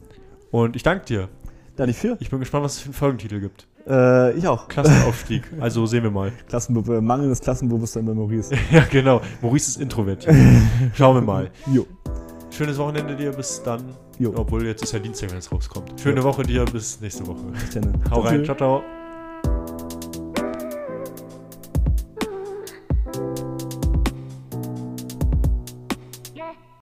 und 0.52 0.76
ich 0.76 0.84
danke 0.84 1.06
dir. 1.06 1.30
Da 1.78 1.86
nicht 1.88 1.98
für? 1.98 2.18
Ich 2.20 2.30
bin 2.30 2.40
gespannt, 2.40 2.66
was 2.66 2.74
es 2.74 2.80
für 2.82 2.86
einen 2.88 2.94
Folgentitel 2.94 3.40
gibt. 3.40 3.66
Äh, 3.88 4.34
ich 4.38 4.48
auch. 4.48 4.68
Klassenaufstieg. 4.68 5.44
Also 5.60 5.86
sehen 5.86 6.04
wir 6.04 6.12
mal. 6.12 6.32
Klassenbe 6.48 6.98
äh, 6.98 7.02
mangelndes 7.02 7.40
Klassenbewusstsein 7.42 8.06
bei 8.06 8.14
Maurice. 8.14 8.54
Ja, 8.72 8.84
genau. 8.92 9.22
Maurice 9.42 9.70
ist 9.70 9.82
introvertiert. 9.82 10.36
Schauen 10.96 11.16
wir 11.16 11.22
mal. 11.22 11.50
Jo. 11.74 11.86
Schönes 12.52 12.78
Wochenende 12.78 13.16
dir. 13.16 13.32
Bis 13.32 13.64
dann. 13.64 13.84
Jo. 14.20 14.34
Obwohl, 14.36 14.66
jetzt 14.66 14.84
ist 14.84 14.94
ja 14.94 15.00
Dienstag, 15.00 15.32
wenn 15.32 15.40
es 15.40 15.52
rauskommt. 15.52 16.00
Schöne 16.00 16.24
Woche 16.24 16.44
dir. 16.44 16.66
Bis 16.66 17.02
nächste 17.02 17.26
Woche. 17.26 17.44
Bis 17.52 17.72
dann. 17.72 17.94
Hau 18.12 18.22
rein. 18.22 18.46
Ciao, 18.46 18.56
ciao. 18.56 19.03